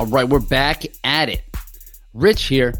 All 0.00 0.06
right, 0.06 0.26
we're 0.26 0.40
back 0.40 0.86
at 1.04 1.28
it. 1.28 1.42
Rich 2.14 2.44
here, 2.44 2.72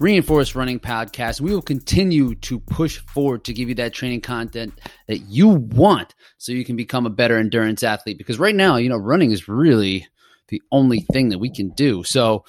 Reinforced 0.00 0.56
Running 0.56 0.80
Podcast. 0.80 1.40
We 1.40 1.52
will 1.52 1.62
continue 1.62 2.34
to 2.34 2.58
push 2.58 2.98
forward 2.98 3.44
to 3.44 3.52
give 3.52 3.68
you 3.68 3.76
that 3.76 3.92
training 3.92 4.22
content 4.22 4.76
that 5.06 5.18
you 5.18 5.50
want 5.50 6.16
so 6.36 6.50
you 6.50 6.64
can 6.64 6.74
become 6.74 7.06
a 7.06 7.10
better 7.10 7.38
endurance 7.38 7.84
athlete. 7.84 8.18
Because 8.18 8.40
right 8.40 8.56
now, 8.56 8.74
you 8.74 8.88
know, 8.88 8.96
running 8.96 9.30
is 9.30 9.46
really 9.46 10.08
the 10.48 10.60
only 10.72 10.98
thing 11.12 11.28
that 11.28 11.38
we 11.38 11.48
can 11.48 11.68
do. 11.76 12.02
So, 12.02 12.44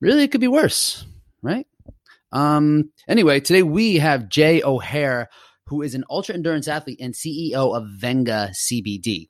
really, 0.00 0.24
it 0.24 0.32
could 0.32 0.40
be 0.40 0.48
worse, 0.48 1.06
right? 1.40 1.68
Um, 2.32 2.90
anyway, 3.06 3.38
today 3.38 3.62
we 3.62 3.98
have 3.98 4.28
Jay 4.28 4.60
O'Hare, 4.60 5.28
who 5.66 5.82
is 5.82 5.94
an 5.94 6.02
ultra 6.10 6.34
endurance 6.34 6.66
athlete 6.66 6.98
and 7.00 7.14
CEO 7.14 7.76
of 7.76 7.86
Venga 7.96 8.50
CBD. 8.54 9.28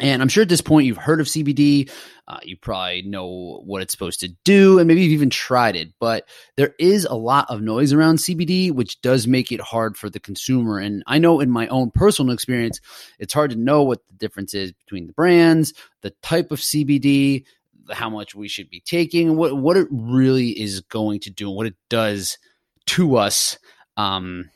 And 0.00 0.20
I'm 0.20 0.28
sure 0.28 0.42
at 0.42 0.48
this 0.48 0.60
point 0.60 0.86
you've 0.86 0.96
heard 0.96 1.20
of 1.20 1.28
CBD. 1.28 1.88
Uh, 2.26 2.38
you 2.42 2.56
probably 2.56 3.02
know 3.02 3.60
what 3.64 3.80
it's 3.80 3.92
supposed 3.92 4.20
to 4.20 4.28
do, 4.44 4.78
and 4.78 4.88
maybe 4.88 5.02
you've 5.02 5.12
even 5.12 5.30
tried 5.30 5.76
it. 5.76 5.92
But 6.00 6.28
there 6.56 6.74
is 6.80 7.04
a 7.04 7.14
lot 7.14 7.46
of 7.48 7.60
noise 7.60 7.92
around 7.92 8.16
CBD, 8.16 8.72
which 8.72 9.00
does 9.02 9.28
make 9.28 9.52
it 9.52 9.60
hard 9.60 9.96
for 9.96 10.10
the 10.10 10.18
consumer. 10.18 10.78
And 10.78 11.04
I 11.06 11.18
know 11.18 11.38
in 11.38 11.50
my 11.50 11.68
own 11.68 11.90
personal 11.92 12.32
experience, 12.32 12.80
it's 13.20 13.34
hard 13.34 13.50
to 13.50 13.56
know 13.56 13.82
what 13.84 14.04
the 14.08 14.14
difference 14.14 14.52
is 14.52 14.72
between 14.72 15.06
the 15.06 15.12
brands, 15.12 15.74
the 16.00 16.10
type 16.22 16.50
of 16.50 16.58
CBD, 16.58 17.44
how 17.92 18.10
much 18.10 18.34
we 18.34 18.48
should 18.48 18.70
be 18.70 18.80
taking, 18.80 19.36
what 19.36 19.56
what 19.56 19.76
it 19.76 19.86
really 19.90 20.58
is 20.58 20.80
going 20.80 21.20
to 21.20 21.30
do, 21.30 21.48
and 21.48 21.56
what 21.56 21.66
it 21.66 21.76
does 21.88 22.38
to 22.86 23.16
us. 23.16 23.58
Um, 23.96 24.50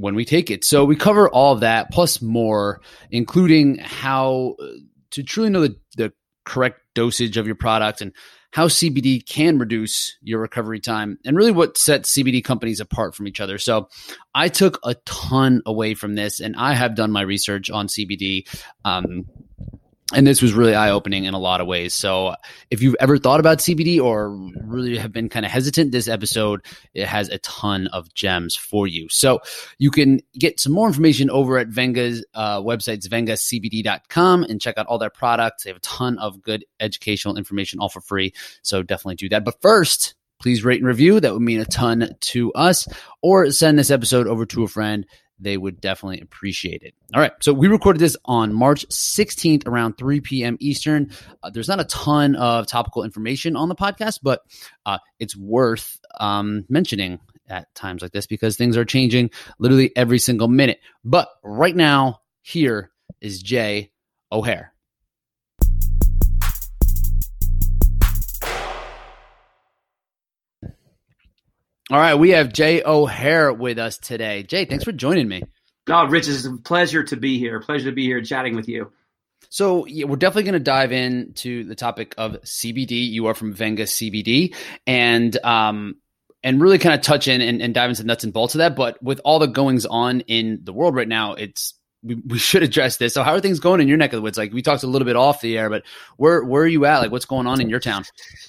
when 0.00 0.14
we 0.14 0.24
take 0.24 0.50
it. 0.50 0.64
So 0.64 0.86
we 0.86 0.96
cover 0.96 1.28
all 1.28 1.52
of 1.52 1.60
that 1.60 1.90
plus 1.92 2.22
more, 2.22 2.80
including 3.10 3.76
how 3.76 4.56
uh, 4.58 4.66
to 5.12 5.22
truly 5.22 5.50
know 5.50 5.62
the, 5.62 5.76
the 5.96 6.12
correct 6.44 6.80
dosage 6.94 7.36
of 7.36 7.46
your 7.46 7.54
product 7.54 8.00
and 8.00 8.12
how 8.52 8.66
CBD 8.66 9.24
can 9.24 9.58
reduce 9.58 10.16
your 10.22 10.40
recovery 10.40 10.80
time 10.80 11.18
and 11.24 11.36
really 11.36 11.52
what 11.52 11.78
sets 11.78 12.12
CBD 12.12 12.42
companies 12.42 12.80
apart 12.80 13.14
from 13.14 13.28
each 13.28 13.40
other. 13.40 13.58
So 13.58 13.88
I 14.34 14.48
took 14.48 14.80
a 14.82 14.94
ton 15.06 15.62
away 15.66 15.94
from 15.94 16.14
this 16.14 16.40
and 16.40 16.56
I 16.56 16.74
have 16.74 16.96
done 16.96 17.12
my 17.12 17.22
research 17.22 17.70
on 17.70 17.86
CBD. 17.86 18.48
Um, 18.84 19.26
and 20.12 20.26
this 20.26 20.42
was 20.42 20.52
really 20.52 20.74
eye 20.74 20.90
opening 20.90 21.24
in 21.24 21.34
a 21.34 21.38
lot 21.38 21.60
of 21.60 21.66
ways. 21.66 21.94
So, 21.94 22.34
if 22.70 22.82
you've 22.82 22.96
ever 23.00 23.18
thought 23.18 23.40
about 23.40 23.58
CBD 23.58 24.02
or 24.02 24.30
really 24.64 24.96
have 24.98 25.12
been 25.12 25.28
kind 25.28 25.46
of 25.46 25.52
hesitant, 25.52 25.92
this 25.92 26.08
episode 26.08 26.64
it 26.94 27.06
has 27.06 27.28
a 27.28 27.38
ton 27.38 27.86
of 27.88 28.12
gems 28.14 28.56
for 28.56 28.86
you. 28.86 29.08
So, 29.08 29.40
you 29.78 29.90
can 29.90 30.20
get 30.34 30.58
some 30.58 30.72
more 30.72 30.88
information 30.88 31.30
over 31.30 31.58
at 31.58 31.68
Venga's 31.68 32.24
uh, 32.34 32.60
website, 32.60 33.06
vengacbd.com, 33.08 34.44
and 34.44 34.60
check 34.60 34.78
out 34.78 34.86
all 34.86 34.98
their 34.98 35.10
products. 35.10 35.64
They 35.64 35.70
have 35.70 35.76
a 35.76 35.80
ton 35.80 36.18
of 36.18 36.42
good 36.42 36.64
educational 36.80 37.36
information, 37.36 37.78
all 37.80 37.88
for 37.88 38.00
free. 38.00 38.32
So, 38.62 38.82
definitely 38.82 39.16
do 39.16 39.28
that. 39.30 39.44
But 39.44 39.60
first, 39.60 40.14
please 40.40 40.64
rate 40.64 40.80
and 40.80 40.88
review. 40.88 41.20
That 41.20 41.32
would 41.32 41.42
mean 41.42 41.60
a 41.60 41.66
ton 41.66 42.16
to 42.18 42.52
us. 42.54 42.88
Or 43.22 43.50
send 43.50 43.78
this 43.78 43.90
episode 43.90 44.26
over 44.26 44.46
to 44.46 44.64
a 44.64 44.68
friend 44.68 45.06
they 45.40 45.56
would 45.56 45.80
definitely 45.80 46.20
appreciate 46.20 46.82
it. 46.82 46.94
All 47.14 47.20
right. 47.20 47.32
So 47.40 47.52
we 47.52 47.68
recorded 47.68 47.98
this 47.98 48.16
on 48.24 48.52
March 48.52 48.86
16th 48.88 49.66
around 49.66 49.96
3 49.96 50.20
p.m. 50.20 50.56
Eastern. 50.60 51.10
Uh, 51.42 51.50
there's 51.50 51.68
not 51.68 51.80
a 51.80 51.84
ton 51.84 52.36
of 52.36 52.66
topical 52.66 53.04
information 53.04 53.56
on 53.56 53.68
the 53.68 53.74
podcast, 53.74 54.20
but 54.22 54.42
uh, 54.86 54.98
it's 55.18 55.36
worth 55.36 55.98
um, 56.18 56.64
mentioning 56.68 57.18
at 57.48 57.74
times 57.74 58.02
like 58.02 58.12
this 58.12 58.26
because 58.26 58.56
things 58.56 58.76
are 58.76 58.84
changing 58.84 59.30
literally 59.58 59.92
every 59.96 60.18
single 60.18 60.48
minute. 60.48 60.78
But 61.04 61.28
right 61.42 61.74
now, 61.74 62.20
here 62.42 62.90
is 63.20 63.42
Jay 63.42 63.90
O'Hare. 64.30 64.72
All 71.90 71.98
right, 71.98 72.14
we 72.14 72.30
have 72.30 72.52
Jay 72.52 72.84
O'Hare 72.84 73.52
with 73.52 73.80
us 73.80 73.98
today. 73.98 74.44
Jay, 74.44 74.64
thanks 74.64 74.84
for 74.84 74.92
joining 74.92 75.26
me. 75.26 75.42
Oh, 75.88 76.06
Rich, 76.06 76.28
it's 76.28 76.44
a 76.44 76.56
pleasure 76.56 77.02
to 77.02 77.16
be 77.16 77.40
here. 77.40 77.58
Pleasure 77.58 77.86
to 77.86 77.94
be 77.94 78.04
here 78.04 78.22
chatting 78.22 78.54
with 78.54 78.68
you. 78.68 78.92
So 79.48 79.86
yeah, 79.86 80.04
we're 80.04 80.14
definitely 80.14 80.44
going 80.44 80.52
to 80.52 80.60
dive 80.60 80.92
into 80.92 81.64
the 81.64 81.74
topic 81.74 82.14
of 82.16 82.42
CBD. 82.42 83.10
You 83.10 83.26
are 83.26 83.34
from 83.34 83.52
Venga 83.54 83.84
CBD, 83.84 84.54
and 84.86 85.36
um, 85.44 85.96
and 86.44 86.60
really 86.60 86.78
kind 86.78 86.94
of 86.94 87.00
touch 87.00 87.26
in 87.26 87.40
and, 87.40 87.60
and 87.60 87.74
dive 87.74 87.90
into 87.90 88.04
nuts 88.04 88.22
and 88.22 88.32
bolts 88.32 88.54
of 88.54 88.60
that. 88.60 88.76
But 88.76 89.02
with 89.02 89.20
all 89.24 89.40
the 89.40 89.48
goings 89.48 89.84
on 89.84 90.20
in 90.20 90.60
the 90.62 90.72
world 90.72 90.94
right 90.94 91.08
now, 91.08 91.34
it's 91.34 91.74
we, 92.02 92.14
we 92.14 92.38
should 92.38 92.62
address 92.62 92.96
this. 92.96 93.14
So 93.14 93.22
how 93.22 93.34
are 93.34 93.40
things 93.40 93.60
going 93.60 93.80
in 93.80 93.88
your 93.88 93.98
neck 93.98 94.12
of 94.12 94.18
the 94.18 94.22
woods? 94.22 94.38
Like 94.38 94.52
we 94.52 94.62
talked 94.62 94.82
a 94.82 94.86
little 94.86 95.06
bit 95.06 95.16
off 95.16 95.40
the 95.40 95.58
air, 95.58 95.68
but 95.68 95.82
where 96.16 96.42
where 96.42 96.62
are 96.62 96.68
you 96.68 96.84
at? 96.86 96.98
Like 96.98 97.10
what's 97.10 97.24
going 97.24 97.46
on 97.46 97.60
in 97.60 97.68
your 97.68 97.80
town? 97.80 98.04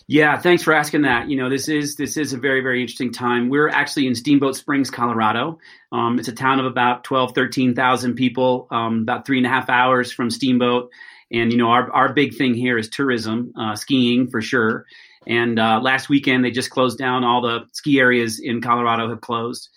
Yeah, 0.08 0.38
thanks 0.38 0.64
for 0.64 0.74
asking 0.74 1.02
that. 1.04 1.30
You 1.30 1.38
know, 1.38 1.50
this 1.50 1.68
is 1.68 1.96
this 1.96 2.18
is 2.18 2.34
a 2.34 2.38
very 2.38 2.62
very 2.62 2.82
interesting 2.82 3.12
time. 3.12 3.50
We're 3.50 3.70
actually 3.70 4.08
in 4.08 4.16
Steamboat 4.16 4.56
Springs, 4.56 4.90
Colorado. 4.90 5.60
Um, 5.92 6.20
it's 6.20 6.28
a 6.28 6.34
town 6.34 6.60
of 6.60 6.66
about 6.66 7.04
12, 7.04 7.36
13,000 7.36 8.16
people, 8.16 8.68
um, 8.72 9.02
about 9.02 9.26
three 9.26 9.38
and 9.38 9.46
a 9.46 9.50
half 9.50 9.70
hours 9.70 10.12
from 10.12 10.30
Steamboat. 10.30 10.90
And 11.32 11.52
you 11.52 11.58
know, 11.58 11.70
our 11.70 11.92
our 11.92 12.14
big 12.14 12.36
thing 12.36 12.54
here 12.54 12.78
is 12.78 12.90
tourism, 12.90 13.54
uh, 13.60 13.76
skiing 13.76 14.30
for 14.30 14.42
sure. 14.42 14.86
And 15.28 15.60
uh, 15.60 15.80
last 15.82 16.10
weekend 16.10 16.44
they 16.44 16.52
just 16.52 16.70
closed 16.70 16.98
down 16.98 17.24
all 17.24 17.42
the 17.42 17.66
ski 17.74 18.00
areas 18.00 18.40
in 18.40 18.62
Colorado 18.62 19.10
have 19.10 19.22
closed. 19.22 19.70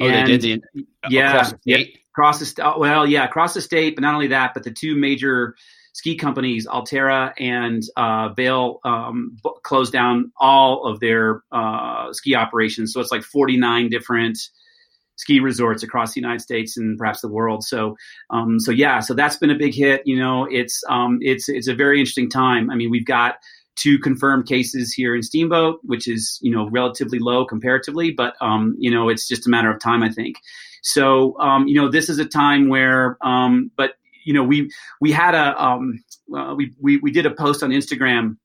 Oh, 0.00 0.06
and, 0.06 0.26
they 0.26 0.38
did 0.38 0.62
the, 0.74 0.86
yeah, 1.10 1.50
yeah, 1.64 1.84
across 2.14 2.38
the 2.38 2.46
state. 2.46 2.64
Well, 2.78 3.06
yeah, 3.06 3.24
across 3.24 3.54
the 3.54 3.60
state, 3.60 3.96
but 3.96 4.02
not 4.02 4.14
only 4.14 4.28
that, 4.28 4.54
but 4.54 4.64
the 4.64 4.70
two 4.70 4.94
major 4.96 5.54
ski 5.92 6.16
companies, 6.16 6.66
Alterra 6.66 7.32
and 7.38 7.82
uh, 7.96 8.30
Vail, 8.30 8.80
um, 8.84 9.36
b- 9.42 9.50
closed 9.62 9.92
down 9.92 10.32
all 10.38 10.86
of 10.86 11.00
their 11.00 11.42
uh, 11.52 12.12
ski 12.12 12.34
operations. 12.34 12.92
So 12.92 13.00
it's 13.00 13.12
like 13.12 13.22
49 13.22 13.90
different 13.90 14.38
ski 15.16 15.40
resorts 15.40 15.82
across 15.82 16.14
the 16.14 16.20
United 16.20 16.40
States 16.40 16.76
and 16.76 16.98
perhaps 16.98 17.20
the 17.20 17.28
world. 17.28 17.62
So, 17.64 17.96
um, 18.30 18.58
so 18.58 18.70
yeah, 18.70 19.00
so 19.00 19.14
that's 19.14 19.36
been 19.36 19.50
a 19.50 19.58
big 19.58 19.74
hit. 19.74 20.02
You 20.06 20.18
know, 20.18 20.46
it's 20.50 20.82
um, 20.88 21.18
it's 21.20 21.48
it's 21.48 21.68
a 21.68 21.74
very 21.74 21.98
interesting 21.98 22.30
time. 22.30 22.70
I 22.70 22.74
mean, 22.74 22.90
we've 22.90 23.06
got 23.06 23.36
two 23.76 23.98
confirmed 23.98 24.46
cases 24.46 24.92
here 24.92 25.14
in 25.14 25.22
Steamboat, 25.22 25.80
which 25.82 26.08
is 26.08 26.38
you 26.42 26.50
know 26.50 26.68
relatively 26.70 27.18
low 27.18 27.44
comparatively, 27.44 28.10
but 28.10 28.34
um, 28.40 28.74
you 28.78 28.90
know 28.90 29.08
it's 29.08 29.28
just 29.28 29.46
a 29.46 29.50
matter 29.50 29.70
of 29.70 29.80
time, 29.80 30.02
I 30.02 30.08
think. 30.08 30.36
So 30.82 31.38
um, 31.40 31.66
you 31.66 31.80
know, 31.80 31.90
this 31.90 32.08
is 32.08 32.18
a 32.18 32.24
time 32.24 32.68
where, 32.68 33.16
um, 33.22 33.70
but 33.76 33.92
you 34.24 34.34
know, 34.34 34.44
we 34.44 34.70
we 35.00 35.10
had 35.12 35.34
a 35.34 35.62
um, 35.62 36.04
uh, 36.36 36.54
we, 36.56 36.72
we 36.80 36.98
we 36.98 37.10
did 37.10 37.26
a 37.26 37.30
post 37.30 37.62
on 37.62 37.70
Instagram 37.70 38.36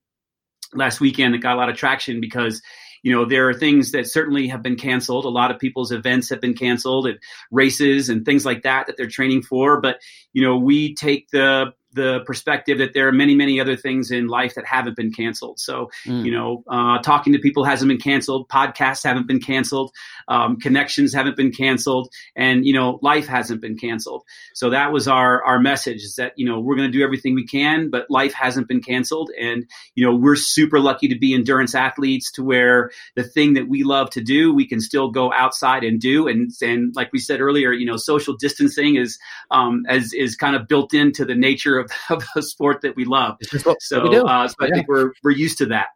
last 0.73 0.99
weekend 0.99 1.33
that 1.33 1.39
got 1.39 1.55
a 1.55 1.59
lot 1.59 1.69
of 1.69 1.75
traction 1.75 2.19
because 2.21 2.61
you 3.03 3.11
know 3.11 3.25
there 3.25 3.47
are 3.49 3.53
things 3.53 3.91
that 3.91 4.07
certainly 4.07 4.47
have 4.47 4.61
been 4.61 4.75
canceled. 4.75 5.25
A 5.25 5.29
lot 5.29 5.51
of 5.51 5.59
people's 5.59 5.91
events 5.91 6.29
have 6.29 6.41
been 6.41 6.53
canceled 6.53 7.07
and 7.07 7.19
races 7.51 8.09
and 8.09 8.25
things 8.25 8.45
like 8.45 8.63
that 8.63 8.87
that 8.87 8.97
they're 8.97 9.07
training 9.07 9.43
for. 9.43 9.79
But 9.81 9.99
you 10.33 10.41
know 10.41 10.57
we 10.57 10.95
take 10.95 11.29
the 11.29 11.73
the 11.97 12.21
perspective 12.25 12.77
that 12.77 12.93
there 12.93 13.07
are 13.07 13.11
many, 13.11 13.35
many 13.35 13.59
other 13.59 13.75
things 13.75 14.11
in 14.11 14.27
life 14.27 14.55
that 14.55 14.65
haven't 14.65 14.95
been 14.95 15.11
canceled. 15.11 15.59
So, 15.59 15.89
mm. 16.05 16.23
you 16.23 16.31
know, 16.31 16.63
uh, 16.69 16.99
talking 16.99 17.33
to 17.33 17.39
people 17.39 17.65
hasn't 17.65 17.89
been 17.89 17.99
canceled, 17.99 18.47
podcasts 18.47 19.03
haven't 19.03 19.27
been 19.27 19.41
canceled, 19.41 19.91
um, 20.27 20.57
connections 20.57 21.13
haven't 21.13 21.35
been 21.35 21.51
canceled, 21.51 22.09
and 22.35 22.65
you 22.65 22.73
know, 22.73 22.99
life 23.01 23.27
hasn't 23.27 23.59
been 23.59 23.77
canceled. 23.77 24.23
So 24.53 24.69
that 24.69 24.93
was 24.93 25.07
our 25.07 25.43
our 25.43 25.59
message: 25.59 26.03
is 26.03 26.15
that 26.15 26.33
you 26.37 26.45
know 26.45 26.59
we're 26.59 26.75
going 26.75 26.89
to 26.89 26.97
do 26.97 27.03
everything 27.03 27.35
we 27.35 27.45
can, 27.45 27.89
but 27.89 28.09
life 28.09 28.33
hasn't 28.33 28.67
been 28.67 28.81
canceled, 28.81 29.31
and 29.39 29.65
you 29.95 30.05
know 30.05 30.15
we're 30.15 30.35
super 30.35 30.79
lucky 30.79 31.07
to 31.07 31.17
be 31.17 31.33
endurance 31.33 31.75
athletes 31.75 32.31
to 32.33 32.43
where 32.43 32.91
the 33.15 33.23
thing 33.23 33.55
that 33.55 33.67
we 33.67 33.83
love 33.83 34.09
to 34.11 34.21
do, 34.21 34.53
we 34.53 34.67
can 34.67 34.79
still 34.79 35.09
go 35.09 35.33
outside 35.33 35.83
and 35.83 35.99
do, 35.99 36.27
and 36.27 36.51
and 36.61 36.95
like 36.95 37.11
we 37.11 37.19
said 37.19 37.41
earlier, 37.41 37.73
you 37.73 37.85
know, 37.85 37.97
social 37.97 38.35
distancing 38.35 38.95
is 38.95 39.17
um, 39.51 39.85
as 39.89 40.13
is 40.13 40.35
kind 40.35 40.55
of 40.55 40.67
built 40.67 40.93
into 40.93 41.25
the 41.25 41.35
nature 41.35 41.79
of 41.79 41.86
of, 42.09 42.23
a 42.35 42.41
sport 42.41 42.81
that 42.81 42.95
we 42.95 43.05
love. 43.05 43.37
So, 43.79 44.09
we 44.09 44.17
uh, 44.17 44.47
so 44.47 44.55
I 44.59 44.67
yeah. 44.67 44.73
think 44.73 44.87
we're 44.87 45.11
we're 45.23 45.31
used 45.31 45.57
to 45.59 45.67
that. 45.67 45.87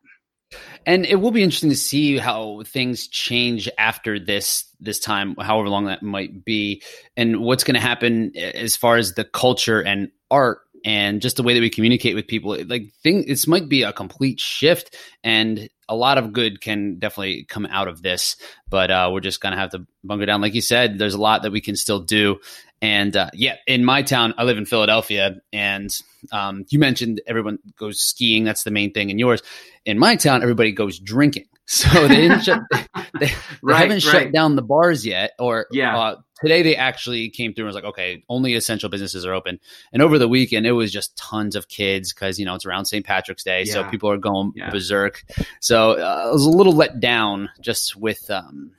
And 0.85 1.05
it 1.05 1.15
will 1.15 1.31
be 1.31 1.43
interesting 1.43 1.69
to 1.69 1.75
see 1.75 2.17
how 2.17 2.63
things 2.65 3.07
change 3.07 3.69
after 3.77 4.19
this 4.19 4.65
this 4.79 4.99
time, 4.99 5.35
however 5.35 5.69
long 5.69 5.85
that 5.85 6.01
might 6.01 6.43
be, 6.43 6.81
and 7.15 7.41
what's 7.41 7.63
going 7.63 7.75
to 7.75 7.81
happen 7.81 8.35
as 8.35 8.75
far 8.75 8.97
as 8.97 9.13
the 9.13 9.23
culture 9.23 9.79
and 9.79 10.09
art 10.29 10.61
and 10.83 11.21
just 11.21 11.38
the 11.38 11.43
way 11.43 11.53
that 11.53 11.59
we 11.59 11.69
communicate 11.69 12.15
with 12.15 12.27
people. 12.27 12.57
Like, 12.65 12.91
thing 13.03 13.25
this 13.27 13.47
might 13.47 13.69
be 13.69 13.83
a 13.83 13.94
complete 13.94 14.39
shift, 14.39 14.95
and 15.23 15.69
a 15.87 15.95
lot 15.95 16.17
of 16.17 16.33
good 16.33 16.61
can 16.61 16.97
definitely 16.97 17.44
come 17.44 17.67
out 17.67 17.87
of 17.87 18.01
this. 18.01 18.35
But 18.69 18.89
uh, 18.89 19.09
we're 19.13 19.19
just 19.19 19.41
gonna 19.41 19.57
have 19.57 19.71
to 19.71 19.85
bunker 20.03 20.25
down, 20.25 20.41
like 20.41 20.55
you 20.55 20.61
said. 20.61 20.97
There's 20.97 21.13
a 21.13 21.21
lot 21.21 21.44
that 21.44 21.51
we 21.51 21.61
can 21.61 21.75
still 21.75 21.99
do, 21.99 22.39
and 22.81 23.16
uh, 23.16 23.30
yeah, 23.33 23.56
in 23.68 23.86
my 23.86 24.01
town, 24.01 24.33
I 24.38 24.44
live 24.44 24.57
in 24.57 24.66
Philadelphia, 24.66 25.36
and 25.54 25.95
um, 26.31 26.66
you 26.69 26.80
mentioned 26.80 27.22
everyone 27.28 27.60
goes 27.78 28.00
skiing. 28.01 28.44
That's 28.44 28.63
the 28.63 28.72
main 28.72 28.92
thing 28.92 29.10
in 29.10 29.19
yours. 29.19 29.42
In 29.86 30.00
my 30.00 30.16
town, 30.16 30.42
everybody 30.42 30.72
goes 30.72 31.00
drinking. 31.00 31.45
So 31.68 32.06
they 32.07 32.18
didn't 32.28 32.42
shut. 32.42 32.60
They, 33.13 33.28
they 33.28 33.31
Right, 33.62 33.78
haven't 33.78 34.01
shut 34.01 34.33
down 34.33 34.56
the 34.57 34.62
bars 34.62 35.06
yet. 35.06 35.31
Or 35.39 35.68
Yeah. 35.72 35.98
uh, 35.98 36.16
today 36.42 36.63
they 36.63 36.75
actually 36.75 37.30
came 37.30 37.54
through 37.54 37.63
and 37.66 37.68
was 37.68 37.75
like, 37.75 37.86
okay, 37.92 38.24
only 38.28 38.56
essential 38.56 38.89
businesses 38.89 39.25
are 39.25 39.33
open. 39.33 39.60
And 39.94 40.01
over 40.01 40.18
the 40.18 40.28
weekend, 40.28 40.66
it 40.66 40.72
was 40.74 40.92
just 40.92 41.16
tons 41.18 41.56
of 41.56 41.68
kids 41.69 42.12
because 42.13 42.39
you 42.39 42.45
know 42.45 42.56
it's 42.56 42.66
around 42.66 42.86
St. 42.86 43.06
Patrick's 43.06 43.44
Day, 43.44 43.63
so 43.66 43.83
people 43.89 44.10
are 44.10 44.18
going 44.18 44.51
Yeah. 44.56 44.69
berserk. 44.72 45.24
So 45.62 45.94
uh, 45.94 46.24
I 46.28 46.31
was 46.31 46.45
a 46.45 46.50
little 46.50 46.74
let 46.74 47.00
down 47.00 47.50
just 47.62 47.95
with. 47.95 48.30
Um, 48.30 48.72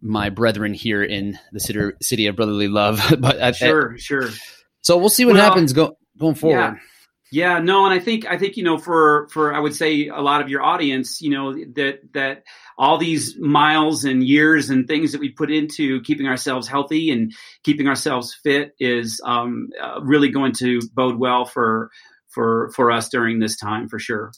my 0.00 0.30
brethren 0.30 0.74
here 0.74 1.02
in 1.02 1.38
the 1.52 1.60
city, 1.60 1.90
city 2.00 2.26
of 2.26 2.36
brotherly 2.36 2.68
love, 2.68 3.00
but 3.18 3.40
I, 3.40 3.52
Sure, 3.52 3.98
sure. 3.98 4.30
so 4.80 4.96
we'll 4.98 5.08
see 5.08 5.24
what 5.24 5.34
Well, 5.34 5.44
happens 5.44 5.72
go, 5.72 5.96
going 6.18 6.34
forward. 6.34 6.58
Yeah. 6.58 6.74
Yeah, 7.30 7.58
no, 7.58 7.84
and 7.84 7.92
I 7.92 7.98
think 7.98 8.24
I 8.26 8.38
think 8.38 8.56
you 8.56 8.64
know 8.64 8.78
for 8.78 9.28
for 9.30 9.52
I 9.54 9.60
would 9.60 9.74
say 9.74 10.08
a 10.08 10.20
lot 10.22 10.40
of 10.40 10.48
your 10.48 10.62
audience, 10.62 11.20
you 11.20 11.28
know 11.30 11.52
that 11.74 11.98
that 12.14 12.44
all 12.78 12.96
these 12.96 13.36
miles 13.38 14.04
and 14.04 14.26
years 14.26 14.70
and 14.70 14.86
things 14.86 15.12
that 15.12 15.20
we 15.20 15.28
put 15.30 15.50
into 15.50 16.00
keeping 16.02 16.26
ourselves 16.26 16.66
healthy 16.66 17.10
and 17.10 17.34
keeping 17.64 17.86
ourselves 17.86 18.34
fit 18.42 18.72
is 18.80 19.20
um, 19.26 19.68
uh, 19.82 20.00
really 20.00 20.30
going 20.30 20.52
to 20.52 20.80
bode 20.94 21.18
well 21.18 21.44
for 21.44 21.90
for 22.28 22.70
for 22.74 22.90
us 22.90 23.10
during 23.10 23.40
this 23.40 23.58
time 23.58 23.88
for 23.88 23.98
sure. 23.98 24.32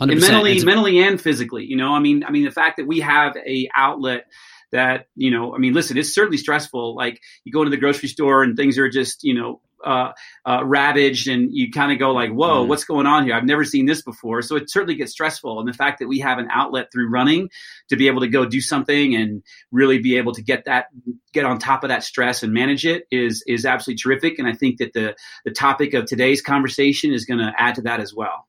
100%. 0.00 0.12
And 0.12 0.20
mentally, 0.20 0.64
mentally 0.64 0.98
and 1.02 1.20
physically. 1.20 1.66
You 1.66 1.76
know, 1.76 1.92
I 1.92 1.98
mean, 1.98 2.24
I 2.24 2.30
mean, 2.30 2.44
the 2.46 2.50
fact 2.50 2.78
that 2.78 2.86
we 2.86 3.00
have 3.00 3.36
a 3.36 3.68
outlet 3.76 4.24
that 4.72 5.06
you 5.16 5.30
know, 5.30 5.54
I 5.54 5.58
mean, 5.58 5.72
listen, 5.72 5.96
it's 5.96 6.14
certainly 6.14 6.38
stressful. 6.38 6.94
Like 6.94 7.20
you 7.44 7.52
go 7.52 7.60
into 7.62 7.70
the 7.70 7.76
grocery 7.76 8.08
store 8.08 8.42
and 8.42 8.56
things 8.56 8.78
are 8.78 8.88
just 8.88 9.24
you 9.24 9.34
know 9.34 9.60
uh, 9.82 10.12
uh, 10.44 10.62
ravaged, 10.62 11.26
and 11.26 11.48
you 11.52 11.70
kind 11.70 11.90
of 11.90 11.98
go 11.98 12.12
like, 12.12 12.30
"Whoa, 12.30 12.64
Mhm. 12.64 12.68
what's 12.68 12.84
going 12.84 13.06
on 13.06 13.24
here? 13.24 13.34
I've 13.34 13.46
never 13.46 13.64
seen 13.64 13.86
this 13.86 14.02
before." 14.02 14.42
So 14.42 14.56
it 14.56 14.70
certainly 14.70 14.94
gets 14.94 15.12
stressful. 15.12 15.58
And 15.58 15.66
the 15.66 15.72
fact 15.72 16.00
that 16.00 16.06
we 16.06 16.18
have 16.18 16.38
an 16.38 16.48
outlet 16.52 16.88
through 16.92 17.08
running 17.08 17.48
to 17.88 17.96
be 17.96 18.06
able 18.06 18.20
to 18.20 18.28
go 18.28 18.44
do 18.44 18.60
something 18.60 19.14
and 19.14 19.42
really 19.72 19.98
be 19.98 20.18
able 20.18 20.32
to 20.34 20.42
get 20.42 20.66
that 20.66 20.86
get 21.32 21.46
on 21.46 21.58
top 21.58 21.82
of 21.82 21.88
that 21.88 22.04
stress 22.04 22.42
and 22.42 22.52
manage 22.52 22.84
it 22.84 23.04
is 23.10 23.42
is 23.46 23.64
absolutely 23.64 23.98
terrific. 23.98 24.38
And 24.38 24.46
I 24.46 24.52
think 24.52 24.78
that 24.78 24.92
the 24.92 25.16
the 25.46 25.50
topic 25.50 25.94
of 25.94 26.04
today's 26.04 26.42
conversation 26.42 27.14
is 27.14 27.24
going 27.24 27.40
to 27.40 27.52
add 27.56 27.76
to 27.76 27.82
that 27.82 28.00
as 28.00 28.12
well. 28.14 28.46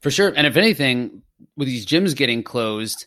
For 0.00 0.12
sure. 0.12 0.32
And 0.36 0.46
if 0.46 0.56
anything, 0.56 1.22
with 1.56 1.66
these 1.66 1.86
gyms 1.86 2.14
getting 2.14 2.42
closed, 2.44 3.06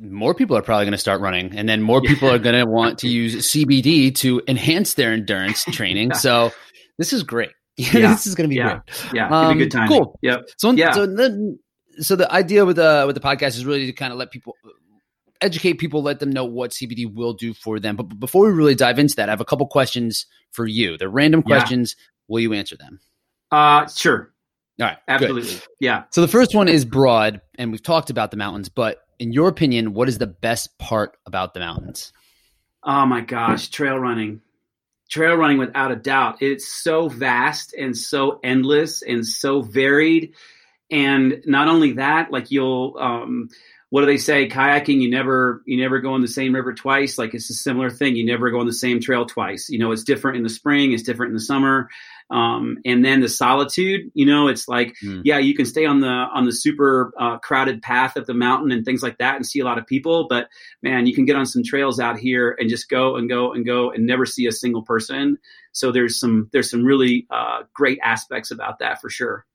more 0.00 0.34
people 0.34 0.56
are 0.56 0.62
probably 0.62 0.84
going 0.84 0.92
to 0.92 0.98
start 0.98 1.20
running. 1.20 1.56
And 1.56 1.68
then 1.68 1.82
more 1.82 2.00
people 2.00 2.30
are 2.30 2.38
going 2.38 2.54
to 2.54 2.64
want 2.70 2.98
to 3.00 3.08
use 3.08 3.34
CBD 3.52 4.14
to 4.16 4.40
enhance 4.46 4.94
their 4.94 5.12
endurance 5.12 5.64
training. 5.72 6.10
Yeah. 6.10 6.16
So 6.16 6.52
this 6.98 7.12
is 7.12 7.22
great. 7.22 7.50
Yeah. 7.76 8.10
this 8.12 8.26
is 8.26 8.34
going 8.34 8.48
to 8.48 8.48
be 8.48 8.56
Yeah. 8.56 8.80
great. 8.86 9.14
Yeah, 9.14 9.28
Um, 9.28 9.56
good 9.58 9.70
time. 9.70 9.88
cool. 9.88 10.18
Yep. 10.22 10.48
So, 10.58 10.70
Yeah. 10.72 10.90
so 10.92 11.06
then, 11.06 11.58
so 12.00 12.16
the 12.16 12.30
idea 12.32 12.64
with 12.64 12.76
the 12.76 13.04
with 13.06 13.14
the 13.14 13.20
podcast 13.20 13.56
is 13.56 13.64
really 13.64 13.86
to 13.86 13.92
kind 13.92 14.12
of 14.12 14.18
let 14.18 14.30
people 14.32 14.56
educate 15.40 15.74
people, 15.74 16.02
let 16.02 16.18
them 16.20 16.30
know 16.30 16.44
what 16.44 16.72
CBD 16.72 17.12
will 17.12 17.32
do 17.34 17.54
for 17.54 17.78
them. 17.78 17.94
But 17.96 18.18
before 18.18 18.46
we 18.46 18.52
really 18.52 18.74
dive 18.74 18.98
into 18.98 19.14
that, 19.16 19.28
I 19.28 19.32
have 19.32 19.40
a 19.40 19.44
couple 19.44 19.66
questions 19.68 20.26
for 20.52 20.66
you. 20.66 20.96
They're 20.98 21.08
random 21.08 21.42
questions. 21.42 21.94
Will 22.26 22.40
you 22.40 22.52
answer 22.52 22.76
them? 22.76 22.98
Uh, 23.52 23.86
sure. 23.88 24.32
All 24.80 24.86
right, 24.86 24.98
good. 25.06 25.12
Absolutely. 25.30 25.56
Yeah. 25.80 26.04
So 26.10 26.20
the 26.20 26.28
first 26.28 26.54
one 26.54 26.68
is 26.68 26.84
broad, 26.84 27.40
and 27.56 27.70
we've 27.72 27.82
talked 27.82 28.10
about 28.10 28.30
the 28.30 28.36
mountains. 28.36 28.68
But 28.68 28.98
in 29.18 29.32
your 29.32 29.48
opinion, 29.48 29.94
what 29.94 30.08
is 30.08 30.18
the 30.18 30.26
best 30.26 30.78
part 30.78 31.16
about 31.26 31.54
the 31.54 31.60
mountains? 31.60 32.12
Oh 32.82 33.06
my 33.06 33.20
gosh, 33.20 33.68
trail 33.68 33.98
running. 33.98 34.40
Trail 35.10 35.34
running 35.34 35.58
without 35.58 35.90
a 35.90 35.96
doubt. 35.96 36.42
It's 36.42 36.68
so 36.68 37.08
vast 37.08 37.74
and 37.74 37.96
so 37.96 38.40
endless 38.44 39.02
and 39.02 39.26
so 39.26 39.62
varied. 39.62 40.34
And 40.90 41.42
not 41.46 41.68
only 41.68 41.92
that, 41.92 42.30
like 42.30 42.50
you'll 42.50 42.96
um 42.98 43.48
what 43.90 44.02
do 44.02 44.06
they 44.06 44.18
say? 44.18 44.48
Kayaking, 44.48 45.00
you 45.00 45.10
never 45.10 45.62
you 45.64 45.80
never 45.80 46.00
go 46.00 46.12
on 46.12 46.20
the 46.20 46.28
same 46.28 46.54
river 46.54 46.74
twice. 46.74 47.16
Like 47.16 47.34
it's 47.34 47.48
a 47.48 47.54
similar 47.54 47.90
thing. 47.90 48.16
You 48.16 48.26
never 48.26 48.50
go 48.50 48.60
on 48.60 48.66
the 48.66 48.72
same 48.72 49.00
trail 49.00 49.24
twice. 49.24 49.70
You 49.70 49.78
know, 49.78 49.92
it's 49.92 50.04
different 50.04 50.36
in 50.36 50.42
the 50.42 50.50
spring, 50.50 50.92
it's 50.92 51.02
different 51.02 51.30
in 51.30 51.34
the 51.34 51.40
summer. 51.40 51.88
Um, 52.30 52.78
and 52.84 53.04
then 53.04 53.20
the 53.20 53.28
solitude, 53.28 54.10
you 54.12 54.26
know, 54.26 54.48
it's 54.48 54.68
like, 54.68 54.94
Hmm. 55.00 55.22
yeah, 55.24 55.38
you 55.38 55.54
can 55.54 55.64
stay 55.64 55.86
on 55.86 56.00
the 56.00 56.08
on 56.08 56.44
the 56.44 56.52
super 56.52 57.12
uh, 57.18 57.38
crowded 57.38 57.80
path 57.80 58.16
of 58.16 58.26
the 58.26 58.34
mountain 58.34 58.70
and 58.70 58.84
things 58.84 59.02
like 59.02 59.18
that 59.18 59.36
and 59.36 59.46
see 59.46 59.60
a 59.60 59.64
lot 59.64 59.78
of 59.78 59.86
people, 59.86 60.26
but 60.28 60.48
man, 60.82 61.06
you 61.06 61.14
can 61.14 61.24
get 61.24 61.36
on 61.36 61.46
some 61.46 61.62
trails 61.62 61.98
out 61.98 62.18
here 62.18 62.54
and 62.58 62.68
just 62.68 62.88
go 62.90 63.16
and 63.16 63.28
go 63.28 63.52
and 63.52 63.64
go 63.64 63.90
and 63.90 64.06
never 64.06 64.26
see 64.26 64.46
a 64.46 64.52
single 64.52 64.82
person. 64.82 65.38
So 65.72 65.90
there's 65.90 66.18
some 66.18 66.48
there's 66.52 66.70
some 66.70 66.84
really 66.84 67.26
uh, 67.30 67.62
great 67.72 67.98
aspects 68.02 68.50
about 68.50 68.80
that 68.80 69.00
for 69.00 69.08
sure. 69.08 69.46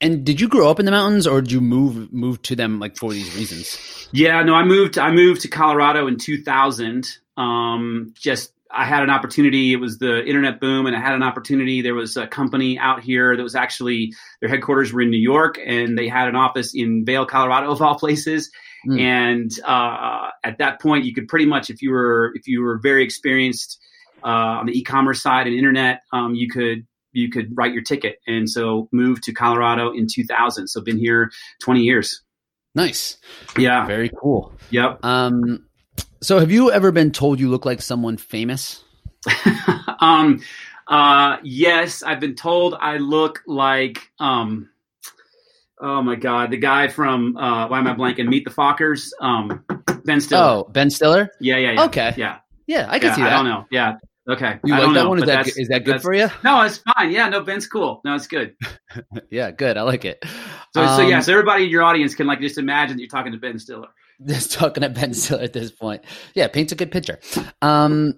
And 0.00 0.24
did 0.24 0.40
you 0.40 0.48
grow 0.48 0.70
up 0.70 0.78
in 0.78 0.84
the 0.84 0.92
mountains, 0.92 1.26
or 1.26 1.40
did 1.40 1.52
you 1.52 1.60
move 1.60 2.12
move 2.12 2.42
to 2.42 2.56
them 2.56 2.78
like 2.78 2.96
for 2.96 3.12
these 3.12 3.34
reasons? 3.34 4.08
Yeah, 4.12 4.42
no, 4.42 4.54
I 4.54 4.62
moved 4.64 4.98
I 4.98 5.10
moved 5.10 5.42
to 5.42 5.48
Colorado 5.48 6.06
in 6.06 6.18
2000. 6.18 7.18
Um, 7.38 8.12
just 8.18 8.52
I 8.70 8.84
had 8.84 9.02
an 9.02 9.10
opportunity. 9.10 9.72
It 9.72 9.76
was 9.76 9.98
the 9.98 10.24
internet 10.24 10.60
boom, 10.60 10.86
and 10.86 10.96
I 10.96 11.00
had 11.00 11.14
an 11.14 11.22
opportunity. 11.22 11.82
There 11.82 11.94
was 11.94 12.16
a 12.16 12.26
company 12.26 12.78
out 12.78 13.02
here 13.02 13.36
that 13.36 13.42
was 13.42 13.54
actually 13.54 14.12
their 14.40 14.48
headquarters 14.48 14.92
were 14.92 15.02
in 15.02 15.10
New 15.10 15.18
York, 15.18 15.58
and 15.64 15.96
they 15.96 16.08
had 16.08 16.28
an 16.28 16.36
office 16.36 16.74
in 16.74 17.04
Vail, 17.04 17.26
Colorado, 17.26 17.70
of 17.72 17.80
all 17.80 17.98
places. 17.98 18.50
Hmm. 18.84 18.98
And 18.98 19.50
uh, 19.64 20.28
at 20.44 20.58
that 20.58 20.80
point, 20.80 21.04
you 21.04 21.14
could 21.14 21.28
pretty 21.28 21.46
much, 21.46 21.70
if 21.70 21.80
you 21.82 21.90
were 21.90 22.32
if 22.34 22.46
you 22.48 22.62
were 22.62 22.78
very 22.78 23.04
experienced 23.04 23.78
uh, 24.24 24.60
on 24.60 24.66
the 24.66 24.78
e-commerce 24.78 25.22
side 25.22 25.46
and 25.46 25.56
internet, 25.56 26.02
um, 26.12 26.34
you 26.34 26.48
could 26.48 26.86
you 27.12 27.30
could 27.30 27.56
write 27.56 27.72
your 27.72 27.82
ticket. 27.82 28.18
And 28.26 28.48
so 28.48 28.88
moved 28.92 29.22
to 29.24 29.32
Colorado 29.32 29.92
in 29.92 30.06
2000. 30.06 30.68
So 30.68 30.82
been 30.82 30.98
here 30.98 31.30
20 31.62 31.80
years. 31.80 32.22
Nice, 32.74 33.16
Yeah. 33.56 33.86
very 33.86 34.10
cool. 34.20 34.52
Yep. 34.68 35.02
Um, 35.02 35.64
so 36.22 36.38
have 36.38 36.50
you 36.50 36.70
ever 36.72 36.92
been 36.92 37.10
told 37.10 37.40
you 37.40 37.48
look 37.48 37.64
like 37.64 37.82
someone 37.82 38.16
famous? 38.16 38.82
um, 40.00 40.40
uh, 40.88 41.38
yes, 41.42 42.02
I've 42.02 42.20
been 42.20 42.34
told 42.34 42.74
I 42.80 42.96
look 42.98 43.42
like, 43.46 44.10
um, 44.20 44.68
oh 45.80 46.02
my 46.02 46.14
God, 46.16 46.50
the 46.50 46.56
guy 46.56 46.88
from, 46.88 47.36
uh, 47.36 47.68
why 47.68 47.78
am 47.78 47.86
I 47.86 47.94
blanking? 47.94 48.28
Meet 48.28 48.44
the 48.44 48.50
Fockers. 48.50 49.10
Um, 49.20 49.64
Ben 50.04 50.20
Stiller. 50.20 50.42
Oh, 50.42 50.64
Ben 50.70 50.90
Stiller. 50.90 51.30
yeah, 51.40 51.56
yeah, 51.56 51.72
yeah. 51.72 51.84
Okay, 51.84 52.14
Yeah. 52.16 52.38
yeah, 52.66 52.86
I 52.88 52.98
can 52.98 53.08
yeah, 53.08 53.14
see 53.16 53.22
that. 53.22 53.32
I 53.32 53.36
don't 53.36 53.44
know. 53.46 53.66
Yeah. 53.70 53.96
Okay. 54.28 54.58
You 54.64 54.74
I 54.74 54.78
like 54.78 54.86
don't 54.86 54.94
that 54.94 55.02
know, 55.04 55.08
one? 55.10 55.18
Is 55.18 55.24
that 55.26 55.44
that's- 55.46 55.68
that 55.68 55.84
good 55.84 56.02
for 56.02 56.12
you? 56.12 56.28
No, 56.42 56.60
it's 56.62 56.78
fine. 56.78 57.12
Yeah, 57.12 57.28
no, 57.28 57.40
Ben's 57.42 57.66
cool. 57.68 58.00
No, 58.04 58.14
it's 58.16 58.26
good. 58.26 58.54
Yeah, 59.30 59.50
good. 59.50 59.76
I 59.76 59.82
like 59.82 60.04
it. 60.04 60.18
So, 60.74 60.84
so 60.86 61.02
Um, 61.04 61.08
yeah, 61.10 61.20
so 61.20 61.32
everybody 61.32 61.64
in 61.64 61.70
your 61.70 61.82
audience 61.84 62.14
can 62.14 62.26
like 62.26 62.40
just 62.40 62.58
imagine 62.58 62.96
that 62.96 63.02
you're 63.02 63.08
talking 63.10 63.30
to 63.32 63.38
Ben 63.38 63.58
Stiller. 63.58 63.88
Just 64.26 64.52
talking 64.52 64.82
to 64.82 64.88
Ben 64.88 65.14
Stiller 65.14 65.42
at 65.42 65.52
this 65.52 65.70
point. 65.70 66.04
Yeah, 66.34 66.48
paints 66.48 66.72
a 66.72 66.76
good 66.76 66.90
picture. 66.90 67.18
Um, 67.60 68.14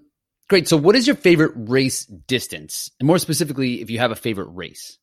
great. 0.48 0.68
So, 0.68 0.76
what 0.76 0.96
is 0.96 1.06
your 1.06 1.16
favorite 1.16 1.52
race 1.54 2.04
distance? 2.04 2.90
And 3.00 3.06
more 3.06 3.18
specifically, 3.18 3.80
if 3.80 3.90
you 3.90 3.99
have 3.99 4.11
a 4.11 4.16
favorite 4.16 4.49
race. 4.49 4.99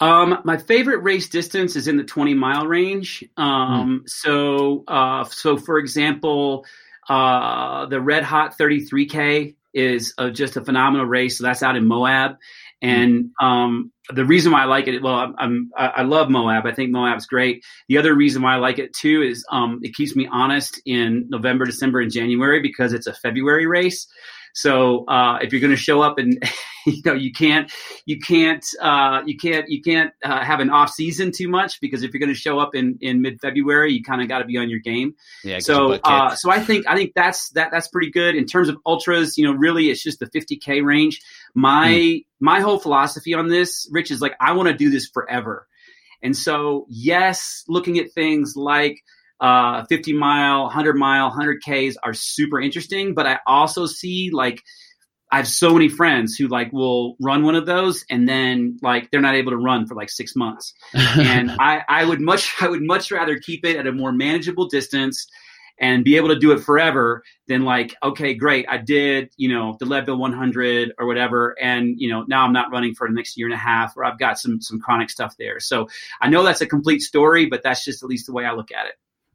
Um, 0.00 0.40
my 0.44 0.56
favorite 0.56 0.98
race 0.98 1.28
distance 1.28 1.76
is 1.76 1.88
in 1.88 1.96
the 1.96 2.04
20 2.04 2.34
mile 2.34 2.66
range. 2.66 3.24
Um, 3.36 4.02
so, 4.06 4.84
uh, 4.88 5.24
so 5.24 5.56
for 5.56 5.78
example, 5.78 6.66
uh, 7.08 7.86
the 7.86 8.00
Red 8.00 8.24
Hot 8.24 8.58
33K 8.58 9.54
is 9.72 10.14
uh, 10.18 10.30
just 10.30 10.56
a 10.56 10.64
phenomenal 10.64 11.06
race. 11.06 11.38
So 11.38 11.44
that's 11.44 11.62
out 11.62 11.76
in 11.76 11.86
Moab. 11.86 12.38
And 12.84 13.30
um, 13.40 13.92
the 14.10 14.24
reason 14.24 14.52
why 14.52 14.62
I 14.62 14.66
like 14.66 14.88
it, 14.88 15.02
well, 15.02 15.14
I'm, 15.14 15.34
I'm 15.38 15.70
I 15.76 16.02
love 16.02 16.28
Moab. 16.28 16.66
I 16.66 16.72
think 16.72 16.90
Moab's 16.90 17.26
great. 17.26 17.64
The 17.88 17.96
other 17.96 18.14
reason 18.14 18.42
why 18.42 18.54
I 18.54 18.58
like 18.58 18.78
it 18.78 18.92
too 18.92 19.22
is 19.22 19.44
um, 19.50 19.80
it 19.82 19.94
keeps 19.94 20.14
me 20.14 20.28
honest 20.30 20.80
in 20.84 21.26
November, 21.30 21.64
December, 21.64 22.00
and 22.00 22.12
January 22.12 22.60
because 22.60 22.92
it's 22.92 23.06
a 23.06 23.14
February 23.14 23.66
race. 23.66 24.06
So 24.54 25.04
uh, 25.06 25.38
if 25.42 25.52
you're 25.52 25.60
going 25.60 25.72
to 25.72 25.76
show 25.76 26.00
up 26.00 26.18
and 26.18 26.42
you 26.86 27.02
know 27.04 27.12
you 27.12 27.32
can't 27.32 27.70
you 28.06 28.18
can't 28.18 28.64
uh, 28.80 29.22
you 29.26 29.36
can't 29.36 29.68
you 29.68 29.82
can't 29.82 30.12
uh, 30.24 30.44
have 30.44 30.60
an 30.60 30.70
off 30.70 30.90
season 30.90 31.32
too 31.32 31.48
much 31.48 31.80
because 31.80 32.02
if 32.02 32.12
you're 32.12 32.20
going 32.20 32.32
to 32.32 32.38
show 32.38 32.58
up 32.58 32.74
in 32.74 32.96
in 33.00 33.20
mid 33.20 33.40
February, 33.40 33.92
you 33.92 34.02
kind 34.02 34.22
of 34.22 34.28
got 34.28 34.38
to 34.38 34.44
be 34.44 34.56
on 34.56 34.70
your 34.70 34.78
game. 34.78 35.14
Yeah. 35.42 35.58
So 35.58 35.98
uh, 36.04 36.36
so 36.36 36.50
I 36.50 36.60
think 36.60 36.86
I 36.88 36.94
think 36.94 37.12
that's 37.14 37.50
that 37.50 37.70
that's 37.72 37.88
pretty 37.88 38.10
good 38.10 38.36
in 38.36 38.46
terms 38.46 38.68
of 38.68 38.78
ultras. 38.86 39.36
You 39.36 39.44
know, 39.44 39.52
really, 39.52 39.90
it's 39.90 40.02
just 40.02 40.20
the 40.20 40.26
50k 40.26 40.84
range. 40.84 41.20
My 41.54 42.20
my 42.40 42.60
whole 42.60 42.78
philosophy 42.78 43.34
on 43.34 43.48
this, 43.48 43.88
Rich, 43.90 44.12
is 44.12 44.20
like 44.20 44.34
I 44.40 44.52
want 44.52 44.68
to 44.68 44.74
do 44.74 44.88
this 44.88 45.08
forever. 45.08 45.66
And 46.22 46.34
so, 46.34 46.86
yes, 46.88 47.64
looking 47.68 47.98
at 47.98 48.12
things 48.12 48.56
like 48.56 49.02
uh, 49.40 49.84
50 49.88 50.12
mile, 50.12 50.64
100 50.64 50.96
mile, 50.96 51.28
100 51.28 51.60
Ks 51.60 51.96
are 52.02 52.14
super 52.14 52.60
interesting. 52.60 53.14
But 53.14 53.26
I 53.26 53.38
also 53.46 53.86
see 53.86 54.30
like 54.32 54.62
I 55.34 55.38
have 55.38 55.48
so 55.48 55.72
many 55.72 55.88
friends 55.88 56.36
who 56.36 56.46
like 56.46 56.72
will 56.72 57.16
run 57.20 57.42
one 57.42 57.56
of 57.56 57.66
those 57.66 58.04
and 58.08 58.28
then 58.28 58.78
like 58.82 59.10
they're 59.10 59.20
not 59.20 59.34
able 59.34 59.50
to 59.50 59.56
run 59.56 59.86
for 59.86 59.96
like 59.96 60.08
six 60.08 60.36
months. 60.36 60.74
And 60.94 61.50
I, 61.60 61.82
I 61.88 62.04
would 62.04 62.20
much 62.20 62.54
I 62.60 62.68
would 62.68 62.82
much 62.82 63.10
rather 63.10 63.38
keep 63.38 63.64
it 63.64 63.76
at 63.76 63.86
a 63.86 63.92
more 63.92 64.12
manageable 64.12 64.68
distance 64.68 65.26
and 65.80 66.04
be 66.04 66.16
able 66.16 66.28
to 66.28 66.38
do 66.38 66.52
it 66.52 66.60
forever 66.60 67.24
than 67.48 67.64
like, 67.64 67.96
okay, 68.02 68.34
great, 68.34 68.66
I 68.68 68.78
did, 68.78 69.30
you 69.36 69.48
know, 69.48 69.76
the 69.80 69.86
Leadville 69.86 70.18
100 70.18 70.92
or 70.98 71.06
whatever, 71.06 71.56
and 71.60 71.96
you 71.98 72.08
know, 72.08 72.24
now 72.28 72.44
I'm 72.44 72.52
not 72.52 72.70
running 72.70 72.94
for 72.94 73.08
the 73.08 73.14
next 73.14 73.36
year 73.36 73.48
and 73.48 73.54
a 73.54 73.58
half, 73.58 73.96
or 73.96 74.04
I've 74.04 74.18
got 74.18 74.38
some 74.38 74.60
some 74.60 74.80
chronic 74.80 75.10
stuff 75.10 75.34
there. 75.36 75.58
So 75.58 75.88
I 76.20 76.28
know 76.28 76.44
that's 76.44 76.60
a 76.60 76.66
complete 76.66 77.02
story, 77.02 77.46
but 77.46 77.62
that's 77.62 77.84
just 77.84 78.02
at 78.02 78.08
least 78.08 78.26
the 78.26 78.32
way 78.32 78.44
I 78.44 78.52
look 78.52 78.70
at 78.70 78.86
it. 78.86 78.94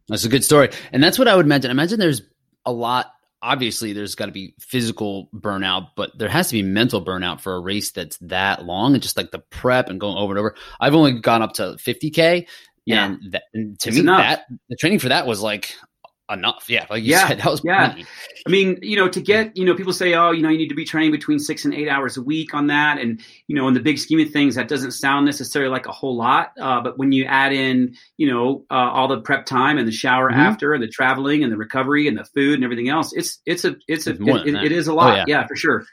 That's 0.10 0.26
a 0.26 0.30
good 0.30 0.44
story, 0.44 0.70
and 0.92 1.02
that's 1.02 1.18
what 1.18 1.28
I 1.28 1.36
would 1.36 1.46
imagine. 1.46 1.70
I 1.70 1.74
imagine 1.74 2.00
there's 2.00 2.22
a 2.66 2.72
lot 2.72 3.14
obviously 3.42 3.94
there's 3.94 4.16
got 4.16 4.26
to 4.26 4.32
be 4.32 4.54
physical 4.60 5.30
burnout, 5.34 5.90
but 5.96 6.18
there 6.18 6.30
has 6.30 6.50
to 6.50 6.54
be 6.54 6.64
mental 6.64 7.04
burnout 7.04 7.40
for 7.40 7.56
a 7.56 7.60
race 7.60 7.92
that's 7.92 8.18
that 8.18 8.66
long 8.66 8.94
and 8.94 9.02
just 9.02 9.18
like 9.18 9.32
the 9.32 9.40
prep 9.40 9.90
and 9.90 10.00
going 10.00 10.18
over 10.18 10.34
and 10.34 10.40
over. 10.40 10.56
I've 10.80 10.96
only 10.96 11.20
gone 11.20 11.42
up 11.42 11.54
to 11.54 11.78
50k, 11.80 12.48
yeah. 12.86 13.06
and, 13.06 13.32
that, 13.32 13.44
and 13.54 13.80
to 13.80 13.90
it's 13.90 13.96
me 13.96 14.02
enough. 14.02 14.20
that 14.20 14.46
the 14.70 14.76
training 14.76 15.00
for 15.00 15.10
that 15.10 15.28
was 15.28 15.42
like 15.42 15.74
enough. 16.30 16.66
Yeah, 16.68 16.86
like 16.90 17.04
you 17.04 17.12
yeah, 17.12 17.28
said, 17.28 17.38
that 17.42 17.50
was 17.50 17.62
yeah. 17.64 17.90
Plenty. 17.90 18.06
I 18.46 18.50
mean, 18.50 18.80
you 18.82 18.96
know, 18.96 19.10
to 19.10 19.22
get 19.22 19.56
you 19.56 19.66
know, 19.66 19.76
people 19.76 19.94
say, 19.94 20.14
oh, 20.14 20.32
you 20.32 20.42
know, 20.42 20.50
you 20.50 20.58
need 20.58 20.70
to 20.70 20.76
be 20.76 20.86
training 20.86 21.12
between 21.12 21.40
six 21.40 21.66
and 21.66 21.74
eight 21.74 21.90
hours 21.90 22.18
a 22.18 22.22
week 22.22 22.54
on 22.54 22.68
that, 22.68 23.00
and 23.00 23.22
you 23.48 23.56
know, 23.56 23.68
in 23.68 23.74
the 23.74 23.80
big 23.80 23.98
scheme 24.00 24.20
of 24.20 24.32
things, 24.32 24.56
that 24.56 24.68
doesn't 24.68 24.92
sound 24.92 25.26
necessarily 25.26 25.72
like 25.72 25.88
a 25.88 25.92
whole 25.92 26.16
lot. 26.16 26.52
Uh, 26.60 26.82
but 26.82 26.98
when 26.98 27.12
you 27.12 27.26
add 27.26 27.54
in, 27.54 27.96
you 28.18 28.32
know, 28.32 28.66
uh, 28.70 28.74
all 28.74 29.08
the 29.08 29.22
prep 29.22 29.46
time 29.46 29.78
and 29.78 29.88
the 29.88 29.92
shower 29.92 30.30
mm-hmm. 30.30 30.40
after, 30.40 30.74
and 30.74 30.84
the 30.84 30.88
traveling 30.88 31.44
and 31.44 31.52
the 31.52 31.58
recovery 31.58 32.08
and 32.08 32.18
the 32.18 32.26
food 32.26 32.56
and 32.56 32.64
everything 32.64 32.90
else, 32.90 33.14
it's 33.14 33.40
it's 33.46 33.66
a 33.66 33.76
it's, 33.88 34.08
a 34.08 34.12
it, 34.12 34.48
it, 34.48 34.56
it 34.56 34.72
is 34.72 34.88
a 34.88 34.94
lot. 34.94 35.14
Oh, 35.14 35.16
yeah. 35.18 35.26
yeah, 35.28 35.48
for 35.48 35.56
sure. 35.56 35.86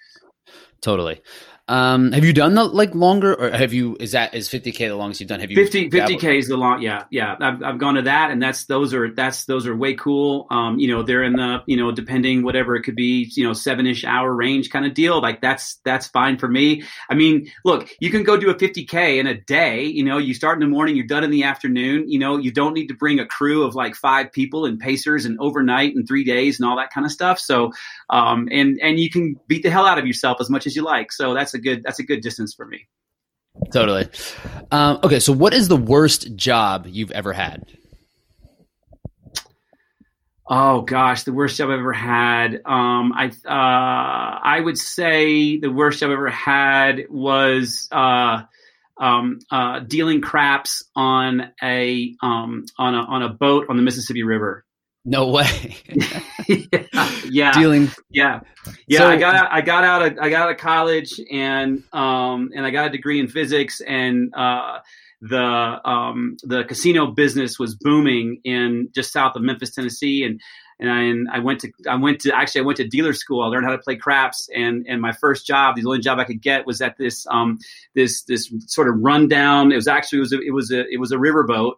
Totally. 0.81 1.21
Um, 1.69 2.13
have 2.13 2.25
you 2.25 2.33
done 2.33 2.55
the 2.55 2.63
like 2.63 2.95
longer, 2.95 3.35
or 3.35 3.51
have 3.51 3.73
you? 3.73 3.97
Is 3.99 4.13
that 4.13 4.35
is 4.35 4.49
fifty 4.49 4.71
k 4.71 4.87
the 4.87 4.95
longest 4.95 5.21
you've 5.21 5.29
done? 5.29 5.41
Have 5.41 5.51
you 5.51 5.57
50 5.91 6.17
k 6.19 6.39
is 6.39 6.47
the 6.47 6.57
long? 6.57 6.81
Yeah, 6.81 7.05
yeah. 7.11 7.35
I've, 7.41 7.61
I've 7.61 7.79
gone 7.79 7.97
to 7.97 8.03
that, 8.03 8.31
and 8.31 8.41
that's 8.41 8.67
those 8.67 8.95
are 8.95 9.13
that's 9.13 9.47
those 9.47 9.67
are 9.67 9.75
way 9.75 9.95
cool. 9.95 10.47
Um, 10.51 10.79
you 10.79 10.87
know, 10.87 11.03
they're 11.03 11.25
in 11.25 11.33
the 11.33 11.65
you 11.67 11.77
know 11.77 11.91
depending 11.91 12.45
whatever 12.45 12.77
it 12.77 12.83
could 12.83 12.95
be, 12.95 13.29
you 13.35 13.43
know, 13.43 13.53
seven 13.53 13.85
ish 13.85 14.05
hour 14.05 14.33
range 14.33 14.71
kind 14.71 14.87
of 14.87 14.95
deal. 14.95 15.21
Like 15.21 15.41
that's 15.41 15.81
that's 15.85 16.07
fine 16.07 16.39
for 16.39 16.47
me. 16.47 16.85
I 17.11 17.15
mean, 17.15 17.51
look, 17.65 17.89
you 17.99 18.11
can 18.11 18.23
go 18.23 18.37
do 18.37 18.49
a 18.51 18.57
fifty 18.57 18.85
k 18.85 19.19
in 19.19 19.27
a 19.27 19.35
day. 19.35 19.83
You 19.83 20.05
know, 20.05 20.19
you 20.19 20.35
start 20.35 20.63
in 20.63 20.69
the 20.69 20.73
morning, 20.73 20.95
you're 20.95 21.07
done 21.07 21.25
in 21.25 21.31
the 21.31 21.43
afternoon. 21.43 22.09
You 22.09 22.21
know, 22.21 22.37
you 22.37 22.53
don't 22.53 22.75
need 22.75 22.87
to 22.89 22.95
bring 22.95 23.19
a 23.19 23.27
crew 23.27 23.65
of 23.65 23.75
like 23.75 23.97
five 23.97 24.31
people 24.31 24.67
and 24.67 24.79
pacers 24.79 25.25
and 25.25 25.37
overnight 25.41 25.97
and 25.97 26.07
three 26.07 26.23
days 26.23 26.61
and 26.61 26.69
all 26.69 26.77
that 26.77 26.93
kind 26.93 27.05
of 27.05 27.11
stuff. 27.11 27.41
So, 27.41 27.73
um, 28.11 28.49
and 28.51 28.79
and 28.83 28.99
you 28.99 29.11
can 29.11 29.39
beat 29.47 29.63
the 29.63 29.71
hell 29.71 29.87
out 29.87 29.99
of 29.99 30.07
yourself 30.07 30.39
as 30.41 30.51
much 30.51 30.67
as 30.67 30.77
you 30.77 30.83
like. 30.83 31.13
So 31.13 31.35
that's 31.35 31.55
a 31.55 31.59
good 31.59 31.83
that's 31.83 31.99
a 31.99 32.05
good 32.05 32.21
distance 32.21 32.55
for 32.55 32.67
me. 32.67 32.87
Totally. 33.73 34.09
Um, 34.71 35.01
okay, 35.03 35.19
so 35.19 35.33
what 35.33 35.55
is 35.55 35.69
the 35.69 35.77
worst 35.77 36.35
job 36.37 36.87
you've 36.89 37.11
ever 37.11 37.33
had? 37.33 37.65
Oh 40.49 40.83
gosh, 40.83 41.25
the 41.25 41.33
worst 41.33 41.57
job 41.57 41.71
I've 41.71 41.81
ever 41.81 41.93
had. 41.93 42.61
Um, 42.65 43.13
I 43.13 43.33
uh, 43.45 44.41
I 44.45 44.61
would 44.61 44.79
say 44.79 45.59
the 45.59 45.71
worst 45.71 46.01
job 46.01 46.11
I've 46.11 46.19
ever 46.19 46.31
had 46.31 47.07
was 47.11 47.89
uh, 47.91 48.43
um, 48.97 49.41
uh, 49.51 49.81
dealing 49.81 50.21
craps 50.21 50.85
on 50.95 51.51
a 51.61 52.15
um, 52.23 52.67
on 52.79 52.95
a 52.95 52.99
on 52.99 53.23
a 53.23 53.29
boat 53.31 53.67
on 53.69 53.77
the 53.77 53.83
Mississippi 53.83 54.23
River. 54.23 54.65
No 55.09 55.29
way. 55.29 55.77
yeah, 56.49 57.11
yeah, 57.31 57.53
dealing. 57.53 57.91
Yeah, 58.11 58.41
yeah. 58.89 58.99
So, 58.99 59.07
I 59.07 59.17
got 59.17 59.53
I 59.53 59.61
got 59.61 59.85
out 59.85 60.03
of 60.03 60.19
I 60.21 60.29
got 60.31 60.43
out 60.43 60.51
of 60.51 60.57
college 60.57 61.21
and 61.31 61.85
um 61.93 62.51
and 62.55 62.67
I 62.67 62.71
got 62.71 62.89
a 62.89 62.91
degree 62.91 63.21
in 63.21 63.29
physics 63.29 63.81
and 63.81 64.35
uh 64.35 64.81
the 65.21 65.81
um 65.89 66.37
the 66.43 66.65
casino 66.65 67.07
business 67.07 67.57
was 67.57 67.77
booming 67.77 68.41
in 68.43 68.89
just 68.93 69.13
south 69.13 69.37
of 69.37 69.43
Memphis, 69.43 69.71
Tennessee, 69.71 70.25
and 70.25 70.41
and 70.81 70.91
I, 70.91 71.03
and 71.03 71.29
I 71.33 71.39
went 71.39 71.61
to 71.61 71.71
I 71.89 71.95
went 71.95 72.23
to 72.23 72.35
actually 72.35 72.63
I 72.63 72.65
went 72.65 72.79
to 72.79 72.89
dealer 72.89 73.13
school. 73.13 73.43
I 73.43 73.47
learned 73.47 73.65
how 73.65 73.73
to 73.73 73.79
play 73.79 73.95
craps, 73.95 74.49
and 74.53 74.87
and 74.89 75.01
my 75.01 75.13
first 75.13 75.47
job, 75.47 75.77
the 75.77 75.85
only 75.87 76.01
job 76.01 76.19
I 76.19 76.25
could 76.25 76.43
get, 76.43 76.67
was 76.67 76.83
at 76.83 76.99
this 76.99 77.29
um 77.31 77.61
this 77.95 78.23
this 78.25 78.53
sort 78.67 78.89
of 78.89 78.97
rundown. 78.99 79.71
It 79.71 79.77
was 79.77 79.87
actually 79.87 80.19
it 80.19 80.23
was 80.23 80.33
a, 80.33 80.41
it 80.41 80.53
was 80.53 80.73
a 80.73 80.85
it 80.89 80.99
was 80.99 81.13
a 81.13 81.17
riverboat 81.17 81.75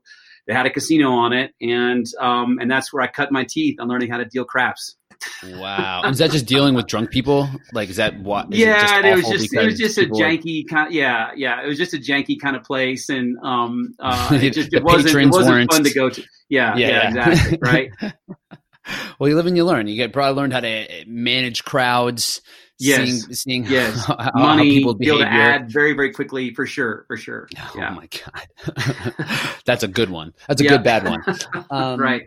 they 0.49 0.55
had 0.55 0.67
a 0.67 0.71
casino 0.71 1.11
on 1.11 1.35
it, 1.35 1.55
and 1.61 2.07
um, 2.19 2.59
and 2.59 2.71
that's 2.71 2.91
where 2.91 3.03
I 3.03 3.07
cut 3.07 3.31
my 3.31 3.45
teeth 3.45 3.79
on 3.79 3.87
learning 3.87 4.11
how 4.11 4.17
to 4.17 4.25
deal 4.25 4.47
craps. 4.47 4.97
wow, 5.45 6.03
is 6.07 6.19
that 6.19 6.31
just 6.31 6.47
dealing 6.47 6.75
with 6.75 6.87
drunk 6.87 7.11
people? 7.11 7.49
Like, 7.73 7.91
is 7.91 7.97
that 7.97 8.19
what? 8.21 8.53
Is 8.53 8.61
yeah, 8.61 9.01
it, 9.01 9.05
it, 9.05 9.17
was 9.17 9.29
just 9.29 9.55
it 9.55 9.65
was 9.65 9.79
just 9.79 9.99
a 9.99 10.07
janky 10.07 10.67
kind. 10.67 10.89
Of, 10.89 10.95
yeah, 10.95 11.33
yeah, 11.37 11.63
it 11.63 11.67
was 11.67 11.77
just 11.77 11.93
a 11.93 11.99
janky 11.99 12.41
kind 12.41 12.57
of 12.57 12.65
place, 12.65 13.11
and 13.11 13.37
um, 13.43 13.95
uh, 14.01 14.31
it 14.33 14.51
just 14.55 14.73
it 14.73 14.83
wasn't 14.83 15.15
it 15.15 15.27
wasn't 15.27 15.55
weren't... 15.55 15.73
fun 15.73 15.85
to 15.85 15.93
go 15.93 16.09
to. 16.09 16.25
Yeah, 16.49 16.77
yeah, 16.77 16.89
yeah, 16.89 17.15
yeah. 17.15 17.31
exactly, 17.31 17.59
right. 17.61 17.91
well, 19.19 19.29
you 19.29 19.37
live 19.37 19.47
and 19.47 19.57
you 19.57 19.67
learn. 19.67 19.87
You 19.87 19.97
get 19.97 20.15
probably 20.15 20.35
learned 20.35 20.55
how 20.55 20.61
to 20.61 21.05
manage 21.07 21.63
crowds 21.65 22.41
yes. 22.79 23.09
seeing, 23.09 23.35
seeing 23.35 23.65
yes. 23.69 24.05
how, 24.07 24.17
money, 24.35 24.35
how 24.35 24.63
people 24.63 24.95
be 24.95 25.09
able 25.09 25.19
to 25.19 25.29
add 25.29 25.71
very, 25.71 25.93
very 25.93 26.13
quickly 26.13 26.55
for 26.55 26.67
sure, 26.67 27.05
for 27.07 27.17
sure. 27.17 27.49
Oh 27.59 27.73
yeah. 27.77 27.91
my 27.91 28.09
god, 28.09 29.57
that's 29.65 29.83
a 29.83 29.89
good 29.89 30.11
one. 30.11 30.35
That's 30.47 30.61
a 30.61 30.65
yeah. 30.65 30.71
good 30.71 30.85
bad 30.85 31.05
one. 31.05 31.23
Um, 31.71 32.01
right. 32.01 32.23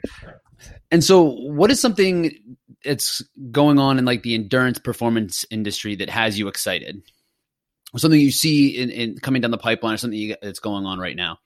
And 0.91 1.03
so, 1.03 1.23
what 1.23 1.71
is 1.71 1.79
something 1.79 2.57
that's 2.83 3.23
going 3.51 3.79
on 3.79 3.97
in 3.97 4.05
like 4.05 4.23
the 4.23 4.35
endurance 4.35 4.77
performance 4.77 5.45
industry 5.49 5.95
that 5.95 6.09
has 6.09 6.37
you 6.37 6.47
excited? 6.47 7.01
Something 7.95 8.19
you 8.19 8.31
see 8.31 8.77
in, 8.77 8.89
in 8.89 9.17
coming 9.17 9.41
down 9.41 9.51
the 9.51 9.57
pipeline, 9.57 9.95
or 9.95 9.97
something 9.97 10.17
you, 10.17 10.35
that's 10.41 10.59
going 10.59 10.85
on 10.85 10.99
right 10.99 11.15
now? 11.15 11.39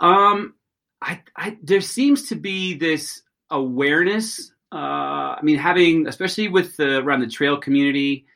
Um, 0.00 0.54
I, 1.02 1.20
I 1.36 1.58
there 1.62 1.80
seems 1.80 2.28
to 2.28 2.36
be 2.36 2.74
this 2.74 3.22
awareness 3.50 4.52
uh, 4.74 5.36
I 5.36 5.40
mean, 5.42 5.56
having 5.56 6.08
especially 6.08 6.48
with 6.48 6.76
the 6.76 6.98
around 6.98 7.20
the 7.20 7.28
trail 7.28 7.56
community, 7.56 8.26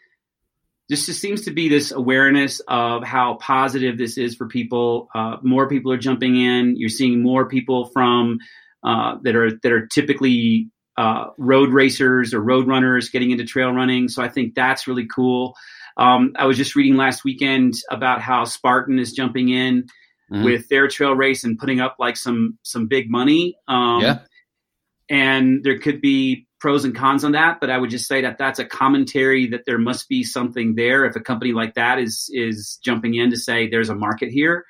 this 0.88 1.06
just 1.06 1.20
seems 1.20 1.42
to 1.46 1.50
be 1.50 1.68
this 1.68 1.90
awareness 1.90 2.60
of 2.68 3.02
how 3.02 3.34
positive 3.34 3.98
this 3.98 4.16
is 4.16 4.36
for 4.36 4.46
people. 4.46 5.08
Uh, 5.12 5.38
more 5.42 5.68
people 5.68 5.90
are 5.90 5.98
jumping 5.98 6.36
in. 6.36 6.76
You're 6.76 6.90
seeing 6.90 7.24
more 7.24 7.48
people 7.48 7.86
from 7.86 8.38
uh, 8.84 9.16
that 9.22 9.34
are 9.34 9.50
that 9.64 9.72
are 9.72 9.88
typically 9.88 10.68
uh, 10.96 11.30
road 11.38 11.70
racers 11.70 12.32
or 12.32 12.40
road 12.40 12.68
runners 12.68 13.10
getting 13.10 13.32
into 13.32 13.44
trail 13.44 13.72
running. 13.72 14.08
So 14.08 14.22
I 14.22 14.28
think 14.28 14.54
that's 14.54 14.86
really 14.86 15.08
cool. 15.12 15.56
Um, 15.96 16.34
I 16.38 16.46
was 16.46 16.56
just 16.56 16.76
reading 16.76 16.96
last 16.96 17.24
weekend 17.24 17.74
about 17.90 18.22
how 18.22 18.44
Spartan 18.44 19.00
is 19.00 19.12
jumping 19.12 19.48
in 19.48 19.88
mm-hmm. 20.30 20.44
with 20.44 20.68
their 20.68 20.86
trail 20.86 21.14
race 21.14 21.42
and 21.42 21.58
putting 21.58 21.80
up 21.80 21.96
like 21.98 22.16
some 22.16 22.60
some 22.62 22.86
big 22.86 23.10
money. 23.10 23.56
Um, 23.66 24.02
yeah 24.02 24.18
and 25.10 25.64
there 25.64 25.78
could 25.78 26.00
be 26.00 26.46
pros 26.60 26.84
and 26.84 26.94
cons 26.94 27.24
on 27.24 27.32
that 27.32 27.58
but 27.60 27.70
i 27.70 27.78
would 27.78 27.90
just 27.90 28.08
say 28.08 28.20
that 28.22 28.38
that's 28.38 28.58
a 28.58 28.64
commentary 28.64 29.46
that 29.46 29.64
there 29.66 29.78
must 29.78 30.08
be 30.08 30.22
something 30.24 30.74
there 30.74 31.04
if 31.04 31.16
a 31.16 31.20
company 31.20 31.52
like 31.52 31.74
that 31.74 31.98
is 31.98 32.30
is 32.32 32.78
jumping 32.82 33.14
in 33.14 33.30
to 33.30 33.36
say 33.36 33.68
there's 33.68 33.90
a 33.90 33.94
market 33.94 34.30
here 34.30 34.64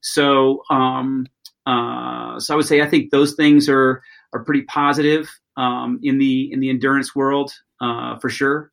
so 0.00 0.62
um 0.70 1.26
uh 1.66 2.38
so 2.38 2.54
i 2.54 2.56
would 2.56 2.66
say 2.66 2.80
i 2.80 2.88
think 2.88 3.10
those 3.10 3.34
things 3.34 3.68
are 3.68 4.02
are 4.32 4.44
pretty 4.44 4.62
positive 4.62 5.30
um 5.56 6.00
in 6.02 6.18
the 6.18 6.52
in 6.52 6.60
the 6.60 6.70
endurance 6.70 7.14
world 7.14 7.52
uh 7.80 8.18
for 8.18 8.28
sure 8.28 8.70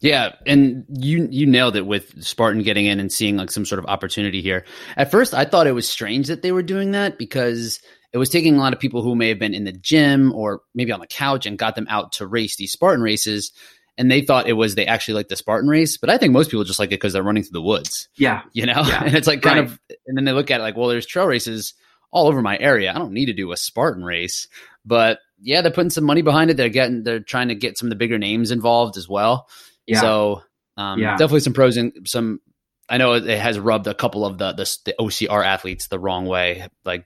yeah, 0.00 0.34
and 0.44 0.84
you 0.90 1.26
you 1.30 1.46
nailed 1.46 1.74
it 1.74 1.86
with 1.86 2.22
Spartan 2.22 2.62
getting 2.62 2.84
in 2.84 3.00
and 3.00 3.10
seeing 3.10 3.36
like 3.36 3.50
some 3.50 3.64
sort 3.64 3.78
of 3.78 3.86
opportunity 3.86 4.42
here. 4.42 4.64
At 4.96 5.10
first, 5.10 5.32
I 5.32 5.46
thought 5.46 5.66
it 5.66 5.72
was 5.72 5.88
strange 5.88 6.26
that 6.26 6.42
they 6.42 6.52
were 6.52 6.62
doing 6.62 6.90
that 6.90 7.16
because 7.16 7.80
it 8.12 8.18
was 8.18 8.28
taking 8.28 8.56
a 8.56 8.58
lot 8.58 8.72
of 8.72 8.80
people 8.80 9.02
who 9.02 9.14
may 9.14 9.28
have 9.28 9.38
been 9.38 9.54
in 9.54 9.64
the 9.64 9.72
gym 9.72 10.32
or 10.32 10.60
maybe 10.74 10.92
on 10.92 11.00
the 11.00 11.06
couch 11.06 11.46
and 11.46 11.58
got 11.58 11.74
them 11.74 11.86
out 11.88 12.12
to 12.12 12.26
race 12.26 12.56
these 12.56 12.72
Spartan 12.72 13.02
races. 13.02 13.52
And 13.98 14.10
they 14.10 14.20
thought 14.20 14.48
it 14.48 14.54
was 14.54 14.74
they 14.74 14.86
actually 14.86 15.14
like 15.14 15.28
the 15.28 15.36
Spartan 15.36 15.70
race, 15.70 15.96
but 15.96 16.10
I 16.10 16.18
think 16.18 16.32
most 16.32 16.50
people 16.50 16.64
just 16.64 16.78
like 16.78 16.88
it 16.88 17.00
because 17.00 17.14
they're 17.14 17.22
running 17.22 17.42
through 17.42 17.58
the 17.58 17.62
woods. 17.62 18.08
Yeah, 18.18 18.42
you 18.52 18.66
know, 18.66 18.82
yeah. 18.86 19.02
and 19.06 19.16
it's 19.16 19.26
like 19.26 19.40
kind 19.40 19.60
right. 19.60 19.68
of, 19.68 19.80
and 20.06 20.16
then 20.16 20.24
they 20.24 20.32
look 20.32 20.50
at 20.50 20.60
it 20.60 20.62
like, 20.62 20.76
well, 20.76 20.88
there's 20.88 21.06
trail 21.06 21.26
races 21.26 21.72
all 22.10 22.28
over 22.28 22.42
my 22.42 22.58
area. 22.58 22.92
I 22.94 22.98
don't 22.98 23.12
need 23.12 23.26
to 23.26 23.32
do 23.32 23.52
a 23.52 23.56
Spartan 23.56 24.04
race, 24.04 24.48
but 24.84 25.18
yeah, 25.40 25.62
they're 25.62 25.72
putting 25.72 25.90
some 25.90 26.04
money 26.04 26.22
behind 26.22 26.50
it. 26.50 26.58
They're 26.58 26.68
getting, 26.68 27.04
they're 27.04 27.20
trying 27.20 27.48
to 27.48 27.54
get 27.54 27.78
some 27.78 27.86
of 27.86 27.90
the 27.90 27.96
bigger 27.96 28.18
names 28.18 28.50
involved 28.50 28.98
as 28.98 29.08
well. 29.08 29.48
Yeah. 29.86 30.00
So 30.00 30.42
um, 30.76 31.00
yeah. 31.00 31.12
definitely 31.12 31.40
some 31.40 31.52
pros 31.52 31.76
and 31.76 31.92
some. 32.06 32.40
I 32.88 32.98
know 32.98 33.14
it 33.14 33.26
has 33.26 33.58
rubbed 33.58 33.86
a 33.88 33.94
couple 33.94 34.24
of 34.24 34.38
the, 34.38 34.52
the 34.52 34.78
the 34.84 34.94
OCR 35.00 35.44
athletes 35.44 35.88
the 35.88 35.98
wrong 35.98 36.26
way, 36.26 36.68
like 36.84 37.04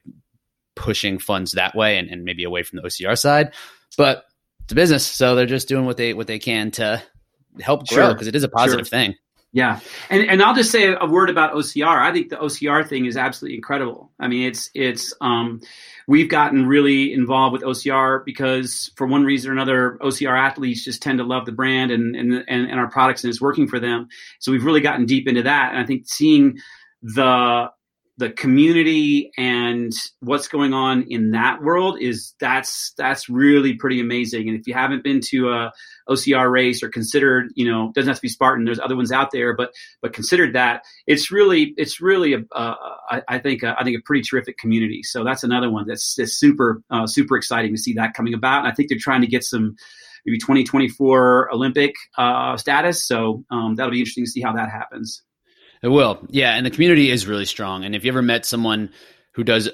pushing 0.74 1.18
funds 1.18 1.52
that 1.52 1.74
way 1.74 1.98
and, 1.98 2.08
and 2.08 2.24
maybe 2.24 2.44
away 2.44 2.62
from 2.62 2.78
the 2.78 2.82
OCR 2.82 3.18
side. 3.18 3.52
But 3.96 4.24
it's 4.64 4.72
a 4.72 4.74
business, 4.74 5.06
so 5.06 5.34
they're 5.34 5.46
just 5.46 5.68
doing 5.68 5.84
what 5.84 5.96
they 5.96 6.14
what 6.14 6.26
they 6.26 6.38
can 6.38 6.70
to 6.72 7.02
help 7.60 7.88
grow 7.88 8.12
because 8.12 8.26
sure. 8.26 8.28
it 8.28 8.36
is 8.36 8.44
a 8.44 8.48
positive 8.48 8.86
sure. 8.86 8.98
thing. 8.98 9.14
Yeah, 9.52 9.80
and 10.10 10.22
and 10.22 10.42
I'll 10.42 10.54
just 10.54 10.70
say 10.70 10.94
a 10.94 11.06
word 11.06 11.28
about 11.28 11.54
OCR. 11.54 12.00
I 12.00 12.12
think 12.12 12.28
the 12.28 12.36
OCR 12.36 12.88
thing 12.88 13.06
is 13.06 13.16
absolutely 13.16 13.56
incredible. 13.56 14.12
I 14.20 14.28
mean, 14.28 14.46
it's 14.46 14.70
it's 14.74 15.12
um, 15.20 15.60
we've 16.06 16.28
gotten 16.28 16.66
really 16.66 17.12
involved 17.12 17.54
with 17.54 17.62
OCR 17.62 18.24
because 18.24 18.92
for 18.94 19.08
one 19.08 19.24
reason 19.24 19.50
or 19.50 19.54
another, 19.54 19.98
OCR 20.02 20.38
athletes 20.38 20.84
just 20.84 21.02
tend 21.02 21.18
to 21.18 21.24
love 21.24 21.46
the 21.46 21.52
brand 21.52 21.90
and 21.90 22.14
and 22.14 22.32
and, 22.32 22.70
and 22.70 22.78
our 22.78 22.88
products 22.88 23.24
and 23.24 23.30
it's 23.30 23.40
working 23.40 23.66
for 23.66 23.80
them. 23.80 24.06
So 24.38 24.52
we've 24.52 24.64
really 24.64 24.80
gotten 24.80 25.04
deep 25.04 25.26
into 25.26 25.42
that, 25.42 25.72
and 25.72 25.80
I 25.80 25.84
think 25.84 26.04
seeing 26.06 26.60
the 27.02 27.72
the 28.20 28.30
community 28.30 29.32
and 29.38 29.94
what's 30.20 30.46
going 30.46 30.74
on 30.74 31.06
in 31.08 31.30
that 31.30 31.62
world 31.62 31.96
is 31.98 32.34
that's 32.38 32.92
that's 32.98 33.30
really 33.30 33.74
pretty 33.74 33.98
amazing. 33.98 34.46
And 34.46 34.60
if 34.60 34.66
you 34.66 34.74
haven't 34.74 35.02
been 35.02 35.22
to 35.30 35.48
a 35.48 35.72
OCR 36.06 36.52
race 36.52 36.82
or 36.82 36.90
considered, 36.90 37.50
you 37.54 37.66
know, 37.66 37.92
doesn't 37.94 38.08
have 38.08 38.18
to 38.18 38.22
be 38.22 38.28
Spartan. 38.28 38.66
There's 38.66 38.78
other 38.78 38.94
ones 38.94 39.10
out 39.10 39.30
there, 39.32 39.56
but 39.56 39.72
but 40.02 40.12
considered 40.12 40.54
that 40.54 40.82
it's 41.06 41.32
really 41.32 41.72
it's 41.78 42.02
really 42.02 42.34
a 42.34 42.40
uh, 42.52 42.74
I, 43.10 43.22
I 43.26 43.38
think 43.38 43.62
a, 43.62 43.74
I 43.78 43.84
think 43.84 43.96
a 43.96 44.02
pretty 44.04 44.22
terrific 44.22 44.58
community. 44.58 45.02
So 45.02 45.24
that's 45.24 45.42
another 45.42 45.70
one 45.70 45.86
that's, 45.88 46.14
that's 46.14 46.38
super 46.38 46.82
uh, 46.90 47.06
super 47.06 47.38
exciting 47.38 47.74
to 47.74 47.80
see 47.80 47.94
that 47.94 48.12
coming 48.12 48.34
about. 48.34 48.64
And 48.64 48.68
I 48.68 48.74
think 48.74 48.90
they're 48.90 48.98
trying 49.00 49.22
to 49.22 49.28
get 49.28 49.44
some 49.44 49.76
maybe 50.26 50.36
2024 50.36 51.54
Olympic 51.54 51.94
uh, 52.18 52.58
status. 52.58 53.08
So 53.08 53.46
um, 53.50 53.76
that'll 53.76 53.92
be 53.92 54.00
interesting 54.00 54.26
to 54.26 54.30
see 54.30 54.42
how 54.42 54.52
that 54.52 54.68
happens. 54.68 55.22
It 55.82 55.88
will. 55.88 56.20
Yeah. 56.28 56.54
And 56.54 56.66
the 56.66 56.70
community 56.70 57.10
is 57.10 57.26
really 57.26 57.46
strong. 57.46 57.84
And 57.84 57.94
if 57.94 58.04
you 58.04 58.10
ever 58.10 58.22
met 58.22 58.44
someone 58.44 58.90
who 59.32 59.44
does 59.44 59.68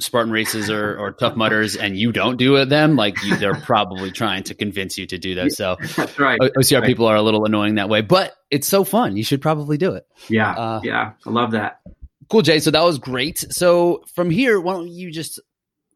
Spartan 0.00 0.32
races 0.32 0.70
or, 0.70 0.98
or 0.98 1.12
Tough 1.12 1.36
Mudders 1.36 1.76
and 1.76 1.96
you 1.96 2.12
don't 2.12 2.36
do 2.36 2.56
it 2.56 2.68
them, 2.68 2.96
like 2.96 3.22
you, 3.22 3.36
they're 3.36 3.54
probably 3.54 4.10
trying 4.10 4.42
to 4.44 4.54
convince 4.54 4.98
you 4.98 5.06
to 5.06 5.18
do 5.18 5.34
those. 5.34 5.56
So 5.56 5.76
that's 5.96 6.18
right. 6.18 6.40
OCR 6.40 6.80
right. 6.80 6.86
people 6.86 7.06
are 7.06 7.16
a 7.16 7.22
little 7.22 7.44
annoying 7.44 7.76
that 7.76 7.88
way, 7.88 8.00
but 8.00 8.34
it's 8.50 8.66
so 8.66 8.82
fun. 8.82 9.16
You 9.16 9.22
should 9.22 9.40
probably 9.40 9.78
do 9.78 9.92
it. 9.92 10.04
Yeah. 10.28 10.50
Uh, 10.52 10.80
yeah. 10.82 11.12
I 11.24 11.30
love 11.30 11.52
that. 11.52 11.80
Cool, 12.28 12.42
Jay. 12.42 12.58
So 12.58 12.70
that 12.70 12.82
was 12.82 12.98
great. 12.98 13.38
So 13.50 14.02
from 14.14 14.30
here, 14.30 14.60
why 14.60 14.72
don't 14.72 14.88
you 14.88 15.12
just 15.12 15.40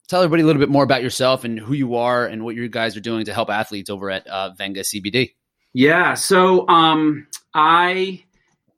tell 0.08 0.22
everybody 0.22 0.42
a 0.42 0.46
little 0.46 0.60
bit 0.60 0.68
more 0.68 0.84
about 0.84 1.02
yourself 1.02 1.44
and 1.44 1.58
who 1.58 1.74
you 1.74 1.96
are 1.96 2.26
and 2.26 2.44
what 2.44 2.54
you 2.54 2.68
guys 2.68 2.96
are 2.96 3.00
doing 3.00 3.24
to 3.24 3.34
help 3.34 3.50
athletes 3.50 3.90
over 3.90 4.10
at 4.10 4.26
uh, 4.28 4.50
Venga 4.56 4.82
CBD? 4.82 5.32
Yeah. 5.72 6.14
So 6.14 6.68
um, 6.68 7.26
I 7.54 8.22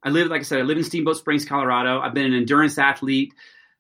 I 0.03 0.11
live, 0.11 0.29
like 0.29 0.41
I 0.41 0.45
said, 0.45 0.61
I 0.61 0.63
live 0.63 0.79
in 0.79 0.85
Steamboat 0.85 1.17
Springs, 1.17 1.45
Colorado. 1.45 2.01
I've 2.01 2.15
been 2.15 2.27
an 2.27 2.35
endurance 2.35 2.79
athlete 2.79 3.33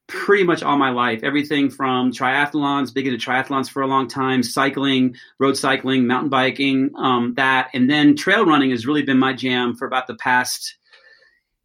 pretty 0.08 0.42
much 0.42 0.62
all 0.62 0.76
my 0.76 0.90
life. 0.90 1.22
Everything 1.22 1.70
from 1.70 2.10
triathlons, 2.10 2.92
big 2.92 3.06
into 3.06 3.18
triathlons 3.18 3.70
for 3.70 3.82
a 3.82 3.86
long 3.86 4.08
time, 4.08 4.42
cycling, 4.42 5.14
road 5.38 5.56
cycling, 5.56 6.06
mountain 6.06 6.30
biking, 6.30 6.90
um, 6.96 7.34
that, 7.36 7.68
and 7.74 7.88
then 7.88 8.16
trail 8.16 8.44
running 8.44 8.70
has 8.70 8.86
really 8.86 9.02
been 9.02 9.18
my 9.18 9.34
jam 9.34 9.76
for 9.76 9.86
about 9.86 10.06
the 10.06 10.16
past 10.16 10.76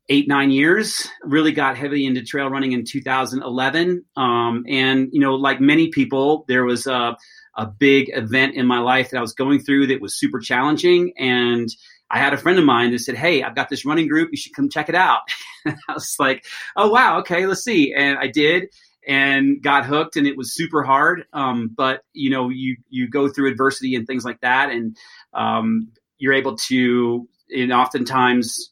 eight 0.09 0.27
nine 0.27 0.51
years. 0.51 1.07
Really 1.23 1.53
got 1.53 1.77
heavily 1.77 2.05
into 2.05 2.21
trail 2.21 2.49
running 2.49 2.73
in 2.73 2.83
2011, 2.85 4.05
um, 4.17 4.65
and 4.67 5.09
you 5.13 5.21
know, 5.21 5.35
like 5.35 5.61
many 5.61 5.87
people, 5.87 6.43
there 6.47 6.65
was 6.65 6.85
a 6.85 7.17
a 7.55 7.67
big 7.67 8.09
event 8.13 8.55
in 8.55 8.65
my 8.65 8.79
life 8.79 9.11
that 9.11 9.17
I 9.17 9.21
was 9.21 9.33
going 9.33 9.59
through 9.59 9.87
that 9.87 10.01
was 10.01 10.17
super 10.17 10.39
challenging 10.39 11.13
and 11.17 11.69
I 12.13 12.19
had 12.19 12.33
a 12.33 12.37
friend 12.37 12.59
of 12.59 12.65
mine 12.65 12.91
that 12.91 12.99
said, 12.99 13.15
Hey, 13.15 13.41
I've 13.41 13.55
got 13.55 13.69
this 13.69 13.85
running 13.85 14.07
group. 14.07 14.29
You 14.31 14.37
should 14.37 14.53
come 14.53 14.69
check 14.69 14.87
it 14.87 14.95
out. 14.95 15.21
I 15.65 15.73
was 15.93 16.15
like, 16.19 16.45
Oh, 16.77 16.89
wow. 16.89 17.19
Okay, 17.19 17.47
let's 17.47 17.63
see. 17.63 17.93
And 17.93 18.17
I 18.19 18.27
did 18.27 18.69
and 19.05 19.61
got 19.61 19.85
hooked 19.85 20.15
and 20.15 20.27
it 20.27 20.37
was 20.37 20.53
super 20.53 20.83
hard. 20.83 21.25
Um, 21.33 21.71
but 21.75 22.03
you 22.13 22.29
know, 22.29 22.49
you, 22.49 22.77
you 22.89 23.09
go 23.09 23.27
through 23.27 23.49
adversity 23.49 23.95
and 23.95 24.05
things 24.05 24.23
like 24.23 24.41
that. 24.41 24.69
And, 24.69 24.95
um, 25.33 25.89
you're 26.19 26.33
able 26.33 26.55
to, 26.55 27.27
and 27.49 27.73
oftentimes 27.73 28.71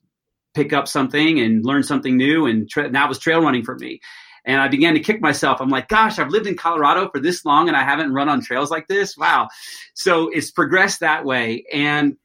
pick 0.53 0.71
up 0.71 0.87
something 0.87 1.39
and 1.39 1.65
learn 1.65 1.83
something 1.83 2.15
new. 2.15 2.45
And 2.45 2.69
tra- 2.69 2.91
that 2.91 3.09
was 3.09 3.17
trail 3.19 3.41
running 3.41 3.63
for 3.63 3.75
me. 3.75 3.99
And 4.45 4.59
I 4.59 4.67
began 4.67 4.93
to 4.93 4.99
kick 4.99 5.21
myself. 5.21 5.61
I'm 5.61 5.69
like, 5.69 5.87
gosh, 5.87 6.17
I've 6.17 6.29
lived 6.29 6.47
in 6.47 6.55
Colorado 6.55 7.09
for 7.09 7.19
this 7.19 7.45
long 7.45 7.67
and 7.67 7.77
I 7.77 7.83
haven't 7.83 8.13
run 8.13 8.29
on 8.29 8.41
trails 8.41 8.71
like 8.71 8.87
this. 8.87 9.17
Wow. 9.17 9.49
So 9.93 10.29
it's 10.29 10.51
progressed 10.51 11.01
that 11.01 11.25
way. 11.25 11.65
And 11.71 12.17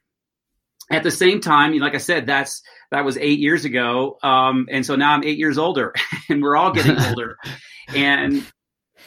at 0.91 1.03
the 1.03 1.11
same 1.11 1.41
time, 1.41 1.77
like 1.79 1.95
I 1.95 1.99
said, 1.99 2.27
that's 2.27 2.63
that 2.91 3.05
was 3.05 3.17
eight 3.19 3.41
years 3.41 3.65
ago, 3.65 4.19
um, 4.23 4.67
and 4.71 4.87
so 4.87 4.95
now 4.95 5.13
I'm 5.13 5.25
eight 5.25 5.39
years 5.39 5.59
older, 5.59 5.95
and 6.29 6.43
we're 6.43 6.57
all 6.57 6.73
getting 6.73 6.99
older, 7.09 7.37
and 7.89 8.45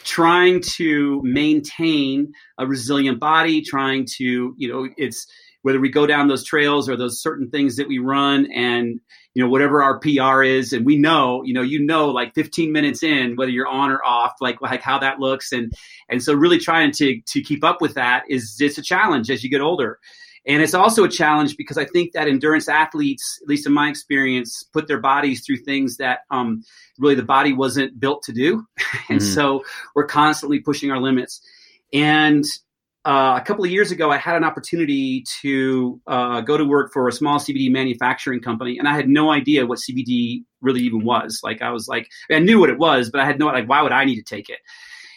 trying 0.04 0.60
to 0.62 1.20
maintain 1.24 2.32
a 2.58 2.66
resilient 2.66 3.20
body, 3.20 3.62
trying 3.62 4.06
to 4.18 4.54
you 4.56 4.68
know 4.68 4.88
it's 4.96 5.26
whether 5.62 5.80
we 5.80 5.90
go 5.90 6.06
down 6.06 6.28
those 6.28 6.44
trails 6.44 6.88
or 6.88 6.96
those 6.96 7.20
certain 7.20 7.50
things 7.50 7.76
that 7.76 7.88
we 7.88 7.98
run, 7.98 8.50
and 8.52 9.00
you 9.32 9.42
know 9.42 9.48
whatever 9.48 9.82
our 9.82 9.98
PR 10.00 10.42
is, 10.42 10.74
and 10.74 10.84
we 10.84 10.98
know 10.98 11.42
you 11.44 11.54
know 11.54 11.62
you 11.62 11.82
know 11.82 12.08
like 12.08 12.34
15 12.34 12.72
minutes 12.72 13.02
in 13.02 13.36
whether 13.36 13.50
you're 13.50 13.66
on 13.66 13.90
or 13.90 14.04
off, 14.04 14.34
like 14.42 14.60
like 14.60 14.82
how 14.82 14.98
that 14.98 15.18
looks, 15.18 15.50
and 15.50 15.72
and 16.10 16.22
so 16.22 16.34
really 16.34 16.58
trying 16.58 16.92
to 16.92 17.22
to 17.22 17.40
keep 17.40 17.64
up 17.64 17.80
with 17.80 17.94
that 17.94 18.24
is 18.28 18.56
it's 18.60 18.76
a 18.76 18.82
challenge 18.82 19.30
as 19.30 19.42
you 19.42 19.48
get 19.48 19.62
older. 19.62 19.98
And 20.46 20.62
it's 20.62 20.74
also 20.74 21.04
a 21.04 21.08
challenge 21.08 21.56
because 21.56 21.76
I 21.76 21.84
think 21.84 22.12
that 22.12 22.26
endurance 22.26 22.68
athletes, 22.68 23.38
at 23.42 23.48
least 23.48 23.66
in 23.66 23.72
my 23.72 23.88
experience, 23.88 24.64
put 24.72 24.88
their 24.88 25.00
bodies 25.00 25.44
through 25.44 25.58
things 25.58 25.98
that 25.98 26.20
um, 26.30 26.64
really 26.98 27.14
the 27.14 27.22
body 27.22 27.52
wasn't 27.52 28.00
built 28.00 28.22
to 28.24 28.32
do. 28.32 28.66
and 29.08 29.20
mm-hmm. 29.20 29.34
so 29.34 29.62
we're 29.94 30.06
constantly 30.06 30.58
pushing 30.60 30.90
our 30.90 31.00
limits. 31.00 31.42
And 31.92 32.44
uh, 33.04 33.38
a 33.40 33.44
couple 33.44 33.64
of 33.64 33.70
years 33.70 33.90
ago, 33.90 34.10
I 34.10 34.18
had 34.18 34.36
an 34.36 34.44
opportunity 34.44 35.24
to 35.40 36.00
uh, 36.06 36.42
go 36.42 36.56
to 36.56 36.64
work 36.64 36.92
for 36.92 37.08
a 37.08 37.12
small 37.12 37.38
CBD 37.38 37.70
manufacturing 37.70 38.40
company, 38.40 38.78
and 38.78 38.86
I 38.86 38.94
had 38.94 39.08
no 39.08 39.30
idea 39.30 39.66
what 39.66 39.78
CBD 39.78 40.44
really 40.60 40.80
even 40.82 41.02
was. 41.02 41.40
Like, 41.42 41.62
I 41.62 41.70
was 41.70 41.88
like, 41.88 42.10
I 42.30 42.40
knew 42.40 42.60
what 42.60 42.68
it 42.68 42.78
was, 42.78 43.10
but 43.10 43.20
I 43.20 43.24
had 43.24 43.38
no 43.38 43.46
like, 43.46 43.68
why 43.68 43.80
would 43.80 43.92
I 43.92 44.04
need 44.04 44.16
to 44.16 44.22
take 44.22 44.50
it? 44.50 44.58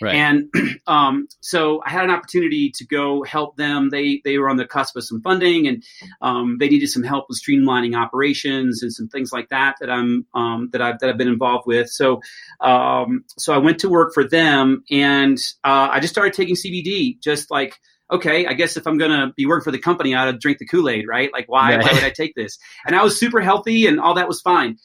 Right. 0.04 0.16
And 0.16 0.54
um, 0.88 1.28
so 1.40 1.82
I 1.86 1.90
had 1.90 2.04
an 2.04 2.10
opportunity 2.10 2.72
to 2.72 2.86
go 2.86 3.24
help 3.24 3.56
them. 3.56 3.90
They 3.90 4.22
they 4.26 4.38
were 4.38 4.50
on 4.50 4.58
the 4.58 4.66
cusp 4.66 4.98
of 4.98 5.06
some 5.06 5.22
funding, 5.22 5.68
and 5.68 5.84
um, 6.22 6.58
they 6.60 6.68
needed 6.68 6.88
some 6.88 7.04
help 7.04 7.26
with 7.30 7.42
streamlining 7.42 7.96
operations 7.96 8.84
and 8.84 8.92
some 8.92 9.08
things 9.08 9.32
like 9.32 9.48
that 9.50 9.76
that 9.80 9.90
I'm 9.90 10.26
um, 10.34 10.70
that 10.74 10.82
I've 10.82 11.00
that 11.00 11.10
I've 11.10 11.18
been 11.18 11.30
involved 11.30 11.66
with. 11.66 11.90
So 11.90 12.22
um, 12.60 13.24
so 13.38 13.54
I 13.54 13.58
went 13.60 13.80
to 13.80 13.90
work 13.90 14.14
for 14.14 14.28
them, 14.28 14.84
and 14.92 15.38
uh, 15.64 15.88
I 15.92 16.02
just 16.02 16.14
started 16.14 16.34
taking 16.34 16.56
CBD, 16.56 17.22
just 17.22 17.50
like 17.50 17.80
okay, 18.12 18.46
I 18.46 18.54
guess 18.54 18.78
if 18.78 18.86
I'm 18.86 19.00
going 19.00 19.12
to 19.12 19.34
be 19.36 19.48
working 19.48 19.64
for 19.64 19.72
the 19.72 19.80
company, 19.80 20.14
I 20.14 20.22
ought 20.22 20.32
to 20.32 20.38
drink 20.38 20.60
the 20.60 20.68
Kool 20.68 20.88
Aid, 20.88 21.08
right? 21.08 21.32
Like, 21.34 21.50
why, 21.50 21.76
right. 21.76 21.84
why 21.84 21.94
would 21.94 22.04
I 22.04 22.12
take 22.12 22.36
this? 22.36 22.60
And 22.86 22.96
I 22.96 23.02
was 23.02 23.18
super 23.18 23.42
healthy 23.42 23.88
and 23.88 24.00
all 24.00 24.14
that 24.14 24.28
was 24.28 24.40
fine. 24.40 24.78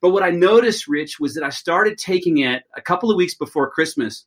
But 0.00 0.10
what 0.10 0.22
I 0.22 0.30
noticed, 0.30 0.86
Rich, 0.86 1.18
was 1.18 1.34
that 1.34 1.42
I 1.42 1.48
started 1.48 1.98
taking 1.98 2.38
it 2.38 2.62
a 2.76 2.82
couple 2.82 3.10
of 3.10 3.16
weeks 3.16 3.34
before 3.34 3.70
Christmas. 3.70 4.26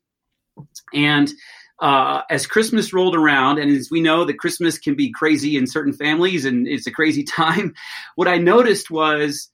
And 0.93 1.32
uh, 1.80 2.22
as 2.30 2.45
Christmas 2.45 2.93
rolled 2.93 3.15
around, 3.15 3.60
and 3.60 3.72
as 3.72 3.89
we 3.89 4.02
know 4.02 4.26
that 4.26 4.39
Christmas 4.39 4.78
can 4.78 4.95
be 4.95 5.12
crazy 5.12 5.58
in 5.58 5.67
certain 5.67 5.93
families 5.93 6.45
and 6.45 6.67
it's 6.67 6.88
a 6.88 6.91
crazy 6.91 7.24
time, 7.26 7.74
what 8.15 8.28
I 8.28 8.38
noticed 8.38 8.91
was, 8.91 9.50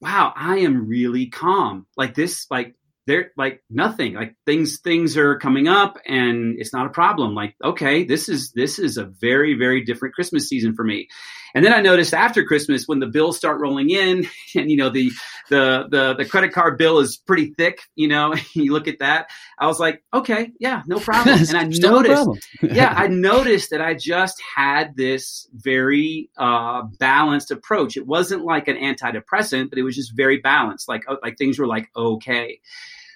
wow, 0.00 0.32
I 0.36 0.58
am 0.58 0.86
really 0.86 1.26
calm. 1.26 1.86
Like 1.96 2.14
this, 2.14 2.46
like 2.50 2.74
they're 3.06 3.32
like 3.36 3.62
nothing 3.70 4.14
like 4.14 4.34
things 4.46 4.80
things 4.80 5.16
are 5.16 5.38
coming 5.38 5.68
up 5.68 5.98
and 6.06 6.58
it's 6.58 6.72
not 6.72 6.86
a 6.86 6.90
problem 6.90 7.34
like 7.34 7.54
okay 7.62 8.04
this 8.04 8.28
is 8.28 8.52
this 8.52 8.78
is 8.78 8.96
a 8.96 9.04
very 9.04 9.54
very 9.54 9.84
different 9.84 10.14
christmas 10.14 10.48
season 10.48 10.74
for 10.74 10.84
me 10.84 11.08
and 11.54 11.64
then 11.64 11.72
i 11.72 11.80
noticed 11.80 12.14
after 12.14 12.44
christmas 12.44 12.86
when 12.86 12.98
the 12.98 13.06
bills 13.06 13.36
start 13.36 13.60
rolling 13.60 13.90
in 13.90 14.26
and 14.54 14.70
you 14.70 14.76
know 14.76 14.90
the 14.90 15.10
the 15.50 15.86
the, 15.90 16.14
the 16.14 16.24
credit 16.24 16.52
card 16.52 16.78
bill 16.78 16.98
is 16.98 17.16
pretty 17.16 17.52
thick 17.56 17.80
you 17.94 18.08
know 18.08 18.34
you 18.54 18.72
look 18.72 18.88
at 18.88 18.98
that 18.98 19.28
i 19.58 19.66
was 19.66 19.78
like 19.78 20.02
okay 20.12 20.50
yeah 20.58 20.82
no 20.86 20.98
problem. 20.98 21.38
And 21.48 21.56
i 21.56 21.64
noticed 21.64 22.28
yeah 22.62 22.92
i 22.96 23.06
noticed 23.06 23.70
that 23.70 23.80
i 23.80 23.94
just 23.94 24.40
had 24.56 24.96
this 24.96 25.48
very 25.52 26.30
uh, 26.36 26.82
balanced 26.98 27.50
approach. 27.50 27.96
It 27.96 28.06
wasn't 28.06 28.44
like 28.44 28.68
an 28.68 28.76
antidepressant 28.76 29.70
but 29.70 29.78
it 29.78 29.82
was 29.82 29.96
just 29.96 30.16
very 30.16 30.38
balanced 30.38 30.88
like 30.88 31.04
uh, 31.08 31.16
like 31.22 31.38
things 31.38 31.58
were 31.58 31.66
like 31.66 31.88
okay. 31.96 32.60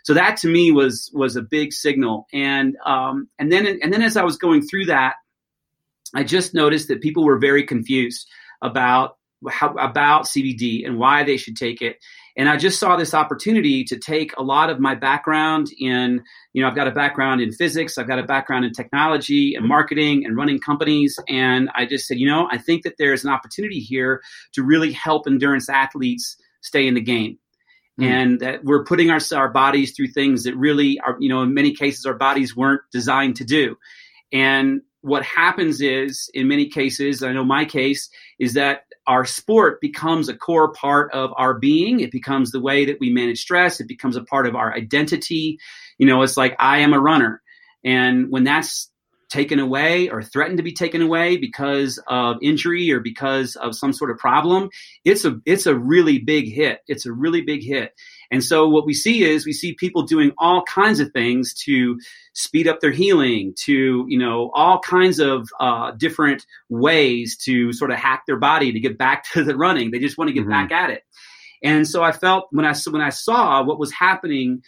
So 0.05 0.15
that 0.15 0.39
to 0.39 0.49
me 0.49 0.73
was 0.73 1.11
was 1.13 1.37
a 1.37 1.43
big 1.43 1.73
signal. 1.73 2.27
And 2.33 2.77
um, 2.85 3.29
and 3.39 3.53
then 3.53 3.67
and 3.67 3.93
then 3.93 4.03
as 4.03 4.17
I 4.17 4.25
was 4.25 4.39
going 4.39 4.63
through 4.63 4.87
that, 4.87 5.17
I 6.15 6.25
just 6.25 6.55
noticed 6.55 6.89
that 6.89 7.01
people 7.01 7.25
were 7.25 7.39
very 7.39 7.65
confused 7.65 8.27
about 8.63 9.17
how 9.49 9.69
about 9.75 10.25
CBD 10.25 10.85
and 10.85 10.99
why 10.99 11.23
they 11.23 11.37
should 11.37 11.57
take 11.57 11.81
it. 11.81 11.99
And 12.37 12.49
I 12.49 12.57
just 12.57 12.79
saw 12.79 12.97
this 12.97 13.15
opportunity 13.15 13.85
to 13.85 13.99
take 13.99 14.37
a 14.37 14.43
lot 14.43 14.71
of 14.71 14.81
my 14.81 14.95
background 14.95 15.69
in, 15.79 16.23
you 16.53 16.63
know, 16.63 16.69
I've 16.69 16.75
got 16.75 16.89
a 16.89 16.93
background 16.93 17.41
in 17.41 17.53
physics, 17.53 17.99
I've 17.99 18.09
got 18.09 18.19
a 18.19 18.25
background 18.25 18.65
in 18.65 18.73
technology 18.73 19.55
and 19.55 19.67
marketing 19.67 20.25
and 20.25 20.37
running 20.37 20.59
companies. 20.59 21.19
And 21.29 21.71
I 21.75 21.87
just 21.87 22.07
said, 22.07 22.19
you 22.19 22.29
know, 22.29 22.49
I 22.51 22.59
think 22.59 22.83
that 22.85 22.95
there's 22.99 23.25
an 23.25 23.31
opportunity 23.31 23.81
here 23.81 24.23
to 24.55 24.63
really 24.63 24.93
help 24.93 25.27
endurance 25.27 25.69
athletes 25.69 26.37
stay 26.61 26.87
in 26.87 26.95
the 26.95 27.01
game. 27.01 27.39
Mm. 28.01 28.05
And 28.05 28.41
that 28.41 28.65
we're 28.65 28.85
putting 28.85 29.11
our, 29.11 29.21
our 29.35 29.51
bodies 29.51 29.93
through 29.97 30.09
things 30.09 30.45
that 30.45 30.57
really 30.57 31.01
are, 31.01 31.17
you 31.19 31.29
know, 31.29 31.43
in 31.43 31.55
many 31.55 31.75
cases, 31.75 32.07
our 32.07 32.15
bodies 32.15 32.57
weren't 32.57 32.83
designed 32.93 33.37
to 33.37 33.45
do. 33.45 33.77
And 34.33 34.83
what 35.03 35.23
happens 35.23 35.81
is, 35.81 36.31
in 36.35 36.49
many 36.49 36.69
cases, 36.69 37.23
I 37.23 37.33
know 37.33 37.45
my 37.45 37.65
case, 37.65 38.09
is 38.39 38.55
that 38.55 38.83
our 39.07 39.25
sport 39.25 39.81
becomes 39.81 40.29
a 40.29 40.37
core 40.37 40.73
part 40.73 41.13
of 41.13 41.33
our 41.37 41.55
being. 41.55 42.01
It 42.01 42.11
becomes 42.11 42.51
the 42.51 42.61
way 42.61 42.85
that 42.85 42.99
we 43.01 43.11
manage 43.11 43.41
stress. 43.41 43.81
It 43.81 43.89
becomes 43.89 44.17
a 44.17 44.25
part 44.25 44.47
of 44.47 44.55
our 44.55 44.75
identity. 44.75 45.59
You 45.99 46.07
know, 46.07 46.23
it's 46.23 46.37
like, 46.37 46.57
I 46.59 46.79
am 46.79 46.93
a 46.93 47.01
runner. 47.01 47.41
And 47.85 48.31
when 48.31 48.45
that's 48.45 48.91
taken 49.29 49.59
away 49.59 50.09
or 50.09 50.23
threatened 50.23 50.57
to 50.57 50.63
be 50.63 50.73
taken 50.73 51.03
away 51.03 51.37
because 51.37 51.99
of 52.09 52.37
injury 52.43 52.91
or 52.91 53.01
because 53.01 53.57
of 53.57 53.75
some 53.75 53.93
sort 53.93 54.11
of 54.11 54.19
problem, 54.19 54.71
it's 55.05 55.25
a 55.25 55.39
it's 55.45 55.67
a 55.67 55.75
really 55.75 56.19
big 56.19 56.51
hit. 56.53 56.81
It's 56.89 57.07
a 57.07 57.13
really 57.13 57.43
big 57.43 57.63
hit. 57.63 57.95
And 58.31 58.45
so 58.45 58.69
what 58.69 58.85
we 58.85 58.95
see 58.95 59.25
is 59.25 59.47
we 59.47 59.53
see 59.53 59.73
people 59.73 60.03
doing 60.03 60.33
all 60.39 60.63
kinds 60.63 61.01
of 61.01 61.13
things 61.13 61.55
to 61.65 61.99
speed 62.35 62.69
up 62.69 62.81
their 62.81 62.91
healing, 62.91 63.55
to 63.65 64.05
you 64.09 64.19
know 64.19 64.51
all 64.55 64.81
kinds 64.81 65.19
of 65.19 65.49
uh, 65.61 65.93
different 65.93 66.45
ways 66.69 67.37
to 67.45 67.73
sort 67.73 67.91
of 67.91 67.99
hack 67.99 68.25
their 68.27 68.37
body 68.37 68.73
to 68.73 68.81
get 68.81 68.99
back 68.99 69.25
to 69.33 69.45
the 69.45 69.57
running. 69.57 69.91
They 69.91 69.99
just 69.99 70.19
want 70.19 70.29
to 70.29 70.35
get 70.35 70.43
mm-hmm. 70.43 70.51
back 70.51 70.73
at 70.73 70.91
it. 70.91 71.05
And 71.63 71.89
so 71.89 72.03
I 72.03 72.13
felt 72.13 72.49
when 72.51 72.65
I 72.65 72.75
when 72.91 73.03
I 73.03 73.11
saw 73.11 73.63
what 73.65 73.79
was 73.79 73.93
happening 73.93 74.63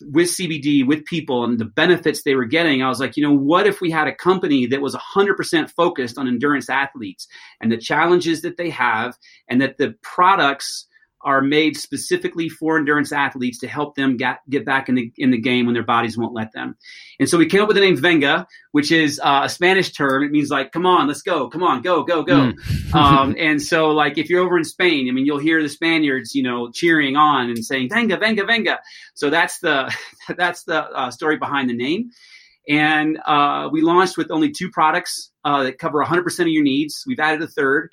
with 0.00 0.28
CBD, 0.28 0.86
with 0.86 1.04
people, 1.04 1.44
and 1.44 1.58
the 1.58 1.64
benefits 1.64 2.22
they 2.22 2.34
were 2.34 2.46
getting, 2.46 2.82
I 2.82 2.88
was 2.88 3.00
like, 3.00 3.16
you 3.16 3.22
know, 3.22 3.34
what 3.34 3.66
if 3.66 3.80
we 3.80 3.90
had 3.90 4.08
a 4.08 4.14
company 4.14 4.66
that 4.66 4.80
was 4.80 4.94
100% 4.94 5.70
focused 5.70 6.18
on 6.18 6.26
endurance 6.26 6.68
athletes 6.68 7.28
and 7.60 7.70
the 7.70 7.76
challenges 7.76 8.42
that 8.42 8.56
they 8.56 8.70
have, 8.70 9.16
and 9.48 9.60
that 9.60 9.78
the 9.78 9.94
products 10.02 10.86
are 11.24 11.40
made 11.40 11.76
specifically 11.76 12.48
for 12.48 12.78
endurance 12.78 13.12
athletes 13.12 13.58
to 13.58 13.68
help 13.68 13.94
them 13.94 14.16
get, 14.16 14.40
get 14.48 14.64
back 14.64 14.88
in 14.88 14.94
the 14.94 15.12
in 15.16 15.30
the 15.30 15.38
game 15.38 15.66
when 15.66 15.74
their 15.74 15.84
bodies 15.84 16.18
won't 16.18 16.34
let 16.34 16.52
them. 16.52 16.76
And 17.20 17.28
so 17.28 17.38
we 17.38 17.46
came 17.46 17.62
up 17.62 17.68
with 17.68 17.76
the 17.76 17.80
name 17.80 17.96
Venga, 17.96 18.46
which 18.72 18.90
is 18.90 19.20
uh, 19.22 19.42
a 19.44 19.48
Spanish 19.48 19.92
term. 19.92 20.24
It 20.24 20.30
means 20.30 20.50
like, 20.50 20.72
come 20.72 20.86
on, 20.86 21.06
let's 21.06 21.22
go, 21.22 21.48
come 21.48 21.62
on, 21.62 21.82
go, 21.82 22.02
go, 22.02 22.22
go. 22.22 22.52
Mm. 22.52 22.94
um, 22.94 23.36
and 23.38 23.62
so 23.62 23.90
like 23.90 24.18
if 24.18 24.28
you're 24.28 24.42
over 24.42 24.58
in 24.58 24.64
Spain, 24.64 25.08
I 25.08 25.12
mean, 25.12 25.26
you'll 25.26 25.38
hear 25.38 25.62
the 25.62 25.68
Spaniards, 25.68 26.34
you 26.34 26.42
know, 26.42 26.70
cheering 26.70 27.16
on 27.16 27.48
and 27.48 27.64
saying 27.64 27.90
Venga, 27.90 28.16
Venga, 28.16 28.44
Venga. 28.44 28.80
So 29.14 29.30
that's 29.30 29.60
the 29.60 29.94
that's 30.36 30.64
the 30.64 30.84
uh, 30.84 31.10
story 31.10 31.36
behind 31.36 31.70
the 31.70 31.76
name. 31.76 32.10
And 32.68 33.18
uh, 33.24 33.68
we 33.72 33.80
launched 33.80 34.16
with 34.16 34.30
only 34.30 34.50
two 34.50 34.70
products 34.70 35.32
uh, 35.44 35.64
that 35.64 35.78
cover 35.78 36.02
100% 36.04 36.40
of 36.40 36.48
your 36.48 36.62
needs. 36.62 37.04
We've 37.06 37.18
added 37.18 37.42
a 37.42 37.48
third. 37.48 37.90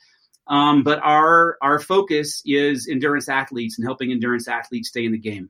Um, 0.50 0.84
but 0.84 1.00
our 1.04 1.58
our 1.62 1.80
focus 1.80 2.42
is 2.46 2.88
endurance 2.88 3.30
athletes 3.30 3.78
and 3.78 3.86
helping 3.86 4.12
endurance 4.12 4.48
athletes 4.48 4.90
stay 4.90 5.06
in 5.06 5.12
the 5.12 5.20
game. 5.20 5.50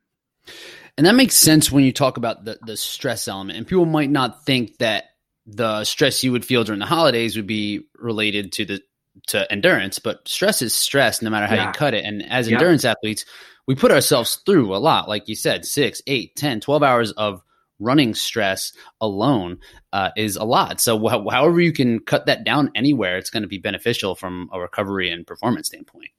And 0.98 1.08
that 1.08 1.16
makes 1.16 1.36
sense 1.36 1.72
when 1.72 1.84
you 1.84 1.94
talk 1.94 2.18
about 2.18 2.46
the 2.46 2.60
the 2.66 2.78
stress 2.78 3.28
element. 3.28 3.58
And 3.58 3.66
people 3.66 3.86
might 3.86 4.10
not 4.10 4.46
think 4.46 4.78
that 4.80 5.06
the 5.46 5.84
stress 5.84 6.24
you 6.24 6.32
would 6.32 6.46
feel 6.46 6.64
during 6.64 6.80
the 6.80 6.86
holidays 6.86 7.36
would 7.36 7.48
be 7.48 7.88
related 7.96 8.52
to 8.54 8.66
the 8.66 8.82
to 9.28 9.52
endurance, 9.52 10.00
but 10.00 10.28
stress 10.28 10.62
is 10.62 10.74
stress 10.74 11.22
no 11.22 11.30
matter 11.30 11.48
how 11.48 11.56
yeah. 11.56 11.68
you 11.68 11.74
cut 11.74 11.94
it. 11.94 12.06
And 12.06 12.24
as 12.30 12.48
endurance 12.48 12.86
athletes, 12.86 13.26
we 13.68 13.76
put 13.76 13.92
ourselves 13.92 14.38
through 14.46 14.76
a 14.76 14.78
lot, 14.78 15.10
like 15.10 15.28
you 15.28 15.36
said, 15.36 15.66
six, 15.66 16.02
eight, 16.08 16.36
10, 16.36 16.62
12 16.62 16.84
hours 16.84 17.12
of 17.12 17.42
running 17.80 18.14
stress 18.14 18.74
alone 19.02 19.60
uh, 19.94 20.10
is 20.16 20.36
a 20.36 20.44
lot. 20.44 20.80
So, 20.80 21.00
wh- 21.00 21.32
however 21.32 21.60
you 21.62 21.74
can 21.74 22.00
cut 22.00 22.28
that 22.28 22.44
down 22.44 22.72
anywhere, 22.76 23.18
it's 23.18 23.30
going 23.30 23.44
to 23.44 23.50
be 23.50 23.58
beneficial 23.58 24.16
from 24.16 24.50
a 24.54 24.60
recovery 24.60 25.10
and 25.12 25.26
performance 25.26 25.68
standpoint. 25.68 26.12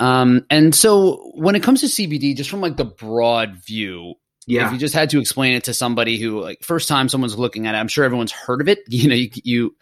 Um, 0.00 0.44
and 0.50 0.74
so, 0.74 1.30
when 1.34 1.54
it 1.54 1.62
comes 1.62 1.80
to 1.80 1.86
CBD, 1.86 2.36
just 2.36 2.50
from 2.50 2.60
like 2.60 2.76
the 2.76 2.84
broad 2.84 3.64
view, 3.64 4.14
yeah. 4.46 4.66
if 4.66 4.72
you 4.72 4.78
just 4.78 4.94
had 4.94 5.10
to 5.10 5.20
explain 5.20 5.54
it 5.54 5.64
to 5.64 5.74
somebody 5.74 6.18
who, 6.18 6.40
like, 6.40 6.62
first 6.62 6.88
time 6.88 7.08
someone's 7.08 7.38
looking 7.38 7.66
at 7.66 7.74
it, 7.74 7.78
I'm 7.78 7.88
sure 7.88 8.04
everyone's 8.04 8.32
heard 8.32 8.60
of 8.60 8.68
it. 8.68 8.80
You 8.88 9.08
know, 9.08 9.14
you, 9.14 9.30
you 9.44 9.76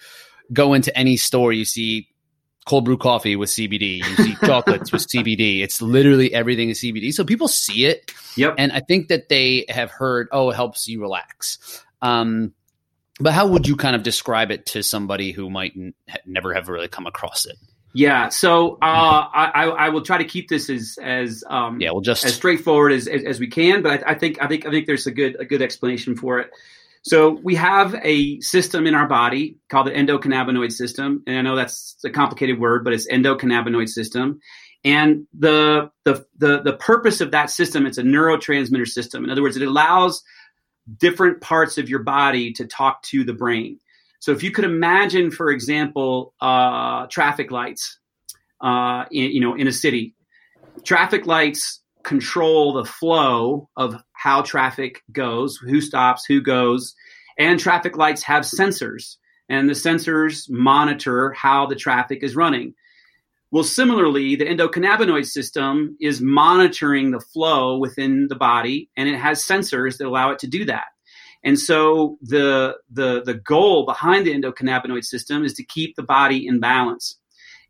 go 0.53 0.75
into 0.75 0.97
any 0.97 1.17
store, 1.17 1.53
you 1.53 1.65
see 1.65 2.09
cold 2.67 2.85
brew 2.85 2.99
coffee 2.99 3.37
with 3.37 3.49
CBD. 3.49 3.99
You 3.99 4.17
see 4.17 4.37
chocolates 4.45 4.93
with 4.93 5.07
CBD. 5.07 5.63
It's 5.63 5.81
literally 5.81 6.35
everything 6.35 6.69
is 6.69 6.81
CBD. 6.81 7.13
So 7.13 7.25
people 7.25 7.49
see 7.49 7.87
it. 7.87 8.13
Yep. 8.37 8.57
And 8.59 8.73
I 8.73 8.81
think 8.81 9.09
that 9.09 9.29
they 9.29 9.65
have 9.69 9.91
heard, 9.91 10.29
oh, 10.33 10.51
it 10.51 10.57
helps 10.57 10.87
you 10.87 11.01
relax. 11.01 11.83
Um, 12.03 12.53
but 13.19 13.33
how 13.33 13.47
would 13.47 13.67
you 13.67 13.77
kind 13.77 13.97
of 13.97 14.03
describe 14.03 14.51
it 14.51 14.67
to 14.67 14.83
somebody 14.83 15.33
who 15.33 15.49
might 15.49 15.73
n- 15.75 15.95
never 16.27 16.53
have 16.53 16.69
really 16.69 16.89
come 16.89 17.07
across 17.07 17.47
it? 17.47 17.57
Yeah, 17.95 18.29
so 18.29 18.75
uh, 18.83 19.27
I, 19.33 19.63
I 19.65 19.89
will 19.89 20.03
try 20.03 20.19
to 20.19 20.25
keep 20.25 20.51
this 20.51 20.69
as 20.69 20.99
as 21.03 21.43
um, 21.49 21.81
yeah, 21.81 21.93
we'll 21.93 22.03
just 22.03 22.27
as 22.27 22.35
straightforward 22.35 22.93
as, 22.93 23.09
as, 23.09 23.25
as 23.25 23.41
we 23.41 23.47
can. 23.47 23.83
But 23.83 24.05
I, 24.05 24.11
I, 24.11 24.15
think 24.15 24.37
I 24.43 24.47
think 24.49 24.67
I 24.67 24.71
think 24.71 24.87
there's 24.87 25.07
a 25.07 25.11
good 25.11 25.41
a 25.41 25.47
good 25.47 25.63
explanation 25.63 26.15
for 26.15 26.39
it. 26.41 26.51
So 27.07 27.39
we 27.45 27.55
have 27.55 27.95
a 28.03 28.41
system 28.41 28.85
in 28.85 28.97
our 28.97 29.07
body 29.07 29.59
called 29.69 29.87
the 29.87 29.93
endocannabinoid 29.93 30.73
system, 30.73 31.23
and 31.29 31.39
I 31.39 31.43
know 31.43 31.55
that's 31.55 31.97
a 32.05 32.11
complicated 32.11 32.59
word, 32.59 32.83
but 32.83 32.93
it's 32.93 33.07
endocannabinoid 33.07 33.89
system. 33.89 34.41
And 34.83 35.29
the 35.33 35.93
the 36.05 36.27
the, 36.37 36.63
the 36.63 36.73
purpose 36.73 37.21
of 37.21 37.31
that 37.31 37.51
system, 37.51 37.87
it's 37.87 37.99
a 37.99 38.03
neurotransmitter 38.03 38.89
system. 38.89 39.23
In 39.23 39.31
other 39.31 39.43
words, 39.43 39.57
it 39.57 39.63
allows 39.63 40.25
different 40.99 41.41
parts 41.41 41.79
of 41.79 41.89
your 41.89 42.01
body 42.01 42.53
to 42.55 42.67
talk 42.67 43.05
to 43.05 43.23
the 43.23 43.33
brain. 43.33 43.79
So 44.19 44.33
if 44.33 44.43
you 44.43 44.51
could 44.51 44.65
imagine, 44.65 45.31
for 45.31 45.53
example, 45.53 46.35
uh, 46.41 47.07
traffic 47.07 47.53
lights, 47.53 48.01
uh, 48.61 49.05
in, 49.13 49.31
you 49.31 49.41
know, 49.41 49.55
in 49.55 49.69
a 49.69 49.73
city, 49.73 50.17
traffic 50.83 51.25
lights 51.25 51.81
control 52.03 52.73
the 52.73 52.85
flow 52.85 53.69
of 53.77 54.03
how 54.27 54.43
traffic 54.43 55.05
goes, 55.13 55.57
who 55.57 55.81
stops, 55.81 56.25
who 56.25 56.41
goes, 56.41 56.97
and 57.39 57.61
traffic 57.61 57.97
lights 57.97 58.25
have 58.25 58.43
sensors, 58.43 59.19
and 59.49 59.69
the 59.69 59.73
sensors 59.73 60.51
monitor 60.51 61.31
how 61.31 61.67
the 61.67 61.77
traffic 61.77 62.25
is 62.25 62.35
running. 62.35 62.75
Well, 63.53 63.63
similarly, 63.63 64.35
the 64.35 64.47
endocannabinoid 64.47 65.27
system 65.27 65.97
is 66.01 66.21
monitoring 66.21 67.13
the 67.13 67.21
flow 67.21 67.79
within 67.79 68.27
the 68.27 68.35
body, 68.35 68.91
and 68.97 69.09
it 69.09 69.17
has 69.17 69.47
sensors 69.47 69.99
that 69.99 70.09
allow 70.09 70.33
it 70.33 70.41
to 70.41 70.49
do 70.49 70.65
that. 70.65 70.87
And 71.45 71.57
so 71.57 72.19
the 72.21 72.79
the 72.91 73.23
the 73.23 73.35
goal 73.35 73.87
behind 73.87 74.27
the 74.27 74.35
endocannabinoid 74.35 75.05
system 75.05 75.45
is 75.45 75.53
to 75.55 75.65
keep 75.65 75.95
the 75.95 76.03
body 76.03 76.49
in 76.49 76.59
balance. 76.59 77.17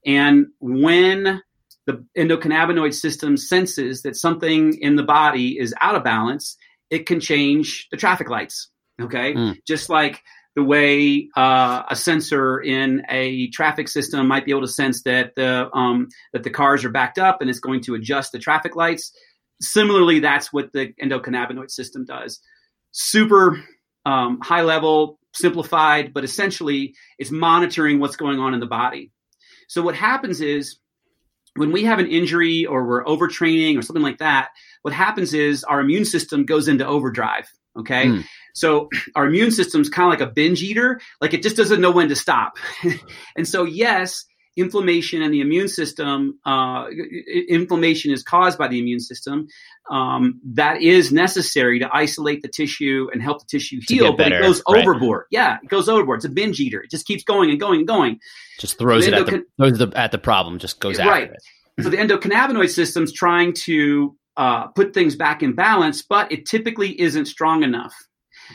And 0.06 0.46
when 0.60 1.42
the 1.86 2.04
endocannabinoid 2.18 2.94
system 2.94 3.36
senses 3.36 4.02
that 4.02 4.16
something 4.16 4.74
in 4.80 4.96
the 4.96 5.02
body 5.02 5.58
is 5.58 5.74
out 5.80 5.94
of 5.94 6.04
balance, 6.04 6.56
it 6.90 7.06
can 7.06 7.20
change 7.20 7.86
the 7.90 7.96
traffic 7.96 8.28
lights. 8.28 8.70
Okay. 9.00 9.34
Mm. 9.34 9.56
Just 9.66 9.88
like 9.88 10.22
the 10.56 10.64
way 10.64 11.28
uh, 11.36 11.82
a 11.88 11.94
sensor 11.94 12.58
in 12.58 13.02
a 13.10 13.48
traffic 13.50 13.88
system 13.88 14.26
might 14.26 14.44
be 14.44 14.50
able 14.50 14.62
to 14.62 14.68
sense 14.68 15.02
that 15.02 15.34
the 15.36 15.68
um, 15.74 16.08
that 16.32 16.42
the 16.42 16.50
cars 16.50 16.84
are 16.84 16.90
backed 16.90 17.18
up 17.18 17.40
and 17.40 17.50
it's 17.50 17.60
going 17.60 17.82
to 17.82 17.94
adjust 17.94 18.32
the 18.32 18.38
traffic 18.38 18.74
lights. 18.74 19.12
Similarly, 19.60 20.20
that's 20.20 20.52
what 20.52 20.72
the 20.72 20.92
endocannabinoid 21.02 21.70
system 21.70 22.04
does. 22.04 22.40
Super 22.92 23.62
um, 24.06 24.40
high 24.40 24.62
level, 24.62 25.18
simplified, 25.34 26.14
but 26.14 26.24
essentially 26.24 26.94
it's 27.18 27.30
monitoring 27.30 28.00
what's 28.00 28.16
going 28.16 28.38
on 28.38 28.54
in 28.54 28.60
the 28.60 28.66
body. 28.66 29.12
So 29.68 29.82
what 29.82 29.94
happens 29.94 30.40
is 30.40 30.78
when 31.56 31.72
we 31.72 31.84
have 31.84 31.98
an 31.98 32.06
injury 32.06 32.66
or 32.66 32.86
we're 32.86 33.04
overtraining 33.04 33.78
or 33.78 33.82
something 33.82 34.02
like 34.02 34.18
that, 34.18 34.50
what 34.82 34.94
happens 34.94 35.34
is 35.34 35.64
our 35.64 35.80
immune 35.80 36.04
system 36.04 36.44
goes 36.44 36.68
into 36.68 36.86
overdrive. 36.86 37.48
Okay. 37.78 38.06
Mm. 38.06 38.24
So 38.54 38.88
our 39.14 39.26
immune 39.26 39.50
system's 39.50 39.88
kind 39.88 40.06
of 40.06 40.18
like 40.18 40.26
a 40.26 40.32
binge 40.32 40.62
eater. 40.62 41.00
Like 41.20 41.34
it 41.34 41.42
just 41.42 41.56
doesn't 41.56 41.80
know 41.80 41.90
when 41.90 42.08
to 42.08 42.16
stop. 42.16 42.56
and 43.36 43.46
so, 43.46 43.64
yes, 43.64 44.24
inflammation 44.56 45.22
and 45.22 45.32
the 45.32 45.40
immune 45.40 45.68
system, 45.68 46.38
uh, 46.44 46.86
inflammation 47.48 48.12
is 48.12 48.22
caused 48.22 48.58
by 48.58 48.68
the 48.68 48.78
immune 48.78 49.00
system. 49.00 49.48
Um, 49.90 50.40
that 50.54 50.82
is 50.82 51.12
necessary 51.12 51.78
to 51.78 51.88
isolate 51.94 52.42
the 52.42 52.48
tissue 52.48 53.08
and 53.12 53.22
help 53.22 53.40
the 53.40 53.46
tissue 53.46 53.80
heal, 53.86 54.16
but 54.16 54.32
it 54.32 54.42
goes 54.42 54.62
right. 54.68 54.82
overboard. 54.82 55.26
Yeah, 55.30 55.58
it 55.62 55.68
goes 55.68 55.88
overboard. 55.88 56.18
It's 56.18 56.24
a 56.24 56.30
binge 56.30 56.58
eater. 56.58 56.82
It 56.82 56.90
just 56.90 57.06
keeps 57.06 57.22
going 57.22 57.50
and 57.50 57.60
going 57.60 57.80
and 57.80 57.88
going. 57.88 58.18
Just 58.58 58.78
throws 58.78 59.06
it 59.06 59.14
at 59.14 59.26
the, 59.26 59.44
the, 59.58 59.92
at 59.94 60.10
the 60.10 60.18
problem, 60.18 60.58
just 60.58 60.80
goes 60.80 60.98
right. 60.98 61.24
after 61.24 61.34
it. 61.34 61.82
so 61.82 61.90
the 61.90 61.98
endocannabinoid 61.98 62.70
system's 62.70 63.12
trying 63.12 63.52
to 63.52 64.16
uh, 64.36 64.68
put 64.68 64.94
things 64.94 65.14
back 65.14 65.42
in 65.42 65.54
balance, 65.54 66.02
but 66.02 66.32
it 66.32 66.46
typically 66.46 67.00
isn't 67.00 67.26
strong 67.26 67.62
enough. 67.62 67.94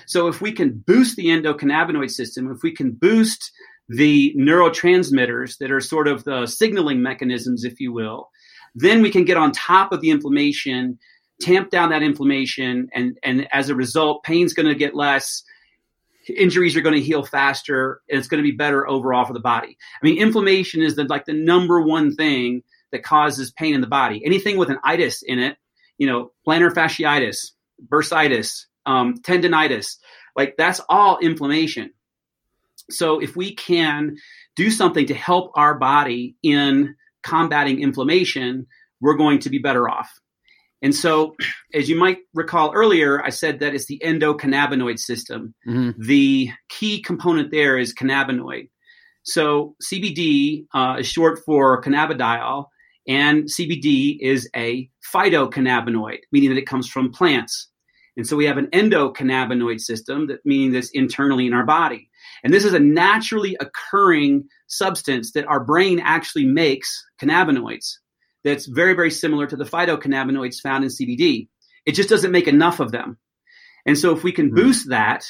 So 0.06 0.28
if 0.28 0.42
we 0.42 0.52
can 0.52 0.84
boost 0.86 1.16
the 1.16 1.28
endocannabinoid 1.28 2.12
system, 2.12 2.52
if 2.52 2.64
we 2.64 2.74
can 2.74 2.92
boost 2.92 3.52
the 3.92 4.34
neurotransmitters 4.38 5.58
that 5.58 5.72
are 5.72 5.82
sort 5.82 6.08
of 6.08 6.24
the 6.24 6.46
signaling 6.48 7.02
mechanisms, 7.02 7.66
if 7.66 7.80
you 7.82 7.92
will, 7.92 8.30
then 8.74 9.02
we 9.02 9.12
can 9.12 9.26
get 9.26 9.36
on 9.36 9.52
top 9.52 9.92
of 9.92 10.00
the 10.00 10.10
inflammation, 10.10 10.98
tamp 11.42 11.70
down 11.70 11.90
that 11.90 12.02
inflammation, 12.02 12.88
and, 12.94 13.18
and 13.22 13.48
as 13.52 13.70
a 13.70 13.76
result, 13.76 14.24
pain's 14.24 14.54
going 14.54 14.68
to 14.68 14.76
get 14.76 14.96
less, 14.96 15.44
injuries 16.38 16.78
are 16.78 16.82
going 16.82 16.96
to 16.96 17.02
heal 17.02 17.26
faster, 17.26 18.00
and 18.10 18.18
it's 18.18 18.30
going 18.30 18.42
to 18.42 18.50
be 18.50 18.56
better 18.56 18.88
overall 18.88 19.26
for 19.26 19.34
the 19.34 19.42
body. 19.42 19.78
I 20.02 20.06
mean, 20.06 20.18
inflammation 20.18 20.82
is 20.82 20.96
the, 20.96 21.04
like 21.04 21.26
the 21.26 21.34
number 21.34 21.82
one 21.82 22.16
thing 22.16 22.64
that 22.94 23.04
causes 23.04 23.52
pain 23.52 23.74
in 23.74 23.82
the 23.82 23.88
body. 23.88 24.22
Anything 24.26 24.56
with 24.56 24.70
an 24.70 24.80
itis 24.86 25.22
in 25.22 25.40
it, 25.40 25.58
you 25.98 26.08
know, 26.08 26.32
plantar 26.48 26.72
fasciitis, 26.72 27.52
bursitis, 27.86 28.68
um, 28.86 29.18
tendonitis, 29.18 29.98
like 30.38 30.56
that's 30.58 30.80
all 30.88 31.20
inflammation. 31.20 31.92
So 32.92 33.20
if 33.20 33.36
we 33.36 33.56
can 33.56 34.16
do 34.56 34.70
something 34.72 35.08
to 35.08 35.14
help 35.14 35.52
our 35.56 35.78
body 35.78 36.36
in 36.44 36.96
combating 37.24 37.82
inflammation, 37.82 38.68
we're 39.00 39.18
going 39.18 39.40
to 39.40 39.50
be 39.50 39.60
better 39.60 39.90
off. 39.90 40.12
And 40.84 40.96
so, 40.96 41.36
as 41.76 41.90
you 41.90 41.96
might 41.96 42.20
recall 42.34 42.74
earlier, 42.74 43.24
I 43.24 43.30
said 43.30 43.60
that 43.60 43.76
it's 43.76 43.86
the 43.86 44.02
endocannabinoid 44.04 44.98
system. 44.98 45.54
Mm-hmm. 45.68 46.02
The 46.02 46.50
key 46.70 47.02
component 47.04 47.52
there 47.52 47.78
is 47.78 47.94
cannabinoid. 47.94 48.70
So, 49.24 49.76
CBD 49.84 50.66
uh, 50.74 50.98
is 51.00 51.08
short 51.08 51.40
for 51.46 51.82
cannabidiol, 51.84 52.66
And 53.08 53.44
CBD 53.44 54.18
is 54.20 54.50
a 54.56 54.90
phytocannabinoid, 55.14 56.20
meaning 56.32 56.50
that 56.50 56.58
it 56.58 56.66
comes 56.66 56.90
from 56.90 57.12
plants. 57.12 57.68
And 58.18 58.28
so 58.28 58.36
we 58.36 58.46
have 58.46 58.58
an 58.58 58.68
endocannabinoid 58.68 59.80
system, 59.80 60.28
that 60.28 60.46
meaning 60.46 60.72
this 60.72 60.92
internally 60.94 61.48
in 61.48 61.54
our 61.54 61.66
body. 61.66 62.10
And 62.44 62.54
this 62.54 62.66
is 62.66 62.74
a 62.74 62.80
naturally 62.80 63.56
occurring 63.60 64.46
substance 64.68 65.34
that 65.34 65.46
our 65.46 65.64
brain 65.64 66.00
actually 66.00 66.46
makes 66.46 67.04
cannabinoids. 67.22 67.98
That's 68.44 68.66
very, 68.66 68.94
very 68.94 69.12
similar 69.12 69.46
to 69.48 69.56
the 69.56 69.66
phytocannabinoids 69.66 70.62
found 70.62 70.84
in 70.84 70.90
CBD. 70.90 71.48
It 71.86 71.94
just 71.94 72.10
doesn't 72.10 72.32
make 72.32 72.48
enough 72.48 72.80
of 72.80 72.92
them. 72.92 73.18
And 73.86 73.98
so 73.98 74.16
if 74.16 74.24
we 74.24 74.32
can 74.32 74.50
hmm. 74.50 74.56
boost 74.56 74.90
that, 74.90 75.26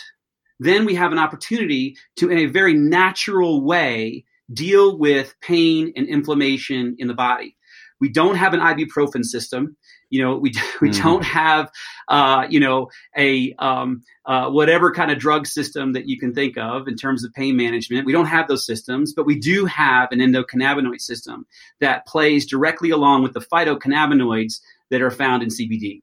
then 0.59 0.85
we 0.85 0.95
have 0.95 1.11
an 1.11 1.17
opportunity 1.17 1.97
to, 2.17 2.29
in 2.29 2.37
a 2.37 2.45
very 2.45 2.73
natural 2.73 3.63
way, 3.63 4.25
deal 4.53 4.97
with 4.97 5.33
pain 5.41 5.93
and 5.95 6.07
inflammation 6.07 6.95
in 6.99 7.07
the 7.07 7.13
body. 7.13 7.57
We 7.99 8.09
don't 8.09 8.35
have 8.35 8.53
an 8.53 8.59
ibuprofen 8.59 9.23
system. 9.23 9.77
You 10.11 10.21
know, 10.21 10.35
we 10.37 10.53
we 10.81 10.89
mm. 10.89 11.01
don't 11.01 11.23
have, 11.23 11.71
uh, 12.07 12.45
you 12.47 12.59
know, 12.59 12.91
a 13.17 13.53
um, 13.57 14.03
uh, 14.25 14.49
whatever 14.51 14.91
kind 14.91 15.09
of 15.09 15.17
drug 15.17 15.47
system 15.47 15.93
that 15.93 16.07
you 16.07 16.19
can 16.19 16.35
think 16.35 16.57
of 16.57 16.87
in 16.87 16.95
terms 16.95 17.23
of 17.23 17.33
pain 17.33 17.57
management. 17.57 18.05
We 18.05 18.11
don't 18.11 18.27
have 18.27 18.47
those 18.47 18.65
systems, 18.65 19.13
but 19.13 19.25
we 19.25 19.39
do 19.39 19.65
have 19.65 20.11
an 20.11 20.19
endocannabinoid 20.19 21.01
system 21.01 21.47
that 21.79 22.05
plays 22.05 22.45
directly 22.45 22.91
along 22.91 23.23
with 23.23 23.33
the 23.33 23.41
phytocannabinoids 23.41 24.59
that 24.91 25.01
are 25.01 25.09
found 25.09 25.41
in 25.41 25.49
CBD. 25.49 26.01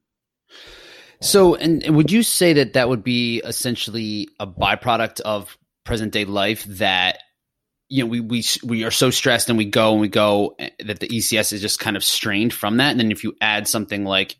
So, 1.21 1.55
and, 1.55 1.83
and 1.83 1.95
would 1.95 2.11
you 2.11 2.23
say 2.23 2.53
that 2.53 2.73
that 2.73 2.89
would 2.89 3.03
be 3.03 3.41
essentially 3.43 4.29
a 4.39 4.47
byproduct 4.47 5.19
of 5.21 5.57
present 5.83 6.13
day 6.13 6.25
life 6.25 6.63
that 6.65 7.19
you 7.89 8.03
know 8.03 8.09
we 8.09 8.19
we 8.21 8.43
we 8.63 8.83
are 8.83 8.91
so 8.91 9.09
stressed 9.09 9.49
and 9.49 9.57
we 9.57 9.65
go 9.65 9.91
and 9.91 10.01
we 10.01 10.07
go 10.07 10.55
eh, 10.59 10.69
that 10.85 10.99
the 10.99 11.07
ECS 11.07 11.51
is 11.51 11.61
just 11.61 11.79
kind 11.79 11.97
of 11.97 12.03
strained 12.03 12.53
from 12.53 12.77
that. 12.77 12.91
And 12.91 12.99
then 12.99 13.11
if 13.11 13.23
you 13.23 13.35
add 13.41 13.67
something 13.67 14.05
like 14.05 14.37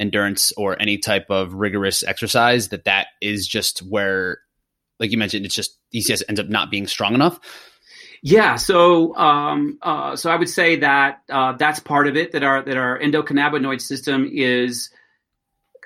endurance 0.00 0.52
or 0.56 0.80
any 0.80 0.98
type 0.98 1.26
of 1.30 1.54
rigorous 1.54 2.02
exercise, 2.02 2.68
that 2.68 2.84
that 2.84 3.08
is 3.20 3.46
just 3.46 3.80
where, 3.80 4.38
like 4.98 5.12
you 5.12 5.18
mentioned, 5.18 5.46
it's 5.46 5.54
just 5.54 5.78
ECS 5.94 6.22
ends 6.28 6.40
up 6.40 6.48
not 6.48 6.70
being 6.70 6.86
strong 6.86 7.14
enough. 7.14 7.38
Yeah, 8.20 8.56
so 8.56 9.14
um, 9.16 9.78
uh, 9.80 10.16
so 10.16 10.28
I 10.30 10.36
would 10.36 10.48
say 10.48 10.76
that 10.76 11.22
uh, 11.30 11.52
that's 11.52 11.78
part 11.78 12.08
of 12.08 12.16
it. 12.16 12.32
That 12.32 12.42
our 12.42 12.62
that 12.62 12.76
our 12.76 12.98
endocannabinoid 12.98 13.80
system 13.80 14.28
is 14.32 14.90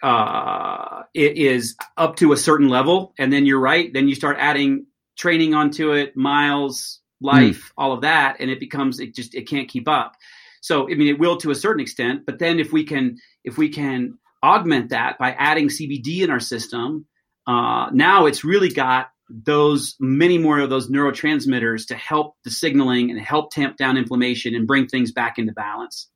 uh, 0.03 1.03
it 1.13 1.37
is 1.37 1.77
up 1.99 2.17
to 2.17 2.33
a 2.33 2.39
certain 2.39 2.71
level, 2.71 3.13
and 3.19 3.31
then 3.31 3.45
you're 3.45 3.61
right. 3.61 3.93
Then 3.93 4.09
you 4.09 4.15
start 4.15 4.39
adding 4.41 4.87
training 5.19 5.53
onto 5.53 5.93
it, 5.93 6.17
miles, 6.17 7.02
life, 7.23 7.65
mm. 7.67 7.73
all 7.77 7.93
of 7.93 8.03
that, 8.03 8.37
and 8.41 8.51
it 8.51 8.61
becomes 8.61 9.01
it 9.01 9.15
just 9.15 9.35
it 9.35 9.49
can't 9.49 9.69
keep 9.69 9.89
up. 9.89 10.17
So 10.61 10.91
I 10.91 10.95
mean, 10.95 11.09
it 11.09 11.19
will 11.19 11.37
to 11.39 11.51
a 11.51 11.55
certain 11.55 11.81
extent, 11.81 12.27
but 12.27 12.39
then 12.39 12.59
if 12.59 12.73
we 12.73 12.85
can 12.85 13.19
if 13.45 13.59
we 13.59 13.69
can 13.69 14.19
augment 14.43 14.91
that 14.91 15.19
by 15.19 15.33
adding 15.33 15.69
CBD 15.69 16.23
in 16.23 16.31
our 16.31 16.41
system, 16.41 17.07
uh, 17.47 17.91
now 17.93 18.27
it's 18.27 18.45
really 18.45 18.69
got 18.69 19.09
those 19.29 19.97
many 19.99 20.37
more 20.37 20.61
of 20.61 20.71
those 20.71 20.91
neurotransmitters 20.91 21.87
to 21.87 21.95
help 21.95 22.37
the 22.45 22.51
signaling 22.51 23.11
and 23.11 23.21
help 23.21 23.51
tamp 23.51 23.77
down 23.77 23.97
inflammation 23.97 24.55
and 24.55 24.67
bring 24.67 24.87
things 24.87 25.11
back 25.11 25.39
into 25.39 25.53
balance. 25.53 26.09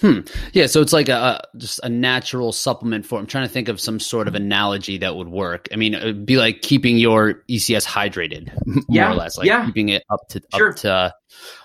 Hmm. 0.00 0.20
Yeah. 0.52 0.66
So 0.66 0.80
it's 0.80 0.92
like 0.92 1.08
a, 1.08 1.42
just 1.56 1.80
a 1.82 1.88
natural 1.88 2.52
supplement 2.52 3.04
for. 3.04 3.18
I'm 3.18 3.26
trying 3.26 3.46
to 3.46 3.52
think 3.52 3.68
of 3.68 3.80
some 3.80 3.98
sort 3.98 4.28
of 4.28 4.34
analogy 4.34 4.98
that 4.98 5.16
would 5.16 5.28
work. 5.28 5.68
I 5.72 5.76
mean, 5.76 5.94
it'd 5.94 6.24
be 6.24 6.36
like 6.36 6.62
keeping 6.62 6.98
your 6.98 7.42
ECS 7.50 7.84
hydrated, 7.84 8.52
more 8.66 8.84
yeah, 8.88 9.10
or 9.10 9.14
less, 9.14 9.36
like 9.36 9.46
yeah. 9.46 9.66
keeping 9.66 9.88
it 9.88 10.04
up 10.08 10.20
to 10.30 10.42
sure. 10.54 10.70
up 10.70 10.76
to 10.76 11.14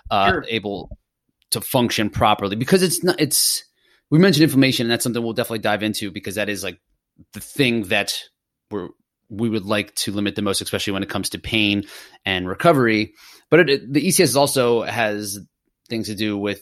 uh, 0.09 0.29
sure. 0.29 0.45
able 0.49 0.97
to 1.51 1.61
function 1.61 2.09
properly. 2.09 2.55
Because 2.55 2.81
it's 2.81 3.03
not. 3.03 3.21
It's 3.21 3.63
we 4.09 4.17
mentioned 4.17 4.43
inflammation, 4.43 4.87
and 4.87 4.91
that's 4.91 5.03
something 5.03 5.21
we'll 5.21 5.33
definitely 5.33 5.59
dive 5.59 5.83
into 5.83 6.11
because 6.11 6.35
that 6.35 6.49
is 6.49 6.63
like 6.63 6.79
the 7.33 7.39
thing 7.39 7.83
that 7.83 8.13
we're 8.71 8.89
we 9.29 9.49
would 9.49 9.65
like 9.65 9.93
to 9.95 10.11
limit 10.11 10.35
the 10.35 10.41
most, 10.41 10.61
especially 10.61 10.93
when 10.93 11.03
it 11.03 11.09
comes 11.09 11.29
to 11.29 11.39
pain 11.39 11.83
and 12.25 12.47
recovery. 12.47 13.13
But 13.49 13.61
it, 13.61 13.69
it, 13.69 13.93
the 13.93 14.07
ECS 14.07 14.35
also 14.35 14.83
has 14.83 15.39
things 15.89 16.07
to 16.07 16.15
do 16.15 16.37
with 16.37 16.61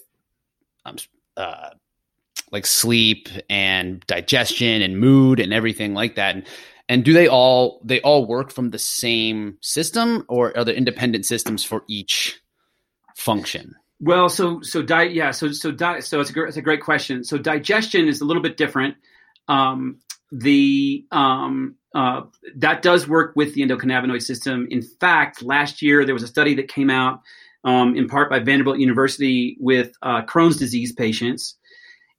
um, 0.85 0.97
uh, 1.37 1.69
like 2.51 2.65
sleep 2.65 3.29
and 3.49 4.05
digestion 4.07 4.81
and 4.81 4.99
mood 4.99 5.39
and 5.39 5.53
everything 5.53 5.93
like 5.93 6.15
that. 6.15 6.35
And, 6.35 6.47
and 6.89 7.05
do 7.05 7.13
they 7.13 7.27
all 7.27 7.81
they 7.85 8.01
all 8.01 8.25
work 8.25 8.51
from 8.51 8.71
the 8.71 8.79
same 8.79 9.57
system, 9.61 10.25
or 10.27 10.55
are 10.57 10.65
there 10.65 10.75
independent 10.75 11.25
systems 11.25 11.63
for 11.63 11.83
each 11.87 12.41
function? 13.15 13.75
Well, 14.01 14.27
so 14.29 14.61
so 14.61 14.81
diet, 14.81 15.13
yeah. 15.13 15.31
So 15.31 15.51
so 15.53 15.71
diet, 15.71 16.03
so 16.03 16.19
it's 16.19 16.35
a 16.35 16.43
it's 16.43 16.57
a 16.57 16.61
great 16.61 16.81
question. 16.81 17.23
So 17.23 17.37
digestion 17.37 18.07
is 18.07 18.19
a 18.19 18.25
little 18.25 18.43
bit 18.43 18.57
different. 18.57 18.97
Um, 19.47 19.99
the 20.31 21.05
um, 21.11 21.75
uh, 21.93 22.23
that 22.55 22.81
does 22.81 23.07
work 23.07 23.35
with 23.35 23.53
the 23.53 23.61
endocannabinoid 23.61 24.21
system. 24.21 24.67
In 24.69 24.81
fact, 24.81 25.41
last 25.41 25.81
year 25.81 26.03
there 26.03 26.13
was 26.15 26.23
a 26.23 26.27
study 26.27 26.55
that 26.55 26.67
came 26.67 26.89
out 26.89 27.21
um, 27.63 27.95
in 27.95 28.07
part 28.07 28.29
by 28.29 28.39
Vanderbilt 28.39 28.79
University 28.79 29.57
with 29.59 29.91
uh, 30.01 30.23
Crohn's 30.23 30.57
disease 30.57 30.93
patients 30.93 31.57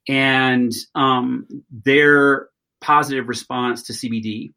and 0.08 0.72
um, 0.94 1.46
their 1.70 2.48
positive 2.80 3.28
response 3.28 3.84
to 3.84 3.92
CBD. 3.92 4.52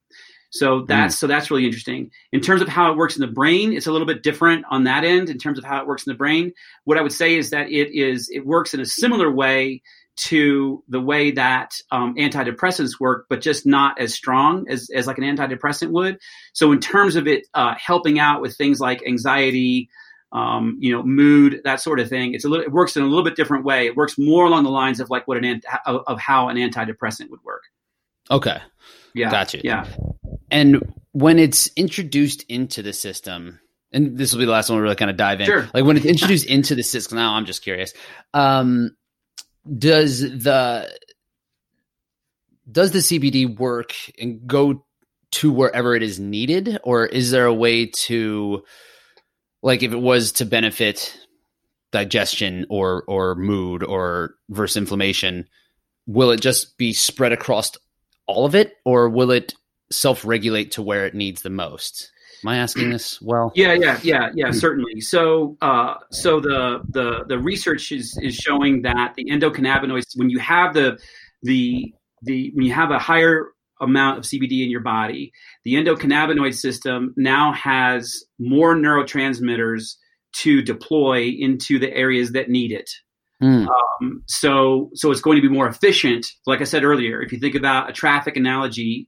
So 0.51 0.85
that's 0.87 1.15
mm. 1.15 1.19
so 1.19 1.27
that's 1.27 1.51
really 1.51 1.65
interesting. 1.65 2.11
In 2.31 2.39
terms 2.39 2.61
of 2.61 2.69
how 2.69 2.91
it 2.91 2.97
works 2.97 3.15
in 3.15 3.21
the 3.21 3.27
brain, 3.27 3.73
it's 3.73 3.87
a 3.87 3.91
little 3.91 4.07
bit 4.07 4.23
different 4.23 4.63
on 4.69 4.85
that 4.85 5.03
end. 5.03 5.29
In 5.29 5.37
terms 5.37 5.57
of 5.57 5.65
how 5.65 5.81
it 5.81 5.87
works 5.87 6.07
in 6.07 6.11
the 6.11 6.17
brain, 6.17 6.53
what 6.85 6.97
I 6.97 7.01
would 7.01 7.11
say 7.11 7.35
is 7.35 7.49
that 7.49 7.69
it 7.69 7.93
is 7.93 8.29
it 8.31 8.45
works 8.45 8.73
in 8.73 8.79
a 8.79 8.85
similar 8.85 9.29
way 9.29 9.81
to 10.15 10.83
the 10.87 11.01
way 11.01 11.31
that 11.31 11.81
um, 11.91 12.15
antidepressants 12.15 12.99
work, 12.99 13.25
but 13.29 13.41
just 13.41 13.65
not 13.65 13.99
as 13.99 14.13
strong 14.13 14.65
as, 14.69 14.89
as 14.95 15.07
like 15.07 15.17
an 15.17 15.25
antidepressant 15.25 15.91
would. 15.91 16.17
So 16.53 16.71
in 16.71 16.79
terms 16.79 17.17
of 17.17 17.27
it 17.27 17.45
uh, 17.53 17.75
helping 17.77 18.17
out 18.17 18.41
with 18.41 18.55
things 18.55 18.79
like 18.79 19.05
anxiety, 19.05 19.89
um, 20.35 20.77
you 20.81 20.91
know, 20.91 21.01
mood, 21.01 21.61
that 21.63 21.79
sort 21.79 22.01
of 22.01 22.09
thing. 22.09 22.33
It's 22.33 22.43
a 22.43 22.49
little, 22.49 22.65
it 22.65 22.71
works 22.71 22.97
in 22.97 23.03
a 23.03 23.05
little 23.05 23.23
bit 23.23 23.37
different 23.37 23.63
way. 23.63 23.87
It 23.87 23.95
works 23.95 24.17
more 24.17 24.45
along 24.45 24.65
the 24.65 24.69
lines 24.69 24.99
of 24.99 25.09
like 25.09 25.25
what 25.29 25.43
an 25.43 25.61
of 25.85 26.19
how 26.19 26.49
an 26.49 26.57
antidepressant 26.57 27.29
would 27.29 27.41
work. 27.43 27.63
Okay. 28.29 28.57
Yeah. 29.13 29.31
Gotcha. 29.31 29.61
Yeah. 29.63 29.87
And 30.51 30.83
when 31.13 31.39
it's 31.39 31.67
introduced 31.77 32.43
into 32.49 32.81
the 32.81 32.91
system, 32.91 33.61
and 33.93 34.17
this 34.17 34.33
will 34.33 34.39
be 34.39 34.45
the 34.45 34.51
last 34.51 34.69
one 34.69 34.77
we 34.77 34.83
really 34.83 34.97
kind 34.97 35.09
of 35.09 35.15
dive 35.15 35.39
in. 35.39 35.45
Sure. 35.45 35.69
Like 35.73 35.85
when 35.85 35.95
it's 35.95 36.05
introduced 36.05 36.47
into 36.47 36.75
the 36.75 36.83
system, 36.83 37.17
now 37.17 37.35
I'm 37.35 37.45
just 37.45 37.63
curious. 37.63 37.93
Um, 38.33 38.97
does 39.77 40.19
the 40.19 40.91
does 42.69 42.91
the 42.91 42.99
CBD 42.99 43.57
work 43.57 43.93
and 44.19 44.45
go 44.45 44.85
to 45.31 45.51
wherever 45.51 45.95
it 45.95 46.03
is 46.03 46.19
needed, 46.19 46.77
or 46.83 47.05
is 47.05 47.31
there 47.31 47.45
a 47.45 47.53
way 47.53 47.85
to 47.85 48.63
like 49.65 49.81
if 49.81 49.91
it 49.91 49.99
was 49.99 50.31
to 50.33 50.45
benefit 50.45 51.17
digestion 51.91 52.67
or 52.69 53.03
or 53.07 53.33
mood 53.35 53.83
or 53.83 54.35
versus 54.49 54.77
inflammation, 54.77 55.49
will 56.05 56.29
it 56.29 56.39
just 56.39 56.77
be 56.77 56.93
spread 56.93 57.33
across 57.33 57.71
all 58.27 58.45
of 58.45 58.53
it, 58.53 58.73
or 58.85 59.09
will 59.09 59.31
it 59.31 59.55
self-regulate 59.91 60.71
to 60.71 60.83
where 60.83 61.07
it 61.07 61.15
needs 61.15 61.41
the 61.41 61.49
most? 61.49 62.11
Am 62.43 62.49
I 62.49 62.57
asking 62.57 62.91
this 62.91 63.19
well? 63.23 63.51
Yeah, 63.55 63.73
yeah, 63.73 63.99
yeah, 64.03 64.29
yeah, 64.35 64.51
certainly. 64.51 65.01
So, 65.01 65.57
uh, 65.61 65.95
so 66.11 66.39
the 66.39 66.83
the 66.89 67.25
the 67.27 67.39
research 67.39 67.91
is 67.91 68.15
is 68.21 68.35
showing 68.35 68.83
that 68.83 69.15
the 69.15 69.25
endocannabinoids, 69.25 70.15
when 70.15 70.29
you 70.29 70.37
have 70.37 70.75
the 70.75 70.99
the 71.41 71.91
the 72.21 72.51
when 72.53 72.67
you 72.67 72.73
have 72.73 72.91
a 72.91 72.99
higher 72.99 73.47
amount 73.81 74.19
of 74.19 74.23
CBD 74.23 74.63
in 74.63 74.69
your 74.69 74.81
body, 74.81 75.31
the 75.63 75.73
endocannabinoid 75.75 76.53
system 76.53 77.13
now 77.17 77.51
has 77.53 78.23
more 78.39 78.75
neurotransmitters 78.75 79.95
to 80.37 80.61
deploy 80.61 81.33
into 81.37 81.79
the 81.79 81.91
areas 81.93 82.31
that 82.31 82.49
need 82.49 82.71
it. 82.71 82.89
Mm. 83.41 83.67
Um, 83.67 84.23
so, 84.27 84.89
so 84.93 85.11
it's 85.11 85.21
going 85.21 85.37
to 85.37 85.41
be 85.41 85.53
more 85.53 85.67
efficient. 85.67 86.25
Like 86.45 86.61
I 86.61 86.65
said 86.65 86.83
earlier, 86.83 87.21
if 87.21 87.31
you 87.31 87.39
think 87.39 87.55
about 87.55 87.89
a 87.89 87.93
traffic 87.93 88.37
analogy, 88.37 89.07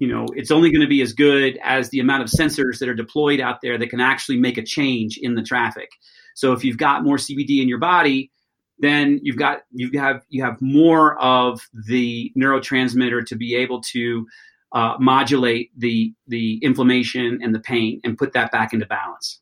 you 0.00 0.08
know, 0.08 0.26
it's 0.34 0.50
only 0.50 0.70
going 0.70 0.80
to 0.80 0.88
be 0.88 1.02
as 1.02 1.12
good 1.12 1.58
as 1.62 1.90
the 1.90 2.00
amount 2.00 2.22
of 2.22 2.28
sensors 2.28 2.78
that 2.78 2.88
are 2.88 2.94
deployed 2.94 3.40
out 3.40 3.58
there 3.62 3.78
that 3.78 3.90
can 3.90 4.00
actually 4.00 4.38
make 4.38 4.58
a 4.58 4.62
change 4.62 5.18
in 5.20 5.34
the 5.34 5.42
traffic. 5.42 5.88
So, 6.34 6.52
if 6.52 6.64
you've 6.64 6.78
got 6.78 7.04
more 7.04 7.16
CBD 7.16 7.60
in 7.60 7.68
your 7.68 7.78
body, 7.78 8.30
then 8.80 9.20
you've 9.22 9.36
got 9.36 9.62
you 9.72 9.90
have 9.98 10.22
you 10.28 10.42
have 10.42 10.60
more 10.60 11.20
of 11.20 11.60
the 11.86 12.32
neurotransmitter 12.36 13.24
to 13.26 13.36
be 13.36 13.54
able 13.54 13.80
to 13.82 14.26
uh, 14.72 14.96
modulate 14.98 15.70
the 15.76 16.12
the 16.26 16.58
inflammation 16.62 17.40
and 17.42 17.54
the 17.54 17.60
pain 17.60 18.00
and 18.04 18.16
put 18.16 18.32
that 18.32 18.50
back 18.50 18.72
into 18.72 18.86
balance. 18.86 19.40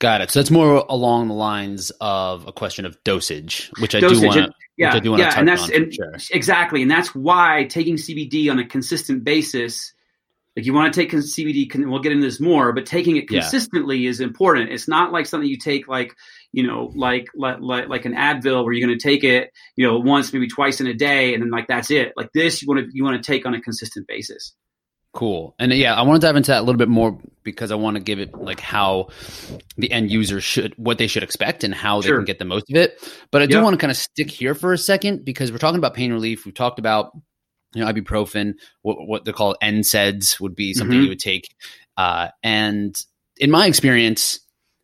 Got 0.00 0.20
it. 0.20 0.30
So 0.30 0.38
that's 0.38 0.50
more 0.50 0.84
along 0.88 1.28
the 1.28 1.34
lines 1.34 1.90
of 2.00 2.46
a 2.46 2.52
question 2.52 2.84
of 2.84 3.02
dosage, 3.02 3.70
which 3.80 3.96
I 3.96 4.00
dosage, 4.00 4.20
do 4.20 4.26
want 4.26 4.38
to. 4.38 4.52
Yeah, 4.76 4.94
I 4.94 5.00
do 5.00 5.16
yeah, 5.18 5.34
and 5.36 5.48
that's 5.48 5.68
and, 5.70 5.92
sure. 5.92 6.14
exactly, 6.30 6.82
and 6.82 6.90
that's 6.90 7.14
why 7.14 7.66
taking 7.68 7.96
CBD 7.96 8.48
on 8.48 8.60
a 8.60 8.66
consistent 8.66 9.24
basis 9.24 9.92
like 10.58 10.66
you 10.66 10.74
want 10.74 10.92
to 10.92 11.00
take 11.00 11.12
CBD, 11.12 11.72
we'll 11.88 12.00
get 12.00 12.10
into 12.10 12.26
this 12.26 12.40
more, 12.40 12.72
but 12.72 12.84
taking 12.84 13.16
it 13.16 13.28
consistently 13.28 13.98
yeah. 13.98 14.10
is 14.10 14.18
important. 14.18 14.72
It's 14.72 14.88
not 14.88 15.12
like 15.12 15.26
something 15.26 15.48
you 15.48 15.56
take 15.56 15.86
like, 15.86 16.16
you 16.50 16.66
know, 16.66 16.90
like, 16.96 17.28
like, 17.36 17.60
like 17.60 18.04
an 18.06 18.14
Advil 18.14 18.64
where 18.64 18.72
you're 18.72 18.84
going 18.84 18.98
to 18.98 19.00
take 19.00 19.22
it, 19.22 19.52
you 19.76 19.86
know, 19.86 20.00
once, 20.00 20.32
maybe 20.32 20.48
twice 20.48 20.80
in 20.80 20.88
a 20.88 20.94
day. 20.94 21.32
And 21.32 21.44
then 21.44 21.52
like, 21.52 21.68
that's 21.68 21.92
it. 21.92 22.12
Like 22.16 22.32
this, 22.34 22.60
you 22.60 22.66
want 22.66 22.80
to, 22.80 22.90
you 22.92 23.04
want 23.04 23.22
to 23.22 23.24
take 23.24 23.46
on 23.46 23.54
a 23.54 23.60
consistent 23.60 24.08
basis. 24.08 24.52
Cool. 25.14 25.54
And 25.60 25.72
yeah, 25.72 25.94
I 25.94 26.02
want 26.02 26.20
to 26.20 26.26
dive 26.26 26.34
into 26.34 26.50
that 26.50 26.58
a 26.58 26.64
little 26.64 26.76
bit 26.76 26.88
more 26.88 27.16
because 27.44 27.70
I 27.70 27.76
want 27.76 27.96
to 27.96 28.02
give 28.02 28.18
it 28.18 28.34
like 28.34 28.58
how 28.58 29.10
the 29.76 29.92
end 29.92 30.10
user 30.10 30.40
should, 30.40 30.74
what 30.76 30.98
they 30.98 31.06
should 31.06 31.22
expect 31.22 31.62
and 31.62 31.72
how 31.72 32.00
sure. 32.00 32.16
they 32.16 32.18
can 32.18 32.24
get 32.24 32.40
the 32.40 32.44
most 32.46 32.68
of 32.68 32.74
it. 32.76 33.00
But 33.30 33.42
I 33.42 33.46
do 33.46 33.54
yep. 33.54 33.62
want 33.62 33.74
to 33.74 33.78
kind 33.78 33.92
of 33.92 33.96
stick 33.96 34.28
here 34.28 34.56
for 34.56 34.72
a 34.72 34.78
second 34.78 35.24
because 35.24 35.52
we're 35.52 35.58
talking 35.58 35.78
about 35.78 35.94
pain 35.94 36.12
relief. 36.12 36.44
We've 36.44 36.52
talked 36.52 36.80
about, 36.80 37.16
you 37.74 37.84
know, 37.84 37.90
ibuprofen, 37.90 38.54
what, 38.82 39.06
what 39.06 39.24
they 39.24 39.32
call 39.32 39.56
NSAIDs 39.62 40.40
would 40.40 40.54
be 40.54 40.74
something 40.74 40.96
mm-hmm. 40.96 41.04
you 41.04 41.08
would 41.10 41.18
take. 41.18 41.54
Uh, 41.96 42.28
and 42.42 42.96
in 43.36 43.50
my 43.50 43.66
experience, 43.66 44.40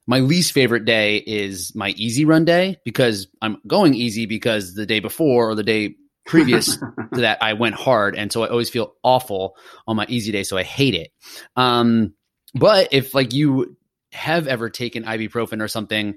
my 0.07 0.21
least 0.21 0.53
favorite 0.53 0.85
day 0.85 1.17
is 1.17 1.75
my 1.75 1.91
easy 1.91 2.25
run 2.25 2.45
day 2.45 2.79
because 2.85 3.29
I'm 3.41 3.59
going 3.67 3.95
easy 3.95 4.27
because 4.27 4.75
the 4.75 4.87
day 4.87 5.01
before 5.01 5.51
or 5.51 5.55
the 5.55 5.63
day 5.63 5.97
previous 6.27 6.77
to 7.15 7.21
that 7.21 7.43
I 7.43 7.55
went 7.55 7.75
hard, 7.75 8.17
and 8.17 8.33
so 8.33 8.43
I 8.43 8.49
always 8.49 8.71
feel 8.71 8.95
awful 9.03 9.57
on 9.87 9.97
my 9.97 10.07
easy 10.09 10.33
day, 10.33 10.43
so 10.43 10.57
I 10.57 10.63
hate 10.63 10.95
it. 10.95 11.11
Um, 11.57 12.15
but 12.55 12.89
if 12.93 13.15
like 13.15 13.33
you 13.33 13.77
have 14.13 14.47
ever 14.47 14.71
taken 14.71 15.05
ibuprofen 15.05 15.63
or 15.63 15.69
something, 15.69 16.17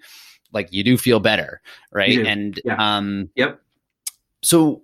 like 0.51 0.69
you 0.71 0.84
do 0.84 0.97
feel 0.97 1.19
better, 1.19 1.62
right? 1.91 2.19
And 2.25 2.60
yeah. 2.63 2.97
um, 2.97 3.30
yep. 3.36 3.62
So 4.43 4.84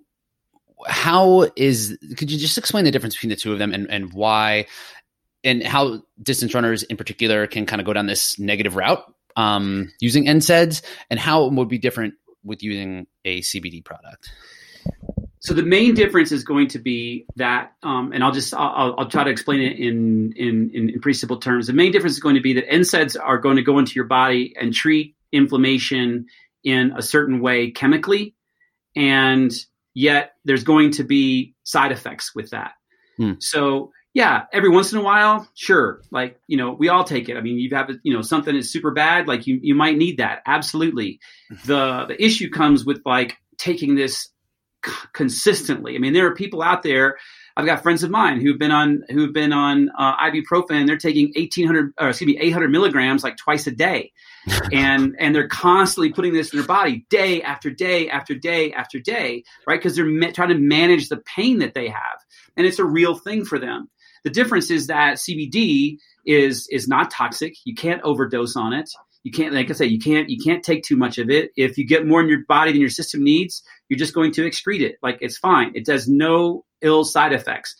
how 0.86 1.50
is 1.56 1.98
could 2.16 2.30
you 2.30 2.38
just 2.38 2.58
explain 2.58 2.84
the 2.84 2.90
difference 2.90 3.14
between 3.14 3.30
the 3.30 3.36
two 3.36 3.52
of 3.52 3.58
them 3.58 3.72
and, 3.72 3.90
and 3.90 4.12
why 4.12 4.66
and 5.42 5.62
how 5.62 6.02
distance 6.22 6.54
runners 6.54 6.82
in 6.84 6.96
particular 6.96 7.46
can 7.46 7.66
kind 7.66 7.80
of 7.80 7.86
go 7.86 7.92
down 7.92 8.06
this 8.06 8.38
negative 8.38 8.76
route 8.76 9.04
um, 9.36 9.92
using 10.00 10.24
NSAIDs 10.24 10.82
and 11.10 11.20
how 11.20 11.44
it 11.44 11.52
would 11.52 11.68
be 11.68 11.78
different 11.78 12.14
with 12.42 12.62
using 12.62 13.06
a 13.24 13.40
CBD 13.40 13.84
product? 13.84 14.30
So 15.40 15.52
the 15.52 15.62
main 15.62 15.94
difference 15.94 16.32
is 16.32 16.42
going 16.42 16.68
to 16.68 16.78
be 16.78 17.26
that, 17.36 17.72
um, 17.82 18.12
and 18.14 18.24
I'll 18.24 18.32
just 18.32 18.54
I'll, 18.54 18.94
I'll, 18.96 19.10
try 19.10 19.24
to 19.24 19.30
explain 19.30 19.60
it 19.60 19.78
in, 19.78 20.32
in, 20.36 20.70
in 20.72 21.00
pretty 21.00 21.18
simple 21.18 21.36
terms. 21.36 21.66
The 21.66 21.74
main 21.74 21.92
difference 21.92 22.14
is 22.14 22.20
going 22.20 22.36
to 22.36 22.40
be 22.40 22.54
that 22.54 22.66
NSAIDs 22.70 23.14
are 23.22 23.36
going 23.36 23.56
to 23.56 23.62
go 23.62 23.78
into 23.78 23.92
your 23.94 24.06
body 24.06 24.54
and 24.58 24.72
treat 24.72 25.14
inflammation 25.32 26.26
in 26.62 26.94
a 26.96 27.02
certain 27.02 27.40
way 27.40 27.70
chemically, 27.70 28.34
and 28.96 29.52
yet 29.94 30.32
there's 30.44 30.64
going 30.64 30.90
to 30.92 31.04
be 31.04 31.54
side 31.62 31.92
effects 31.92 32.34
with 32.34 32.50
that. 32.50 32.72
Hmm. 33.16 33.32
So 33.40 33.92
yeah, 34.12 34.44
every 34.52 34.68
once 34.68 34.92
in 34.92 34.98
a 34.98 35.02
while, 35.02 35.48
sure. 35.54 36.02
Like, 36.10 36.38
you 36.46 36.56
know, 36.56 36.72
we 36.72 36.88
all 36.88 37.04
take 37.04 37.28
it. 37.28 37.36
I 37.36 37.40
mean, 37.40 37.58
you 37.58 37.68
have, 37.74 37.90
you 38.02 38.12
know, 38.12 38.22
something 38.22 38.54
is 38.54 38.70
super 38.70 38.92
bad, 38.92 39.26
like 39.26 39.46
you, 39.46 39.58
you 39.62 39.74
might 39.74 39.96
need 39.96 40.18
that. 40.18 40.42
Absolutely. 40.46 41.18
The, 41.64 42.04
the 42.06 42.24
issue 42.24 42.50
comes 42.50 42.84
with 42.84 43.00
like 43.04 43.36
taking 43.58 43.94
this 43.94 44.28
consistently. 45.14 45.96
I 45.96 45.98
mean, 45.98 46.12
there 46.12 46.26
are 46.26 46.34
people 46.34 46.62
out 46.62 46.82
there. 46.82 47.16
I've 47.56 47.66
got 47.66 47.82
friends 47.82 48.02
of 48.02 48.10
mine 48.10 48.40
who've 48.40 48.58
been 48.58 48.72
on 48.72 49.02
who've 49.08 49.32
been 49.32 49.52
on 49.52 49.88
uh, 49.98 50.16
ibuprofen. 50.16 50.86
They're 50.86 50.98
taking 50.98 51.32
eighteen 51.36 51.66
hundred, 51.66 51.92
or 52.00 52.08
excuse 52.08 52.26
me, 52.26 52.38
eight 52.40 52.50
hundred 52.50 52.70
milligrams 52.70 53.22
like 53.22 53.36
twice 53.36 53.66
a 53.66 53.70
day, 53.70 54.12
and 54.72 55.16
and 55.18 55.34
they're 55.34 55.48
constantly 55.48 56.12
putting 56.12 56.32
this 56.32 56.52
in 56.52 56.58
their 56.58 56.66
body 56.66 57.06
day 57.10 57.42
after 57.42 57.70
day 57.70 58.08
after 58.08 58.34
day 58.34 58.72
after 58.72 58.98
day, 58.98 59.44
right? 59.66 59.78
Because 59.78 59.96
they're 59.96 60.06
ma- 60.06 60.30
trying 60.32 60.50
to 60.50 60.58
manage 60.58 61.08
the 61.08 61.18
pain 61.18 61.58
that 61.58 61.74
they 61.74 61.88
have, 61.88 62.18
and 62.56 62.66
it's 62.66 62.78
a 62.78 62.84
real 62.84 63.14
thing 63.14 63.44
for 63.44 63.58
them. 63.58 63.88
The 64.24 64.30
difference 64.30 64.70
is 64.70 64.86
that 64.88 65.16
CBD 65.16 65.98
is 66.26 66.68
is 66.70 66.88
not 66.88 67.10
toxic. 67.10 67.54
You 67.64 67.74
can't 67.74 68.02
overdose 68.02 68.56
on 68.56 68.72
it 68.72 68.90
you 69.24 69.32
can't 69.32 69.54
like 69.54 69.70
i 69.70 69.72
say 69.72 69.86
you 69.86 69.98
can't 69.98 70.30
you 70.30 70.38
can't 70.38 70.62
take 70.62 70.84
too 70.84 70.96
much 70.96 71.18
of 71.18 71.28
it 71.28 71.50
if 71.56 71.76
you 71.76 71.84
get 71.84 72.06
more 72.06 72.20
in 72.20 72.28
your 72.28 72.44
body 72.46 72.70
than 72.70 72.80
your 72.80 72.90
system 72.90 73.24
needs 73.24 73.62
you're 73.88 73.98
just 73.98 74.14
going 74.14 74.30
to 74.30 74.48
excrete 74.48 74.82
it 74.82 74.96
like 75.02 75.18
it's 75.20 75.38
fine 75.38 75.72
it 75.74 75.84
does 75.84 76.06
no 76.06 76.64
ill 76.82 77.04
side 77.04 77.32
effects 77.32 77.74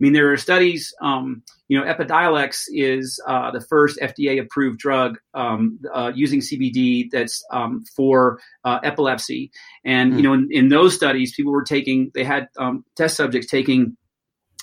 mean 0.00 0.12
there 0.12 0.32
are 0.32 0.36
studies 0.36 0.92
um, 1.00 1.42
you 1.68 1.78
know 1.78 1.84
epidiolex 1.84 2.64
is 2.68 3.20
uh, 3.26 3.50
the 3.50 3.60
first 3.60 3.98
fda 4.00 4.40
approved 4.40 4.78
drug 4.78 5.18
um, 5.34 5.78
uh, 5.92 6.10
using 6.14 6.40
cbd 6.40 7.08
that's 7.10 7.44
um, 7.52 7.84
for 7.96 8.40
uh, 8.64 8.78
epilepsy. 8.82 9.50
And 9.84 10.12
mm. 10.12 10.16
you 10.16 10.22
know 10.22 10.32
in, 10.34 10.48
in, 10.50 10.68
those 10.68 10.94
studies 10.94 11.34
people 11.34 11.52
were 11.52 11.64
taking 11.64 12.10
they 12.14 12.24
had 12.24 12.48
um, 12.58 12.84
test 12.96 13.16
subjects 13.16 13.48
taking 13.48 13.96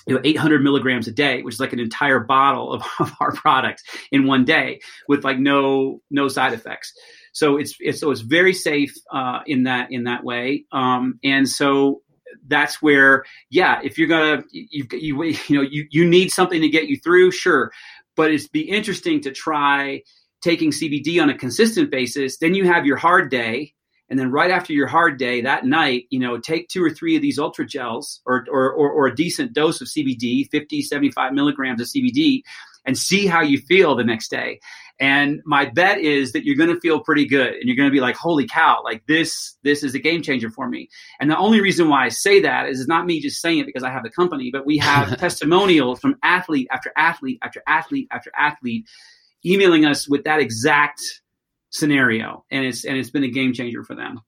you 0.06 0.14
know 0.14 0.20
800 0.24 0.62
milligrams 0.62 1.06
a 1.06 1.12
day 1.12 1.42
which 1.42 1.54
is 1.54 1.60
like 1.60 1.72
an 1.72 1.80
entire 1.80 2.20
bottle 2.20 2.72
of, 2.72 2.82
of 2.98 3.12
our 3.20 3.32
product 3.32 3.82
in 4.10 4.26
one 4.26 4.44
day 4.44 4.80
with 5.08 5.24
like 5.24 5.38
no 5.38 6.00
no 6.10 6.28
side 6.28 6.52
effects. 6.52 6.92
So 7.32 7.56
it's, 7.56 7.76
it's 7.78 8.00
so 8.00 8.10
it's 8.10 8.22
very 8.22 8.54
safe 8.54 8.94
uh, 9.12 9.40
in 9.46 9.64
that 9.64 9.92
in 9.92 10.04
that 10.04 10.24
way. 10.24 10.64
Um, 10.72 11.20
and 11.22 11.48
so 11.48 12.02
that's 12.48 12.82
where 12.82 13.24
yeah 13.50 13.80
if 13.82 13.98
you're 13.98 14.08
gonna 14.08 14.42
you, 14.50 14.86
you 14.90 15.24
you 15.24 15.56
know 15.56 15.62
you, 15.62 15.86
you 15.90 16.06
need 16.06 16.30
something 16.30 16.60
to 16.60 16.68
get 16.68 16.88
you 16.88 16.96
through 16.96 17.30
sure. 17.30 17.72
But 18.16 18.32
it's 18.32 18.48
be 18.48 18.62
interesting 18.62 19.20
to 19.22 19.30
try 19.30 20.02
taking 20.40 20.70
cbd 20.70 21.22
on 21.22 21.30
a 21.30 21.38
consistent 21.38 21.90
basis. 21.90 22.38
Then 22.38 22.54
you 22.54 22.64
have 22.66 22.86
your 22.86 22.96
hard 22.96 23.30
day 23.30 23.74
and 24.10 24.18
then 24.18 24.30
right 24.30 24.50
after 24.50 24.72
your 24.72 24.86
hard 24.86 25.18
day 25.18 25.40
that 25.42 25.64
night 25.64 26.04
you 26.10 26.18
know 26.18 26.38
take 26.38 26.68
two 26.68 26.82
or 26.82 26.90
three 26.90 27.16
of 27.16 27.22
these 27.22 27.38
ultra 27.38 27.66
gels 27.66 28.20
or, 28.26 28.44
or, 28.50 28.72
or, 28.72 28.90
or, 28.90 29.06
a 29.06 29.14
decent 29.14 29.52
dose 29.52 29.80
of 29.80 29.88
cbd 29.88 30.48
50 30.50 30.82
75 30.82 31.32
milligrams 31.32 31.80
of 31.80 31.86
cbd 31.86 32.42
and 32.84 32.96
see 32.96 33.26
how 33.26 33.42
you 33.42 33.58
feel 33.58 33.94
the 33.94 34.04
next 34.04 34.30
day. 34.30 34.60
And 35.00 35.40
my 35.44 35.66
bet 35.66 35.98
is 35.98 36.32
that 36.32 36.44
you're 36.44 36.56
going 36.56 36.74
to 36.74 36.80
feel 36.80 37.00
pretty 37.00 37.24
good 37.24 37.54
and 37.54 37.64
you're 37.64 37.76
going 37.76 37.88
to 37.88 37.92
be 37.92 38.00
like 38.00 38.16
holy 38.16 38.48
cow 38.48 38.80
like 38.82 39.06
this 39.06 39.56
this 39.62 39.84
is 39.84 39.94
a 39.94 40.00
game 40.00 40.22
changer 40.22 40.50
for 40.50 40.68
me. 40.68 40.88
And 41.20 41.30
the 41.30 41.38
only 41.38 41.60
reason 41.60 41.88
why 41.88 42.04
i 42.04 42.08
say 42.08 42.40
that 42.40 42.68
is 42.68 42.80
it's 42.80 42.88
not 42.88 43.06
me 43.06 43.20
just 43.20 43.40
saying 43.40 43.58
it 43.58 43.66
because 43.66 43.84
i 43.84 43.90
have 43.90 44.02
the 44.02 44.10
company 44.10 44.50
but 44.50 44.66
we 44.66 44.76
have 44.78 45.16
testimonials 45.20 46.00
from 46.00 46.16
athlete 46.24 46.66
after 46.72 46.90
athlete 46.96 47.38
after 47.42 47.62
athlete 47.66 48.08
after 48.10 48.32
athlete 48.36 48.86
emailing 49.44 49.84
us 49.84 50.08
with 50.08 50.24
that 50.24 50.40
exact 50.40 51.00
scenario, 51.70 52.44
and 52.50 52.64
it's 52.64 52.84
and 52.84 52.96
it's 52.96 53.10
been 53.10 53.24
a 53.24 53.30
game 53.30 53.52
changer 53.52 53.84
for 53.84 53.94
them. 53.94 54.20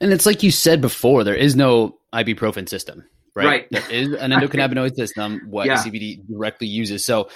And 0.00 0.12
it's 0.12 0.26
like 0.26 0.42
you 0.42 0.50
said 0.50 0.80
before, 0.80 1.24
there 1.24 1.34
is 1.34 1.56
no 1.56 1.98
ibuprofen 2.12 2.68
system, 2.68 3.04
right? 3.34 3.46
right. 3.46 3.66
There 3.70 3.90
is 3.90 4.12
an 4.12 4.30
endocannabinoid 4.30 4.94
system 4.94 5.42
what 5.50 5.66
yeah. 5.66 5.76
CBD 5.76 6.26
directly 6.26 6.66
uses. 6.66 7.04
So 7.04 7.28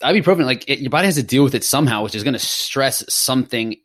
ibuprofen, 0.00 0.44
like 0.44 0.68
it, 0.68 0.80
your 0.80 0.90
body 0.90 1.06
has 1.06 1.16
to 1.16 1.22
deal 1.22 1.44
with 1.44 1.54
it 1.54 1.64
somehow, 1.64 2.02
which 2.02 2.14
is 2.14 2.24
going 2.24 2.34
to 2.34 2.38
stress 2.38 3.04
something 3.12 3.76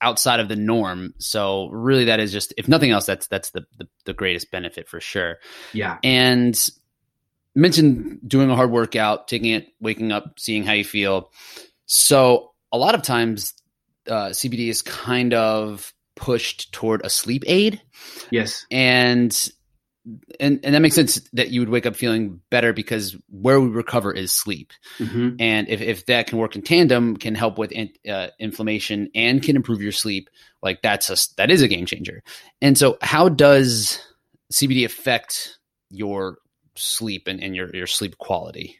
outside 0.00 0.40
of 0.40 0.48
the 0.48 0.56
norm. 0.56 1.14
So 1.18 1.68
really, 1.68 2.06
that 2.06 2.20
is 2.20 2.32
just 2.32 2.54
if 2.56 2.68
nothing 2.68 2.90
else, 2.90 3.06
that's 3.06 3.26
that's 3.26 3.50
the 3.50 3.64
the, 3.78 3.88
the 4.04 4.12
greatest 4.14 4.50
benefit 4.50 4.88
for 4.88 5.00
sure. 5.00 5.36
Yeah, 5.72 5.98
and 6.02 6.58
mentioned 7.54 8.20
doing 8.26 8.50
a 8.50 8.56
hard 8.56 8.70
workout, 8.70 9.28
taking 9.28 9.52
it, 9.52 9.68
waking 9.80 10.12
up, 10.12 10.38
seeing 10.38 10.64
how 10.64 10.72
you 10.72 10.84
feel. 10.84 11.30
So 11.86 12.52
a 12.72 12.78
lot 12.78 12.94
of 12.94 13.02
times 13.02 13.54
uh, 14.06 14.28
CBD 14.28 14.68
is 14.68 14.82
kind 14.82 15.34
of 15.34 15.92
pushed 16.14 16.72
toward 16.72 17.04
a 17.04 17.10
sleep 17.10 17.44
aid. 17.46 17.80
Yes. 18.30 18.66
And 18.70 19.50
and 20.40 20.60
and 20.62 20.74
that 20.74 20.80
makes 20.80 20.94
sense 20.94 21.20
that 21.32 21.50
you 21.50 21.60
would 21.60 21.68
wake 21.68 21.86
up 21.86 21.96
feeling 21.96 22.40
better 22.50 22.72
because 22.72 23.16
where 23.30 23.60
we 23.60 23.68
recover 23.68 24.12
is 24.12 24.32
sleep. 24.32 24.72
Mm-hmm. 24.98 25.36
And 25.38 25.68
if, 25.68 25.80
if 25.80 26.06
that 26.06 26.26
can 26.26 26.38
work 26.38 26.56
in 26.56 26.62
tandem, 26.62 27.16
can 27.16 27.34
help 27.34 27.58
with 27.58 27.72
in, 27.72 27.90
uh, 28.08 28.28
inflammation 28.38 29.10
and 29.14 29.42
can 29.42 29.56
improve 29.56 29.82
your 29.82 29.92
sleep, 29.92 30.30
like 30.62 30.82
that's 30.82 31.10
a 31.10 31.16
that 31.36 31.50
is 31.50 31.62
a 31.62 31.68
game 31.68 31.86
changer. 31.86 32.22
And 32.60 32.76
so, 32.76 32.98
how 33.00 33.28
does 33.28 34.00
CBD 34.52 34.84
affect 34.84 35.58
your 35.90 36.38
sleep 36.76 37.26
and, 37.26 37.42
and 37.42 37.54
your 37.54 37.74
your 37.74 37.86
sleep 37.86 38.18
quality? 38.18 38.78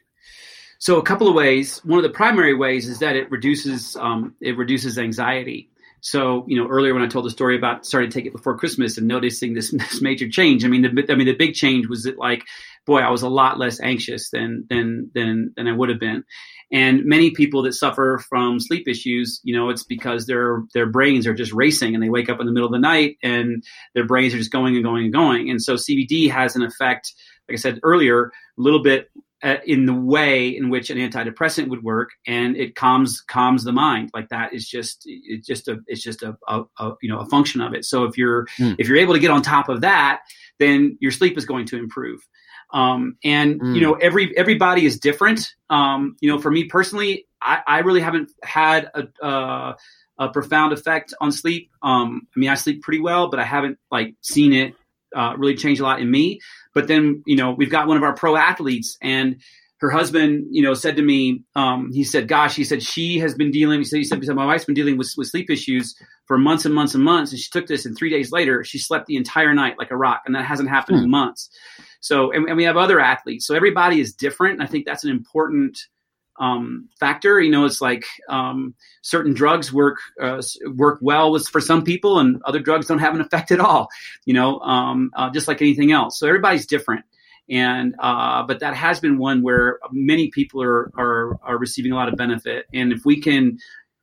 So 0.79 0.97
a 0.97 1.03
couple 1.03 1.27
of 1.27 1.35
ways. 1.35 1.83
One 1.83 1.99
of 1.99 2.03
the 2.03 2.09
primary 2.09 2.55
ways 2.55 2.87
is 2.87 2.99
that 2.99 3.15
it 3.15 3.29
reduces 3.29 3.95
um, 3.97 4.35
it 4.41 4.57
reduces 4.57 4.97
anxiety. 4.97 5.69
So 6.01 6.45
you 6.47 6.61
know 6.61 6.67
earlier 6.67 6.93
when 6.93 7.03
I 7.03 7.07
told 7.07 7.25
the 7.25 7.29
story 7.29 7.57
about 7.57 7.85
starting 7.85 8.09
to 8.09 8.13
take 8.13 8.25
it 8.25 8.33
before 8.33 8.57
Christmas 8.57 8.97
and 8.97 9.07
noticing 9.07 9.53
this, 9.53 9.71
this 9.77 10.01
major 10.01 10.29
change. 10.29 10.65
I 10.65 10.67
mean 10.67 10.81
the 10.81 11.05
I 11.09 11.15
mean 11.15 11.27
the 11.27 11.35
big 11.35 11.53
change 11.53 11.87
was 11.87 12.03
that 12.03 12.17
like 12.17 12.43
boy 12.85 12.99
I 12.99 13.09
was 13.09 13.21
a 13.21 13.29
lot 13.29 13.59
less 13.59 13.79
anxious 13.79 14.29
than 14.31 14.65
than 14.69 15.11
than 15.13 15.53
than 15.55 15.67
I 15.67 15.73
would 15.73 15.89
have 15.89 15.99
been. 15.99 16.23
And 16.71 17.05
many 17.05 17.31
people 17.31 17.63
that 17.63 17.73
suffer 17.73 18.23
from 18.29 18.59
sleep 18.59 18.87
issues, 18.87 19.41
you 19.43 19.55
know, 19.55 19.69
it's 19.69 19.83
because 19.83 20.27
their 20.27 20.63
their 20.73 20.85
brains 20.85 21.25
are 21.25 21.33
just 21.33 21.51
racing 21.51 21.95
and 21.95 22.03
they 22.03 22.09
wake 22.09 22.29
up 22.29 22.39
in 22.39 22.45
the 22.45 22.51
middle 22.51 22.67
of 22.67 22.73
the 22.73 22.79
night 22.79 23.17
and 23.23 23.63
their 23.95 24.05
brains 24.05 24.33
are 24.33 24.37
just 24.37 24.51
going 24.51 24.75
and 24.75 24.83
going 24.83 25.05
and 25.05 25.13
going. 25.13 25.49
And 25.49 25.61
so 25.61 25.75
CBD 25.75 26.29
has 26.29 26.55
an 26.55 26.61
effect, 26.61 27.13
like 27.47 27.57
I 27.57 27.61
said 27.61 27.79
earlier, 27.83 28.25
a 28.25 28.61
little 28.61 28.83
bit 28.83 29.09
in 29.65 29.85
the 29.85 29.93
way 29.93 30.49
in 30.49 30.69
which 30.69 30.89
an 30.89 30.97
antidepressant 30.97 31.69
would 31.69 31.83
work 31.83 32.09
and 32.27 32.57
it 32.57 32.75
calms 32.75 33.21
calms 33.21 33.63
the 33.63 33.71
mind 33.71 34.09
like 34.13 34.27
that 34.29 34.53
is 34.53 34.67
just 34.67 35.03
it's 35.05 35.47
just 35.47 35.67
a 35.67 35.79
it's 35.87 36.03
just 36.03 36.23
a, 36.23 36.37
a, 36.47 36.63
a 36.79 36.91
you 37.01 37.09
know 37.09 37.19
a 37.19 37.25
function 37.27 37.61
of 37.61 37.73
it 37.73 37.85
so 37.85 38.03
if 38.03 38.17
you're 38.17 38.45
mm. 38.57 38.75
if 38.77 38.87
you're 38.87 38.97
able 38.97 39.13
to 39.13 39.19
get 39.19 39.31
on 39.31 39.41
top 39.41 39.69
of 39.69 39.81
that 39.81 40.21
then 40.59 40.97
your 40.99 41.11
sleep 41.11 41.37
is 41.37 41.45
going 41.45 41.65
to 41.65 41.77
improve 41.77 42.19
Um, 42.71 43.17
and 43.23 43.59
mm. 43.59 43.75
you 43.75 43.81
know, 43.81 43.93
every 43.93 44.37
everybody 44.37 44.85
is 44.85 44.99
different. 44.99 45.55
Um, 45.69 46.15
you 46.21 46.29
know, 46.29 46.39
for 46.39 46.51
me 46.51 46.65
personally, 46.65 47.25
I, 47.41 47.61
I 47.65 47.79
really 47.79 48.01
haven't 48.01 48.31
had 48.43 48.91
a, 48.93 49.25
uh, 49.25 49.75
a 50.19 50.29
profound 50.29 50.73
effect 50.73 51.13
on 51.19 51.31
sleep. 51.31 51.71
Um, 51.81 52.27
I 52.35 52.39
mean, 52.39 52.49
I 52.49 52.55
sleep 52.55 52.81
pretty 52.81 52.99
well, 52.99 53.29
but 53.29 53.39
I 53.39 53.43
haven't 53.43 53.79
like 53.89 54.15
seen 54.21 54.53
it 54.53 54.75
uh, 55.15 55.33
really 55.37 55.55
change 55.55 55.79
a 55.79 55.83
lot 55.83 55.99
in 55.99 56.11
me. 56.11 56.39
But 56.79 56.87
then, 56.87 57.23
you 57.25 57.35
know, 57.35 57.51
we've 57.51 57.69
got 57.69 57.89
one 57.89 57.97
of 57.97 58.03
our 58.03 58.13
pro 58.13 58.37
athletes, 58.37 58.95
and 59.01 59.41
her 59.81 59.89
husband, 59.89 60.47
you 60.49 60.63
know, 60.63 60.73
said 60.73 60.95
to 60.95 61.01
me, 61.01 61.43
um, 61.57 61.91
he 61.91 62.05
said, 62.05 62.29
"Gosh," 62.29 62.55
he 62.55 62.63
said, 62.63 62.81
she 62.81 63.19
has 63.19 63.35
been 63.35 63.51
dealing. 63.51 63.79
He 63.79 63.83
said, 63.83 63.97
he 63.97 64.05
said, 64.05 64.33
my 64.33 64.45
wife's 64.45 64.63
been 64.63 64.75
dealing 64.75 64.97
with, 64.97 65.11
with 65.17 65.27
sleep 65.27 65.49
issues 65.49 65.93
for 66.25 66.37
months 66.37 66.63
and 66.63 66.73
months 66.73 66.95
and 66.95 67.03
months, 67.03 67.33
and 67.33 67.39
she 67.39 67.49
took 67.51 67.67
this, 67.67 67.85
and 67.85 67.97
three 67.97 68.09
days 68.09 68.31
later, 68.31 68.63
she 68.63 68.77
slept 68.77 69.07
the 69.07 69.17
entire 69.17 69.53
night 69.53 69.75
like 69.77 69.91
a 69.91 69.97
rock, 69.97 70.21
and 70.25 70.35
that 70.35 70.45
hasn't 70.45 70.69
happened 70.69 70.99
hmm. 70.99 71.03
in 71.03 71.09
months. 71.09 71.49
So, 71.99 72.31
and, 72.31 72.47
and, 72.47 72.55
we 72.55 72.63
have 72.63 72.77
other 72.77 73.01
athletes. 73.01 73.45
So 73.45 73.55
everybody 73.55 73.99
is 73.99 74.13
different, 74.13 74.53
and 74.53 74.63
I 74.63 74.67
think 74.67 74.85
that's 74.85 75.03
an 75.03 75.11
important 75.11 75.77
um, 76.39 76.89
factor. 76.99 77.39
You 77.39 77.51
know, 77.51 77.65
it's 77.65 77.81
like 77.81 78.05
um, 78.29 78.73
certain 79.01 79.33
drugs 79.33 79.71
work 79.71 79.97
uh, 80.21 80.41
work 80.75 80.99
well 81.01 81.31
with 81.31 81.47
for 81.47 81.61
some 81.61 81.83
people, 81.83 82.19
and 82.19 82.41
other 82.45 82.59
drugs 82.59 82.87
don't 82.87 82.99
have 82.99 83.13
an 83.13 83.21
effect 83.21 83.51
at 83.51 83.59
all. 83.59 83.89
You 84.25 84.33
know, 84.33 84.59
um, 84.59 85.11
uh, 85.15 85.29
just 85.29 85.47
like 85.47 85.61
anything 85.61 85.91
else. 85.91 86.19
So 86.19 86.27
everybody's 86.27 86.65
different, 86.65 87.05
and 87.49 87.95
uh, 87.99 88.43
but 88.43 88.61
that 88.61 88.75
has 88.75 88.99
been 88.99 89.17
one 89.17 89.43
where 89.43 89.79
many 89.91 90.29
people 90.29 90.63
are, 90.63 90.91
are 90.97 91.39
are 91.43 91.57
receiving 91.57 91.91
a 91.91 91.95
lot 91.95 92.07
of 92.07 92.15
benefit. 92.15 92.65
And 92.73 92.91
if 92.91 93.05
we 93.05 93.21
can 93.21 93.59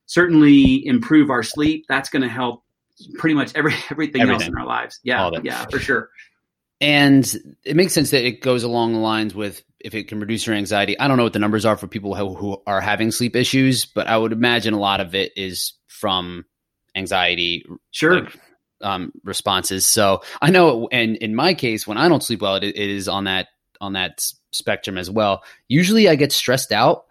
certainly 0.07 0.87
improve 0.87 1.30
our 1.30 1.43
sleep, 1.43 1.87
that's 1.89 2.11
going 2.11 2.22
to 2.22 2.28
help 2.28 2.62
pretty 3.14 3.34
much 3.34 3.53
every 3.55 3.74
everything, 3.91 4.22
everything. 4.22 4.43
else 4.43 4.49
in 4.49 4.57
our 4.57 4.66
lives. 4.66 5.01
Yeah, 5.03 5.30
yeah, 5.43 5.64
for 5.70 5.78
sure. 5.78 6.11
And 6.78 7.34
it 7.64 7.74
makes 7.74 7.95
sense 7.95 8.11
that 8.11 8.26
it 8.26 8.43
goes 8.43 8.62
along 8.62 8.93
the 8.93 8.99
lines 8.99 9.34
with 9.34 9.62
if 9.87 9.95
it 9.95 10.09
can 10.09 10.18
reduce 10.18 10.45
your 10.45 10.57
anxiety. 10.57 10.99
I 10.99 11.07
don't 11.07 11.16
know 11.16 11.22
what 11.22 11.32
the 11.32 11.39
numbers 11.39 11.64
are 11.64 11.76
for 11.76 11.87
people 11.87 12.16
who, 12.16 12.34
who 12.34 12.61
are 12.66 12.80
having 12.80 13.12
sleep 13.12 13.37
issues, 13.37 13.84
but 13.84 14.09
I 14.09 14.18
would 14.18 14.32
imagine 14.32 14.74
a 14.74 14.80
lot 14.80 15.01
of 15.01 15.14
it 15.14 15.32
is 15.37 15.74
from 15.87 16.45
anxiety. 16.97 17.64
Sure. 17.93 18.22
Like, 18.22 18.37
um, 18.82 19.12
responses. 19.22 19.87
So 19.87 20.22
I 20.43 20.51
know, 20.51 20.89
and 20.91 21.16
in 21.16 21.37
my 21.37 21.55
case, 21.55 21.87
when 21.87 21.99
I 21.99 22.09
don't 22.09 22.22
sleep 22.22 22.43
well, 22.43 22.57
it, 22.57 22.64
it 22.64 22.76
is 22.76 23.07
on 23.07 23.24
that 23.24 23.47
on 23.80 23.93
that 23.93 24.26
spectrum 24.51 24.99
as 24.99 25.09
well. 25.09 25.45
Usually, 25.68 26.09
I 26.09 26.16
get 26.16 26.32
stressed 26.32 26.72
out 26.72 27.05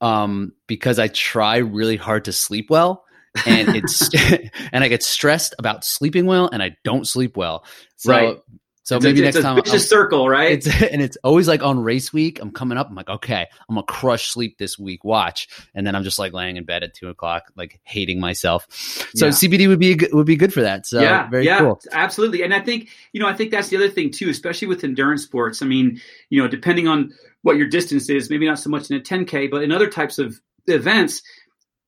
um, 0.00 0.52
because 0.66 0.98
I 0.98 1.08
try 1.08 1.58
really 1.58 1.96
hard 1.96 2.24
to 2.24 2.32
sleep 2.32 2.70
well, 2.70 3.04
and 3.46 3.76
it's 3.76 4.08
and 4.72 4.82
I 4.82 4.88
get 4.88 5.02
stressed 5.02 5.54
about 5.58 5.84
sleeping 5.84 6.24
well, 6.24 6.48
and 6.50 6.62
I 6.62 6.76
don't 6.82 7.06
sleep 7.06 7.36
well. 7.36 7.64
So 7.96 8.10
right. 8.10 8.38
So 8.84 8.96
it's 8.96 9.04
maybe 9.04 9.20
a, 9.20 9.24
next 9.24 9.36
it's 9.36 9.44
time, 9.44 9.58
a 9.58 9.62
vicious 9.62 9.88
circle, 9.88 10.28
right? 10.28 10.52
It's, 10.52 10.66
and 10.92 11.00
it's 11.00 11.16
always 11.24 11.48
like 11.48 11.62
on 11.62 11.82
race 11.82 12.12
week. 12.12 12.38
I'm 12.40 12.52
coming 12.52 12.76
up. 12.76 12.90
I'm 12.90 12.94
like, 12.94 13.08
okay, 13.08 13.46
I'm 13.68 13.74
gonna 13.74 13.86
crush 13.86 14.28
sleep 14.28 14.58
this 14.58 14.78
week. 14.78 15.04
Watch, 15.04 15.48
and 15.74 15.86
then 15.86 15.96
I'm 15.96 16.04
just 16.04 16.18
like 16.18 16.34
laying 16.34 16.58
in 16.58 16.64
bed 16.64 16.82
at 16.84 16.92
two 16.92 17.08
o'clock, 17.08 17.50
like 17.56 17.80
hating 17.82 18.20
myself. 18.20 18.66
So 18.70 19.26
yeah. 19.26 19.32
CBD 19.32 19.68
would 19.68 19.78
be 19.78 19.98
would 20.12 20.26
be 20.26 20.36
good 20.36 20.52
for 20.52 20.60
that. 20.60 20.86
So 20.86 21.00
yeah, 21.00 21.28
very 21.30 21.46
yeah, 21.46 21.60
cool. 21.60 21.80
Absolutely, 21.92 22.42
and 22.42 22.52
I 22.52 22.60
think 22.60 22.90
you 23.12 23.20
know, 23.20 23.26
I 23.26 23.32
think 23.32 23.52
that's 23.52 23.68
the 23.68 23.76
other 23.76 23.88
thing 23.88 24.10
too, 24.10 24.28
especially 24.28 24.68
with 24.68 24.84
endurance 24.84 25.22
sports. 25.22 25.62
I 25.62 25.66
mean, 25.66 26.00
you 26.28 26.42
know, 26.42 26.46
depending 26.46 26.86
on 26.86 27.14
what 27.40 27.56
your 27.56 27.68
distance 27.68 28.10
is, 28.10 28.28
maybe 28.28 28.46
not 28.46 28.58
so 28.58 28.68
much 28.68 28.90
in 28.90 28.96
a 28.98 29.00
10k, 29.00 29.50
but 29.50 29.62
in 29.62 29.72
other 29.72 29.88
types 29.88 30.18
of 30.18 30.38
events, 30.66 31.22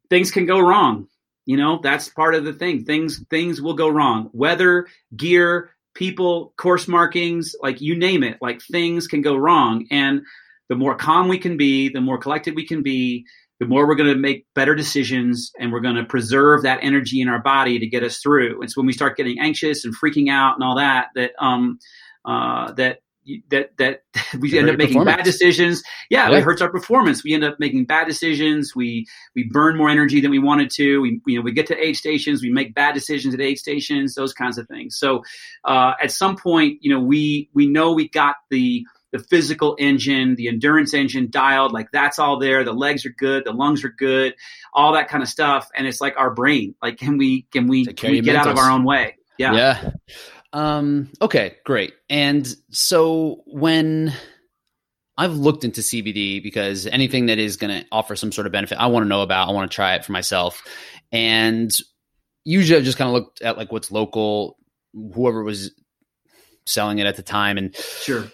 things 0.09 0.30
can 0.30 0.47
go 0.47 0.61
wrong. 0.61 1.09
You 1.44 1.59
know, 1.59 1.78
that's 1.82 2.09
part 2.09 2.34
of 2.34 2.44
the 2.44 2.55
thing. 2.55 2.84
Things 2.84 3.22
things 3.28 3.61
will 3.61 3.74
go 3.74 3.88
wrong. 3.88 4.30
Weather, 4.32 4.86
gear, 5.14 5.70
people, 5.97 6.53
course 6.57 6.86
markings, 6.86 7.55
like 7.61 7.80
you 7.80 7.99
name 7.99 8.22
it, 8.22 8.36
like 8.40 8.61
things 8.61 9.07
can 9.07 9.22
go 9.22 9.34
wrong. 9.34 9.86
And 9.90 10.20
the 10.68 10.76
more 10.76 10.94
calm 10.94 11.28
we 11.28 11.38
can 11.38 11.57
be, 11.57 11.88
the 11.88 12.01
more 12.01 12.18
collected 12.18 12.55
we 12.55 12.66
can 12.66 12.82
be, 12.82 13.24
the 13.59 13.66
more 13.66 13.86
we're 13.86 13.94
going 13.94 14.12
to 14.12 14.20
make 14.20 14.47
better 14.55 14.74
decisions 14.74 15.51
and 15.59 15.72
we're 15.72 15.80
going 15.80 15.97
to 15.97 16.05
preserve 16.05 16.62
that 16.62 16.80
energy 16.82 17.20
in 17.20 17.28
our 17.28 17.40
body 17.40 17.78
to 17.78 17.86
get 17.86 18.03
us 18.03 18.18
through. 18.18 18.62
It's 18.62 18.76
when 18.76 18.86
we 18.86 18.92
start 18.92 19.16
getting 19.16 19.40
anxious 19.40 19.84
and 19.84 19.97
freaking 19.97 20.30
out 20.30 20.55
and 20.55 20.62
all 20.62 20.76
that 20.76 21.09
that 21.14 21.32
um, 21.38 21.78
uh, 22.26 22.72
that 22.72 22.99
that 23.51 23.77
that 23.79 24.03
we 24.39 24.59
end 24.59 24.70
up 24.70 24.77
making 24.77 25.05
bad 25.05 25.24
decisions. 25.24 25.83
Yeah, 26.11 26.31
yeah, 26.31 26.39
it 26.39 26.45
hurts 26.45 26.62
our 26.62 26.70
performance. 26.70 27.24
We 27.24 27.35
end 27.35 27.45
up 27.45 27.59
making 27.59 27.87
bad 27.87 28.07
decisions. 28.07 28.74
We 28.74 29.07
we 29.35 29.45
burn 29.45 29.77
more 29.77 29.89
energy 29.89 30.20
than 30.20 30.31
we 30.31 30.39
wanted 30.39 30.70
to. 30.72 31.01
We 31.01 31.20
you 31.27 31.39
know 31.39 31.43
we 31.43 31.53
get 31.53 31.66
to 31.68 31.79
aid 31.79 31.97
stations. 31.97 32.43
We 32.43 32.51
make 32.51 32.74
bad 32.74 32.95
decisions 32.95 33.35
at 33.35 33.41
aid 33.41 33.59
stations. 33.59 34.14
Those 34.14 34.33
kinds 34.33 34.59
of 34.59 34.68
things. 34.68 34.97
So 34.99 35.22
uh, 35.64 35.95
at 36.03 36.11
some 36.11 36.37
point, 36.37 36.79
you 36.81 36.93
know, 36.93 37.01
we 37.01 37.51
we 37.55 37.66
know 37.66 37.93
we 37.93 38.09
got 38.09 38.37
the 38.51 38.85
the 39.12 39.18
physical 39.20 39.77
engine, 39.79 40.35
the 40.35 40.49
endurance 40.49 40.93
engine 40.93 41.29
dialed, 41.31 41.72
like 41.72 41.91
that's 41.93 42.18
all 42.18 42.39
there. 42.39 42.64
The 42.64 42.72
legs 42.72 43.07
are 43.07 43.14
good, 43.16 43.45
the 43.45 43.53
lungs 43.53 43.85
are 43.85 43.95
good, 43.97 44.35
all 44.72 44.93
that 44.95 45.09
kind 45.09 45.22
of 45.22 45.29
stuff. 45.29 45.68
And 45.74 45.87
it's 45.87 46.01
like 46.01 46.14
our 46.16 46.35
brain. 46.35 46.74
Like, 46.83 46.99
can 46.99 47.16
we 47.18 47.43
can 47.53 47.66
we, 47.66 47.87
can 47.87 48.12
we 48.12 48.20
get 48.20 48.37
out 48.37 48.49
of 48.49 48.59
our 48.59 48.70
own 48.70 48.85
way? 48.85 49.16
Yeah. 49.39 49.55
Yeah. 49.55 49.91
Um, 50.57 51.11
okay, 51.21 51.57
great. 51.67 51.93
And 52.09 52.49
so 52.71 53.43
when 53.45 54.15
I've 55.19 55.35
looked 55.35 55.65
into 55.65 55.83
CBD 55.83 56.43
because 56.43 56.87
anything 56.87 57.27
that 57.27 57.39
is 57.39 57.59
going 57.59 57.79
to 57.79 57.87
offer 57.93 58.17
some 58.17 58.33
sort 58.33 58.47
of 58.47 58.55
benefit, 58.55 58.79
I 58.79 58.87
want 58.87 59.05
to 59.05 59.09
know 59.09 59.21
about. 59.21 59.51
I 59.51 59.53
want 59.53 59.71
to 59.71 59.75
try 59.75 59.97
it 59.97 60.05
for 60.07 60.13
myself. 60.13 60.63
And 61.13 61.71
usually, 62.45 62.79
I've 62.79 62.87
just 62.87 62.97
kind 62.97 63.09
of 63.09 63.13
looked 63.13 63.43
at 63.43 63.59
like 63.59 63.71
what's 63.71 63.91
local, 63.91 64.57
whoever 64.95 65.45
was 65.45 65.73
selling 66.65 67.01
it 67.01 67.07
at 67.07 67.17
the 67.17 67.23
time, 67.23 67.59
and 67.59 67.77
sure, 67.77 68.25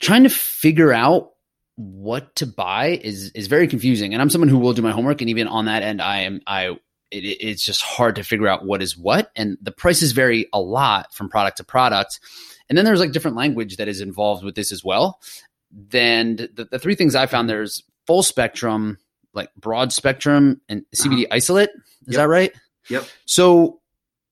trying 0.00 0.24
to 0.24 0.30
figure 0.30 0.92
out 0.92 1.30
what 1.76 2.34
to 2.36 2.46
buy 2.46 2.88
is 2.88 3.30
is 3.36 3.46
very 3.46 3.68
confusing. 3.68 4.14
And 4.14 4.20
I'm 4.20 4.30
someone 4.30 4.48
who 4.48 4.58
will 4.58 4.72
do 4.72 4.82
my 4.82 4.90
homework, 4.90 5.20
and 5.20 5.30
even 5.30 5.46
on 5.46 5.66
that 5.66 5.84
end, 5.84 6.02
I 6.02 6.22
am 6.22 6.40
I 6.44 6.76
it, 7.12 7.24
it's 7.24 7.64
just 7.64 7.82
hard 7.82 8.16
to 8.16 8.24
figure 8.24 8.48
out 8.48 8.64
what 8.64 8.82
is 8.82 8.96
what, 8.96 9.30
and 9.36 9.58
the 9.60 9.72
prices 9.72 10.12
vary 10.12 10.48
a 10.52 10.60
lot 10.60 11.14
from 11.14 11.28
product 11.28 11.58
to 11.58 11.64
product. 11.64 12.20
And 12.68 12.78
then 12.78 12.84
there's 12.84 13.00
like 13.00 13.12
different 13.12 13.36
language 13.36 13.76
that 13.76 13.88
is 13.88 14.00
involved 14.00 14.44
with 14.44 14.54
this 14.54 14.72
as 14.72 14.82
well. 14.82 15.20
Then 15.70 16.36
the, 16.36 16.68
the 16.70 16.78
three 16.78 16.94
things 16.94 17.14
I 17.14 17.26
found 17.26 17.48
there's 17.48 17.82
full 18.06 18.22
spectrum, 18.22 18.98
like 19.34 19.54
broad 19.54 19.92
spectrum, 19.92 20.60
and 20.68 20.84
CBD 20.94 21.24
uh-huh. 21.24 21.34
isolate. 21.36 21.70
Is 22.06 22.14
yep. 22.14 22.16
that 22.16 22.28
right? 22.28 22.52
Yep. 22.88 23.04
So 23.26 23.80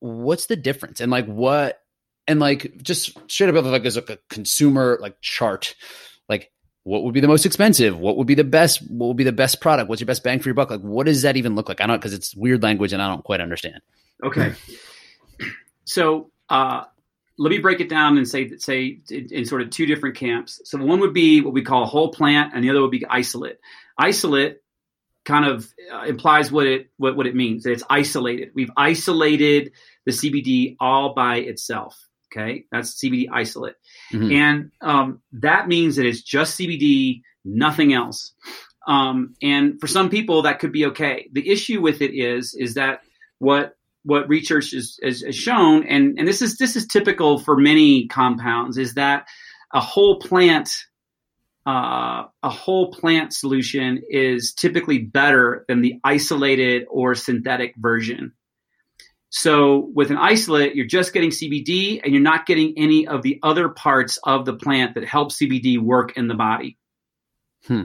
what's 0.00 0.46
the 0.46 0.56
difference? 0.56 1.00
And 1.00 1.10
like 1.10 1.26
what? 1.26 1.80
And 2.26 2.40
like 2.40 2.82
just 2.82 3.18
straight 3.30 3.54
up 3.54 3.64
like 3.64 3.84
as 3.84 3.96
like 3.96 4.10
a 4.10 4.18
consumer 4.28 4.98
like 5.00 5.20
chart, 5.20 5.74
like 6.28 6.50
what 6.84 7.04
would 7.04 7.14
be 7.14 7.20
the 7.20 7.28
most 7.28 7.44
expensive? 7.44 7.98
What 7.98 8.16
would 8.16 8.26
be 8.26 8.34
the 8.34 8.44
best? 8.44 8.80
What 8.90 9.08
would 9.08 9.16
be 9.16 9.24
the 9.24 9.32
best 9.32 9.60
product? 9.60 9.88
What's 9.88 10.00
your 10.00 10.06
best 10.06 10.24
bang 10.24 10.40
for 10.40 10.48
your 10.48 10.54
buck? 10.54 10.70
Like, 10.70 10.80
what 10.80 11.06
does 11.06 11.22
that 11.22 11.36
even 11.36 11.54
look 11.54 11.68
like? 11.68 11.80
I 11.80 11.86
don't 11.86 11.98
because 11.98 12.14
it's 12.14 12.34
weird 12.34 12.62
language 12.62 12.92
and 12.92 13.02
I 13.02 13.08
don't 13.08 13.24
quite 13.24 13.40
understand. 13.40 13.80
Okay, 14.22 14.54
so 15.84 16.30
uh, 16.48 16.84
let 17.38 17.50
me 17.50 17.58
break 17.58 17.80
it 17.80 17.88
down 17.88 18.16
and 18.16 18.26
say 18.26 18.56
say 18.56 19.00
in, 19.10 19.28
in, 19.30 19.44
sort 19.44 19.62
of 19.62 19.70
two 19.70 19.86
different 19.86 20.16
camps. 20.16 20.60
So 20.64 20.78
one 20.78 21.00
would 21.00 21.14
be 21.14 21.40
what 21.40 21.52
we 21.52 21.62
call 21.62 21.82
a 21.82 21.86
whole 21.86 22.10
plant, 22.12 22.52
and 22.54 22.64
the 22.64 22.70
other 22.70 22.80
would 22.80 22.90
be 22.90 23.04
isolate. 23.06 23.58
Isolate 23.98 24.58
kind 25.24 25.44
of 25.44 25.70
uh, 25.92 26.04
implies 26.04 26.50
what 26.50 26.66
it 26.66 26.90
what, 26.96 27.16
what 27.16 27.26
it 27.26 27.34
means. 27.34 27.66
It's 27.66 27.84
isolated. 27.90 28.52
We've 28.54 28.70
isolated 28.76 29.72
the 30.06 30.12
CBD 30.12 30.76
all 30.80 31.14
by 31.14 31.36
itself. 31.36 32.08
Okay, 32.32 32.64
that's 32.70 32.94
CBD 33.02 33.26
isolate, 33.32 33.74
mm-hmm. 34.12 34.32
and 34.32 34.70
um, 34.80 35.20
that 35.32 35.68
means 35.68 35.96
that 35.96 36.06
it's 36.06 36.22
just 36.22 36.58
CBD, 36.58 37.22
nothing 37.44 37.92
else. 37.92 38.32
Um, 38.86 39.34
and 39.42 39.80
for 39.80 39.86
some 39.86 40.10
people, 40.10 40.42
that 40.42 40.58
could 40.58 40.72
be 40.72 40.86
okay. 40.86 41.28
The 41.32 41.48
issue 41.50 41.80
with 41.80 42.02
it 42.02 42.14
is 42.14 42.54
is 42.54 42.74
that 42.74 43.00
what 43.38 43.76
what 44.02 44.28
research 44.28 44.72
has, 44.72 44.98
has, 45.02 45.20
has 45.22 45.36
shown, 45.36 45.86
and 45.86 46.18
and 46.18 46.26
this 46.26 46.40
is 46.40 46.56
this 46.56 46.76
is 46.76 46.86
typical 46.86 47.38
for 47.38 47.56
many 47.56 48.06
compounds, 48.08 48.78
is 48.78 48.94
that 48.94 49.26
a 49.72 49.80
whole 49.80 50.18
plant 50.20 50.70
uh, 51.66 52.24
a 52.42 52.48
whole 52.48 52.90
plant 52.90 53.32
solution 53.34 54.02
is 54.08 54.54
typically 54.54 54.98
better 54.98 55.64
than 55.68 55.82
the 55.82 56.00
isolated 56.02 56.86
or 56.90 57.14
synthetic 57.14 57.74
version. 57.76 58.32
So 59.30 59.90
with 59.94 60.10
an 60.10 60.16
isolate, 60.16 60.74
you're 60.74 60.86
just 60.86 61.12
getting 61.12 61.30
CBD 61.30 62.00
and 62.02 62.12
you're 62.12 62.22
not 62.22 62.46
getting 62.46 62.74
any 62.76 63.06
of 63.06 63.22
the 63.22 63.38
other 63.42 63.68
parts 63.68 64.18
of 64.24 64.44
the 64.44 64.54
plant 64.54 64.94
that 64.94 65.04
help 65.04 65.30
CBD 65.30 65.78
work 65.78 66.16
in 66.16 66.28
the 66.28 66.34
body. 66.34 66.76
Hmm. 67.66 67.84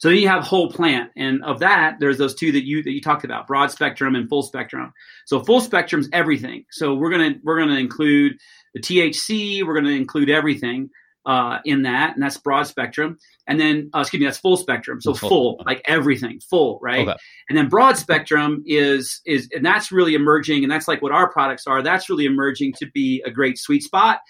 So 0.00 0.08
then 0.08 0.18
you 0.18 0.28
have 0.28 0.42
whole 0.42 0.70
plant, 0.70 1.12
and 1.16 1.44
of 1.44 1.60
that, 1.60 1.98
there's 2.00 2.18
those 2.18 2.34
two 2.34 2.50
that 2.52 2.64
you 2.64 2.82
that 2.82 2.90
you 2.90 3.00
talked 3.00 3.24
about, 3.24 3.46
broad 3.46 3.70
spectrum 3.70 4.16
and 4.16 4.28
full 4.28 4.42
spectrum. 4.42 4.92
So 5.26 5.44
full 5.44 5.60
spectrum 5.60 6.00
is 6.00 6.08
everything. 6.12 6.64
So 6.72 6.94
we're 6.94 7.10
gonna 7.10 7.34
we're 7.44 7.58
gonna 7.58 7.78
include 7.78 8.36
the 8.74 8.80
THC, 8.80 9.64
we're 9.64 9.74
gonna 9.74 9.90
include 9.90 10.28
everything 10.28 10.90
uh, 11.24 11.58
in 11.64 11.82
that, 11.82 12.14
and 12.14 12.22
that's 12.22 12.36
broad 12.36 12.64
spectrum. 12.64 13.18
And 13.46 13.60
then, 13.60 13.90
uh, 13.94 14.00
excuse 14.00 14.20
me, 14.20 14.26
that's 14.26 14.38
full 14.38 14.56
spectrum. 14.56 15.00
So 15.00 15.14
full, 15.14 15.28
full 15.28 15.62
like 15.66 15.82
everything, 15.86 16.40
full, 16.40 16.78
right? 16.82 17.08
Okay. 17.08 17.16
And 17.48 17.56
then 17.56 17.68
broad 17.68 17.96
spectrum 17.96 18.62
is 18.66 19.20
is, 19.26 19.48
and 19.54 19.64
that's 19.64 19.92
really 19.92 20.14
emerging, 20.14 20.62
and 20.62 20.70
that's 20.70 20.88
like 20.88 21.02
what 21.02 21.12
our 21.12 21.30
products 21.32 21.66
are. 21.66 21.82
That's 21.82 22.08
really 22.10 22.26
emerging 22.26 22.74
to 22.74 22.86
be 22.92 23.22
a 23.24 23.30
great 23.30 23.58
sweet 23.58 23.82
spot 23.82 24.20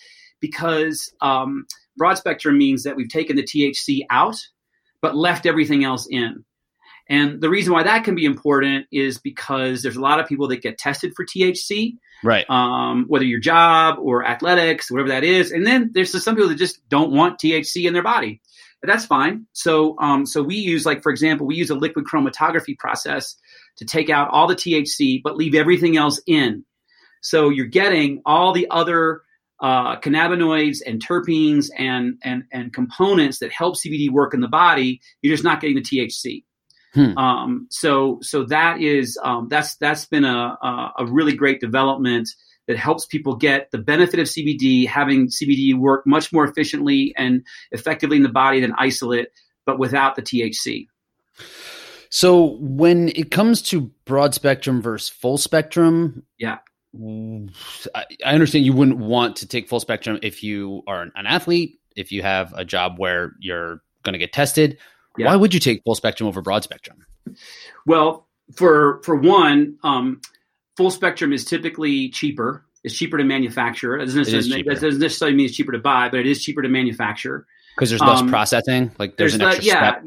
because 0.41 1.13
um, 1.21 1.67
Broad 1.97 2.17
spectrum 2.17 2.57
means 2.57 2.85
that 2.85 2.97
we've 2.97 3.09
taken 3.09 3.37
the 3.37 3.43
THC 3.43 4.01
out, 4.11 4.37
but 5.01 5.17
left 5.17 5.47
everything 5.47 5.85
else 5.85 6.07
in. 6.11 6.45
And 7.09 7.41
the 7.41 7.51
reason 7.51 7.73
why 7.73 7.83
that 7.83 8.05
can 8.05 8.15
be 8.15 8.25
important 8.25 8.87
is 8.91 9.19
because 9.19 9.83
there's 9.83 9.97
a 9.97 10.01
lot 10.01 10.21
of 10.21 10.27
people 10.27 10.49
that 10.49 10.63
get 10.63 10.79
tested 10.79 11.13
for 11.15 11.27
THC, 11.27 11.97
right? 12.23 12.49
Um, 12.49 13.07
whether 13.09 13.25
your 13.25 13.41
job 13.41 13.99
or 13.99 14.25
athletics, 14.25 14.91
whatever 14.91 15.09
that 15.11 15.25
is. 15.25 15.53
And 15.53 15.67
then 15.67 15.91
there's 15.93 16.23
some 16.23 16.35
people 16.35 16.49
that 16.49 16.59
just 16.59 16.87
don't 16.89 17.13
want 17.13 17.39
THC 17.39 17.87
in 17.87 17.93
their 17.93 18.03
body. 18.03 18.41
But 18.81 18.89
that's 18.89 19.07
fine. 19.07 19.47
So, 19.53 19.97
um, 20.01 20.27
so 20.27 20.43
we 20.43 20.57
use, 20.57 20.85
like, 20.85 21.03
for 21.03 21.13
example, 21.13 21.47
we 21.47 21.55
use 21.55 21.71
a 21.71 21.75
liquid 21.75 22.05
chromatography 22.05 22.77
process 22.77 23.37
to 23.77 23.85
take 23.85 24.11
out 24.11 24.29
all 24.31 24.49
the 24.49 24.57
THC, 24.57 25.23
but 25.23 25.37
leave 25.37 25.55
everything 25.55 25.97
else 25.97 26.21
in. 26.27 26.65
So 27.21 27.49
you're 27.49 27.67
getting 27.67 28.23
all 28.27 28.53
the 28.53 28.67
other 28.71 29.23
uh, 29.61 30.01
cannabinoids 30.01 30.79
and 30.85 31.05
terpenes 31.05 31.71
and, 31.79 32.19
and, 32.25 32.43
and 32.53 32.73
components 32.73 33.39
that 33.39 33.53
help 33.53 33.77
CBD 33.77 34.11
work 34.11 34.35
in 34.35 34.41
the 34.41 34.49
body. 34.49 35.01
You're 35.23 35.33
just 35.33 35.45
not 35.45 35.61
getting 35.61 35.77
the 35.77 35.83
THC. 35.83 36.43
Hmm. 36.95 37.17
Um, 37.17 37.67
so 37.71 38.19
so 38.21 38.45
that 38.47 38.81
is 38.81 39.19
um, 39.23 39.49
that's 39.49 39.77
that's 39.77 40.05
been 40.07 40.25
a, 40.25 40.57
a, 40.63 40.93
a 40.99 41.07
really 41.07 41.35
great 41.35 41.61
development 41.61 42.29
that 42.69 42.77
helps 42.77 43.07
people 43.07 43.37
get 43.37 43.71
the 43.71 43.79
benefit 43.79 44.21
of 44.21 44.27
CBD, 44.27 44.87
having 44.87 45.29
CBD 45.29 45.77
work 45.77 46.07
much 46.07 46.33
more 46.33 46.45
efficiently 46.45 47.13
and 47.17 47.45
effectively 47.73 48.17
in 48.17 48.23
the 48.23 48.29
body 48.29 48.61
than 48.61 48.73
isolate, 48.79 49.29
but 49.67 49.79
without 49.79 50.15
the 50.17 50.23
THC. 50.23 50.87
So 52.09 52.59
when 52.61 53.09
it 53.09 53.31
comes 53.31 53.63
to 53.63 53.91
broad 54.05 54.35
spectrum 54.35 54.83
versus 54.83 55.09
full 55.09 55.39
spectrum, 55.39 56.25
yeah. 56.39 56.59
I 56.95 58.05
understand 58.23 58.67
you 58.67 58.75
wouldn't 58.75 58.99
want 58.99 59.37
to 59.37 59.49
take 59.49 59.67
full 59.67 59.81
spectrum 59.81 60.19
if 60.23 60.43
you 60.43 60.83
are 60.87 61.03
an 61.03 61.27
athlete, 61.27 61.81
if 61.97 62.13
you 62.13 62.21
have 62.21 62.53
a 62.55 62.67
job 62.67 62.99
where 62.99 63.33
you're 63.41 63.81
going 64.03 64.13
to 64.13 64.19
get 64.19 64.33
tested. 64.33 64.77
Yeah. 65.19 65.27
Why 65.27 65.37
would 65.37 65.55
you 65.55 65.61
take 65.61 65.83
full 65.85 65.95
spectrum 65.95 66.29
over 66.29 66.41
broad 66.41 66.65
spectrum? 66.65 67.05
Well, 67.87 68.27
for 68.55 69.01
for 69.05 69.15
one, 69.17 69.79
um, 69.83 70.21
full 70.77 70.91
spectrum 70.91 71.33
is 71.33 71.45
typically 71.45 72.09
cheaper. 72.11 72.65
It's 72.85 72.95
cheaper 72.97 73.19
to 73.19 73.25
manufacture. 73.25 73.99
That 73.99 74.07
doesn't, 74.07 74.19
necessarily, 74.23 74.63
that 74.65 74.81
doesn't 74.81 75.01
necessarily 75.01 75.37
mean 75.37 75.47
it's 75.47 75.55
cheaper 75.55 75.73
to 75.73 75.79
buy, 75.79 76.09
but 76.09 76.21
it 76.21 76.27
is 76.27 76.43
cheaper 76.43 76.63
to 76.63 76.69
manufacture 76.69 77.47
because 77.77 77.91
there's 77.91 78.01
less 78.01 78.21
um, 78.21 78.29
processing. 78.29 78.91
Like 78.99 79.17
there's, 79.17 79.39
there's 79.39 79.41
an 79.41 79.49
extra 79.49 79.65
yeah, 79.65 80.01
step. 80.01 80.05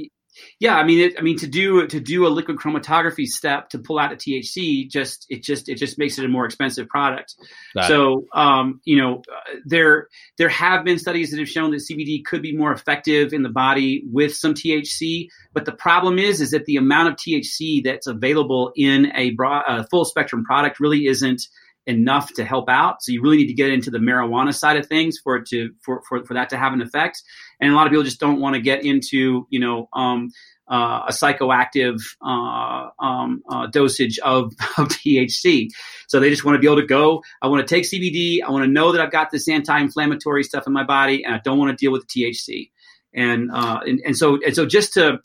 Yeah, 0.59 0.75
I 0.75 0.83
mean, 0.83 0.99
it, 0.99 1.13
I 1.17 1.21
mean 1.21 1.37
to 1.37 1.47
do 1.47 1.87
to 1.87 1.99
do 1.99 2.27
a 2.27 2.29
liquid 2.29 2.57
chromatography 2.57 3.25
step 3.25 3.69
to 3.69 3.79
pull 3.79 3.99
out 3.99 4.11
a 4.11 4.15
THC, 4.15 4.89
just 4.89 5.25
it 5.29 5.43
just 5.43 5.69
it 5.69 5.75
just 5.75 5.97
makes 5.97 6.17
it 6.17 6.25
a 6.25 6.27
more 6.27 6.45
expensive 6.45 6.87
product. 6.87 7.35
Got 7.73 7.87
so, 7.87 8.25
um, 8.33 8.81
you 8.85 8.97
know, 8.97 9.21
uh, 9.31 9.55
there 9.65 10.07
there 10.37 10.49
have 10.49 10.83
been 10.83 10.99
studies 10.99 11.31
that 11.31 11.39
have 11.39 11.49
shown 11.49 11.71
that 11.71 11.77
CBD 11.77 12.23
could 12.23 12.41
be 12.41 12.55
more 12.55 12.71
effective 12.71 13.33
in 13.33 13.43
the 13.43 13.49
body 13.49 14.03
with 14.11 14.35
some 14.35 14.53
THC, 14.53 15.27
but 15.53 15.65
the 15.65 15.73
problem 15.73 16.19
is 16.19 16.41
is 16.41 16.51
that 16.51 16.65
the 16.65 16.77
amount 16.77 17.09
of 17.09 17.15
THC 17.15 17.83
that's 17.83 18.07
available 18.07 18.71
in 18.75 19.11
a 19.15 19.31
broad, 19.31 19.63
uh, 19.67 19.83
full 19.83 20.05
spectrum 20.05 20.43
product 20.43 20.79
really 20.79 21.07
isn't 21.07 21.47
enough 21.87 22.33
to 22.33 22.43
help 22.43 22.69
out. 22.69 23.03
So 23.03 23.11
you 23.11 23.21
really 23.21 23.37
need 23.37 23.47
to 23.47 23.53
get 23.53 23.69
into 23.69 23.91
the 23.91 23.99
marijuana 23.99 24.53
side 24.53 24.77
of 24.77 24.87
things 24.87 25.17
for 25.23 25.37
it 25.37 25.47
to 25.49 25.71
for 25.81 26.01
for, 26.07 26.23
for 26.25 26.33
that 26.33 26.49
to 26.49 26.57
have 26.57 26.73
an 26.73 26.81
effect. 26.81 27.21
And 27.59 27.71
a 27.71 27.75
lot 27.75 27.87
of 27.87 27.91
people 27.91 28.03
just 28.03 28.19
don't 28.19 28.39
want 28.39 28.55
to 28.55 28.61
get 28.61 28.83
into 28.83 29.47
you 29.49 29.59
know 29.59 29.89
um, 29.93 30.29
uh, 30.69 31.03
a 31.07 31.11
psychoactive 31.11 31.99
uh, 32.25 32.89
um, 32.99 33.43
uh, 33.49 33.67
dosage 33.67 34.17
of, 34.19 34.51
of 34.77 34.87
THC. 34.89 35.69
So 36.07 36.19
they 36.19 36.29
just 36.29 36.43
want 36.43 36.55
to 36.55 36.59
be 36.59 36.67
able 36.67 36.81
to 36.81 36.87
go. 36.87 37.23
I 37.41 37.47
want 37.47 37.67
to 37.67 37.75
take 37.75 37.83
CBD. 37.83 38.39
I 38.45 38.51
want 38.51 38.63
to 38.63 38.71
know 38.71 38.91
that 38.91 39.01
I've 39.01 39.11
got 39.11 39.31
this 39.31 39.47
anti-inflammatory 39.47 40.43
stuff 40.43 40.65
in 40.67 40.73
my 40.73 40.83
body, 40.83 41.23
and 41.23 41.35
I 41.35 41.41
don't 41.43 41.57
want 41.57 41.77
to 41.77 41.83
deal 41.83 41.91
with 41.91 42.07
the 42.07 42.23
THC. 42.23 42.71
And 43.13 43.49
uh, 43.51 43.79
and, 43.85 44.01
and 44.05 44.17
so 44.17 44.39
and 44.43 44.53
so 44.53 44.65
just 44.65 44.93
to 44.93 45.19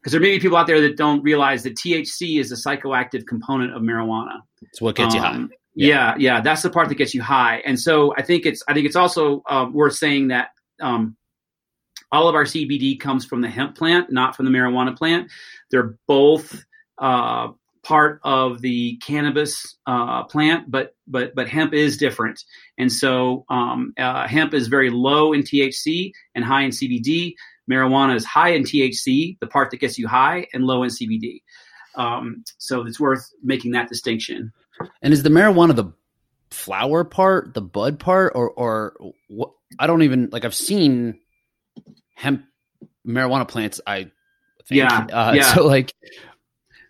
because 0.00 0.12
there 0.12 0.20
may 0.20 0.30
be 0.30 0.40
people 0.40 0.56
out 0.56 0.66
there 0.66 0.80
that 0.80 0.96
don't 0.96 1.22
realize 1.22 1.64
that 1.64 1.76
THC 1.76 2.40
is 2.40 2.52
a 2.52 2.56
psychoactive 2.56 3.26
component 3.26 3.74
of 3.74 3.82
marijuana. 3.82 4.40
It's 4.62 4.80
what 4.80 4.96
gets 4.96 5.14
um, 5.14 5.20
you 5.20 5.26
high. 5.26 5.34
Um, 5.34 5.50
yeah. 5.74 5.86
yeah. 5.86 6.14
yeah, 6.18 6.40
that's 6.40 6.62
the 6.62 6.70
part 6.70 6.88
that 6.88 6.94
gets 6.94 7.14
you 7.14 7.22
high. 7.22 7.62
And 7.64 7.78
so 7.78 8.14
I 8.16 8.22
think 8.22 8.46
it's 8.46 8.62
I 8.66 8.74
think 8.74 8.86
it's 8.86 8.96
also 8.96 9.42
uh, 9.48 9.68
worth 9.70 9.94
saying 9.94 10.28
that 10.28 10.48
um, 10.80 11.16
all 12.12 12.28
of 12.28 12.34
our 12.34 12.44
CBD 12.44 12.98
comes 12.98 13.24
from 13.24 13.40
the 13.40 13.48
hemp 13.48 13.76
plant, 13.76 14.12
not 14.12 14.36
from 14.36 14.44
the 14.44 14.50
marijuana 14.50 14.96
plant. 14.96 15.30
They're 15.70 15.96
both 16.06 16.64
uh, 16.98 17.48
part 17.82 18.20
of 18.24 18.60
the 18.60 18.96
cannabis 18.96 19.76
uh, 19.86 20.24
plant, 20.24 20.70
but 20.70 20.94
but 21.06 21.34
but 21.34 21.48
hemp 21.48 21.72
is 21.72 21.96
different. 21.96 22.42
And 22.78 22.92
so 22.92 23.44
um, 23.48 23.92
uh, 23.98 24.26
hemp 24.26 24.54
is 24.54 24.68
very 24.68 24.90
low 24.90 25.32
in 25.32 25.42
THC 25.42 26.12
and 26.34 26.44
high 26.44 26.62
in 26.62 26.70
CBD. 26.70 27.34
Marijuana 27.70 28.14
is 28.14 28.24
high 28.24 28.50
in 28.50 28.62
THC, 28.62 29.38
the 29.40 29.46
part 29.46 29.70
that 29.70 29.78
gets 29.78 29.98
you 29.98 30.06
high, 30.06 30.46
and 30.52 30.64
low 30.64 30.82
in 30.82 30.90
CBD. 30.90 31.42
Um, 31.96 32.44
so 32.58 32.86
it's 32.86 33.00
worth 33.00 33.28
making 33.42 33.72
that 33.72 33.88
distinction. 33.88 34.52
And 35.02 35.12
is 35.12 35.22
the 35.22 35.30
marijuana 35.30 35.74
the 35.74 35.92
flower 36.50 37.04
part, 37.04 37.54
the 37.54 37.62
bud 37.62 37.98
part, 37.98 38.32
or 38.34 38.50
or 38.50 38.96
what? 39.28 39.52
I 39.78 39.86
don't 39.86 40.02
even 40.02 40.28
like. 40.30 40.44
I've 40.44 40.54
seen 40.54 41.18
hemp 42.16 42.44
marijuana 43.06 43.46
plants. 43.46 43.80
I 43.86 44.10
think. 44.66 44.78
Yeah, 44.78 45.06
uh, 45.12 45.32
yeah. 45.34 45.54
So 45.54 45.66
like, 45.66 45.94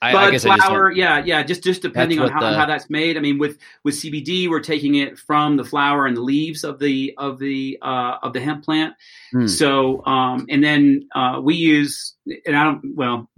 I, 0.00 0.12
bud, 0.12 0.34
I 0.34 0.38
flower, 0.38 0.90
yeah, 0.90 1.22
yeah. 1.24 1.42
Just 1.42 1.62
just 1.62 1.82
depending 1.82 2.20
on 2.20 2.30
how, 2.30 2.40
the, 2.40 2.56
how 2.56 2.66
that's 2.66 2.88
made. 2.88 3.16
I 3.16 3.20
mean, 3.20 3.38
with 3.38 3.58
with 3.82 3.94
CBD, 3.94 4.48
we're 4.48 4.60
taking 4.60 4.94
it 4.94 5.18
from 5.18 5.56
the 5.56 5.64
flower 5.64 6.06
and 6.06 6.16
the 6.16 6.22
leaves 6.22 6.64
of 6.64 6.78
the 6.78 7.14
of 7.18 7.38
the 7.38 7.78
uh, 7.82 8.16
of 8.22 8.32
the 8.32 8.40
hemp 8.40 8.64
plant. 8.64 8.94
Hmm. 9.32 9.46
So, 9.46 10.04
um, 10.06 10.46
and 10.48 10.62
then 10.62 11.08
uh, 11.14 11.40
we 11.42 11.54
use, 11.54 12.14
and 12.46 12.56
I 12.56 12.64
don't. 12.64 12.94
Well, 12.94 13.28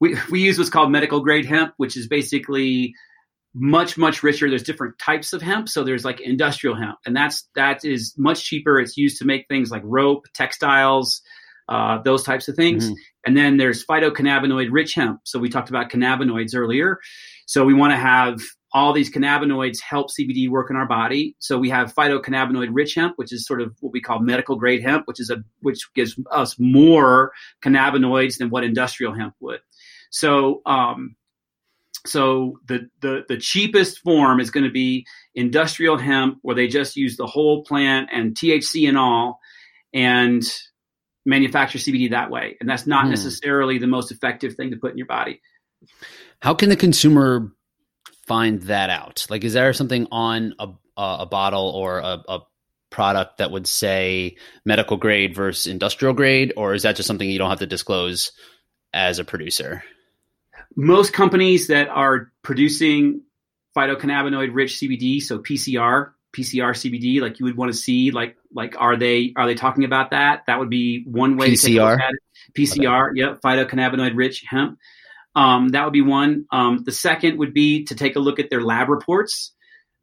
we 0.00 0.16
we 0.30 0.40
use 0.40 0.58
what's 0.58 0.70
called 0.70 0.90
medical 0.90 1.20
grade 1.20 1.46
hemp, 1.46 1.74
which 1.76 1.96
is 1.96 2.08
basically 2.08 2.94
much 3.54 3.96
much 3.96 4.22
richer. 4.22 4.48
There's 4.48 4.62
different 4.62 4.98
types 4.98 5.32
of 5.32 5.40
hemp. 5.40 5.68
So 5.68 5.84
there's 5.84 6.04
like 6.04 6.20
industrial 6.20 6.76
hemp 6.76 6.98
and 7.06 7.16
that's 7.16 7.48
that 7.54 7.84
is 7.84 8.14
much 8.18 8.44
cheaper. 8.44 8.80
It's 8.80 8.96
used 8.96 9.18
to 9.18 9.24
make 9.24 9.46
things 9.48 9.70
like 9.70 9.82
rope 9.84 10.26
textiles 10.34 11.22
uh, 11.68 12.02
those 12.02 12.24
types 12.24 12.48
of 12.48 12.56
things. 12.56 12.84
Mm-hmm. 12.86 12.94
and 13.26 13.36
then 13.36 13.56
there's 13.56 13.86
phytocannabinoid 13.86 14.68
rich 14.70 14.94
hemp. 14.94 15.20
So 15.24 15.38
we 15.38 15.48
talked 15.48 15.70
about 15.70 15.90
cannabinoids 15.90 16.54
earlier. 16.54 16.98
So 17.46 17.64
we 17.64 17.72
want 17.74 17.92
to 17.92 17.96
have 17.96 18.40
all 18.72 18.92
these 18.92 19.10
cannabinoids 19.10 19.80
help 19.80 20.08
cbd 20.10 20.50
work 20.50 20.68
in 20.68 20.76
our 20.76 20.86
body. 20.86 21.36
So 21.38 21.58
we 21.58 21.70
have 21.70 21.94
phytocannabinoid 21.94 22.68
rich 22.72 22.94
hemp 22.96 23.14
which 23.16 23.32
is 23.32 23.46
sort 23.46 23.62
of 23.62 23.72
what 23.80 23.92
we 23.92 24.00
call 24.00 24.18
medical 24.18 24.56
grade 24.56 24.82
hemp 24.82 25.06
which 25.06 25.20
is 25.20 25.30
a 25.30 25.44
which 25.60 25.88
gives 25.94 26.18
us 26.30 26.56
more 26.58 27.32
cannabinoids 27.62 28.38
than 28.38 28.50
what 28.50 28.64
industrial 28.64 29.14
hemp 29.14 29.34
would. 29.40 29.60
So 30.10 30.60
um, 30.66 31.16
so 32.06 32.58
the, 32.66 32.88
the, 33.00 33.24
the 33.28 33.38
cheapest 33.38 34.00
form 34.00 34.40
is 34.40 34.50
going 34.50 34.64
to 34.64 34.70
be 34.70 35.06
industrial 35.34 35.96
hemp, 35.96 36.38
where 36.42 36.54
they 36.54 36.68
just 36.68 36.96
use 36.96 37.16
the 37.16 37.26
whole 37.26 37.64
plant 37.64 38.10
and 38.12 38.34
THC 38.34 38.88
and 38.88 38.98
all, 38.98 39.40
and 39.92 40.42
manufacture 41.24 41.78
CBD 41.78 42.10
that 42.10 42.30
way. 42.30 42.56
And 42.60 42.68
that's 42.68 42.86
not 42.86 43.04
hmm. 43.04 43.10
necessarily 43.10 43.78
the 43.78 43.86
most 43.86 44.12
effective 44.12 44.54
thing 44.54 44.70
to 44.70 44.76
put 44.76 44.92
in 44.92 44.98
your 44.98 45.06
body. 45.06 45.40
How 46.40 46.54
can 46.54 46.68
the 46.68 46.76
consumer 46.76 47.52
find 48.26 48.60
that 48.62 48.90
out? 48.90 49.26
Like, 49.30 49.44
is 49.44 49.54
there 49.54 49.72
something 49.72 50.06
on 50.10 50.54
a, 50.58 50.68
a 50.96 51.26
bottle 51.26 51.70
or 51.70 51.98
a, 51.98 52.22
a 52.28 52.40
product 52.90 53.38
that 53.38 53.50
would 53.50 53.66
say 53.66 54.36
medical 54.64 54.96
grade 54.96 55.34
versus 55.34 55.66
industrial 55.66 56.14
grade, 56.14 56.52
or 56.56 56.74
is 56.74 56.82
that 56.82 56.96
just 56.96 57.06
something 57.06 57.28
you 57.28 57.38
don't 57.38 57.50
have 57.50 57.58
to 57.58 57.66
disclose 57.66 58.32
as 58.92 59.18
a 59.18 59.24
producer? 59.24 59.82
Most 60.76 61.12
companies 61.12 61.68
that 61.68 61.88
are 61.88 62.32
producing 62.42 63.22
phytocannabinoid 63.76 64.50
rich 64.52 64.74
CBD, 64.74 65.22
so 65.22 65.38
PCR, 65.38 66.12
PCR 66.34 66.72
CBD, 66.72 67.20
like 67.20 67.38
you 67.38 67.46
would 67.46 67.56
want 67.56 67.72
to 67.72 67.78
see, 67.78 68.10
like 68.10 68.36
like 68.52 68.74
are 68.78 68.96
they 68.96 69.32
are 69.36 69.46
they 69.46 69.54
talking 69.54 69.84
about 69.84 70.10
that? 70.10 70.44
That 70.46 70.58
would 70.58 70.70
be 70.70 71.04
one 71.04 71.36
way 71.36 71.52
PCR. 71.52 71.56
to 71.56 71.66
take 71.66 71.78
a 71.78 71.84
look 71.84 72.00
at 72.00 72.12
it. 72.12 72.20
PCR, 72.54 73.10
okay. 73.10 73.20
yep, 73.20 73.40
phytocannabinoid 73.42 74.12
rich 74.14 74.44
hemp. 74.48 74.78
Um, 75.36 75.68
that 75.70 75.84
would 75.84 75.92
be 75.92 76.02
one. 76.02 76.46
Um, 76.52 76.82
the 76.84 76.92
second 76.92 77.38
would 77.38 77.54
be 77.54 77.84
to 77.84 77.94
take 77.94 78.16
a 78.16 78.20
look 78.20 78.38
at 78.38 78.50
their 78.50 78.62
lab 78.62 78.88
reports. 78.88 79.52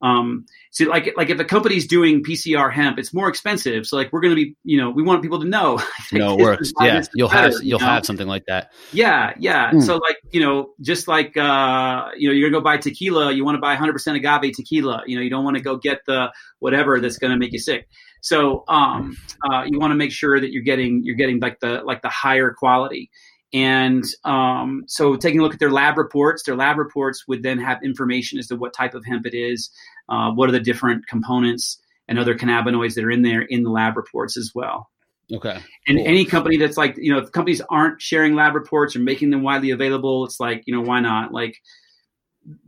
Um, 0.01 0.45
so 0.71 0.85
like 0.85 1.13
like 1.15 1.29
if 1.29 1.39
a 1.39 1.43
company's 1.43 1.85
doing 1.87 2.23
PCR 2.23 2.71
hemp, 2.71 2.97
it's 2.97 3.13
more 3.13 3.29
expensive. 3.29 3.85
So 3.85 3.97
like 3.97 4.11
we're 4.11 4.21
going 4.21 4.35
to 4.35 4.35
be, 4.35 4.55
you 4.63 4.77
know, 4.77 4.89
we 4.89 5.03
want 5.03 5.21
people 5.21 5.39
to 5.41 5.47
know. 5.47 5.79
no, 6.11 6.37
it 6.37 6.41
works. 6.41 6.71
Yeah, 6.79 7.01
you'll 7.13 7.27
better, 7.27 7.41
have 7.41 7.51
you'll 7.63 7.79
you 7.79 7.85
know? 7.85 7.91
have 7.91 8.05
something 8.05 8.27
like 8.27 8.45
that. 8.47 8.71
Yeah, 8.91 9.33
yeah. 9.37 9.71
Mm. 9.71 9.83
So 9.83 9.97
like 9.97 10.17
you 10.31 10.41
know, 10.41 10.71
just 10.81 11.07
like 11.07 11.35
uh, 11.37 12.09
you 12.17 12.29
know, 12.29 12.33
you're 12.33 12.49
gonna 12.49 12.59
go 12.59 12.63
buy 12.63 12.77
tequila. 12.77 13.31
You 13.31 13.45
want 13.45 13.55
to 13.55 13.61
buy 13.61 13.75
100% 13.75 14.15
agave 14.15 14.55
tequila. 14.55 15.03
You 15.05 15.17
know, 15.17 15.21
you 15.21 15.29
don't 15.29 15.43
want 15.43 15.57
to 15.57 15.63
go 15.63 15.77
get 15.77 15.99
the 16.05 16.31
whatever 16.59 16.99
that's 16.99 17.17
going 17.17 17.31
to 17.31 17.37
make 17.37 17.51
you 17.51 17.59
sick. 17.59 17.87
So 18.21 18.63
um, 18.67 19.17
uh, 19.49 19.63
you 19.67 19.79
want 19.79 19.91
to 19.91 19.95
make 19.95 20.11
sure 20.11 20.39
that 20.39 20.51
you're 20.51 20.63
getting 20.63 21.03
you're 21.03 21.15
getting 21.15 21.39
like 21.39 21.59
the 21.59 21.81
like 21.83 22.01
the 22.01 22.09
higher 22.09 22.51
quality. 22.51 23.09
And 23.53 24.05
um, 24.23 24.83
so, 24.87 25.15
taking 25.17 25.41
a 25.41 25.43
look 25.43 25.53
at 25.53 25.59
their 25.59 25.71
lab 25.71 25.97
reports, 25.97 26.43
their 26.43 26.55
lab 26.55 26.77
reports 26.77 27.27
would 27.27 27.43
then 27.43 27.59
have 27.59 27.83
information 27.83 28.39
as 28.39 28.47
to 28.47 28.55
what 28.55 28.73
type 28.73 28.93
of 28.93 29.05
hemp 29.05 29.25
it 29.25 29.33
is, 29.33 29.69
uh, 30.07 30.31
what 30.31 30.47
are 30.47 30.53
the 30.53 30.59
different 30.59 31.07
components 31.07 31.81
and 32.07 32.19
other 32.19 32.35
cannabinoids 32.35 32.95
that 32.95 33.03
are 33.03 33.11
in 33.11 33.21
there 33.21 33.41
in 33.41 33.63
the 33.63 33.69
lab 33.69 33.97
reports 33.97 34.37
as 34.37 34.51
well. 34.53 34.89
Okay. 35.33 35.57
And 35.87 35.97
cool. 35.97 36.07
any 36.07 36.25
company 36.25 36.57
that's 36.57 36.77
like, 36.77 36.95
you 36.97 37.11
know, 37.11 37.19
if 37.19 37.31
companies 37.31 37.61
aren't 37.69 38.01
sharing 38.01 38.35
lab 38.35 38.53
reports 38.53 38.95
or 38.95 38.99
making 38.99 39.29
them 39.29 39.43
widely 39.43 39.71
available, 39.71 40.25
it's 40.25 40.39
like, 40.39 40.63
you 40.65 40.75
know, 40.75 40.81
why 40.81 40.99
not? 40.99 41.31
Like 41.31 41.55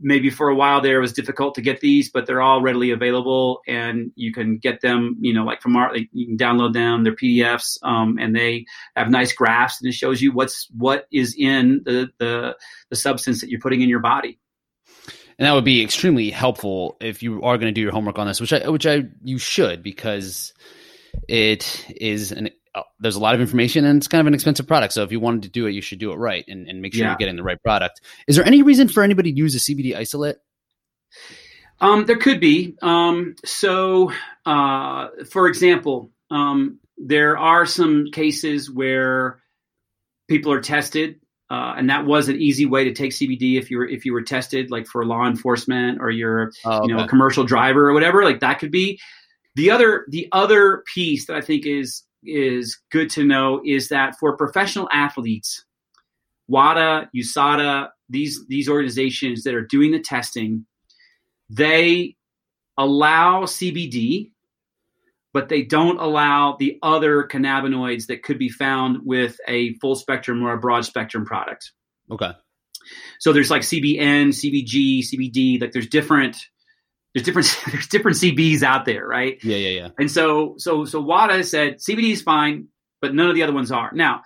maybe 0.00 0.30
for 0.30 0.48
a 0.48 0.54
while 0.54 0.80
there 0.80 0.98
it 0.98 1.00
was 1.00 1.12
difficult 1.12 1.54
to 1.54 1.60
get 1.60 1.80
these, 1.80 2.10
but 2.10 2.26
they're 2.26 2.42
all 2.42 2.62
readily 2.62 2.90
available 2.90 3.60
and 3.66 4.12
you 4.14 4.32
can 4.32 4.58
get 4.58 4.80
them, 4.80 5.16
you 5.20 5.32
know, 5.32 5.44
like 5.44 5.60
from 5.60 5.76
our, 5.76 5.92
like 5.92 6.08
you 6.12 6.26
can 6.26 6.36
download 6.36 6.72
them, 6.72 7.02
they're 7.02 7.14
PDFs, 7.14 7.78
um, 7.82 8.18
and 8.18 8.34
they 8.34 8.66
have 8.94 9.10
nice 9.10 9.32
graphs 9.32 9.80
and 9.80 9.88
it 9.88 9.94
shows 9.94 10.22
you 10.22 10.32
what's, 10.32 10.68
what 10.76 11.06
is 11.12 11.34
in 11.36 11.82
the, 11.84 12.08
the, 12.18 12.56
the 12.90 12.96
substance 12.96 13.40
that 13.40 13.50
you're 13.50 13.60
putting 13.60 13.82
in 13.82 13.88
your 13.88 14.00
body. 14.00 14.38
And 15.38 15.46
that 15.46 15.52
would 15.52 15.64
be 15.64 15.82
extremely 15.82 16.30
helpful 16.30 16.96
if 17.00 17.22
you 17.22 17.42
are 17.42 17.58
going 17.58 17.66
to 17.66 17.72
do 17.72 17.80
your 17.80 17.90
homework 17.90 18.18
on 18.18 18.28
this, 18.28 18.40
which 18.40 18.52
I, 18.52 18.68
which 18.68 18.86
I, 18.86 19.04
you 19.24 19.38
should, 19.38 19.82
because 19.82 20.52
it 21.28 21.84
is 21.90 22.30
an, 22.30 22.50
uh, 22.74 22.82
there's 22.98 23.16
a 23.16 23.20
lot 23.20 23.34
of 23.34 23.40
information 23.40 23.84
and 23.84 23.98
it's 23.98 24.08
kind 24.08 24.20
of 24.20 24.26
an 24.26 24.34
expensive 24.34 24.66
product. 24.66 24.92
So 24.92 25.02
if 25.02 25.12
you 25.12 25.20
wanted 25.20 25.44
to 25.44 25.48
do 25.50 25.66
it, 25.66 25.72
you 25.72 25.80
should 25.80 25.98
do 25.98 26.12
it 26.12 26.16
right 26.16 26.44
and, 26.48 26.68
and 26.68 26.82
make 26.82 26.94
sure 26.94 27.04
Yeah. 27.04 27.10
you're 27.10 27.16
getting 27.18 27.36
the 27.36 27.42
right 27.42 27.62
product. 27.62 28.00
Is 28.26 28.36
there 28.36 28.44
any 28.44 28.62
reason 28.62 28.88
for 28.88 29.02
anybody 29.02 29.32
to 29.32 29.38
use 29.38 29.54
a 29.54 29.58
CBD 29.58 29.96
isolate? 29.96 30.36
Um, 31.80 32.06
there 32.06 32.16
could 32.18 32.40
be. 32.40 32.76
Um, 32.82 33.36
so, 33.44 34.12
uh, 34.46 35.08
for 35.30 35.46
example, 35.48 36.10
um, 36.30 36.78
there 36.96 37.36
are 37.36 37.66
some 37.66 38.06
cases 38.12 38.70
where 38.70 39.40
people 40.28 40.52
are 40.52 40.60
tested, 40.60 41.20
uh, 41.50 41.74
and 41.76 41.90
that 41.90 42.06
was 42.06 42.28
an 42.28 42.36
easy 42.36 42.64
way 42.66 42.84
to 42.84 42.92
take 42.92 43.12
CBD 43.12 43.58
if 43.58 43.70
you 43.70 43.78
were 43.78 43.86
if 43.88 44.04
you 44.06 44.12
were 44.12 44.22
tested, 44.22 44.70
like 44.70 44.86
for 44.86 45.04
law 45.04 45.26
enforcement 45.26 45.98
or 46.00 46.10
you're 46.10 46.52
Oh, 46.64 46.86
you 46.86 46.94
know 46.94 47.04
a 47.04 47.08
commercial 47.08 47.44
driver 47.44 47.88
or 47.88 47.92
whatever. 47.92 48.24
Like 48.24 48.40
that 48.40 48.58
could 48.60 48.70
be. 48.70 48.98
The 49.56 49.70
other 49.70 50.06
the 50.08 50.28
other 50.32 50.82
piece 50.94 51.26
that 51.26 51.36
I 51.36 51.40
think 51.40 51.66
is 51.66 52.02
is 52.26 52.78
good 52.90 53.10
to 53.10 53.24
know 53.24 53.60
is 53.64 53.88
that 53.88 54.16
for 54.18 54.36
professional 54.36 54.88
athletes, 54.92 55.64
WADA, 56.48 57.10
USADA, 57.16 57.88
these 58.08 58.46
these 58.48 58.68
organizations 58.68 59.44
that 59.44 59.54
are 59.54 59.64
doing 59.64 59.92
the 59.92 60.00
testing, 60.00 60.66
they 61.48 62.16
allow 62.76 63.44
CBD, 63.44 64.30
but 65.32 65.48
they 65.48 65.62
don't 65.62 65.98
allow 65.98 66.56
the 66.58 66.78
other 66.82 67.24
cannabinoids 67.24 68.06
that 68.06 68.22
could 68.22 68.38
be 68.38 68.48
found 68.48 68.98
with 69.04 69.36
a 69.48 69.74
full 69.74 69.94
spectrum 69.94 70.42
or 70.42 70.52
a 70.52 70.58
broad 70.58 70.84
spectrum 70.84 71.24
product. 71.24 71.72
okay. 72.10 72.32
So 73.18 73.32
there's 73.32 73.50
like 73.50 73.62
CBN, 73.62 74.28
CBG, 74.28 75.00
CBD, 75.00 75.60
like 75.60 75.72
there's 75.72 75.88
different 75.88 76.36
there's 77.14 77.24
different 77.24 77.60
there's 77.70 77.86
different 77.86 78.16
CBs 78.16 78.62
out 78.62 78.84
there, 78.84 79.06
right? 79.06 79.38
Yeah, 79.42 79.56
yeah, 79.56 79.80
yeah. 79.80 79.88
And 79.98 80.10
so 80.10 80.54
so 80.58 80.84
so 80.84 81.00
WADA 81.00 81.44
said 81.44 81.78
CBD 81.78 82.12
is 82.12 82.22
fine, 82.22 82.68
but 83.00 83.14
none 83.14 83.28
of 83.28 83.34
the 83.34 83.42
other 83.42 83.52
ones 83.52 83.70
are. 83.70 83.90
Now, 83.92 84.22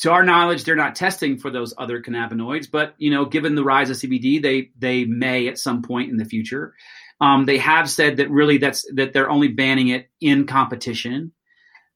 to 0.00 0.10
our 0.10 0.24
knowledge, 0.24 0.64
they're 0.64 0.74
not 0.74 0.96
testing 0.96 1.38
for 1.38 1.50
those 1.50 1.74
other 1.78 2.02
cannabinoids, 2.02 2.68
but 2.70 2.94
you 2.98 3.10
know, 3.10 3.24
given 3.26 3.54
the 3.54 3.64
rise 3.64 3.90
of 3.90 3.96
CBD, 3.96 4.42
they 4.42 4.70
they 4.76 5.04
may 5.04 5.48
at 5.48 5.58
some 5.58 5.82
point 5.82 6.10
in 6.10 6.16
the 6.16 6.24
future. 6.24 6.74
Um, 7.20 7.44
they 7.44 7.58
have 7.58 7.88
said 7.88 8.16
that 8.16 8.30
really 8.30 8.58
that's 8.58 8.84
that 8.94 9.12
they're 9.12 9.30
only 9.30 9.48
banning 9.48 9.88
it 9.88 10.08
in 10.20 10.46
competition. 10.46 11.32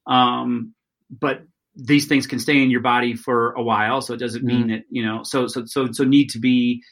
Um, 0.06 0.74
but 1.10 1.42
these 1.74 2.06
things 2.06 2.26
can 2.26 2.38
stay 2.38 2.62
in 2.62 2.70
your 2.70 2.80
body 2.80 3.14
for 3.14 3.52
a 3.52 3.62
while, 3.62 4.00
so 4.00 4.14
it 4.14 4.20
doesn't 4.20 4.44
mean 4.44 4.68
that 4.68 4.84
you 4.88 5.04
know. 5.04 5.22
So 5.24 5.48
so 5.48 5.64
so 5.66 5.90
so 5.90 6.04
need 6.04 6.30
to 6.30 6.38
be 6.38 6.82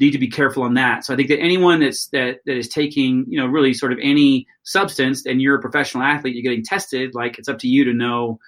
need 0.00 0.12
to 0.12 0.18
be 0.18 0.28
careful 0.28 0.62
on 0.62 0.74
that. 0.74 1.04
So 1.04 1.12
I 1.12 1.16
think 1.16 1.28
that 1.28 1.40
anyone 1.40 1.80
that's 1.80 2.06
that 2.08 2.40
that 2.46 2.56
is 2.56 2.68
taking 2.68 3.24
you 3.28 3.38
know 3.38 3.46
really 3.46 3.74
sort 3.74 3.92
of 3.92 3.98
any 4.02 4.46
substance 4.62 5.26
and 5.26 5.40
you're 5.40 5.56
a 5.56 5.60
professional 5.60 6.04
athlete, 6.04 6.34
you're 6.34 6.42
getting 6.42 6.64
tested. 6.64 7.14
Like 7.14 7.38
it's 7.38 7.48
up 7.48 7.58
to 7.60 7.68
you 7.68 7.84
to 7.84 7.92
know 7.92 8.38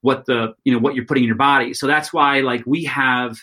what 0.00 0.26
the 0.26 0.54
you 0.64 0.72
know 0.72 0.78
what 0.78 0.94
you're 0.94 1.04
putting 1.04 1.24
in 1.24 1.28
your 1.28 1.36
body. 1.36 1.74
So 1.74 1.86
that's 1.86 2.12
why 2.12 2.40
like 2.40 2.62
we 2.66 2.84
have 2.84 3.36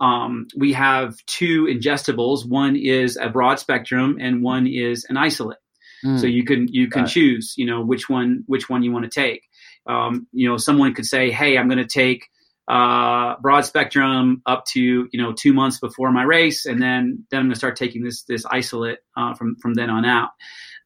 um, 0.00 0.46
we 0.56 0.72
have 0.74 1.16
two 1.26 1.64
ingestibles. 1.64 2.46
One 2.46 2.76
is 2.76 3.16
a 3.16 3.28
broad 3.28 3.58
spectrum 3.58 4.18
and 4.20 4.42
one 4.42 4.66
is 4.66 5.04
an 5.08 5.16
isolate. 5.16 5.58
Mm. 6.04 6.20
So 6.20 6.26
you 6.26 6.44
can 6.44 6.68
you 6.68 6.88
can 6.88 7.02
Got 7.02 7.10
choose 7.10 7.54
you 7.56 7.66
know 7.66 7.82
which 7.82 8.08
one 8.08 8.44
which 8.46 8.68
one 8.68 8.82
you 8.82 8.92
want 8.92 9.10
to 9.10 9.10
take. 9.10 9.42
Um, 9.86 10.26
you 10.32 10.48
know 10.48 10.56
someone 10.56 10.94
could 10.94 11.06
say, 11.06 11.30
hey, 11.30 11.58
I'm 11.58 11.68
going 11.68 11.78
to 11.78 11.86
take 11.86 12.28
uh, 12.68 13.34
broad 13.40 13.62
spectrum 13.62 14.42
up 14.46 14.64
to 14.66 15.08
you 15.10 15.20
know 15.22 15.32
two 15.32 15.52
months 15.52 15.78
before 15.80 16.12
my 16.12 16.22
race, 16.22 16.66
and 16.66 16.80
then 16.82 17.24
then 17.30 17.40
I'm 17.40 17.46
going 17.46 17.54
to 17.54 17.58
start 17.58 17.76
taking 17.76 18.04
this 18.04 18.22
this 18.24 18.44
isolate 18.46 18.98
uh, 19.16 19.34
from 19.34 19.56
from 19.56 19.74
then 19.74 19.90
on 19.90 20.04
out. 20.04 20.30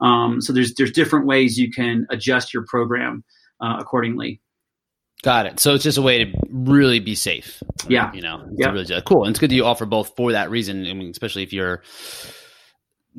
Um, 0.01 0.41
so 0.41 0.53
there's 0.53 0.75
there's 0.75 0.93
different 0.93 1.27
ways 1.27 1.59
you 1.59 1.71
can 1.71 2.07
adjust 2.11 2.55
your 2.55 2.65
program 2.69 3.25
uh, 3.61 3.77
accordingly. 3.79 4.41
Got 5.23 5.47
it. 5.47 5.61
So 5.61 5.75
it's 5.75 5.85
just 5.85 5.99
a 5.99 6.03
way 6.03 6.25
to 6.25 6.33
really 6.51 6.99
be 6.99 7.15
safe. 7.15 7.63
Yeah. 7.89 8.13
You 8.13 8.23
know, 8.23 8.45
Yeah. 8.57 8.73
really 8.73 9.03
cool. 9.07 9.23
And 9.23 9.31
it's 9.31 9.39
good 9.39 9.51
that 9.51 9.55
you 9.55 9.65
offer 9.65 9.87
both 9.87 10.17
for 10.17 10.33
that 10.33 10.51
reason. 10.51 10.85
I 10.85 10.95
mean, 10.95 11.11
especially 11.11 11.45
if 11.45 11.53
you're 11.53 11.83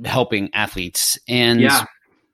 helping 0.03 0.49
athletes. 0.53 1.17
And 1.29 1.61
Yeah. 1.61 1.85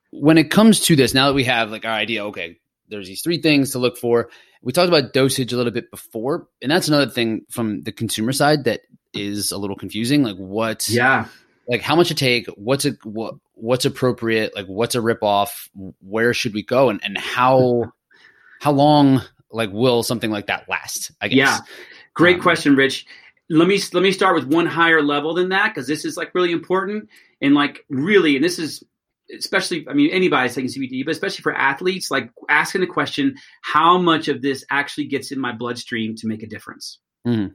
when 0.10 0.40
it 0.40 0.50
comes 0.50 0.80
to 0.82 0.96
this, 0.96 1.14
now 1.14 1.28
that 1.28 1.36
we 1.36 1.44
have 1.44 1.70
like 1.70 1.86
our 1.86 1.92
idea, 1.92 2.26
okay, 2.26 2.58
there's 2.88 3.08
these 3.08 3.22
three 3.22 3.40
things 3.42 3.72
to 3.74 3.80
look 3.80 3.96
for. 3.98 4.32
We 4.62 4.74
talked 4.74 4.90
about 4.90 5.14
dosage 5.14 5.54
a 5.54 5.58
little 5.58 5.72
bit 5.72 5.90
before, 5.92 6.48
and 6.62 6.72
that's 6.72 6.88
another 6.88 7.10
thing 7.10 7.46
from 7.50 7.82
the 7.84 7.92
consumer 7.92 8.34
side 8.34 8.66
that 8.66 8.82
is 9.14 9.52
a 9.52 9.58
little 9.58 9.76
confusing. 9.76 10.24
Like 10.24 10.36
what, 10.38 10.90
Yeah, 10.90 11.28
like 11.68 11.82
how 11.82 11.96
much 11.96 12.10
to 12.10 12.16
take, 12.16 12.48
what's 12.56 12.86
a 12.86 12.92
what, 13.04 13.36
what's 13.54 13.86
appropriate, 13.86 14.56
like 14.56 14.66
what's 14.68 14.96
a 14.96 15.02
rip 15.02 15.24
off, 15.24 15.70
where 16.02 16.34
should 16.34 16.54
we 16.54 16.64
go, 16.64 16.90
and 16.90 17.00
and 17.04 17.18
how 17.18 17.94
how 18.60 18.72
long 18.72 19.22
like 19.52 19.72
will 19.72 20.04
something 20.04 20.30
like 20.32 20.48
that 20.48 20.68
last? 20.68 21.12
I 21.22 21.30
guess. 21.30 21.38
Yeah. 21.38 21.60
Great 22.14 22.38
Um, 22.38 22.42
question, 22.42 22.76
Rich. 22.76 23.06
Let 23.50 23.68
me 23.68 23.80
let 23.94 24.04
me 24.04 24.12
start 24.12 24.36
with 24.36 24.46
one 24.46 24.66
higher 24.66 25.02
level 25.02 25.34
than 25.34 25.50
that 25.50 25.74
because 25.74 25.88
this 25.88 26.06
is 26.06 26.18
like 26.18 26.36
really 26.36 26.52
important 26.52 27.10
and 27.42 27.56
like 27.56 27.86
really, 27.90 28.36
and 28.36 28.44
this 28.44 28.60
is 28.60 28.84
especially. 29.38 29.88
I 29.90 29.94
mean, 29.94 30.10
anybody's 30.12 30.56
taking 30.56 30.70
CBD, 30.70 31.06
but 31.06 31.12
especially 31.12 31.44
for 31.44 31.54
athletes, 31.54 32.12
like 32.12 32.32
asking 32.50 32.82
the 32.82 32.88
question, 32.88 33.36
how 33.62 33.98
much 33.98 34.28
of 34.28 34.42
this 34.42 34.66
actually 34.72 35.06
gets 35.06 35.32
in 35.32 35.40
my 35.40 35.52
bloodstream 35.52 36.16
to 36.16 36.28
make 36.28 36.44
a 36.44 36.48
difference? 36.48 37.00
Mhm. 37.28 37.54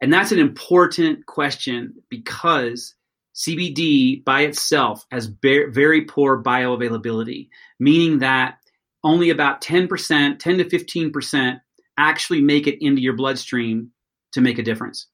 And 0.00 0.12
that's 0.12 0.32
an 0.32 0.38
important 0.38 1.26
question 1.26 1.94
because 2.10 2.94
CBD 3.34 4.24
by 4.24 4.42
itself 4.42 5.04
has 5.10 5.26
very, 5.26 5.70
very 5.72 6.02
poor 6.02 6.42
bioavailability, 6.42 7.48
meaning 7.80 8.18
that 8.18 8.58
only 9.02 9.30
about 9.30 9.60
10%, 9.60 10.38
10 10.38 10.58
to 10.58 10.64
15% 10.64 11.60
actually 11.98 12.40
make 12.40 12.66
it 12.66 12.84
into 12.84 13.02
your 13.02 13.14
bloodstream 13.14 13.90
to 14.32 14.40
make 14.40 14.58
a 14.58 14.62
difference. 14.62 15.06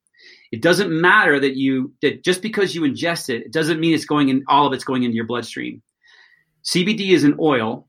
It 0.52 0.62
doesn't 0.62 0.90
matter 0.90 1.38
that 1.38 1.56
you 1.56 1.94
that 2.02 2.24
just 2.24 2.42
because 2.42 2.74
you 2.74 2.82
ingest 2.82 3.28
it, 3.28 3.42
it 3.42 3.52
doesn't 3.52 3.78
mean 3.78 3.94
it's 3.94 4.04
going 4.04 4.28
in 4.28 4.44
all 4.48 4.66
of 4.66 4.72
it's 4.72 4.84
going 4.84 5.04
into 5.04 5.14
your 5.14 5.26
bloodstream. 5.26 5.82
CBD 6.64 7.10
is 7.10 7.24
an 7.24 7.36
oil, 7.38 7.88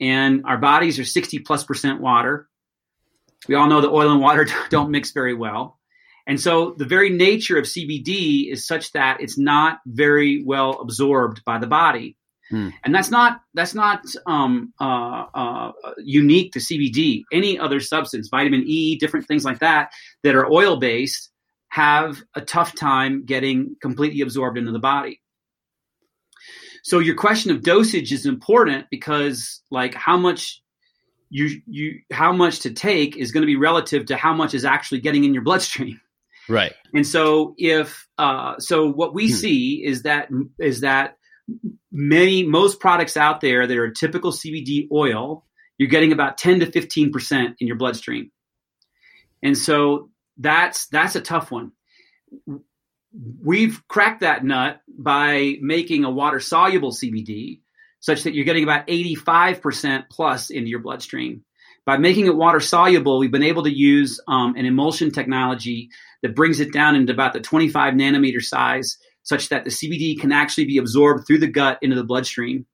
and 0.00 0.42
our 0.46 0.56
bodies 0.58 0.98
are 0.98 1.04
60 1.04 1.40
plus 1.40 1.64
percent 1.64 2.00
water. 2.00 2.48
We 3.48 3.54
all 3.54 3.68
know 3.68 3.80
that 3.80 3.90
oil 3.90 4.12
and 4.12 4.20
water 4.20 4.46
don't 4.70 4.90
mix 4.90 5.12
very 5.12 5.34
well. 5.34 5.78
And 6.26 6.40
so 6.40 6.74
the 6.76 6.84
very 6.84 7.10
nature 7.10 7.58
of 7.58 7.64
CBD 7.64 8.52
is 8.52 8.66
such 8.66 8.92
that 8.92 9.20
it's 9.20 9.38
not 9.38 9.80
very 9.86 10.44
well 10.44 10.78
absorbed 10.80 11.42
by 11.44 11.58
the 11.58 11.66
body. 11.66 12.16
Hmm. 12.50 12.68
And 12.84 12.94
that's 12.94 13.10
not 13.10 13.40
that's 13.54 13.74
not 13.74 14.04
um, 14.26 14.72
uh, 14.80 15.24
uh, 15.34 15.72
unique 15.98 16.52
to 16.52 16.58
CBD. 16.58 17.22
Any 17.32 17.58
other 17.58 17.80
substance, 17.80 18.28
vitamin 18.28 18.64
E, 18.66 18.96
different 18.96 19.26
things 19.26 19.44
like 19.44 19.60
that, 19.60 19.90
that 20.22 20.34
are 20.34 20.50
oil 20.50 20.76
based, 20.76 21.29
have 21.70 22.20
a 22.34 22.40
tough 22.40 22.74
time 22.74 23.24
getting 23.24 23.76
completely 23.80 24.20
absorbed 24.20 24.58
into 24.58 24.72
the 24.72 24.78
body. 24.78 25.20
So 26.82 26.98
your 26.98 27.14
question 27.14 27.50
of 27.50 27.62
dosage 27.62 28.12
is 28.12 28.26
important 28.26 28.86
because, 28.90 29.62
like, 29.70 29.94
how 29.94 30.16
much 30.16 30.62
you 31.30 31.60
you 31.66 32.00
how 32.12 32.32
much 32.32 32.60
to 32.60 32.72
take 32.72 33.16
is 33.16 33.32
going 33.32 33.42
to 33.42 33.46
be 33.46 33.56
relative 33.56 34.06
to 34.06 34.16
how 34.16 34.34
much 34.34 34.52
is 34.52 34.64
actually 34.64 35.00
getting 35.00 35.24
in 35.24 35.32
your 35.32 35.44
bloodstream. 35.44 36.00
Right. 36.48 36.72
And 36.92 37.06
so 37.06 37.54
if 37.58 38.08
uh, 38.18 38.58
so, 38.58 38.90
what 38.90 39.14
we 39.14 39.28
Hmm. 39.28 39.34
see 39.34 39.84
is 39.84 40.02
that 40.02 40.28
is 40.58 40.80
that 40.80 41.16
many 41.92 42.42
most 42.42 42.80
products 42.80 43.16
out 43.16 43.40
there 43.40 43.66
that 43.66 43.76
are 43.78 43.90
typical 43.90 44.32
CBD 44.32 44.88
oil, 44.90 45.46
you're 45.78 45.88
getting 45.88 46.12
about 46.12 46.38
10 46.38 46.60
to 46.60 46.66
15 46.66 47.12
percent 47.12 47.56
in 47.60 47.68
your 47.68 47.76
bloodstream, 47.76 48.32
and 49.42 49.56
so 49.56 50.09
that's 50.40 50.86
that's 50.86 51.16
a 51.16 51.20
tough 51.20 51.50
one. 51.50 51.72
We've 53.42 53.82
cracked 53.88 54.20
that 54.20 54.44
nut 54.44 54.80
by 54.88 55.56
making 55.60 56.04
a 56.04 56.10
water 56.10 56.40
soluble 56.40 56.92
CBD, 56.92 57.60
such 58.00 58.22
that 58.22 58.34
you're 58.34 58.44
getting 58.44 58.62
about 58.62 58.84
85 58.88 59.60
percent 59.60 60.04
plus 60.10 60.50
into 60.50 60.68
your 60.70 60.80
bloodstream. 60.80 61.44
By 61.84 61.98
making 61.98 62.26
it 62.26 62.36
water 62.36 62.60
soluble, 62.60 63.18
we've 63.18 63.30
been 63.30 63.42
able 63.42 63.64
to 63.64 63.74
use 63.74 64.20
um, 64.28 64.54
an 64.56 64.64
emulsion 64.64 65.10
technology 65.10 65.90
that 66.22 66.36
brings 66.36 66.60
it 66.60 66.72
down 66.72 66.94
into 66.94 67.12
about 67.12 67.32
the 67.32 67.40
25 67.40 67.94
nanometer 67.94 68.42
size, 68.42 68.98
such 69.22 69.48
that 69.48 69.64
the 69.64 69.70
CBD 69.70 70.18
can 70.18 70.30
actually 70.32 70.66
be 70.66 70.78
absorbed 70.78 71.26
through 71.26 71.38
the 71.38 71.46
gut 71.46 71.78
into 71.82 71.96
the 71.96 72.04
bloodstream. 72.04 72.66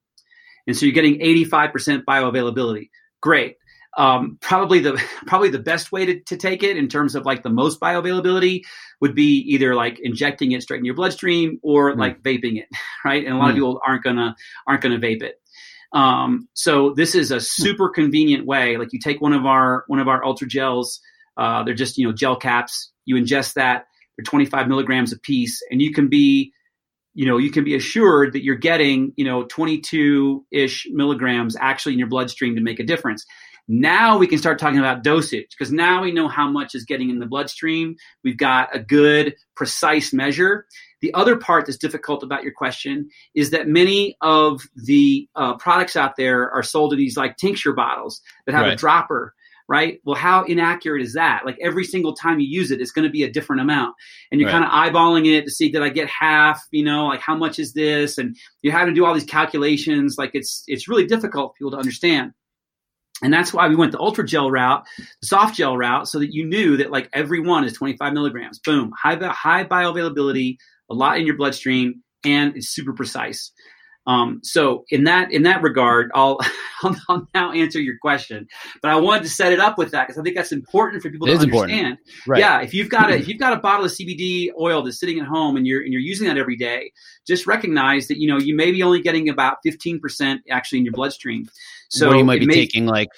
and 0.66 0.76
so 0.76 0.84
you're 0.86 0.94
getting 0.94 1.20
85% 1.20 2.04
bioavailability. 2.04 2.90
Great. 3.20 3.56
Um, 3.96 4.36
probably 4.42 4.80
the 4.80 5.02
probably 5.26 5.48
the 5.48 5.58
best 5.58 5.90
way 5.90 6.06
to, 6.06 6.20
to 6.20 6.36
take 6.36 6.62
it 6.62 6.76
in 6.76 6.88
terms 6.88 7.14
of 7.14 7.24
like 7.24 7.42
the 7.42 7.50
most 7.50 7.80
bioavailability 7.80 8.60
would 9.00 9.14
be 9.14 9.38
either 9.48 9.74
like 9.74 9.98
injecting 10.02 10.52
it 10.52 10.62
straight 10.62 10.78
in 10.78 10.84
your 10.84 10.94
bloodstream 10.94 11.58
or 11.62 11.92
mm. 11.92 11.98
like 11.98 12.22
vaping 12.22 12.58
it, 12.58 12.68
right? 13.04 13.24
And 13.24 13.34
a 13.34 13.38
lot 13.38 13.46
mm. 13.46 13.50
of 13.50 13.54
people 13.56 13.80
aren't 13.86 14.04
gonna 14.04 14.36
aren't 14.66 14.82
gonna 14.82 14.98
vape 14.98 15.22
it. 15.22 15.40
Um, 15.92 16.48
so 16.52 16.92
this 16.94 17.14
is 17.14 17.30
a 17.30 17.40
super 17.40 17.88
convenient 17.88 18.46
way. 18.46 18.76
Like 18.76 18.92
you 18.92 18.98
take 18.98 19.20
one 19.20 19.32
of 19.32 19.46
our 19.46 19.84
one 19.86 19.98
of 19.98 20.08
our 20.08 20.24
ultra 20.24 20.46
gels, 20.46 21.00
uh, 21.36 21.62
they're 21.64 21.74
just 21.74 21.96
you 21.96 22.06
know 22.06 22.12
gel 22.12 22.36
caps. 22.36 22.92
You 23.04 23.16
ingest 23.16 23.54
that. 23.54 23.86
They're 24.16 24.24
25 24.24 24.68
milligrams 24.68 25.12
a 25.12 25.18
piece, 25.18 25.60
and 25.70 25.80
you 25.80 25.92
can 25.92 26.08
be 26.08 26.52
you 27.14 27.24
know 27.24 27.38
you 27.38 27.50
can 27.50 27.64
be 27.64 27.74
assured 27.74 28.34
that 28.34 28.44
you're 28.44 28.56
getting 28.56 29.12
you 29.16 29.24
know 29.24 29.44
22 29.44 30.44
ish 30.52 30.86
milligrams 30.90 31.56
actually 31.58 31.94
in 31.94 31.98
your 31.98 32.08
bloodstream 32.08 32.54
to 32.54 32.60
make 32.60 32.78
a 32.78 32.84
difference 32.84 33.24
now 33.68 34.16
we 34.18 34.26
can 34.26 34.38
start 34.38 34.58
talking 34.58 34.78
about 34.78 35.02
dosage 35.02 35.48
because 35.50 35.72
now 35.72 36.02
we 36.02 36.12
know 36.12 36.28
how 36.28 36.48
much 36.48 36.74
is 36.74 36.84
getting 36.84 37.10
in 37.10 37.18
the 37.18 37.26
bloodstream. 37.26 37.96
We've 38.22 38.36
got 38.36 38.74
a 38.74 38.78
good, 38.78 39.34
precise 39.56 40.12
measure. 40.12 40.66
The 41.00 41.12
other 41.14 41.36
part 41.36 41.66
that's 41.66 41.78
difficult 41.78 42.22
about 42.22 42.42
your 42.42 42.52
question 42.52 43.08
is 43.34 43.50
that 43.50 43.68
many 43.68 44.16
of 44.20 44.62
the 44.76 45.28
uh, 45.34 45.56
products 45.56 45.96
out 45.96 46.16
there 46.16 46.50
are 46.50 46.62
sold 46.62 46.92
in 46.92 46.98
these 46.98 47.16
like 47.16 47.36
tincture 47.36 47.72
bottles 47.72 48.22
that 48.46 48.54
have 48.54 48.64
right. 48.64 48.72
a 48.72 48.76
dropper 48.76 49.34
right? 49.68 50.00
Well, 50.04 50.16
how 50.16 50.44
inaccurate 50.44 51.02
is 51.02 51.14
that? 51.14 51.44
Like 51.44 51.58
every 51.60 51.84
single 51.84 52.14
time 52.14 52.38
you 52.38 52.46
use 52.46 52.70
it, 52.70 52.80
it's 52.80 52.92
going 52.92 53.04
to 53.04 53.10
be 53.10 53.24
a 53.24 53.30
different 53.30 53.62
amount. 53.62 53.96
And 54.30 54.40
you're 54.40 54.48
right. 54.48 54.62
kind 54.62 54.64
of 54.64 54.70
eyeballing 54.70 55.26
it 55.26 55.44
to 55.44 55.50
see, 55.50 55.70
did 55.70 55.82
I 55.82 55.88
get 55.88 56.08
half? 56.08 56.62
You 56.70 56.84
know, 56.84 57.06
like 57.06 57.20
how 57.20 57.36
much 57.36 57.58
is 57.58 57.72
this? 57.72 58.18
And 58.18 58.36
you 58.62 58.70
have 58.70 58.86
to 58.86 58.94
do 58.94 59.04
all 59.04 59.14
these 59.14 59.24
calculations. 59.24 60.16
Like 60.18 60.30
it's, 60.34 60.62
it's 60.68 60.88
really 60.88 61.06
difficult 61.06 61.52
for 61.52 61.58
people 61.58 61.72
to 61.72 61.78
understand. 61.78 62.32
And 63.22 63.32
that's 63.32 63.52
why 63.52 63.68
we 63.68 63.76
went 63.76 63.92
the 63.92 64.00
ultra 64.00 64.26
gel 64.26 64.50
route, 64.50 64.84
the 64.98 65.26
soft 65.26 65.56
gel 65.56 65.76
route, 65.76 66.06
so 66.08 66.18
that 66.18 66.34
you 66.34 66.44
knew 66.44 66.76
that 66.76 66.90
like 66.90 67.08
every 67.12 67.40
one 67.40 67.64
is 67.64 67.72
25 67.72 68.12
milligrams. 68.12 68.58
Boom, 68.58 68.92
high 68.96 69.16
high 69.28 69.64
bioavailability, 69.64 70.56
a 70.90 70.94
lot 70.94 71.18
in 71.18 71.26
your 71.26 71.36
bloodstream, 71.36 72.02
and 72.24 72.56
it's 72.56 72.68
super 72.68 72.92
precise. 72.92 73.52
Um, 74.06 74.40
so 74.44 74.84
in 74.90 75.04
that 75.04 75.32
in 75.32 75.42
that 75.42 75.62
regard, 75.62 76.10
I'll, 76.14 76.38
I'll, 76.82 76.96
I'll 77.08 77.28
now 77.34 77.52
answer 77.52 77.80
your 77.80 77.96
question, 77.98 78.46
but 78.80 78.90
I 78.90 78.96
wanted 78.96 79.24
to 79.24 79.28
set 79.28 79.52
it 79.52 79.58
up 79.58 79.78
with 79.78 79.90
that 79.90 80.06
because 80.06 80.18
I 80.18 80.22
think 80.22 80.36
that's 80.36 80.52
important 80.52 81.02
for 81.02 81.10
people 81.10 81.28
it 81.28 81.34
to 81.34 81.42
understand. 81.42 81.98
Right. 82.26 82.40
Yeah, 82.40 82.60
if 82.60 82.72
you've 82.72 82.88
got 82.88 83.10
a 83.10 83.14
if 83.18 83.26
you've 83.28 83.40
got 83.40 83.52
a 83.52 83.56
bottle 83.56 83.84
of 83.84 83.92
CBD 83.92 84.50
oil 84.58 84.82
that's 84.82 85.00
sitting 85.00 85.18
at 85.18 85.26
home 85.26 85.56
and 85.56 85.66
you're 85.66 85.82
and 85.82 85.92
you're 85.92 86.02
using 86.02 86.28
that 86.28 86.38
every 86.38 86.56
day, 86.56 86.92
just 87.26 87.46
recognize 87.46 88.06
that 88.08 88.18
you 88.18 88.28
know 88.28 88.38
you 88.38 88.54
may 88.54 88.70
be 88.70 88.82
only 88.82 89.00
getting 89.00 89.28
about 89.28 89.58
15 89.64 90.00
percent 90.00 90.42
actually 90.50 90.78
in 90.78 90.84
your 90.84 90.94
bloodstream. 90.94 91.48
So 91.88 92.14
you 92.14 92.24
might 92.24 92.40
be 92.40 92.46
may, 92.46 92.54
taking 92.54 92.86
like 92.86 93.08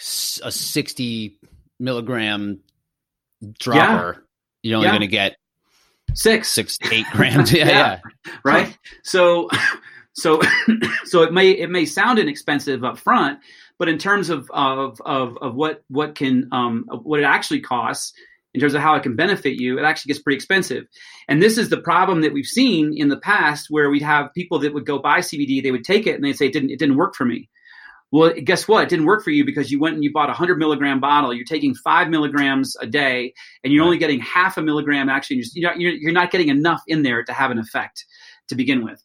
a 0.42 0.52
60 0.52 1.38
milligram 1.78 2.60
dropper. 3.58 4.16
Yeah. 4.16 4.22
You're 4.62 4.76
only 4.76 4.86
yeah. 4.88 4.92
going 4.92 5.00
to 5.00 5.06
get 5.06 5.36
six, 6.14 6.50
six, 6.50 6.78
eight 6.90 7.06
grams. 7.12 7.52
yeah, 7.52 7.66
yeah. 7.68 8.00
yeah. 8.26 8.32
right. 8.44 8.78
So 9.02 9.48
so, 10.18 10.40
so 11.04 11.22
it 11.22 11.32
may 11.32 11.50
it 11.50 11.70
may 11.70 11.84
sound 11.84 12.18
inexpensive 12.18 12.84
up 12.84 12.98
front, 12.98 13.38
but 13.78 13.88
in 13.88 13.98
terms 13.98 14.30
of 14.30 14.50
of 14.50 15.00
of, 15.04 15.38
of 15.40 15.54
what 15.54 15.84
what 15.88 16.14
can 16.14 16.48
um, 16.52 16.84
what 16.88 17.20
it 17.20 17.24
actually 17.24 17.60
costs 17.60 18.12
in 18.54 18.60
terms 18.60 18.74
of 18.74 18.80
how 18.80 18.94
it 18.94 19.02
can 19.02 19.14
benefit 19.14 19.60
you, 19.60 19.78
it 19.78 19.82
actually 19.82 20.10
gets 20.10 20.22
pretty 20.22 20.36
expensive. 20.36 20.86
And 21.28 21.42
this 21.42 21.58
is 21.58 21.68
the 21.68 21.80
problem 21.80 22.22
that 22.22 22.32
we've 22.32 22.46
seen 22.46 22.94
in 22.96 23.08
the 23.08 23.18
past, 23.18 23.66
where 23.68 23.90
we'd 23.90 24.02
have 24.02 24.32
people 24.34 24.58
that 24.60 24.72
would 24.74 24.86
go 24.86 24.98
buy 24.98 25.20
CBD, 25.20 25.62
they 25.62 25.70
would 25.70 25.84
take 25.84 26.06
it, 26.06 26.14
and 26.14 26.24
they'd 26.24 26.36
say 26.36 26.46
it 26.46 26.52
didn't 26.52 26.70
it 26.70 26.78
didn't 26.78 26.96
work 26.96 27.14
for 27.14 27.24
me. 27.24 27.48
Well, 28.10 28.32
guess 28.42 28.66
what? 28.66 28.84
It 28.84 28.88
didn't 28.88 29.04
work 29.04 29.22
for 29.22 29.30
you 29.30 29.44
because 29.44 29.70
you 29.70 29.78
went 29.78 29.94
and 29.94 30.02
you 30.02 30.10
bought 30.10 30.30
a 30.30 30.32
100 30.32 30.58
milligram 30.58 30.98
bottle. 30.98 31.34
You're 31.34 31.44
taking 31.44 31.74
five 31.74 32.08
milligrams 32.08 32.74
a 32.80 32.86
day, 32.86 33.34
and 33.62 33.72
you're 33.72 33.84
only 33.84 33.98
getting 33.98 34.20
half 34.20 34.56
a 34.56 34.62
milligram. 34.62 35.10
Actually, 35.10 35.44
you're, 35.54 35.74
you're 35.76 36.12
not 36.12 36.30
getting 36.30 36.48
enough 36.48 36.82
in 36.86 37.02
there 37.02 37.22
to 37.22 37.32
have 37.34 37.50
an 37.50 37.58
effect 37.58 38.06
to 38.48 38.54
begin 38.54 38.82
with. 38.82 39.02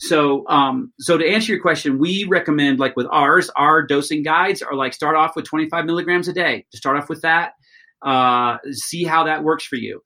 So, 0.00 0.48
um, 0.48 0.92
so 0.98 1.18
to 1.18 1.26
answer 1.26 1.52
your 1.52 1.60
question, 1.60 1.98
we 1.98 2.24
recommend 2.24 2.78
like 2.78 2.96
with 2.96 3.06
ours, 3.10 3.50
our 3.54 3.82
dosing 3.82 4.22
guides 4.22 4.62
are 4.62 4.74
like 4.74 4.94
start 4.94 5.14
off 5.14 5.36
with 5.36 5.44
25 5.44 5.84
milligrams 5.84 6.26
a 6.26 6.32
day. 6.32 6.64
To 6.72 6.78
start 6.78 6.96
off 6.96 7.10
with 7.10 7.20
that, 7.22 7.52
uh, 8.02 8.56
see 8.72 9.04
how 9.04 9.24
that 9.24 9.44
works 9.44 9.64
for 9.64 9.76
you. 9.76 10.02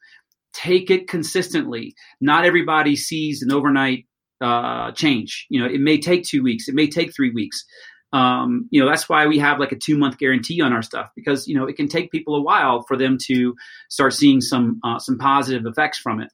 Take 0.53 0.91
it 0.91 1.09
consistently. 1.09 1.95
Not 2.21 2.45
everybody 2.45 2.97
sees 2.97 3.43
an 3.43 3.53
overnight 3.53 4.07
uh, 4.41 4.91
change. 4.93 5.47
You 5.49 5.61
know, 5.61 5.67
it 5.67 5.81
may 5.81 5.99
take 5.99 6.25
two 6.25 6.43
weeks, 6.43 6.69
it 6.69 6.75
may 6.75 6.89
take 6.89 7.15
three 7.15 7.31
weeks. 7.31 7.65
Um, 8.13 8.69
you 8.71 8.81
know, 8.81 8.89
that's 8.89 9.09
why 9.09 9.27
we 9.27 9.39
have 9.39 9.61
like 9.61 9.73
a 9.73 9.79
two 9.79 9.97
month 9.97 10.19
guarantee 10.19 10.61
on 10.61 10.73
our 10.73 10.83
stuff 10.83 11.11
because 11.15 11.47
you 11.47 11.57
know 11.57 11.67
it 11.67 11.77
can 11.77 11.89
take 11.89 12.11
people 12.11 12.35
a 12.35 12.43
while 12.43 12.85
for 12.87 12.97
them 12.97 13.17
to 13.27 13.55
start 13.91 14.13
seeing 14.13 14.41
some 14.41 14.81
uh, 14.85 14.99
some 14.99 15.19
positive 15.19 15.67
effects 15.67 15.99
from 15.99 16.21
it. 16.21 16.31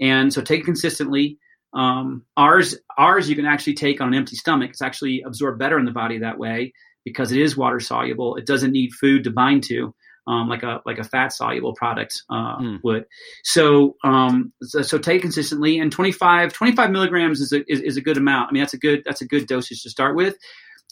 And 0.00 0.32
so 0.32 0.40
take 0.40 0.60
it 0.60 0.64
consistently. 0.64 1.38
Um, 1.74 2.24
ours, 2.36 2.76
ours, 2.98 3.28
you 3.28 3.36
can 3.36 3.46
actually 3.46 3.74
take 3.74 4.00
on 4.00 4.08
an 4.08 4.14
empty 4.14 4.36
stomach. 4.36 4.70
It's 4.70 4.82
actually 4.82 5.22
absorbed 5.22 5.58
better 5.58 5.78
in 5.78 5.84
the 5.84 5.92
body 5.92 6.18
that 6.18 6.38
way 6.38 6.72
because 7.04 7.32
it 7.32 7.40
is 7.40 7.56
water 7.56 7.80
soluble. 7.80 8.36
It 8.36 8.46
doesn't 8.46 8.72
need 8.72 8.92
food 8.92 9.24
to 9.24 9.30
bind 9.30 9.64
to, 9.64 9.94
um, 10.26 10.48
like 10.48 10.62
a 10.62 10.80
like 10.86 10.98
a 10.98 11.04
fat 11.04 11.32
soluble 11.32 11.74
product 11.74 12.22
uh, 12.30 12.58
mm. 12.58 12.80
would. 12.84 13.06
So, 13.42 13.96
um, 14.04 14.52
so, 14.62 14.82
so 14.82 14.98
take 14.98 15.22
consistently, 15.22 15.78
and 15.78 15.90
25, 15.90 16.52
25 16.52 16.90
milligrams 16.90 17.40
is 17.40 17.52
a 17.52 17.62
is, 17.70 17.80
is, 17.80 17.96
a 17.96 18.00
good 18.00 18.16
amount. 18.16 18.48
I 18.48 18.52
mean, 18.52 18.62
that's 18.62 18.74
a 18.74 18.78
good 18.78 19.02
that's 19.04 19.22
a 19.22 19.26
good 19.26 19.46
dosage 19.46 19.82
to 19.82 19.90
start 19.90 20.14
with. 20.14 20.36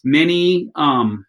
Many 0.03 0.71
um, 0.75 1.27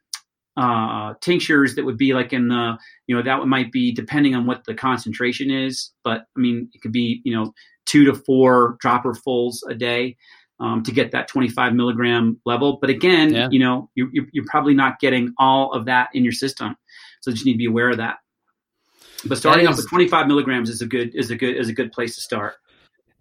uh, 0.58 1.14
tinctures 1.22 1.76
that 1.76 1.86
would 1.86 1.98
be 1.98 2.14
like 2.14 2.34
in 2.34 2.48
the 2.48 2.78
you 3.08 3.16
know 3.16 3.22
that 3.22 3.46
might 3.46 3.72
be 3.72 3.92
depending 3.92 4.36
on 4.36 4.46
what 4.46 4.64
the 4.66 4.74
concentration 4.74 5.52
is, 5.52 5.92
but 6.04 6.22
I 6.36 6.40
mean 6.40 6.70
it 6.74 6.82
could 6.82 6.92
be 6.92 7.22
you 7.24 7.36
know 7.36 7.54
two 7.92 8.06
to 8.06 8.14
four 8.14 8.78
dropper 8.80 9.14
fulls 9.14 9.64
a 9.70 9.76
day 9.76 10.16
um, 10.62 10.84
to 10.84 10.92
get 10.92 11.12
that 11.12 11.28
25 11.28 11.74
milligram 11.74 12.40
level. 12.46 12.78
But 12.80 12.90
again, 12.90 13.34
yeah. 13.34 13.50
you 13.52 13.60
know, 13.60 13.90
you, 13.96 14.10
you're 14.32 14.46
probably 14.48 14.74
not 14.74 15.00
getting 15.00 15.34
all 15.38 15.74
of 15.74 15.86
that 15.86 16.10
in 16.14 16.24
your 16.24 16.32
system, 16.32 16.78
so 17.20 17.32
you 17.32 17.36
just 17.36 17.46
need 17.46 17.54
to 17.54 17.58
be 17.58 17.66
aware 17.66 17.90
of 17.90 17.98
that. 17.98 18.18
But 19.26 19.38
starting 19.38 19.68
off 19.68 19.76
with 19.76 19.90
25 19.90 20.28
milligrams 20.28 20.70
is 20.70 20.82
a 20.82 20.88
good 20.88 21.14
is 21.14 21.30
a 21.30 21.36
good 21.36 21.56
is 21.56 21.70
a 21.70 21.74
good 21.74 21.92
place 21.92 22.16
to 22.16 22.22
start. 22.22 22.56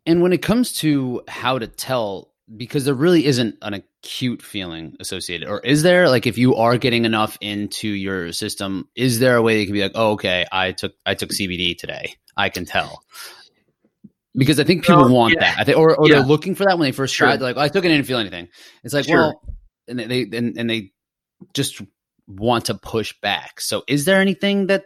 And 0.06 0.22
when 0.22 0.32
it 0.32 0.40
comes 0.40 0.72
to 0.76 1.22
how 1.28 1.58
to 1.58 1.66
tell, 1.66 2.32
because 2.56 2.86
there 2.86 2.94
really 2.94 3.26
isn't 3.26 3.56
an 3.60 3.74
acute 3.74 4.40
feeling 4.40 4.96
associated, 4.98 5.48
or 5.48 5.60
is 5.60 5.82
there? 5.82 6.08
Like, 6.08 6.26
if 6.26 6.38
you 6.38 6.54
are 6.56 6.78
getting 6.78 7.04
enough 7.04 7.36
into 7.42 7.88
your 7.88 8.32
system, 8.32 8.88
is 8.94 9.18
there 9.18 9.36
a 9.36 9.42
way 9.42 9.60
you 9.60 9.66
can 9.66 9.74
be 9.74 9.82
like, 9.82 9.92
oh, 9.94 10.12
okay, 10.12 10.46
I 10.50 10.72
took 10.72 10.94
I 11.04 11.14
took 11.14 11.30
CBD 11.30 11.76
today, 11.76 12.14
I 12.34 12.48
can 12.48 12.64
tell 12.64 13.02
because 14.36 14.60
I 14.60 14.64
think 14.64 14.84
people 14.84 15.02
well, 15.02 15.14
want 15.14 15.34
yeah. 15.34 15.40
that. 15.40 15.58
I 15.58 15.64
think, 15.64 15.78
or, 15.78 15.96
or 15.96 16.08
yeah. 16.08 16.16
they're 16.16 16.26
looking 16.26 16.54
for 16.54 16.64
that 16.64 16.78
when 16.78 16.88
they 16.88 16.92
first 16.92 17.14
sure. 17.14 17.26
tried. 17.26 17.36
They're 17.36 17.48
like, 17.48 17.56
oh, 17.56 17.60
I 17.60 17.68
took 17.68 17.84
it, 17.84 17.88
didn't 17.88 18.06
feel 18.06 18.18
anything. 18.18 18.48
It's 18.84 18.94
like, 18.94 19.06
sure. 19.06 19.16
well, 19.16 19.42
and 19.88 19.98
they 19.98 20.22
and, 20.22 20.56
and 20.56 20.70
they 20.70 20.92
just 21.54 21.80
want 22.26 22.66
to 22.66 22.74
push 22.74 23.14
back. 23.20 23.60
So, 23.60 23.82
is 23.88 24.04
there 24.04 24.20
anything 24.20 24.68
that 24.68 24.84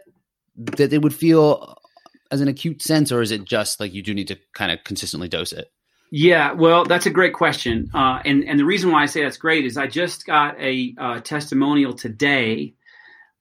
that 0.55 0.89
they 0.89 0.97
would 0.97 1.13
feel 1.13 1.77
as 2.31 2.41
an 2.41 2.47
acute 2.47 2.81
sense, 2.81 3.11
or 3.11 3.21
is 3.21 3.31
it 3.31 3.45
just 3.45 3.79
like 3.79 3.93
you 3.93 4.01
do 4.01 4.13
need 4.13 4.27
to 4.29 4.37
kind 4.53 4.71
of 4.71 4.83
consistently 4.83 5.27
dose 5.27 5.53
it? 5.53 5.67
Yeah, 6.11 6.53
well, 6.53 6.85
that's 6.85 7.05
a 7.07 7.11
great 7.11 7.33
question, 7.33 7.89
uh, 7.93 8.19
and 8.25 8.43
and 8.45 8.59
the 8.59 8.65
reason 8.65 8.91
why 8.91 9.03
I 9.03 9.05
say 9.05 9.23
that's 9.23 9.37
great 9.37 9.65
is 9.65 9.77
I 9.77 9.87
just 9.87 10.25
got 10.25 10.59
a 10.59 10.95
uh, 10.97 11.19
testimonial 11.19 11.93
today 11.93 12.73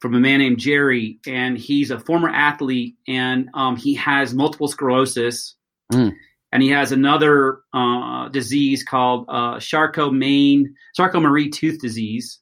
from 0.00 0.14
a 0.14 0.20
man 0.20 0.40
named 0.40 0.58
Jerry, 0.58 1.18
and 1.26 1.56
he's 1.56 1.90
a 1.90 1.98
former 2.00 2.28
athlete, 2.28 2.96
and 3.06 3.48
um, 3.54 3.76
he 3.76 3.94
has 3.94 4.34
multiple 4.34 4.68
sclerosis, 4.68 5.54
Mm. 5.92 6.12
And 6.52 6.62
he 6.62 6.70
has 6.70 6.92
another 6.92 7.60
uh, 7.72 8.28
disease 8.28 8.84
called 8.84 9.26
uh, 9.28 9.58
Charcot-Marie 9.58 10.68
Charcot-Marie 10.94 11.50
tooth 11.50 11.80
disease, 11.80 12.38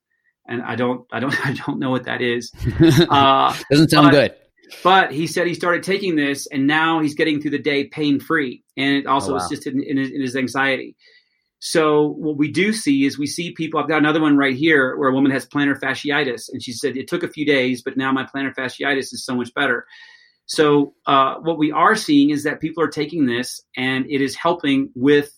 and 0.47 0.63
I 0.63 0.77
don't, 0.77 1.07
I 1.13 1.21
don't, 1.21 1.35
I 1.47 1.55
don't 1.55 1.79
know 1.79 1.91
what 1.91 2.05
that 2.05 2.21
is. 2.21 2.53
Uh, 3.11 3.57
Doesn't 3.71 3.91
sound 3.91 4.07
but, 4.07 4.13
good. 4.13 4.35
But 4.83 5.13
he 5.13 5.27
said 5.27 5.47
he 5.47 5.55
started 5.55 5.83
taking 5.83 6.17
this, 6.17 6.47
and 6.47 6.67
now 6.67 7.01
he's 7.01 7.15
getting 7.15 7.41
through 7.41 7.53
the 7.53 7.59
day 7.59 7.85
pain 7.85 8.21
free, 8.21 8.63
and 8.77 8.97
it 8.97 9.07
also 9.07 9.33
oh, 9.33 9.35
wow. 9.35 9.41
assisted 9.41 9.75
in, 9.75 9.83
in, 9.83 9.97
his, 9.97 10.11
in 10.11 10.21
his 10.21 10.37
anxiety. 10.37 10.97
So 11.65 12.09
what 12.19 12.37
we 12.37 12.51
do 12.51 12.73
see 12.73 13.05
is 13.05 13.19
we 13.19 13.29
see 13.29 13.53
people. 13.53 13.79
I've 13.79 13.89
got 13.89 13.99
another 13.99 14.21
one 14.21 14.37
right 14.37 14.57
here 14.57 14.97
where 14.97 15.09
a 15.09 15.15
woman 15.15 15.31
has 15.31 15.47
plantar 15.47 15.79
fasciitis, 15.79 16.49
and 16.53 16.61
she 16.63 16.73
said 16.73 16.97
it 16.97 17.07
took 17.07 17.23
a 17.23 17.29
few 17.29 17.47
days, 17.47 17.83
but 17.83 17.97
now 17.97 18.11
my 18.11 18.25
plantar 18.25 18.53
fasciitis 18.53 19.13
is 19.13 19.25
so 19.25 19.37
much 19.37 19.55
better. 19.55 19.87
So 20.55 20.93
uh, 21.07 21.37
what 21.37 21.57
we 21.57 21.73
are 21.73 21.97
seeing 21.97 22.29
is 22.29 22.45
that 22.45 22.61
people 22.61 22.85
are 22.85 22.89
taking 22.89 23.25
this 23.25 23.63
and 23.75 24.05
it 24.11 24.21
is 24.21 24.37
helping 24.37 24.91
with 24.95 25.33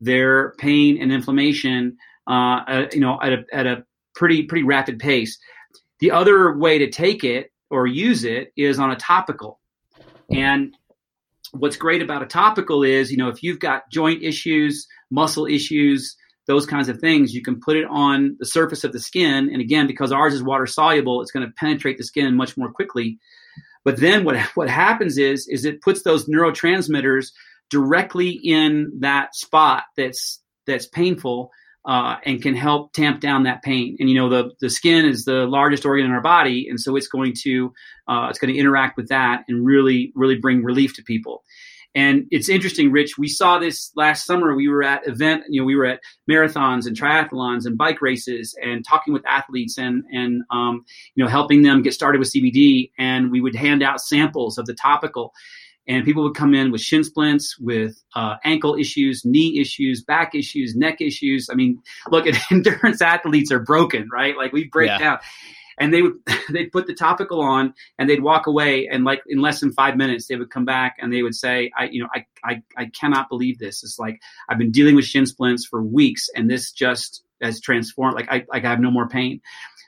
their 0.00 0.54
pain 0.58 1.00
and 1.00 1.12
inflammation, 1.12 1.96
uh, 2.26 2.62
at, 2.66 2.92
you 2.92 3.00
know, 3.00 3.16
at 3.22 3.32
a, 3.32 3.44
at 3.52 3.66
a 3.68 3.84
pretty 4.16 4.42
pretty 4.42 4.64
rapid 4.64 4.98
pace. 4.98 5.38
The 6.00 6.10
other 6.10 6.58
way 6.58 6.78
to 6.78 6.90
take 6.90 7.22
it 7.22 7.52
or 7.70 7.86
use 7.86 8.24
it 8.24 8.52
is 8.56 8.80
on 8.80 8.90
a 8.90 8.96
topical. 8.96 9.60
And 10.32 10.74
what's 11.52 11.76
great 11.76 12.02
about 12.02 12.24
a 12.24 12.26
topical 12.26 12.82
is, 12.82 13.12
you 13.12 13.18
know, 13.18 13.28
if 13.28 13.44
you've 13.44 13.60
got 13.60 13.88
joint 13.92 14.24
issues, 14.24 14.88
muscle 15.12 15.46
issues, 15.46 16.16
those 16.48 16.66
kinds 16.66 16.88
of 16.88 16.98
things. 16.98 17.32
You 17.32 17.42
can 17.42 17.60
put 17.60 17.76
it 17.76 17.86
on 17.88 18.36
the 18.40 18.46
surface 18.46 18.82
of 18.82 18.92
the 18.92 19.00
skin, 19.00 19.48
and 19.52 19.60
again, 19.60 19.86
because 19.86 20.10
ours 20.10 20.34
is 20.34 20.42
water 20.42 20.66
soluble, 20.66 21.22
it's 21.22 21.30
going 21.30 21.46
to 21.46 21.52
penetrate 21.56 21.98
the 21.98 22.04
skin 22.04 22.34
much 22.34 22.56
more 22.56 22.72
quickly. 22.72 23.20
But 23.86 23.98
then 24.00 24.24
what 24.24 24.36
what 24.56 24.68
happens 24.68 25.16
is 25.16 25.46
is 25.48 25.64
it 25.64 25.80
puts 25.80 26.02
those 26.02 26.28
neurotransmitters 26.28 27.28
directly 27.70 28.30
in 28.30 28.90
that 28.98 29.36
spot 29.36 29.84
that's 29.96 30.42
that's 30.66 30.88
painful 30.88 31.52
uh, 31.84 32.16
and 32.24 32.42
can 32.42 32.56
help 32.56 32.92
tamp 32.94 33.20
down 33.20 33.44
that 33.44 33.62
pain. 33.62 33.96
And 34.00 34.10
you 34.10 34.16
know, 34.16 34.28
the 34.28 34.50
the 34.60 34.70
skin 34.70 35.06
is 35.06 35.24
the 35.24 35.46
largest 35.46 35.86
organ 35.86 36.04
in 36.04 36.10
our 36.10 36.20
body, 36.20 36.66
and 36.68 36.80
so 36.80 36.96
it's 36.96 37.06
going 37.06 37.34
to 37.44 37.72
uh, 38.08 38.26
it's 38.28 38.40
going 38.40 38.52
to 38.52 38.58
interact 38.58 38.96
with 38.96 39.06
that 39.10 39.44
and 39.46 39.64
really 39.64 40.12
really 40.16 40.36
bring 40.36 40.64
relief 40.64 40.96
to 40.96 41.04
people. 41.04 41.44
And 41.96 42.26
it's 42.30 42.50
interesting, 42.50 42.92
Rich. 42.92 43.16
We 43.16 43.26
saw 43.26 43.58
this 43.58 43.90
last 43.96 44.26
summer. 44.26 44.54
We 44.54 44.68
were 44.68 44.82
at 44.82 45.08
event, 45.08 45.44
you 45.48 45.62
know, 45.62 45.64
we 45.64 45.74
were 45.74 45.86
at 45.86 46.00
marathons 46.30 46.86
and 46.86 46.94
triathlons 46.94 47.64
and 47.64 47.78
bike 47.78 48.02
races 48.02 48.54
and 48.62 48.84
talking 48.84 49.14
with 49.14 49.26
athletes 49.26 49.78
and 49.78 50.04
and 50.12 50.42
um, 50.50 50.84
you 51.14 51.24
know 51.24 51.30
helping 51.30 51.62
them 51.62 51.82
get 51.82 51.94
started 51.94 52.18
with 52.18 52.30
CBD. 52.30 52.90
And 52.98 53.32
we 53.32 53.40
would 53.40 53.54
hand 53.54 53.82
out 53.82 54.02
samples 54.02 54.58
of 54.58 54.66
the 54.66 54.74
topical 54.74 55.32
and 55.88 56.04
people 56.04 56.22
would 56.24 56.34
come 56.34 56.54
in 56.54 56.70
with 56.72 56.80
shin 56.80 57.04
splints, 57.04 57.58
with 57.58 58.02
uh, 58.14 58.36
ankle 58.44 58.74
issues, 58.74 59.24
knee 59.24 59.60
issues, 59.60 60.02
back 60.02 60.34
issues, 60.34 60.74
neck 60.74 61.00
issues. 61.00 61.48
I 61.50 61.54
mean, 61.54 61.80
look, 62.10 62.26
at 62.26 62.36
endurance 62.50 63.00
athletes 63.00 63.52
are 63.52 63.60
broken, 63.60 64.08
right? 64.12 64.36
Like 64.36 64.52
we 64.52 64.68
break 64.68 64.88
yeah. 64.88 64.98
down. 64.98 65.18
And 65.78 65.92
they 65.92 66.02
would 66.02 66.14
they'd 66.50 66.72
put 66.72 66.86
the 66.86 66.94
topical 66.94 67.40
on 67.40 67.74
and 67.98 68.08
they'd 68.08 68.22
walk 68.22 68.46
away 68.46 68.88
and 68.88 69.04
like 69.04 69.22
in 69.26 69.40
less 69.40 69.60
than 69.60 69.72
five 69.72 69.96
minutes 69.96 70.26
they 70.26 70.36
would 70.36 70.50
come 70.50 70.64
back 70.64 70.96
and 70.98 71.12
they 71.12 71.22
would 71.22 71.34
say, 71.34 71.70
I 71.76 71.86
you 71.86 72.02
know, 72.02 72.08
I 72.14 72.26
I, 72.44 72.62
I 72.76 72.86
cannot 72.86 73.28
believe 73.28 73.58
this. 73.58 73.82
It's 73.82 73.98
like 73.98 74.20
I've 74.48 74.58
been 74.58 74.72
dealing 74.72 74.96
with 74.96 75.04
shin 75.04 75.26
splints 75.26 75.66
for 75.66 75.82
weeks 75.82 76.28
and 76.34 76.50
this 76.50 76.72
just 76.72 77.22
has 77.42 77.60
transformed. 77.60 78.14
Like 78.14 78.28
I 78.30 78.44
like 78.48 78.64
I 78.64 78.70
have 78.70 78.80
no 78.80 78.90
more 78.90 79.08
pain. 79.08 79.40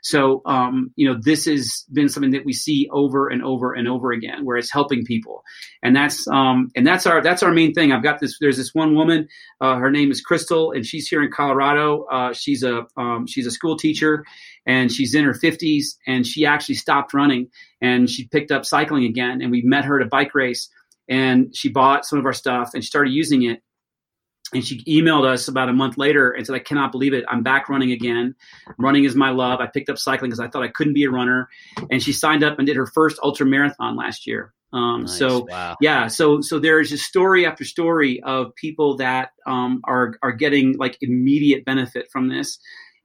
So, 0.02 0.42
um, 0.46 0.90
you 0.96 1.08
know, 1.08 1.18
this 1.20 1.46
has 1.46 1.84
been 1.92 2.08
something 2.08 2.32
that 2.32 2.44
we 2.44 2.52
see 2.52 2.88
over 2.90 3.28
and 3.28 3.42
over 3.42 3.72
and 3.72 3.88
over 3.88 4.12
again, 4.12 4.44
where 4.44 4.56
it's 4.56 4.72
helping 4.72 5.04
people, 5.04 5.42
and 5.82 5.94
that's 5.94 6.26
um, 6.28 6.70
and 6.76 6.86
that's 6.86 7.06
our 7.06 7.22
that's 7.22 7.42
our 7.42 7.52
main 7.52 7.74
thing. 7.74 7.92
I've 7.92 8.02
got 8.02 8.20
this. 8.20 8.38
There's 8.40 8.56
this 8.56 8.74
one 8.74 8.94
woman. 8.94 9.28
Uh, 9.60 9.76
her 9.76 9.90
name 9.90 10.10
is 10.10 10.20
Crystal, 10.20 10.72
and 10.72 10.84
she's 10.84 11.08
here 11.08 11.22
in 11.22 11.30
Colorado. 11.30 12.04
Uh, 12.04 12.32
she's 12.32 12.62
a 12.62 12.86
um, 12.96 13.26
she's 13.26 13.46
a 13.46 13.50
school 13.50 13.76
teacher, 13.76 14.24
and 14.66 14.92
she's 14.92 15.14
in 15.14 15.24
her 15.24 15.34
50s, 15.34 15.96
and 16.06 16.26
she 16.26 16.46
actually 16.46 16.76
stopped 16.76 17.14
running 17.14 17.48
and 17.80 18.10
she 18.10 18.26
picked 18.26 18.50
up 18.50 18.64
cycling 18.66 19.04
again. 19.04 19.40
And 19.40 19.50
we 19.50 19.62
met 19.62 19.84
her 19.84 20.00
at 20.00 20.06
a 20.06 20.08
bike 20.08 20.34
race, 20.34 20.68
and 21.08 21.54
she 21.56 21.68
bought 21.68 22.04
some 22.04 22.18
of 22.18 22.26
our 22.26 22.32
stuff 22.32 22.70
and 22.74 22.82
she 22.84 22.88
started 22.88 23.12
using 23.12 23.44
it 23.44 23.62
and 24.54 24.64
she 24.64 24.82
emailed 24.84 25.26
us 25.26 25.48
about 25.48 25.68
a 25.68 25.72
month 25.72 25.98
later 25.98 26.30
and 26.30 26.46
said, 26.46 26.54
I 26.54 26.60
cannot 26.60 26.92
believe 26.92 27.12
it. 27.12 27.24
I'm 27.28 27.42
back 27.42 27.68
running 27.68 27.92
again. 27.92 28.34
Running 28.78 29.04
is 29.04 29.14
my 29.14 29.30
love. 29.30 29.60
I 29.60 29.66
picked 29.66 29.90
up 29.90 29.98
cycling 29.98 30.30
because 30.30 30.40
I 30.40 30.48
thought 30.48 30.62
I 30.62 30.68
couldn't 30.68 30.94
be 30.94 31.04
a 31.04 31.10
runner. 31.10 31.48
And 31.90 32.02
she 32.02 32.12
signed 32.12 32.42
up 32.42 32.58
and 32.58 32.66
did 32.66 32.76
her 32.76 32.86
first 32.86 33.18
ultra 33.22 33.44
marathon 33.44 33.96
last 33.96 34.26
year. 34.26 34.54
Um, 34.72 35.02
nice. 35.02 35.18
So 35.18 35.46
wow. 35.48 35.76
yeah, 35.80 36.08
so 36.08 36.40
so 36.42 36.58
there's 36.58 36.90
just 36.90 37.04
story 37.04 37.46
after 37.46 37.64
story 37.64 38.22
of 38.22 38.54
people 38.54 38.98
that 38.98 39.30
um, 39.46 39.80
are 39.84 40.14
are 40.22 40.32
getting 40.32 40.76
like 40.76 40.98
immediate 41.00 41.64
benefit 41.64 42.10
from 42.10 42.28
this, 42.28 42.58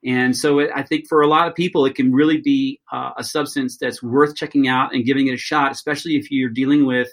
and 0.04 0.36
so 0.36 0.60
it, 0.60 0.72
I 0.76 0.84
think 0.84 1.08
for 1.08 1.22
a 1.22 1.28
lot 1.28 1.48
of 1.48 1.56
people 1.56 1.86
it 1.86 1.96
can 1.96 2.12
really 2.12 2.42
be 2.42 2.82
uh, 2.92 3.12
a 3.18 3.24
substance 3.24 3.78
that's 3.78 4.04
worth 4.04 4.36
checking 4.36 4.68
out 4.68 4.94
and 4.94 5.06
giving 5.06 5.28
it 5.28 5.36
a 5.36 5.38
shot, 5.38 5.72
especially 5.72 6.18
if 6.18 6.30
you're 6.32 6.50
dealing 6.50 6.86
with 6.86 7.10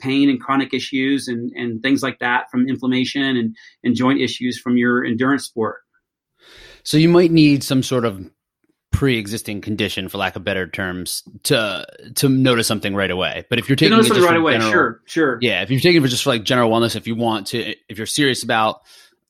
pain 0.00 0.28
and 0.28 0.40
chronic 0.40 0.74
issues 0.74 1.28
and, 1.28 1.52
and 1.52 1.82
things 1.82 2.02
like 2.02 2.18
that 2.18 2.50
from 2.50 2.68
inflammation 2.68 3.36
and, 3.36 3.56
and 3.84 3.94
joint 3.94 4.20
issues 4.20 4.58
from 4.58 4.76
your 4.76 5.04
endurance 5.04 5.44
sport. 5.44 5.80
So 6.82 6.96
you 6.96 7.08
might 7.08 7.30
need 7.30 7.62
some 7.62 7.82
sort 7.82 8.04
of 8.04 8.28
pre-existing 8.92 9.60
condition, 9.60 10.08
for 10.08 10.18
lack 10.18 10.34
of 10.34 10.42
better 10.44 10.66
terms, 10.66 11.22
to 11.44 11.86
to 12.16 12.28
notice 12.28 12.66
something 12.66 12.94
right 12.94 13.10
away. 13.10 13.44
But 13.48 13.58
if 13.58 13.68
you're 13.68 13.76
taking 13.76 13.98
it 13.98 14.02
just 14.02 14.20
right 14.20 14.36
away, 14.36 14.54
general, 14.54 14.72
sure, 14.72 15.00
sure, 15.06 15.38
yeah. 15.40 15.62
If 15.62 15.70
you're 15.70 15.80
taking 15.80 15.98
it 15.98 16.02
for 16.02 16.08
just 16.08 16.24
for 16.24 16.30
like 16.30 16.42
general 16.42 16.70
wellness, 16.70 16.96
if 16.96 17.06
you 17.06 17.14
want 17.14 17.48
to, 17.48 17.74
if 17.88 17.98
you're 17.98 18.06
serious 18.06 18.42
about 18.42 18.80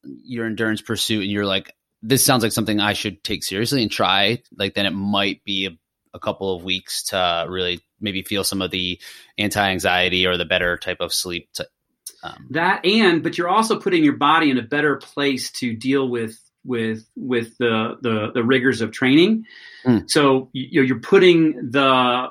your 0.03 0.47
endurance 0.47 0.81
pursuit, 0.81 1.23
and 1.23 1.31
you're 1.31 1.45
like, 1.45 1.75
this 2.03 2.25
sounds 2.25 2.43
like 2.43 2.53
something 2.53 2.81
I 2.81 2.95
should 2.95 3.23
take 3.23 3.45
seriously 3.45 3.83
and 3.83 3.91
try, 3.91 4.43
like 4.57 4.75
then 4.75 4.87
it 4.87 4.95
might 4.95 5.45
be 5.45 5.66
a, 5.66 5.71
a 6.14 6.18
couple 6.18 6.54
of 6.54 6.64
weeks 6.64 7.04
to 7.04 7.46
really 7.48 7.80
maybe 8.00 8.22
feel 8.22 8.44
some 8.44 8.62
of 8.62 8.70
the 8.70 9.00
anti-anxiety 9.38 10.26
or 10.26 10.36
the 10.36 10.44
better 10.44 10.76
type 10.76 11.00
of 11.00 11.12
sleep 11.12 11.48
to, 11.54 11.66
um, 12.22 12.46
that 12.50 12.84
and 12.84 13.22
but 13.22 13.38
you're 13.38 13.48
also 13.48 13.78
putting 13.78 14.04
your 14.04 14.16
body 14.16 14.50
in 14.50 14.58
a 14.58 14.62
better 14.62 14.96
place 14.96 15.50
to 15.50 15.74
deal 15.74 16.08
with 16.08 16.38
with 16.64 17.06
with 17.16 17.56
the 17.58 17.96
the, 18.02 18.30
the 18.34 18.44
rigors 18.44 18.80
of 18.80 18.90
training 18.90 19.44
mm. 19.84 20.04
so 20.08 20.50
you 20.52 20.80
know, 20.80 20.86
you're 20.86 21.00
putting 21.00 21.70
the 21.70 22.28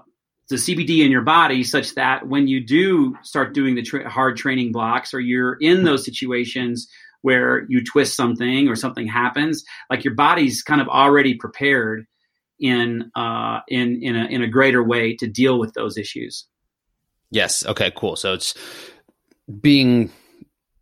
the 0.50 0.56
CBD 0.56 1.06
in 1.06 1.12
your 1.12 1.22
body 1.22 1.64
such 1.64 1.96
that 1.96 2.28
when 2.28 2.48
you 2.48 2.60
do 2.60 3.16
start 3.22 3.54
doing 3.54 3.76
the 3.76 3.84
tra- 3.84 4.10
hard 4.10 4.36
training 4.36 4.72
blocks 4.72 5.14
or 5.14 5.20
you're 5.20 5.54
in 5.54 5.84
those 5.84 6.04
situations 6.04 6.90
where 7.22 7.66
you 7.70 7.84
twist 7.84 8.16
something 8.16 8.68
or 8.68 8.76
something 8.76 9.08
happens 9.08 9.64
like 9.90 10.04
your 10.04 10.16
body's 10.16 10.64
kind 10.64 10.82
of 10.82 10.88
already 10.88 11.36
prepared 11.36 12.06
in 12.60 13.12
uh, 13.16 13.60
in 13.68 14.02
in 14.02 14.16
a, 14.16 14.26
in 14.26 14.42
a 14.42 14.48
greater 14.48 14.84
way 14.84 15.16
to 15.18 15.28
deal 15.28 15.60
with 15.60 15.74
those 15.74 15.98
issues. 15.98 16.46
Yes. 17.32 17.66
Okay. 17.66 17.92
Cool. 17.96 18.16
So 18.16 18.34
it's 18.34 18.54
being 19.62 20.12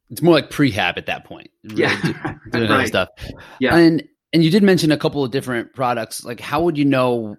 it's 0.09 0.21
more 0.21 0.33
like 0.33 0.49
prehab 0.49 0.97
at 0.97 1.05
that 1.07 1.25
point. 1.25 1.49
Really 1.63 1.81
yeah. 1.81 2.35
doing 2.51 2.69
right. 2.69 2.87
stuff. 2.87 3.09
Yeah. 3.59 3.75
And 3.75 4.03
and 4.31 4.43
you 4.43 4.49
did 4.49 4.63
mention 4.63 4.91
a 4.91 4.97
couple 4.97 5.23
of 5.23 5.31
different 5.31 5.73
products. 5.73 6.23
Like, 6.23 6.39
how 6.39 6.61
would 6.63 6.77
you 6.77 6.85
know 6.85 7.37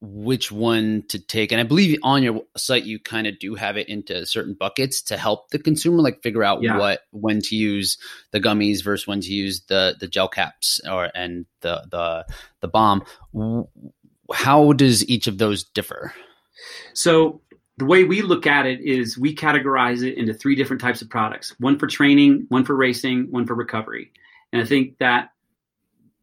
which 0.00 0.52
one 0.52 1.02
to 1.08 1.18
take. 1.18 1.50
And 1.50 1.60
I 1.60 1.64
believe 1.64 1.98
on 2.02 2.22
your 2.22 2.42
site 2.56 2.84
you 2.84 3.00
kind 3.00 3.26
of 3.26 3.38
do 3.38 3.54
have 3.56 3.76
it 3.76 3.88
into 3.88 4.24
certain 4.26 4.54
buckets 4.54 5.02
to 5.02 5.16
help 5.16 5.50
the 5.50 5.58
consumer 5.58 6.00
like 6.00 6.22
figure 6.22 6.44
out 6.44 6.62
yeah. 6.62 6.78
what 6.78 7.00
when 7.10 7.40
to 7.42 7.56
use 7.56 7.98
the 8.30 8.40
gummies 8.40 8.82
versus 8.82 9.06
when 9.06 9.20
to 9.20 9.32
use 9.32 9.62
the 9.68 9.96
the 9.98 10.06
gel 10.06 10.28
caps 10.28 10.80
or 10.88 11.10
and 11.14 11.46
the 11.62 11.84
the 11.90 12.26
the 12.60 12.68
balm. 12.68 13.02
How 14.32 14.72
does 14.72 15.08
each 15.08 15.26
of 15.26 15.38
those 15.38 15.64
differ? 15.64 16.12
So 16.94 17.40
the 17.78 17.84
way 17.84 18.04
we 18.04 18.22
look 18.22 18.46
at 18.46 18.66
it 18.66 18.80
is 18.80 19.16
we 19.16 19.34
categorize 19.34 20.02
it 20.02 20.18
into 20.18 20.34
three 20.34 20.54
different 20.54 20.82
types 20.82 21.00
of 21.00 21.08
products 21.08 21.54
one 21.58 21.78
for 21.78 21.86
training 21.86 22.46
one 22.48 22.64
for 22.64 22.74
racing 22.74 23.28
one 23.30 23.46
for 23.46 23.54
recovery 23.54 24.10
and 24.52 24.60
i 24.60 24.64
think 24.64 24.98
that 24.98 25.30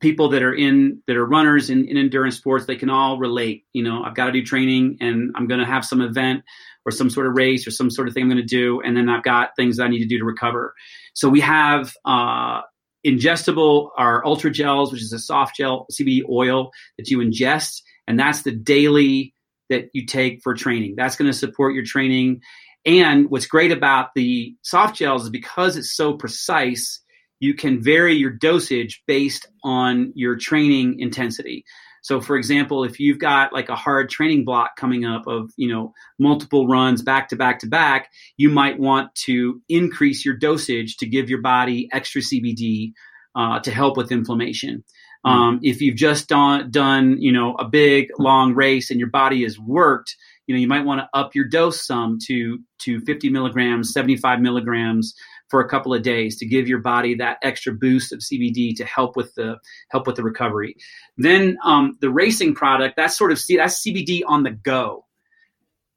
people 0.06 0.30
that 0.30 0.43
are 0.43 0.53
in 0.53 1.01
that 1.08 1.18
are 1.18 1.26
runners 1.26 1.72
in, 1.72 1.88
in 1.88 1.97
endurance 1.97 2.38
sports 2.38 2.68
they 2.68 2.76
can 2.76 2.91
all 2.91 3.18
relate 3.18 3.66
you 3.74 3.82
know 3.82 4.03
i've 4.03 4.14
got 4.14 4.28
to 4.28 4.32
do 4.32 4.43
training 4.43 4.97
and 5.01 5.32
i'm 5.36 5.47
going 5.47 5.60
to 5.60 5.66
have 5.66 5.84
some 5.84 5.99
event 5.99 6.43
or 6.86 6.91
some 6.91 7.10
sort 7.10 7.26
of 7.26 7.34
race 7.36 7.66
or 7.66 7.72
some 7.72 7.89
sort 7.89 8.08
of 8.08 8.14
thing 8.14 8.22
i'm 8.22 8.30
going 8.30 8.38
to 8.38 8.43
do 8.43 8.82
and 8.82 8.95
then 8.95 9.10
i've 9.10 9.24
got 9.24 9.56
things 9.56 9.78
that 9.78 9.86
i 9.86 9.88
need 9.88 10.03
to 10.03 10.06
do 10.06 10.20
to 10.20 10.26
recover. 10.26 10.76
So 11.14 11.28
we 11.28 11.39
have 11.39 11.91
uh, 12.06 12.62
ingestible 13.03 13.89
our 13.97 14.24
ultra 14.24 14.51
gels 14.51 14.91
which 14.91 15.01
is 15.01 15.12
a 15.12 15.18
soft 15.18 15.56
gel 15.56 15.88
cbd 15.91 16.22
oil 16.30 16.70
that 16.99 17.10
you 17.10 17.18
ingest 17.18 17.82
and 18.08 18.20
that's 18.20 18.43
the 18.43 18.51
daily 18.51 19.34
that 19.70 19.89
you 19.93 20.06
take 20.06 20.41
for 20.43 20.53
training. 20.53 20.93
That's 20.95 21.16
going 21.16 21.32
to 21.32 21.38
support 21.38 21.74
your 21.74 21.84
training. 21.84 22.41
And 22.86 23.30
what's 23.30 23.47
great 23.47 23.72
about 23.72 24.10
the 24.16 24.56
soft 24.62 24.95
gels 24.95 25.24
is 25.24 25.30
because 25.30 25.76
it's 25.76 25.95
so 25.95 26.14
precise 26.14 27.01
you 27.39 27.53
can 27.53 27.83
vary 27.83 28.15
your 28.15 28.31
dosage 28.31 29.03
based 29.07 29.47
on 29.63 30.13
your 30.15 30.36
training 30.38 30.99
intensity. 30.99 31.65
So 32.05 32.21
for 32.21 32.38
example, 32.38 32.83
if 32.83 32.99
you've 32.99 33.17
got 33.17 33.51
like 33.51 33.69
a 33.69 33.75
hard 33.75 34.11
training 34.11 34.45
block 34.45 34.75
coming 34.77 35.05
up 35.05 35.25
of, 35.25 35.49
you 35.57 35.67
know, 35.67 35.91
multiple 36.19 36.67
runs 36.67 37.01
back 37.01 37.29
to 37.29 37.36
back 37.36 37.59
to 37.59 37.67
back, 37.67 38.11
you 38.38 38.49
might 38.49 38.79
want 38.79 39.15
to 39.25 39.59
increase 39.67 40.23
your 40.23 40.36
dosage 40.36 40.97
to 40.97 41.07
give 41.07 41.31
your 41.31 41.41
body 41.41 41.89
extra 41.91 42.21
CBD 42.21 42.93
uh, 43.36 43.59
to 43.61 43.71
help 43.71 43.97
with 43.97 44.11
inflammation. 44.11 44.83
Hmm. 45.25 45.31
Um, 45.31 45.59
if 45.63 45.81
you've 45.81 45.95
just 45.95 46.29
done, 46.29 46.69
done, 46.69 47.17
you 47.19 47.31
know, 47.31 47.55
a 47.55 47.65
big 47.65 48.09
long 48.19 48.53
race 48.53 48.91
and 48.91 48.99
your 48.99 49.09
body 49.09 49.43
is 49.43 49.59
worked, 49.59 50.15
you 50.45 50.53
know, 50.53 50.61
you 50.61 50.67
might 50.67 50.86
want 50.86 51.01
to 51.01 51.09
up 51.17 51.33
your 51.33 51.47
dose 51.47 51.86
some 51.86 52.19
to 52.27 52.59
to 52.81 53.01
50 53.01 53.29
milligrams, 53.29 53.91
75 53.93 54.41
milligrams 54.41 55.15
for 55.56 55.62
a 55.62 55.70
couple 55.70 55.93
of 55.93 56.01
days 56.01 56.38
to 56.38 56.45
give 56.45 56.68
your 56.68 56.80
body 56.80 57.16
that 57.16 57.38
extra 57.41 57.72
boost 57.72 58.12
of 58.12 58.20
CBD 58.20 58.76
to 58.76 58.84
help 58.84 59.16
with 59.16 59.34
the 59.36 59.56
help 59.89 60.06
with 60.06 60.18
the 60.18 60.22
recovery. 60.22 60.76
Then 61.18 61.58
um, 61.64 61.97
the 62.01 62.10
racing 62.10 62.56
product 62.56 62.97
that's 62.97 63.18
sort 63.18 63.32
of 63.32 63.41
that's 63.47 63.82
CBD 63.82 64.24
on 64.28 64.43
the 64.43 64.51
go. 64.51 65.06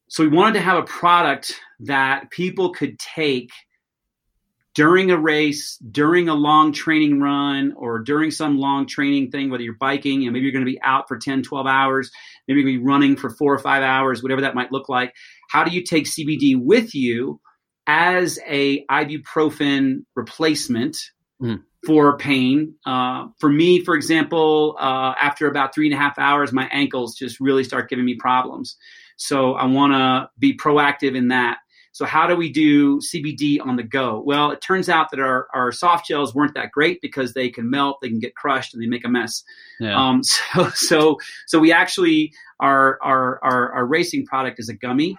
So 0.07 0.23
we 0.23 0.29
wanted 0.29 0.53
to 0.53 0.61
have 0.61 0.77
a 0.77 0.83
product 0.83 1.59
that 1.81 2.31
people 2.31 2.71
could 2.71 2.97
take 2.99 3.51
during 4.75 5.11
a 5.11 5.17
race, 5.17 5.77
during 5.91 6.29
a 6.29 6.35
long 6.35 6.71
training 6.71 7.19
run, 7.19 7.73
or 7.75 7.99
during 7.99 8.31
some 8.31 8.59
long 8.59 8.87
training 8.87 9.29
thing, 9.29 9.49
whether 9.49 9.63
you're 9.63 9.75
biking, 9.77 10.21
you 10.21 10.29
know, 10.29 10.31
maybe 10.31 10.43
you're 10.43 10.53
going 10.53 10.65
to 10.65 10.71
be 10.71 10.81
out 10.83 11.09
for 11.09 11.17
10, 11.17 11.43
12 11.43 11.67
hours, 11.67 12.09
maybe 12.47 12.61
you're 12.61 12.69
going 12.69 12.77
to 12.77 12.81
be 12.81 12.87
running 12.87 13.17
for 13.17 13.29
four 13.29 13.53
or 13.53 13.59
five 13.59 13.83
hours, 13.83 14.23
whatever 14.23 14.39
that 14.39 14.55
might 14.55 14.71
look 14.71 14.87
like. 14.87 15.13
How 15.49 15.65
do 15.65 15.71
you 15.71 15.83
take 15.83 16.05
CBD 16.05 16.55
with 16.57 16.95
you 16.95 17.41
as 17.89 18.37
a 18.45 18.85
ibuprofen 18.85 20.05
replacement 20.15 20.95
mm. 21.41 21.59
for 21.87 22.15
pain. 22.19 22.75
Uh, 22.85 23.25
for 23.39 23.49
me, 23.49 23.83
for 23.83 23.95
example, 23.95 24.77
uh, 24.79 25.15
after 25.19 25.47
about 25.47 25.73
three 25.73 25.87
and 25.87 25.95
a 25.95 25.97
half 25.97 26.19
hours, 26.19 26.53
my 26.53 26.69
ankles 26.71 27.15
just 27.15 27.39
really 27.39 27.63
start 27.63 27.89
giving 27.89 28.05
me 28.05 28.13
problems. 28.13 28.77
So 29.17 29.53
I 29.53 29.65
want 29.65 29.93
to 29.93 30.29
be 30.37 30.55
proactive 30.55 31.15
in 31.15 31.29
that. 31.29 31.57
So 31.91 32.05
how 32.05 32.27
do 32.27 32.35
we 32.35 32.51
do 32.51 32.99
CBD 32.99 33.57
on 33.59 33.75
the 33.75 33.81
go? 33.81 34.21
Well, 34.23 34.51
it 34.51 34.61
turns 34.61 34.87
out 34.87 35.09
that 35.09 35.19
our, 35.19 35.47
our 35.51 35.71
soft 35.71 36.07
gels 36.07 36.35
weren't 36.35 36.53
that 36.53 36.71
great 36.71 37.01
because 37.01 37.33
they 37.33 37.49
can 37.49 37.71
melt, 37.71 37.97
they 38.03 38.09
can 38.09 38.19
get 38.19 38.35
crushed, 38.35 38.75
and 38.75 38.83
they 38.83 38.87
make 38.87 39.03
a 39.03 39.09
mess. 39.09 39.43
Yeah. 39.79 39.99
Um, 39.99 40.23
so 40.23 40.69
so 40.75 41.17
so 41.47 41.57
we 41.57 41.71
actually 41.71 42.33
our 42.59 42.99
our 43.01 43.43
our, 43.43 43.71
our 43.73 43.85
racing 43.87 44.27
product 44.27 44.59
is 44.59 44.69
a 44.69 44.75
gummy. 44.75 45.17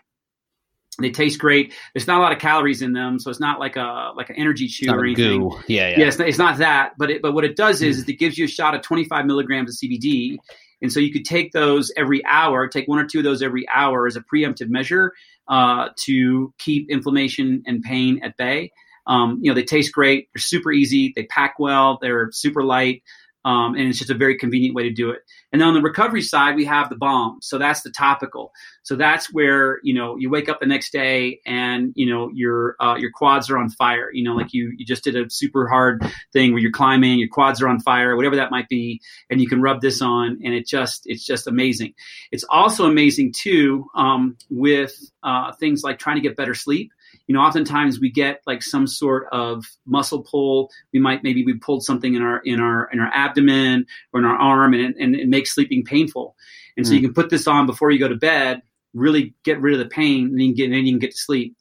They 1.01 1.11
taste 1.11 1.39
great. 1.39 1.73
There's 1.95 2.07
not 2.07 2.19
a 2.19 2.21
lot 2.21 2.33
of 2.33 2.39
calories 2.39 2.83
in 2.83 2.93
them, 2.93 3.19
so 3.19 3.31
it's 3.31 3.41
not 3.41 3.59
like 3.59 3.77
a 3.77 4.13
like 4.17 4.31
an 4.31 4.37
energy 4.37 4.69
chew 4.69 4.91
or 4.91 5.05
anything. 5.05 5.41
Goo. 5.41 5.61
Yeah, 5.67 5.89
yeah. 5.89 6.01
yeah 6.01 6.07
it's, 6.07 6.19
not, 6.19 6.29
it's, 6.29 6.39
not, 6.39 6.59
that, 6.59 6.93
but 6.99 7.11
it, 7.11 7.23
but 7.23 7.33
what 7.33 7.45
it 7.45 7.57
does 7.57 7.83
is, 7.83 7.97
mm. 7.97 8.01
is 8.01 8.09
it 8.09 8.19
gives 8.19 8.39
you 8.39 8.45
a 8.45 8.49
shot 8.49 8.75
of 8.75 8.83
25 8.83 9.27
milligrams 9.27 9.71
of 9.71 9.77
CBD, 9.77 10.37
and 10.83 10.93
so 10.93 11.01
you 11.01 11.13
could 11.13 11.25
take 11.25 11.53
those 11.53 11.93
every 11.97 12.25
hour, 12.27 12.69
take 12.69 12.89
one 12.89 12.99
or 12.99 13.07
two 13.07 13.19
of 13.19 13.25
those 13.25 13.43
every 13.43 13.69
hour 13.69 14.07
as 14.07 14.17
a 14.17 14.23
preemptive 14.23 14.69
measure 14.69 15.13
uh, 15.49 15.89
to 16.05 16.53
keep 16.59 16.91
inflammation 16.91 17.63
and 17.67 17.83
pain 17.83 18.21
at 18.23 18.37
bay. 18.37 18.71
Um, 19.07 19.41
you 19.43 19.51
know, 19.51 19.55
they 19.55 19.65
taste 19.65 19.93
great. 19.93 20.29
They're 20.33 20.41
super 20.41 20.73
easy. 20.73 21.13
They 21.15 21.25
pack 21.25 21.59
well. 21.59 21.99
They're 22.01 22.31
super 22.33 22.63
light. 22.63 23.03
Um, 23.45 23.75
and 23.75 23.89
it's 23.89 23.99
just 23.99 24.11
a 24.11 24.15
very 24.15 24.37
convenient 24.37 24.75
way 24.75 24.83
to 24.83 24.91
do 24.91 25.11
it. 25.11 25.23
And 25.53 25.61
then 25.61 25.69
on 25.69 25.75
the 25.75 25.81
recovery 25.81 26.23
side, 26.23 26.57
we 26.57 26.67
have 26.67 26.91
the 26.91 26.97
balm. 26.97 27.39
So 27.41 27.59
that's 27.59 27.83
the 27.83 27.91
topical. 27.91 28.53
So 28.83 28.97
that's 28.97 29.33
where 29.33 29.81
you 29.83 29.95
know 29.95 30.17
you 30.17 30.31
wake 30.31 30.49
up 30.49 30.61
the 30.61 30.67
next 30.67 30.93
day 30.93 31.41
and 31.47 31.93
you 31.97 32.07
know 32.07 32.31
your 32.35 32.77
uh, 32.81 32.97
your 32.97 33.11
quads 33.13 33.51
are 33.51 33.59
on 33.59 33.71
fire. 33.71 34.11
You 34.13 34.25
know, 34.25 34.35
like 34.35 34.53
you 34.53 34.73
you 34.77 34.85
just 34.85 35.05
did 35.05 35.17
a 35.17 35.29
super 35.31 35.69
hard 35.69 36.03
thing 36.33 36.53
where 36.53 36.61
you're 36.61 36.71
climbing, 36.71 37.19
your 37.19 37.29
quads 37.29 37.63
are 37.63 37.69
on 37.69 37.81
fire, 37.81 38.15
whatever 38.17 38.37
that 38.37 38.51
might 38.51 38.69
be, 38.69 39.01
and 39.31 39.41
you 39.41 39.49
can 39.49 39.63
rub 39.63 39.81
this 39.81 40.03
on, 40.03 40.41
and 40.45 40.55
it 40.55 40.67
just 40.67 41.03
it's 41.07 41.25
just 41.25 41.47
amazing. 41.47 41.95
It's 42.31 42.45
also 42.49 42.85
amazing 42.85 43.33
too 43.33 43.87
um, 43.95 44.37
with 44.51 44.95
uh, 45.23 45.53
things 45.53 45.83
like 45.83 45.99
trying 45.99 46.17
to 46.17 46.23
get 46.23 46.37
better 46.37 46.55
sleep 46.55 46.93
you 47.31 47.35
know 47.35 47.43
oftentimes 47.43 48.01
we 48.01 48.11
get 48.11 48.41
like 48.45 48.61
some 48.61 48.89
sort 48.89 49.29
of 49.31 49.65
muscle 49.87 50.25
pull 50.25 50.69
we 50.93 50.99
might 50.99 51.23
maybe 51.23 51.45
we 51.45 51.55
pulled 51.55 51.85
something 51.85 52.17
in 52.17 52.23
our 52.23 52.39
in 52.39 52.59
our 52.59 52.91
in 52.93 52.99
our 52.99 53.09
abdomen 53.15 53.87
or 54.13 54.19
in 54.19 54.27
our 54.27 54.35
arm 54.35 54.75
and, 54.75 54.97
and 54.97 55.15
it 55.15 55.29
makes 55.29 55.55
sleeping 55.55 55.85
painful 55.85 56.35
and 56.77 56.85
so 56.85 56.93
mm. 56.93 56.97
you 56.97 57.03
can 57.03 57.15
put 57.15 57.31
this 57.31 57.47
on 57.47 57.67
before 57.67 57.93
you 57.93 58.01
go 58.01 58.09
to 58.09 58.17
bed 58.17 58.63
really 58.95 59.33
get 59.45 59.61
rid 59.61 59.75
of 59.75 59.79
the 59.79 59.87
pain 59.87 60.27
and 60.27 60.43
you 60.43 60.49
can 60.49 60.57
get, 60.57 60.71
then 60.71 60.85
you 60.85 60.93
can 60.93 60.99
get 60.99 61.13
to 61.13 61.19
sleep 61.19 61.57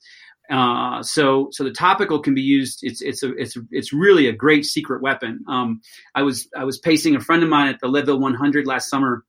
uh, 0.49 1.03
so 1.03 1.49
so 1.51 1.63
the 1.63 1.71
topical 1.71 2.17
can 2.19 2.33
be 2.33 2.41
used. 2.41 2.79
It's 2.81 3.03
it's 3.03 3.21
a 3.21 3.31
it's 3.35 3.55
it's 3.69 3.93
really 3.93 4.25
a 4.25 4.33
great 4.33 4.65
secret 4.65 5.03
weapon. 5.03 5.45
Um, 5.47 5.81
I 6.15 6.23
was 6.23 6.49
I 6.57 6.63
was 6.63 6.79
pacing 6.79 7.15
a 7.15 7.19
friend 7.19 7.43
of 7.43 7.49
mine 7.49 7.67
at 7.67 7.79
the 7.79 7.87
Leadville 7.87 8.19
100 8.19 8.65
last 8.65 8.89
summer, 8.89 9.23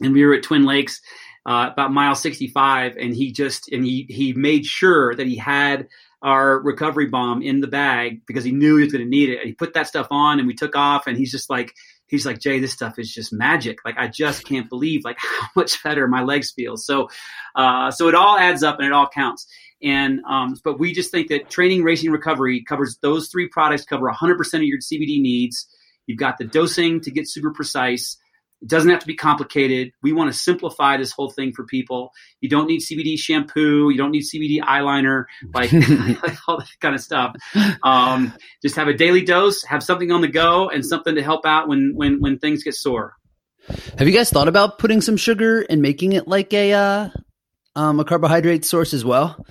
and 0.00 0.12
we 0.12 0.24
were 0.24 0.34
at 0.34 0.42
Twin 0.42 0.64
Lakes, 0.64 1.00
uh, 1.46 1.70
about 1.72 1.92
mile 1.92 2.14
65 2.14 2.96
and 2.96 3.14
he 3.14 3.32
just 3.32 3.70
and 3.70 3.84
he 3.84 4.06
he 4.08 4.32
made 4.32 4.64
sure 4.64 5.14
that 5.14 5.26
he 5.26 5.36
had 5.36 5.88
our 6.22 6.58
recovery 6.60 7.06
balm 7.06 7.42
in 7.42 7.60
the 7.60 7.66
bag 7.66 8.22
because 8.26 8.44
he 8.44 8.50
knew 8.50 8.76
he 8.76 8.84
was 8.84 8.92
going 8.92 9.04
to 9.04 9.10
need 9.10 9.28
it. 9.28 9.40
And 9.40 9.46
he 9.46 9.52
put 9.52 9.74
that 9.74 9.86
stuff 9.86 10.06
on 10.10 10.38
and 10.38 10.48
we 10.48 10.54
took 10.54 10.74
off 10.74 11.06
and 11.06 11.18
he's 11.18 11.30
just 11.30 11.50
like 11.50 11.74
he's 12.06 12.24
like 12.24 12.38
jay 12.38 12.60
this 12.60 12.72
stuff 12.72 12.98
is 12.98 13.12
just 13.12 13.32
magic. 13.32 13.84
Like 13.84 13.96
i 13.98 14.08
just 14.08 14.46
can't 14.46 14.68
believe 14.68 15.04
like 15.04 15.18
how 15.20 15.48
much 15.54 15.82
better 15.82 16.08
my 16.08 16.22
legs 16.22 16.50
feel. 16.50 16.76
So 16.78 17.08
uh, 17.54 17.90
so 17.90 18.08
it 18.08 18.14
all 18.14 18.38
adds 18.38 18.62
up 18.62 18.78
and 18.78 18.86
it 18.86 18.92
all 18.92 19.08
counts. 19.08 19.46
And 19.82 20.20
um, 20.26 20.56
but 20.64 20.78
we 20.78 20.94
just 20.94 21.10
think 21.10 21.28
that 21.28 21.50
training 21.50 21.82
racing 21.82 22.10
recovery 22.10 22.64
covers 22.64 22.96
those 23.02 23.28
three 23.28 23.48
products 23.48 23.84
cover 23.84 24.10
100% 24.10 24.54
of 24.54 24.62
your 24.62 24.78
cbd 24.78 25.20
needs. 25.20 25.66
You've 26.06 26.18
got 26.18 26.38
the 26.38 26.44
dosing 26.44 27.00
to 27.02 27.10
get 27.10 27.28
super 27.28 27.52
precise 27.52 28.16
it 28.64 28.70
doesn't 28.70 28.88
have 28.88 29.00
to 29.00 29.06
be 29.06 29.14
complicated. 29.14 29.92
We 30.02 30.14
want 30.14 30.32
to 30.32 30.38
simplify 30.38 30.96
this 30.96 31.12
whole 31.12 31.28
thing 31.28 31.52
for 31.52 31.64
people. 31.66 32.12
You 32.40 32.48
don't 32.48 32.66
need 32.66 32.80
CBD 32.80 33.18
shampoo. 33.18 33.90
You 33.90 33.98
don't 33.98 34.10
need 34.10 34.22
CBD 34.22 34.60
eyeliner, 34.60 35.26
like, 35.52 35.70
all 36.48 36.56
that 36.56 36.68
kind 36.80 36.94
of 36.94 37.02
stuff. 37.02 37.36
Um, 37.82 38.32
just 38.62 38.76
have 38.76 38.88
a 38.88 38.94
daily 38.94 39.22
dose, 39.22 39.62
have 39.64 39.82
something 39.82 40.10
on 40.10 40.22
the 40.22 40.28
go, 40.28 40.70
and 40.70 40.84
something 40.84 41.14
to 41.14 41.22
help 41.22 41.44
out 41.44 41.68
when 41.68 41.92
when 41.94 42.22
when 42.22 42.38
things 42.38 42.64
get 42.64 42.74
sore. 42.74 43.16
Have 43.98 44.08
you 44.08 44.14
guys 44.14 44.30
thought 44.30 44.48
about 44.48 44.78
putting 44.78 45.02
some 45.02 45.18
sugar 45.18 45.60
and 45.60 45.82
making 45.82 46.12
it 46.12 46.26
like 46.26 46.54
a 46.54 46.72
uh, 46.72 47.08
um, 47.76 48.00
a 48.00 48.04
carbohydrate 48.04 48.64
source 48.64 48.94
as 48.94 49.04
well? 49.04 49.44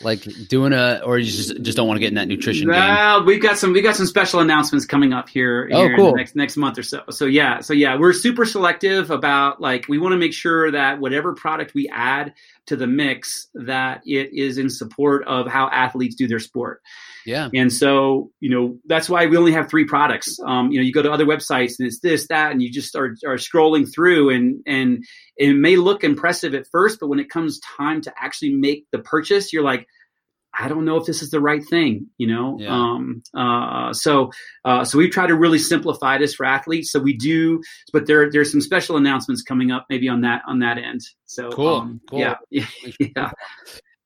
Like 0.00 0.22
doing 0.48 0.72
a 0.72 1.00
or 1.04 1.18
you 1.18 1.24
just 1.24 1.60
just 1.62 1.76
don't 1.76 1.88
want 1.88 1.96
to 1.96 2.00
get 2.00 2.08
in 2.08 2.14
that 2.14 2.28
nutrition 2.28 2.68
well, 2.68 3.18
game? 3.18 3.26
we've 3.26 3.42
got 3.42 3.58
some 3.58 3.72
we've 3.72 3.82
got 3.82 3.96
some 3.96 4.06
special 4.06 4.40
announcements 4.40 4.86
coming 4.86 5.12
up 5.12 5.28
here, 5.28 5.68
oh, 5.72 5.88
cool. 5.96 6.14
next 6.14 6.36
next 6.36 6.56
month 6.56 6.78
or 6.78 6.82
so. 6.82 7.02
So 7.10 7.24
yeah, 7.24 7.60
so 7.60 7.72
yeah, 7.74 7.96
we're 7.98 8.12
super 8.12 8.44
selective 8.44 9.10
about 9.10 9.60
like 9.60 9.86
we 9.88 9.98
want 9.98 10.12
to 10.12 10.18
make 10.18 10.32
sure 10.32 10.70
that 10.70 11.00
whatever 11.00 11.34
product 11.34 11.74
we 11.74 11.88
add 11.88 12.34
to 12.66 12.76
the 12.76 12.86
mix 12.86 13.48
that 13.54 14.02
it 14.04 14.32
is 14.32 14.58
in 14.58 14.70
support 14.70 15.26
of 15.26 15.46
how 15.46 15.68
athletes 15.70 16.14
do 16.14 16.28
their 16.28 16.38
sport. 16.38 16.82
Yeah. 17.26 17.48
And 17.54 17.72
so, 17.72 18.30
you 18.40 18.50
know, 18.50 18.78
that's 18.86 19.08
why 19.08 19.26
we 19.26 19.36
only 19.36 19.52
have 19.52 19.68
three 19.68 19.84
products. 19.84 20.38
Um, 20.46 20.70
you 20.70 20.78
know, 20.78 20.84
you 20.84 20.92
go 20.92 21.02
to 21.02 21.12
other 21.12 21.26
websites 21.26 21.74
and 21.78 21.86
it's 21.86 22.00
this, 22.00 22.26
that, 22.28 22.52
and 22.52 22.62
you 22.62 22.70
just 22.70 22.94
are, 22.96 23.16
are 23.26 23.36
scrolling 23.36 23.86
through 23.92 24.30
and, 24.30 24.62
and 24.66 25.04
it 25.36 25.54
may 25.54 25.76
look 25.76 26.04
impressive 26.04 26.54
at 26.54 26.66
first, 26.70 26.98
but 27.00 27.08
when 27.08 27.18
it 27.18 27.30
comes 27.30 27.60
time 27.60 28.00
to 28.02 28.12
actually 28.18 28.54
make 28.54 28.86
the 28.92 28.98
purchase, 28.98 29.52
you're 29.52 29.64
like, 29.64 29.86
I 30.58 30.68
don't 30.68 30.84
know 30.84 30.96
if 30.96 31.06
this 31.06 31.22
is 31.22 31.30
the 31.30 31.40
right 31.40 31.64
thing, 31.64 32.08
you 32.18 32.26
know. 32.26 32.56
Yeah. 32.58 32.70
Um, 32.70 33.22
uh, 33.36 33.92
so, 33.92 34.30
uh, 34.64 34.84
so 34.84 34.98
we 34.98 35.08
try 35.08 35.26
to 35.26 35.36
really 35.36 35.58
simplify 35.58 36.18
this 36.18 36.34
for 36.34 36.44
athletes. 36.44 36.90
So 36.90 36.98
we 36.98 37.16
do, 37.16 37.62
but 37.92 38.06
there 38.06 38.30
there's 38.30 38.50
some 38.50 38.60
special 38.60 38.96
announcements 38.96 39.42
coming 39.42 39.70
up, 39.70 39.86
maybe 39.88 40.08
on 40.08 40.22
that 40.22 40.42
on 40.48 40.58
that 40.60 40.78
end. 40.78 41.02
So 41.26 41.50
cool, 41.50 41.76
um, 41.76 42.00
cool. 42.10 42.18
yeah, 42.18 42.36
yeah, 42.50 42.66
yeah. 42.98 43.30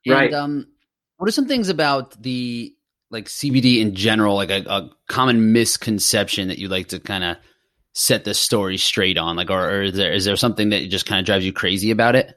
And, 0.04 0.14
right. 0.14 0.34
Um, 0.34 0.66
what 1.16 1.28
are 1.28 1.32
some 1.32 1.46
things 1.46 1.68
about 1.68 2.20
the 2.20 2.74
like 3.12 3.26
CBD 3.26 3.80
in 3.80 3.94
general, 3.94 4.34
like 4.34 4.50
a, 4.50 4.64
a 4.66 4.90
common 5.08 5.52
misconception 5.52 6.48
that 6.48 6.58
you 6.58 6.68
like 6.68 6.88
to 6.88 6.98
kind 6.98 7.22
of 7.22 7.36
set 7.92 8.24
the 8.24 8.34
story 8.34 8.78
straight 8.78 9.18
on? 9.18 9.36
Like, 9.36 9.50
or, 9.50 9.68
or 9.68 9.82
is 9.82 9.94
there 9.94 10.12
is 10.12 10.24
there 10.24 10.36
something 10.36 10.70
that 10.70 10.88
just 10.90 11.06
kind 11.06 11.20
of 11.20 11.26
drives 11.26 11.44
you 11.44 11.52
crazy 11.52 11.90
about 11.90 12.16
it? 12.16 12.34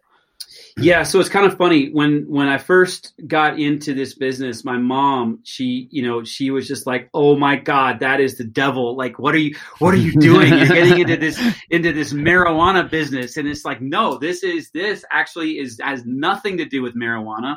Yeah, 0.77 1.03
so 1.03 1.21
it's 1.21 1.29
kind 1.29 1.45
of 1.45 1.57
funny 1.57 1.89
when 1.89 2.25
when 2.27 2.49
I 2.49 2.57
first 2.57 3.13
got 3.25 3.57
into 3.57 3.93
this 3.93 4.13
business, 4.13 4.65
my 4.65 4.77
mom, 4.77 5.39
she, 5.45 5.87
you 5.89 6.05
know, 6.05 6.25
she 6.25 6.51
was 6.51 6.67
just 6.67 6.85
like, 6.85 7.09
"Oh 7.13 7.37
my 7.37 7.55
god, 7.55 8.01
that 8.01 8.19
is 8.19 8.37
the 8.37 8.43
devil. 8.43 8.97
Like 8.97 9.17
what 9.17 9.33
are 9.33 9.39
you 9.39 9.55
what 9.79 9.93
are 9.93 9.97
you 9.97 10.11
doing? 10.19 10.49
You're 10.49 10.67
getting 10.67 10.99
into 10.99 11.15
this 11.15 11.41
into 11.69 11.93
this 11.93 12.11
marijuana 12.11 12.89
business." 12.89 13.37
And 13.37 13.47
it's 13.47 13.63
like, 13.63 13.79
"No, 13.79 14.17
this 14.17 14.43
is 14.43 14.69
this 14.71 15.05
actually 15.11 15.59
is 15.59 15.79
has 15.81 16.03
nothing 16.05 16.57
to 16.57 16.65
do 16.65 16.81
with 16.81 16.93
marijuana." 16.93 17.55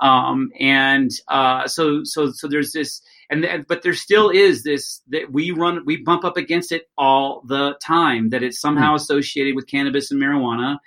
Um, 0.00 0.50
and 0.58 1.10
uh, 1.28 1.66
so 1.68 2.00
so 2.04 2.32
so 2.32 2.48
there's 2.48 2.72
this 2.72 3.00
and 3.30 3.64
but 3.68 3.82
there 3.82 3.94
still 3.94 4.30
is 4.30 4.64
this 4.64 5.00
that 5.08 5.32
we 5.32 5.50
run 5.50 5.84
we 5.86 5.96
bump 6.02 6.24
up 6.24 6.36
against 6.36 6.72
it 6.72 6.88
all 6.98 7.42
the 7.46 7.76
time 7.84 8.30
that 8.30 8.42
it's 8.42 8.60
somehow 8.60 8.92
mm. 8.92 8.96
associated 8.96 9.54
with 9.54 9.68
cannabis 9.68 10.10
and 10.10 10.20
marijuana. 10.20 10.78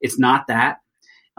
It's 0.00 0.18
not 0.18 0.46
that 0.48 0.78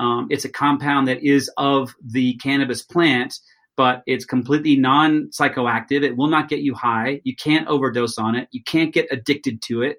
um, 0.01 0.27
it's 0.31 0.45
a 0.45 0.49
compound 0.49 1.07
that 1.07 1.23
is 1.23 1.49
of 1.57 1.93
the 2.03 2.35
cannabis 2.37 2.81
plant, 2.81 3.35
but 3.77 4.01
it's 4.07 4.25
completely 4.25 4.75
non 4.75 5.29
psychoactive. 5.29 6.03
It 6.03 6.17
will 6.17 6.27
not 6.27 6.49
get 6.49 6.59
you 6.59 6.73
high. 6.73 7.21
You 7.23 7.35
can't 7.35 7.67
overdose 7.67 8.17
on 8.17 8.35
it. 8.35 8.47
You 8.51 8.63
can't 8.63 8.93
get 8.93 9.07
addicted 9.11 9.61
to 9.63 9.83
it. 9.83 9.97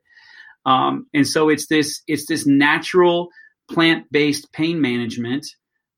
Um, 0.66 1.06
and 1.14 1.26
so 1.26 1.48
it's 1.48 1.66
this 1.66 2.02
it's 2.08 2.26
this 2.26 2.46
natural 2.46 3.28
plant 3.70 4.10
based 4.10 4.52
pain 4.52 4.80
management 4.80 5.46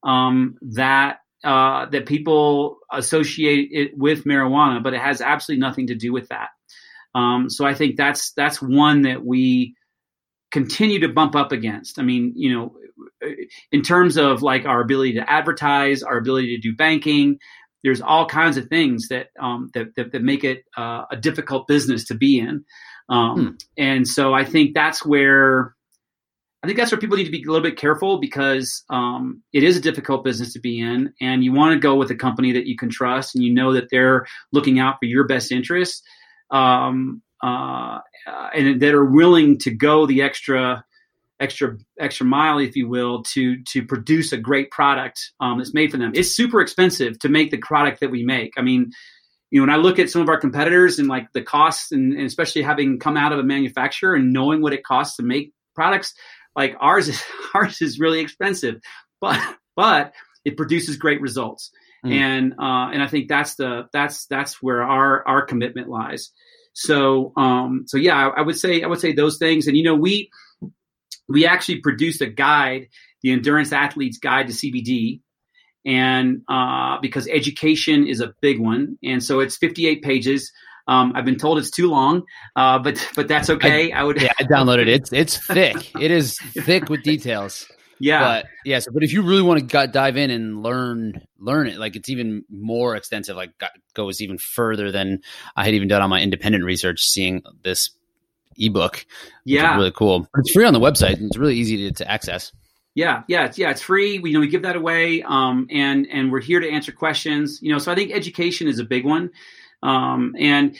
um, 0.04 0.56
that 0.62 1.18
uh, 1.42 1.86
that 1.86 2.06
people 2.06 2.78
associate 2.90 3.68
it 3.70 3.98
with 3.98 4.24
marijuana, 4.24 4.82
but 4.82 4.94
it 4.94 5.00
has 5.00 5.20
absolutely 5.20 5.60
nothing 5.60 5.88
to 5.88 5.94
do 5.94 6.12
with 6.12 6.28
that. 6.28 6.48
Um, 7.14 7.50
so 7.50 7.64
I 7.64 7.74
think 7.74 7.96
that's 7.96 8.32
that's 8.32 8.60
one 8.60 9.02
that 9.02 9.24
we 9.24 9.74
continue 10.50 11.00
to 11.00 11.08
bump 11.08 11.34
up 11.34 11.52
against. 11.52 11.98
I 11.98 12.02
mean, 12.02 12.32
you 12.36 12.54
know, 12.54 12.76
in 13.72 13.82
terms 13.82 14.16
of 14.16 14.42
like 14.42 14.66
our 14.66 14.80
ability 14.80 15.14
to 15.14 15.30
advertise, 15.30 16.02
our 16.02 16.16
ability 16.16 16.56
to 16.56 16.62
do 16.62 16.76
banking, 16.76 17.38
there's 17.82 18.00
all 18.00 18.26
kinds 18.26 18.56
of 18.56 18.68
things 18.68 19.08
that 19.08 19.28
um, 19.40 19.70
that, 19.74 19.94
that, 19.96 20.12
that 20.12 20.22
make 20.22 20.44
it 20.44 20.64
uh, 20.76 21.04
a 21.10 21.16
difficult 21.16 21.66
business 21.66 22.06
to 22.06 22.14
be 22.14 22.38
in. 22.38 22.64
Um, 23.08 23.38
hmm. 23.38 23.50
And 23.76 24.08
so 24.08 24.32
I 24.32 24.44
think 24.44 24.74
that's 24.74 25.04
where 25.04 25.73
I 26.64 26.66
think 26.66 26.78
that's 26.78 26.90
where 26.90 26.98
people 26.98 27.18
need 27.18 27.26
to 27.26 27.30
be 27.30 27.42
a 27.42 27.46
little 27.46 27.62
bit 27.62 27.76
careful 27.76 28.18
because 28.18 28.84
um, 28.88 29.42
it 29.52 29.62
is 29.62 29.76
a 29.76 29.82
difficult 29.82 30.24
business 30.24 30.54
to 30.54 30.60
be 30.60 30.80
in, 30.80 31.12
and 31.20 31.44
you 31.44 31.52
want 31.52 31.74
to 31.74 31.78
go 31.78 31.94
with 31.94 32.10
a 32.10 32.14
company 32.14 32.52
that 32.52 32.64
you 32.64 32.74
can 32.74 32.88
trust 32.88 33.34
and 33.34 33.44
you 33.44 33.52
know 33.52 33.74
that 33.74 33.90
they're 33.90 34.24
looking 34.50 34.78
out 34.78 34.96
for 34.98 35.04
your 35.04 35.26
best 35.26 35.52
interests, 35.52 36.02
um, 36.50 37.20
uh, 37.42 37.98
and 38.54 38.80
that 38.80 38.94
are 38.94 39.04
willing 39.04 39.58
to 39.58 39.72
go 39.72 40.06
the 40.06 40.22
extra 40.22 40.82
extra 41.38 41.76
extra 42.00 42.24
mile, 42.24 42.56
if 42.56 42.76
you 42.76 42.88
will, 42.88 43.22
to 43.24 43.62
to 43.64 43.84
produce 43.84 44.32
a 44.32 44.38
great 44.38 44.70
product 44.70 45.32
um, 45.40 45.58
that's 45.58 45.74
made 45.74 45.90
for 45.90 45.98
them. 45.98 46.12
It's 46.14 46.34
super 46.34 46.62
expensive 46.62 47.18
to 47.18 47.28
make 47.28 47.50
the 47.50 47.58
product 47.58 48.00
that 48.00 48.10
we 48.10 48.24
make. 48.24 48.54
I 48.56 48.62
mean, 48.62 48.90
you 49.50 49.60
know, 49.60 49.66
when 49.66 49.78
I 49.78 49.82
look 49.82 49.98
at 49.98 50.08
some 50.08 50.22
of 50.22 50.30
our 50.30 50.40
competitors 50.40 50.98
and 50.98 51.08
like 51.08 51.30
the 51.34 51.42
costs, 51.42 51.92
and, 51.92 52.14
and 52.14 52.24
especially 52.24 52.62
having 52.62 52.98
come 52.98 53.18
out 53.18 53.34
of 53.34 53.38
a 53.38 53.42
manufacturer 53.42 54.14
and 54.14 54.32
knowing 54.32 54.62
what 54.62 54.72
it 54.72 54.82
costs 54.82 55.18
to 55.18 55.22
make 55.22 55.52
products, 55.74 56.14
like 56.56 56.76
ours 56.80 57.08
is 57.08 57.22
ours 57.54 57.80
is 57.80 57.98
really 57.98 58.20
expensive, 58.20 58.80
but 59.20 59.40
but 59.76 60.12
it 60.44 60.56
produces 60.56 60.96
great 60.96 61.20
results. 61.20 61.70
Mm. 62.04 62.12
And 62.12 62.52
uh, 62.52 62.90
and 62.92 63.02
I 63.02 63.06
think 63.06 63.28
that's 63.28 63.54
the 63.54 63.88
that's 63.92 64.26
that's 64.26 64.62
where 64.62 64.82
our 64.82 65.26
our 65.26 65.42
commitment 65.42 65.88
lies. 65.88 66.30
So 66.74 67.32
um, 67.36 67.84
so 67.86 67.96
yeah, 67.96 68.14
I, 68.16 68.40
I 68.40 68.42
would 68.42 68.58
say 68.58 68.82
I 68.82 68.86
would 68.86 69.00
say 69.00 69.12
those 69.12 69.38
things. 69.38 69.66
And 69.66 69.76
you 69.76 69.82
know, 69.82 69.94
we 69.94 70.30
we 71.28 71.46
actually 71.46 71.80
produced 71.80 72.20
a 72.20 72.26
guide, 72.26 72.88
the 73.22 73.32
Endurance 73.32 73.72
Athlete's 73.72 74.18
Guide 74.18 74.48
to 74.48 74.52
CBD, 74.52 75.20
and 75.86 76.42
uh, 76.48 76.98
because 77.00 77.26
education 77.28 78.06
is 78.06 78.20
a 78.20 78.34
big 78.42 78.60
one, 78.60 78.98
and 79.02 79.22
so 79.22 79.40
it's 79.40 79.56
58 79.56 80.02
pages. 80.02 80.52
Um, 80.86 81.12
I've 81.14 81.24
been 81.24 81.38
told 81.38 81.58
it's 81.58 81.70
too 81.70 81.88
long, 81.88 82.24
uh, 82.56 82.78
but 82.78 83.08
but 83.16 83.28
that's 83.28 83.48
okay. 83.50 83.90
I, 83.92 84.00
I, 84.00 84.04
would. 84.04 84.20
Yeah, 84.20 84.32
I 84.38 84.42
downloaded 84.44 84.82
it. 84.82 84.88
It's 84.88 85.12
it's 85.12 85.46
thick. 85.46 85.94
it 86.00 86.10
is 86.10 86.36
thick 86.38 86.88
with 86.88 87.02
details. 87.02 87.66
Yeah. 88.00 88.20
But 88.20 88.46
yeah, 88.64 88.80
so, 88.80 88.90
but 88.92 89.02
if 89.02 89.12
you 89.12 89.22
really 89.22 89.42
want 89.42 89.70
to 89.70 89.86
dive 89.86 90.16
in 90.16 90.30
and 90.30 90.62
learn 90.62 91.22
learn 91.38 91.68
it, 91.68 91.78
like 91.78 91.96
it's 91.96 92.08
even 92.08 92.44
more 92.50 92.96
extensive. 92.96 93.36
Like 93.36 93.56
got, 93.58 93.70
goes 93.94 94.20
even 94.20 94.36
further 94.36 94.90
than 94.90 95.20
I 95.56 95.64
had 95.64 95.74
even 95.74 95.88
done 95.88 96.02
on 96.02 96.10
my 96.10 96.20
independent 96.20 96.64
research. 96.64 97.00
Seeing 97.02 97.42
this 97.62 97.90
ebook, 98.56 99.06
yeah, 99.44 99.76
really 99.76 99.92
cool. 99.92 100.26
It's 100.36 100.52
free 100.52 100.64
on 100.64 100.72
the 100.72 100.80
website. 100.80 101.14
And 101.14 101.26
It's 101.26 101.36
really 101.36 101.56
easy 101.56 101.88
to, 101.88 101.92
to 102.04 102.10
access. 102.10 102.52
Yeah, 102.94 103.22
yeah, 103.26 103.46
it's, 103.46 103.58
yeah. 103.58 103.70
It's 103.70 103.82
free. 103.82 104.18
We 104.18 104.30
you 104.30 104.34
know 104.34 104.40
we 104.40 104.48
give 104.48 104.62
that 104.62 104.76
away, 104.76 105.22
um, 105.22 105.66
and 105.70 106.06
and 106.10 106.30
we're 106.30 106.40
here 106.40 106.60
to 106.60 106.68
answer 106.68 106.92
questions. 106.92 107.60
You 107.60 107.72
know, 107.72 107.78
so 107.78 107.90
I 107.90 107.94
think 107.94 108.12
education 108.12 108.68
is 108.68 108.78
a 108.78 108.84
big 108.84 109.04
one, 109.04 109.30
um, 109.84 110.34
and 110.38 110.76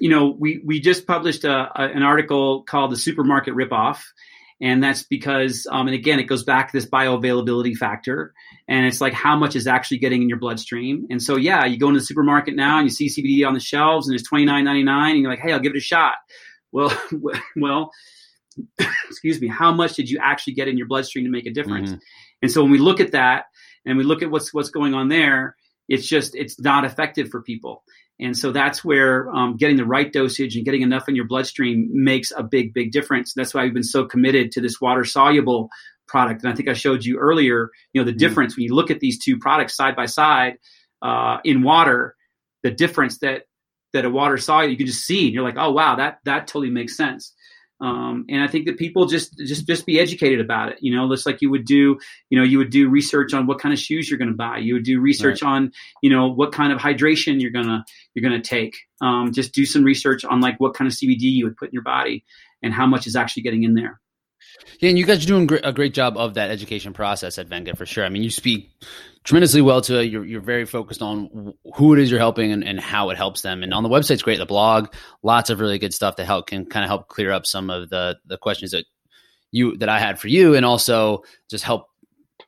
you 0.00 0.10
know 0.10 0.34
we 0.38 0.60
we 0.64 0.80
just 0.80 1.06
published 1.06 1.44
a, 1.44 1.70
a, 1.80 1.88
an 1.88 2.02
article 2.02 2.62
called 2.62 2.90
the 2.90 2.96
supermarket 2.96 3.54
ripoff, 3.54 4.02
and 4.60 4.82
that's 4.82 5.04
because 5.04 5.66
um, 5.70 5.86
and 5.86 5.94
again 5.94 6.18
it 6.18 6.24
goes 6.24 6.42
back 6.42 6.70
to 6.70 6.76
this 6.76 6.86
bioavailability 6.86 7.76
factor, 7.76 8.34
and 8.66 8.86
it's 8.86 9.00
like 9.00 9.12
how 9.12 9.36
much 9.36 9.54
is 9.54 9.66
actually 9.66 9.98
getting 9.98 10.22
in 10.22 10.28
your 10.28 10.38
bloodstream. 10.38 11.06
And 11.10 11.22
so 11.22 11.36
yeah, 11.36 11.64
you 11.66 11.78
go 11.78 11.88
into 11.88 12.00
the 12.00 12.06
supermarket 12.06 12.56
now 12.56 12.78
and 12.78 12.86
you 12.86 12.90
see 12.90 13.08
CBD 13.08 13.46
on 13.46 13.54
the 13.54 13.60
shelves 13.60 14.08
and 14.08 14.18
it's 14.18 14.28
twenty 14.28 14.46
nine 14.46 14.64
ninety 14.64 14.82
nine, 14.82 15.12
and 15.12 15.20
you're 15.20 15.30
like, 15.30 15.40
hey, 15.40 15.52
I'll 15.52 15.60
give 15.60 15.74
it 15.74 15.78
a 15.78 15.80
shot. 15.80 16.14
Well, 16.72 16.92
well 17.56 17.90
excuse 19.08 19.40
me, 19.40 19.48
how 19.48 19.72
much 19.72 19.94
did 19.94 20.10
you 20.10 20.18
actually 20.22 20.54
get 20.54 20.68
in 20.68 20.76
your 20.76 20.86
bloodstream 20.86 21.24
to 21.24 21.30
make 21.30 21.46
a 21.46 21.52
difference? 21.52 21.90
Mm-hmm. 21.90 22.00
And 22.42 22.50
so 22.50 22.62
when 22.62 22.70
we 22.70 22.78
look 22.78 23.00
at 23.00 23.12
that 23.12 23.44
and 23.84 23.98
we 23.98 24.04
look 24.04 24.22
at 24.22 24.30
what's 24.30 24.52
what's 24.54 24.70
going 24.70 24.94
on 24.94 25.08
there, 25.08 25.56
it's 25.88 26.06
just 26.06 26.34
it's 26.34 26.58
not 26.60 26.84
effective 26.84 27.28
for 27.30 27.42
people. 27.42 27.82
And 28.20 28.36
so 28.36 28.52
that's 28.52 28.84
where 28.84 29.30
um, 29.34 29.56
getting 29.56 29.76
the 29.76 29.84
right 29.84 30.12
dosage 30.12 30.54
and 30.56 30.64
getting 30.64 30.82
enough 30.82 31.08
in 31.08 31.16
your 31.16 31.26
bloodstream 31.26 31.88
makes 31.92 32.32
a 32.36 32.42
big, 32.42 32.74
big 32.74 32.92
difference. 32.92 33.32
That's 33.34 33.54
why 33.54 33.64
we've 33.64 33.74
been 33.74 33.82
so 33.82 34.04
committed 34.04 34.52
to 34.52 34.60
this 34.60 34.80
water 34.80 35.04
soluble 35.04 35.70
product. 36.06 36.42
And 36.42 36.52
I 36.52 36.54
think 36.54 36.68
I 36.68 36.74
showed 36.74 37.04
you 37.04 37.18
earlier, 37.18 37.70
you 37.92 38.00
know, 38.00 38.04
the 38.04 38.10
mm-hmm. 38.10 38.18
difference 38.18 38.56
when 38.56 38.64
you 38.64 38.74
look 38.74 38.90
at 38.90 39.00
these 39.00 39.18
two 39.18 39.38
products 39.38 39.74
side 39.74 39.96
by 39.96 40.06
side 40.06 40.58
uh, 41.02 41.38
in 41.44 41.62
water, 41.62 42.16
the 42.62 42.70
difference 42.70 43.18
that 43.18 43.44
that 43.92 44.04
a 44.04 44.10
water 44.10 44.36
soluble 44.36 44.70
you 44.70 44.76
can 44.76 44.86
just 44.86 45.04
see, 45.04 45.26
and 45.26 45.34
you're 45.34 45.42
like, 45.42 45.56
oh 45.56 45.72
wow, 45.72 45.96
that 45.96 46.18
that 46.24 46.46
totally 46.46 46.70
makes 46.70 46.96
sense. 46.96 47.32
Um, 47.80 48.26
and 48.28 48.42
I 48.42 48.46
think 48.46 48.66
that 48.66 48.76
people 48.76 49.06
just 49.06 49.38
just 49.38 49.66
just 49.66 49.86
be 49.86 49.98
educated 49.98 50.40
about 50.40 50.72
it. 50.72 50.78
You 50.80 50.94
know, 50.94 51.08
just 51.10 51.26
like 51.26 51.40
you 51.40 51.50
would 51.50 51.64
do, 51.64 51.98
you 52.28 52.38
know, 52.38 52.44
you 52.44 52.58
would 52.58 52.70
do 52.70 52.88
research 52.88 53.32
on 53.32 53.46
what 53.46 53.58
kind 53.58 53.72
of 53.72 53.78
shoes 53.78 54.10
you're 54.10 54.18
going 54.18 54.30
to 54.30 54.36
buy. 54.36 54.58
You 54.58 54.74
would 54.74 54.84
do 54.84 55.00
research 55.00 55.42
right. 55.42 55.50
on, 55.50 55.72
you 56.02 56.10
know, 56.10 56.28
what 56.28 56.52
kind 56.52 56.72
of 56.72 56.78
hydration 56.78 57.40
you're 57.40 57.50
gonna 57.50 57.84
you're 58.14 58.22
gonna 58.22 58.42
take. 58.42 58.76
Um, 59.00 59.32
just 59.32 59.54
do 59.54 59.64
some 59.64 59.82
research 59.82 60.24
on 60.24 60.40
like 60.40 60.58
what 60.58 60.74
kind 60.74 60.90
of 60.90 60.94
CBD 60.94 61.22
you 61.22 61.44
would 61.44 61.56
put 61.56 61.70
in 61.70 61.72
your 61.72 61.82
body 61.82 62.24
and 62.62 62.74
how 62.74 62.86
much 62.86 63.06
is 63.06 63.16
actually 63.16 63.44
getting 63.44 63.62
in 63.62 63.74
there. 63.74 64.00
Yeah, 64.80 64.90
and 64.90 64.98
you 64.98 65.04
guys 65.04 65.24
are 65.24 65.26
doing 65.26 65.48
a 65.62 65.72
great 65.72 65.94
job 65.94 66.16
of 66.16 66.34
that 66.34 66.50
education 66.50 66.92
process 66.92 67.38
at 67.38 67.48
Venga 67.48 67.76
for 67.76 67.86
sure. 67.86 68.04
I 68.04 68.08
mean, 68.08 68.22
you 68.22 68.30
speak 68.30 68.70
tremendously 69.24 69.60
well 69.60 69.80
to. 69.82 70.04
You're, 70.04 70.24
you're 70.24 70.40
very 70.40 70.64
focused 70.64 71.02
on 71.02 71.54
who 71.74 71.94
it 71.94 72.00
is 72.00 72.10
you're 72.10 72.20
helping 72.20 72.52
and, 72.52 72.64
and 72.64 72.80
how 72.80 73.10
it 73.10 73.16
helps 73.16 73.42
them. 73.42 73.62
And 73.62 73.74
on 73.74 73.82
the 73.82 73.88
website, 73.88 74.12
it's 74.12 74.22
great. 74.22 74.38
The 74.38 74.46
blog, 74.46 74.94
lots 75.22 75.50
of 75.50 75.60
really 75.60 75.78
good 75.78 75.94
stuff 75.94 76.16
that 76.16 76.26
help 76.26 76.46
can 76.46 76.66
kind 76.66 76.84
of 76.84 76.88
help 76.88 77.08
clear 77.08 77.30
up 77.32 77.46
some 77.46 77.70
of 77.70 77.90
the 77.90 78.16
the 78.26 78.38
questions 78.38 78.70
that 78.72 78.84
you 79.52 79.76
that 79.78 79.88
I 79.88 79.98
had 79.98 80.18
for 80.18 80.28
you, 80.28 80.54
and 80.54 80.64
also 80.64 81.24
just 81.48 81.64
help 81.64 81.86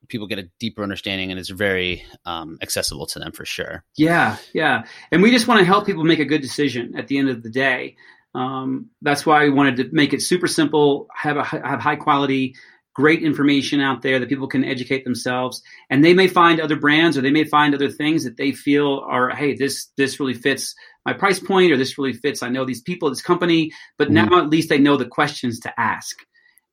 people 0.09 0.27
get 0.27 0.39
a 0.39 0.49
deeper 0.61 0.83
understanding 0.83 1.31
and 1.31 1.41
it's 1.41 1.49
very 1.49 2.05
um, 2.27 2.59
accessible 2.63 3.07
to 3.07 3.19
them 3.19 3.33
for 3.33 3.45
sure. 3.45 3.85
Yeah, 3.97 4.37
yeah. 4.53 4.85
And 5.11 5.23
we 5.23 5.31
just 5.31 5.49
want 5.49 5.61
to 5.61 5.65
help 5.65 5.87
people 5.87 6.05
make 6.05 6.19
a 6.19 6.25
good 6.25 6.43
decision 6.43 6.95
at 6.97 7.09
the 7.09 7.19
end 7.19 7.31
of 7.31 7.43
the 7.43 7.51
day. 7.51 7.97
Um, 8.35 8.91
that's 9.03 9.27
why 9.27 9.45
we 9.45 9.51
wanted 9.51 9.77
to 9.77 9.89
make 9.93 10.13
it 10.13 10.23
super 10.23 10.47
simple, 10.47 11.09
have 11.15 11.37
a 11.37 11.45
have 11.45 11.81
high 11.81 11.97
quality, 11.97 12.55
great 12.95 13.23
information 13.23 13.81
out 13.81 14.03
there 14.03 14.19
that 14.19 14.29
people 14.29 14.49
can 14.49 14.65
educate 14.65 15.05
themselves, 15.05 15.63
and 15.91 16.05
they 16.05 16.15
may 16.15 16.29
find 16.29 16.61
other 16.61 16.77
brands 16.77 17.19
or 17.19 17.21
they 17.21 17.31
may 17.31 17.45
find 17.45 17.75
other 17.75 17.91
things 17.91 18.25
that 18.25 18.37
they 18.37 18.53
feel 18.53 19.05
are, 19.07 19.31
hey, 19.31 19.55
this 19.55 19.89
this 19.97 20.19
really 20.19 20.35
fits 20.35 20.75
my 21.05 21.13
price 21.13 21.41
point 21.41 21.73
or 21.73 21.77
this 21.77 21.99
really 21.99 22.13
fits. 22.13 22.43
I 22.43 22.49
know 22.49 22.65
these 22.65 22.83
people, 22.83 23.11
this 23.11 23.23
company, 23.23 23.73
but 23.99 24.09
mm-hmm. 24.09 24.31
now 24.31 24.39
at 24.39 24.49
least 24.49 24.69
they 24.69 24.79
know 24.79 24.97
the 24.97 25.07
questions 25.07 25.61
to 25.61 25.81
ask. 25.81 26.17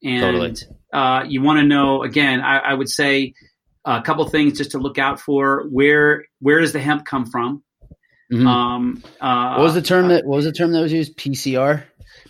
And 0.04 0.22
totally. 0.22 0.56
uh, 0.94 1.24
you 1.28 1.42
want 1.42 1.60
to 1.60 1.66
know 1.66 2.04
again. 2.04 2.40
I, 2.40 2.60
I 2.60 2.74
would 2.74 2.90
say 2.90 3.34
a 3.84 4.02
couple 4.02 4.28
things 4.30 4.58
just 4.58 4.72
to 4.72 4.78
look 4.78 4.98
out 4.98 5.20
for. 5.20 5.68
Where 5.70 6.26
where 6.40 6.62
does 6.62 6.74
the 6.74 6.80
hemp 6.80 7.06
come 7.06 7.26
from? 7.26 7.64
Mm-hmm. 8.32 8.48
Um, 8.48 9.04
uh, 9.20 9.56
what 9.56 9.64
was 9.64 9.74
the 9.74 9.82
term 9.82 10.10
that 10.10 10.26
what 10.26 10.38
was 10.38 10.46
the 10.46 10.52
term 10.52 10.72
that 10.74 10.82
was 10.82 10.94
used? 10.94 11.18
PCR. 11.18 11.84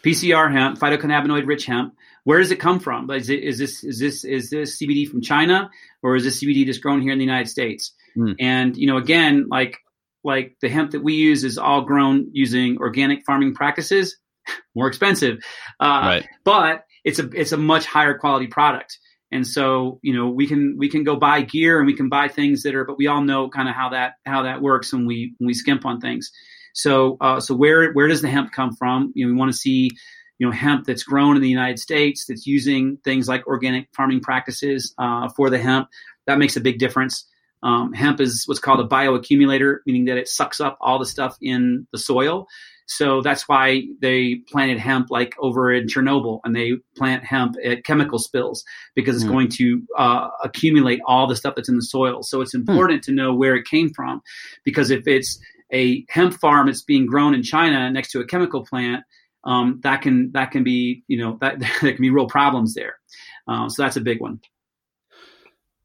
PCR 0.03 0.51
hemp, 0.51 0.79
phytocannabinoid 0.79 1.45
rich 1.45 1.65
hemp. 1.65 1.95
Where 2.23 2.39
does 2.39 2.51
it 2.51 2.57
come 2.57 2.79
from? 2.79 3.09
Is, 3.11 3.29
it, 3.29 3.43
is 3.43 3.57
this 3.57 3.83
is 3.83 3.99
this 3.99 4.23
is 4.23 4.49
this 4.49 4.81
CBD 4.81 5.09
from 5.09 5.21
China 5.21 5.69
or 6.01 6.15
is 6.15 6.23
this 6.23 6.41
CBD 6.41 6.65
just 6.65 6.81
grown 6.81 7.01
here 7.01 7.11
in 7.11 7.17
the 7.17 7.25
United 7.25 7.49
States? 7.49 7.93
Mm. 8.17 8.35
And 8.39 8.77
you 8.77 8.87
know, 8.87 8.97
again, 8.97 9.47
like 9.49 9.77
like 10.23 10.55
the 10.61 10.69
hemp 10.69 10.91
that 10.91 11.03
we 11.03 11.13
use 11.13 11.43
is 11.43 11.57
all 11.57 11.81
grown 11.81 12.29
using 12.31 12.77
organic 12.77 13.25
farming 13.25 13.55
practices, 13.55 14.17
more 14.75 14.87
expensive, 14.87 15.39
uh, 15.79 15.85
right. 15.85 16.27
but 16.43 16.85
it's 17.03 17.19
a 17.19 17.29
it's 17.31 17.51
a 17.51 17.57
much 17.57 17.85
higher 17.85 18.17
quality 18.17 18.47
product. 18.47 18.99
And 19.31 19.45
so, 19.45 19.99
you 20.01 20.13
know, 20.13 20.29
we 20.29 20.47
can 20.47 20.75
we 20.77 20.89
can 20.89 21.03
go 21.03 21.15
buy 21.15 21.41
gear 21.41 21.77
and 21.77 21.85
we 21.85 21.95
can 21.95 22.09
buy 22.09 22.27
things 22.27 22.63
that 22.63 22.73
are, 22.75 22.85
but 22.85 22.97
we 22.97 23.07
all 23.07 23.21
know 23.21 23.49
kind 23.49 23.69
of 23.69 23.75
how 23.75 23.89
that 23.89 24.13
how 24.25 24.43
that 24.43 24.61
works 24.61 24.91
when 24.91 25.05
we 25.05 25.35
when 25.37 25.47
we 25.47 25.53
skimp 25.53 25.85
on 25.85 25.99
things. 25.99 26.31
So, 26.73 27.17
uh, 27.21 27.39
so 27.39 27.55
where 27.55 27.91
where 27.93 28.07
does 28.07 28.21
the 28.21 28.29
hemp 28.29 28.51
come 28.51 28.75
from? 28.75 29.11
You 29.15 29.25
know, 29.25 29.33
we 29.33 29.39
want 29.39 29.51
to 29.51 29.57
see, 29.57 29.91
you 30.39 30.47
know, 30.47 30.51
hemp 30.51 30.85
that's 30.85 31.03
grown 31.03 31.35
in 31.35 31.41
the 31.41 31.49
United 31.49 31.79
States 31.79 32.25
that's 32.27 32.47
using 32.47 32.97
things 33.03 33.27
like 33.27 33.45
organic 33.45 33.87
farming 33.95 34.21
practices 34.21 34.93
uh, 34.97 35.29
for 35.29 35.49
the 35.49 35.59
hemp. 35.59 35.89
That 36.25 36.39
makes 36.39 36.57
a 36.57 36.61
big 36.61 36.79
difference. 36.79 37.25
Um, 37.61 37.93
hemp 37.93 38.21
is 38.21 38.43
what's 38.47 38.59
called 38.59 38.79
a 38.79 38.87
bioaccumulator, 38.87 39.79
meaning 39.85 40.05
that 40.05 40.17
it 40.17 40.27
sucks 40.27 40.59
up 40.59 40.77
all 40.81 40.97
the 40.97 41.05
stuff 41.05 41.37
in 41.41 41.87
the 41.91 41.99
soil. 41.99 42.47
So 42.89 43.21
that's 43.21 43.47
why 43.47 43.83
they 44.01 44.41
planted 44.51 44.79
hemp 44.79 45.11
like 45.11 45.35
over 45.39 45.71
in 45.71 45.85
Chernobyl 45.85 46.39
and 46.43 46.55
they 46.55 46.73
plant 46.97 47.23
hemp 47.23 47.55
at 47.63 47.83
chemical 47.83 48.17
spills 48.17 48.63
because 48.95 49.15
it's 49.15 49.25
mm. 49.25 49.29
going 49.29 49.49
to 49.49 49.83
uh, 49.95 50.29
accumulate 50.43 50.99
all 51.05 51.27
the 51.27 51.35
stuff 51.35 51.53
that's 51.55 51.69
in 51.69 51.75
the 51.75 51.83
soil. 51.83 52.23
So 52.23 52.41
it's 52.41 52.53
hmm. 52.53 52.61
important 52.61 53.01
mm. 53.01 53.05
to 53.05 53.11
know 53.11 53.35
where 53.35 53.55
it 53.55 53.65
came 53.65 53.91
from 53.93 54.21
because 54.65 54.89
if 54.89 55.07
it's 55.07 55.39
a 55.71 56.03
hemp 56.09 56.33
farm 56.33 56.65
that's 56.65 56.81
being 56.81 57.05
grown 57.05 57.35
in 57.35 57.43
China 57.43 57.91
next 57.91 58.11
to 58.13 58.21
a 58.21 58.25
chemical 58.25 58.65
plant, 58.65 59.03
um, 59.43 59.79
that 59.83 60.01
can 60.01 60.31
that 60.31 60.49
can 60.49 60.63
be 60.63 61.03
you 61.07 61.19
know 61.19 61.37
that 61.41 61.59
there 61.81 61.93
can 61.93 62.01
be 62.01 62.09
real 62.09 62.27
problems 62.27 62.73
there. 62.73 62.95
Uh, 63.47 63.69
so 63.69 63.83
that's 63.83 63.97
a 63.97 64.01
big 64.01 64.19
one. 64.19 64.39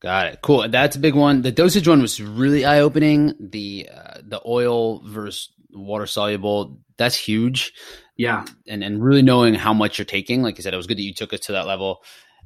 Got 0.01 0.27
it. 0.29 0.39
Cool. 0.43 0.69
That's 0.71 0.97
a 0.97 0.99
big 0.99 1.15
one. 1.15 1.43
The 1.43 1.53
dosage 1.53 1.87
one 1.87 2.01
was 2.01 2.21
really 2.21 2.65
eye 2.65 2.81
opening. 2.81 3.35
The 3.39 3.91
uh, 3.95 4.21
the 4.23 4.41
oil 4.47 5.07
versus 5.07 5.51
water 5.75 6.07
soluble 6.07 6.79
that's 6.97 7.17
huge. 7.17 7.73
Yeah, 8.17 8.45
and 8.69 8.85
and 8.85 9.03
really 9.03 9.23
knowing 9.23 9.55
how 9.55 9.75
much 9.75 9.99
you're 9.99 10.05
taking. 10.05 10.43
Like 10.43 10.59
I 10.59 10.63
said, 10.63 10.73
it 10.73 10.77
was 10.77 10.87
good 10.87 10.99
that 10.99 11.03
you 11.03 11.15
took 11.15 11.33
us 11.33 11.41
to 11.41 11.53
that 11.53 11.67
level. 11.67 12.03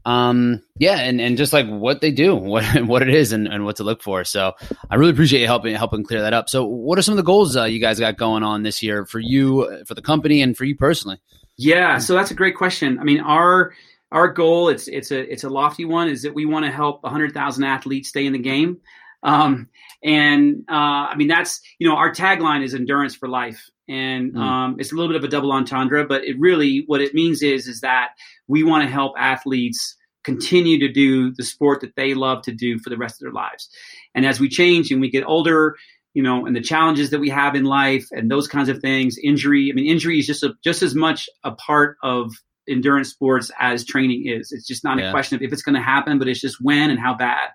Um, 0.06 0.62
yeah, 0.78 0.98
and 1.00 1.20
and 1.20 1.36
just 1.36 1.52
like 1.52 1.66
what 1.68 2.00
they 2.00 2.10
do, 2.10 2.34
what 2.36 2.64
what 2.84 3.02
it 3.02 3.10
is, 3.10 3.32
and, 3.32 3.46
and 3.46 3.64
what 3.64 3.76
to 3.76 3.84
look 3.84 4.02
for. 4.02 4.24
So 4.24 4.54
I 4.90 4.96
really 4.96 5.12
appreciate 5.12 5.40
you 5.40 5.46
helping 5.46 5.74
helping 5.74 6.04
clear 6.04 6.22
that 6.22 6.32
up. 6.32 6.48
So 6.48 6.64
what 6.64 6.98
are 6.98 7.02
some 7.02 7.12
of 7.12 7.16
the 7.16 7.22
goals 7.22 7.56
uh, 7.56 7.64
you 7.64 7.80
guys 7.80 8.00
got 8.00 8.16
going 8.16 8.42
on 8.42 8.62
this 8.62 8.82
year 8.82 9.04
for 9.04 9.20
you, 9.20 9.84
for 9.86 9.94
the 9.94 10.02
company, 10.02 10.40
and 10.40 10.56
for 10.56 10.64
you 10.64 10.74
personally? 10.74 11.18
Yeah, 11.56 11.98
so 11.98 12.14
that's 12.14 12.30
a 12.30 12.34
great 12.34 12.56
question. 12.56 12.98
I 12.98 13.04
mean, 13.04 13.20
our 13.20 13.74
our 14.10 14.28
goal 14.28 14.70
it's 14.70 14.88
it's 14.88 15.10
a 15.10 15.30
it's 15.30 15.44
a 15.44 15.50
lofty 15.50 15.84
one 15.84 16.08
is 16.08 16.22
that 16.22 16.32
we 16.32 16.46
want 16.46 16.64
to 16.64 16.72
help 16.72 17.02
100,000 17.02 17.64
athletes 17.64 18.08
stay 18.08 18.24
in 18.24 18.32
the 18.32 18.38
game. 18.38 18.80
Um, 19.22 19.68
and 20.02 20.64
uh, 20.68 20.74
I 21.10 21.16
mean 21.16 21.28
that's 21.28 21.60
you 21.78 21.88
know 21.88 21.96
our 21.96 22.12
tagline 22.12 22.62
is 22.62 22.74
endurance 22.74 23.14
for 23.14 23.28
life, 23.28 23.68
and 23.88 24.34
mm. 24.34 24.38
um, 24.38 24.76
it's 24.78 24.92
a 24.92 24.94
little 24.94 25.08
bit 25.08 25.16
of 25.16 25.24
a 25.24 25.28
double 25.28 25.52
entendre, 25.52 26.06
but 26.06 26.24
it 26.24 26.36
really 26.38 26.84
what 26.86 27.00
it 27.00 27.14
means 27.14 27.42
is 27.42 27.66
is 27.66 27.80
that 27.80 28.10
we 28.46 28.62
want 28.62 28.84
to 28.84 28.90
help 28.90 29.14
athletes 29.18 29.96
continue 30.24 30.78
to 30.80 30.92
do 30.92 31.32
the 31.34 31.44
sport 31.44 31.80
that 31.80 31.96
they 31.96 32.14
love 32.14 32.42
to 32.42 32.52
do 32.52 32.78
for 32.78 32.90
the 32.90 32.96
rest 32.96 33.14
of 33.14 33.20
their 33.20 33.32
lives. 33.32 33.70
And 34.14 34.26
as 34.26 34.38
we 34.38 34.48
change 34.48 34.90
and 34.90 35.00
we 35.00 35.10
get 35.10 35.24
older, 35.24 35.76
you 36.12 36.22
know, 36.22 36.46
and 36.46 36.54
the 36.54 36.60
challenges 36.60 37.10
that 37.10 37.20
we 37.20 37.30
have 37.30 37.54
in 37.54 37.64
life 37.64 38.06
and 38.10 38.30
those 38.30 38.48
kinds 38.48 38.68
of 38.68 38.80
things. 38.80 39.16
Injury, 39.22 39.70
I 39.70 39.74
mean, 39.74 39.86
injury 39.86 40.18
is 40.18 40.26
just 40.26 40.42
a, 40.42 40.54
just 40.64 40.82
as 40.82 40.94
much 40.94 41.28
a 41.44 41.52
part 41.52 41.96
of 42.02 42.32
endurance 42.68 43.10
sports 43.10 43.50
as 43.58 43.84
training 43.84 44.26
is. 44.26 44.52
It's 44.52 44.66
just 44.66 44.84
not 44.84 44.98
yeah. 44.98 45.08
a 45.08 45.10
question 45.12 45.36
of 45.36 45.42
if 45.42 45.52
it's 45.52 45.62
going 45.62 45.76
to 45.76 45.80
happen, 45.80 46.18
but 46.18 46.28
it's 46.28 46.40
just 46.40 46.58
when 46.60 46.90
and 46.90 46.98
how 46.98 47.14
bad. 47.14 47.50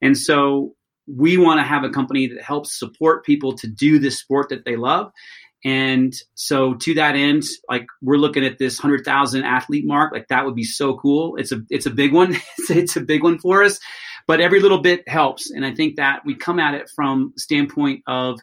And 0.00 0.16
so 0.16 0.74
we 1.06 1.36
want 1.36 1.58
to 1.58 1.64
have 1.64 1.84
a 1.84 1.90
company 1.90 2.26
that 2.28 2.42
helps 2.42 2.78
support 2.78 3.24
people 3.24 3.54
to 3.58 3.66
do 3.66 3.98
this 3.98 4.18
sport 4.18 4.48
that 4.48 4.64
they 4.64 4.76
love. 4.76 5.12
And 5.64 6.14
so 6.34 6.74
to 6.74 6.94
that 6.94 7.16
end, 7.16 7.42
like 7.68 7.86
we're 8.02 8.18
looking 8.18 8.44
at 8.44 8.58
this 8.58 8.78
hundred 8.78 9.04
thousand 9.04 9.44
athlete 9.44 9.86
mark, 9.86 10.12
like 10.12 10.28
that 10.28 10.44
would 10.44 10.54
be 10.54 10.64
so 10.64 10.96
cool. 10.96 11.36
It's 11.36 11.50
a 11.50 11.62
it's 11.70 11.86
a 11.86 11.90
big 11.90 12.12
one. 12.12 12.36
it's 12.68 12.96
a 12.96 13.00
big 13.00 13.22
one 13.22 13.38
for 13.38 13.64
us, 13.64 13.80
but 14.26 14.40
every 14.40 14.60
little 14.60 14.80
bit 14.80 15.08
helps. 15.08 15.50
And 15.50 15.64
I 15.64 15.74
think 15.74 15.96
that 15.96 16.20
we 16.24 16.34
come 16.34 16.60
at 16.60 16.74
it 16.74 16.90
from 16.94 17.32
standpoint 17.36 18.02
of 18.06 18.38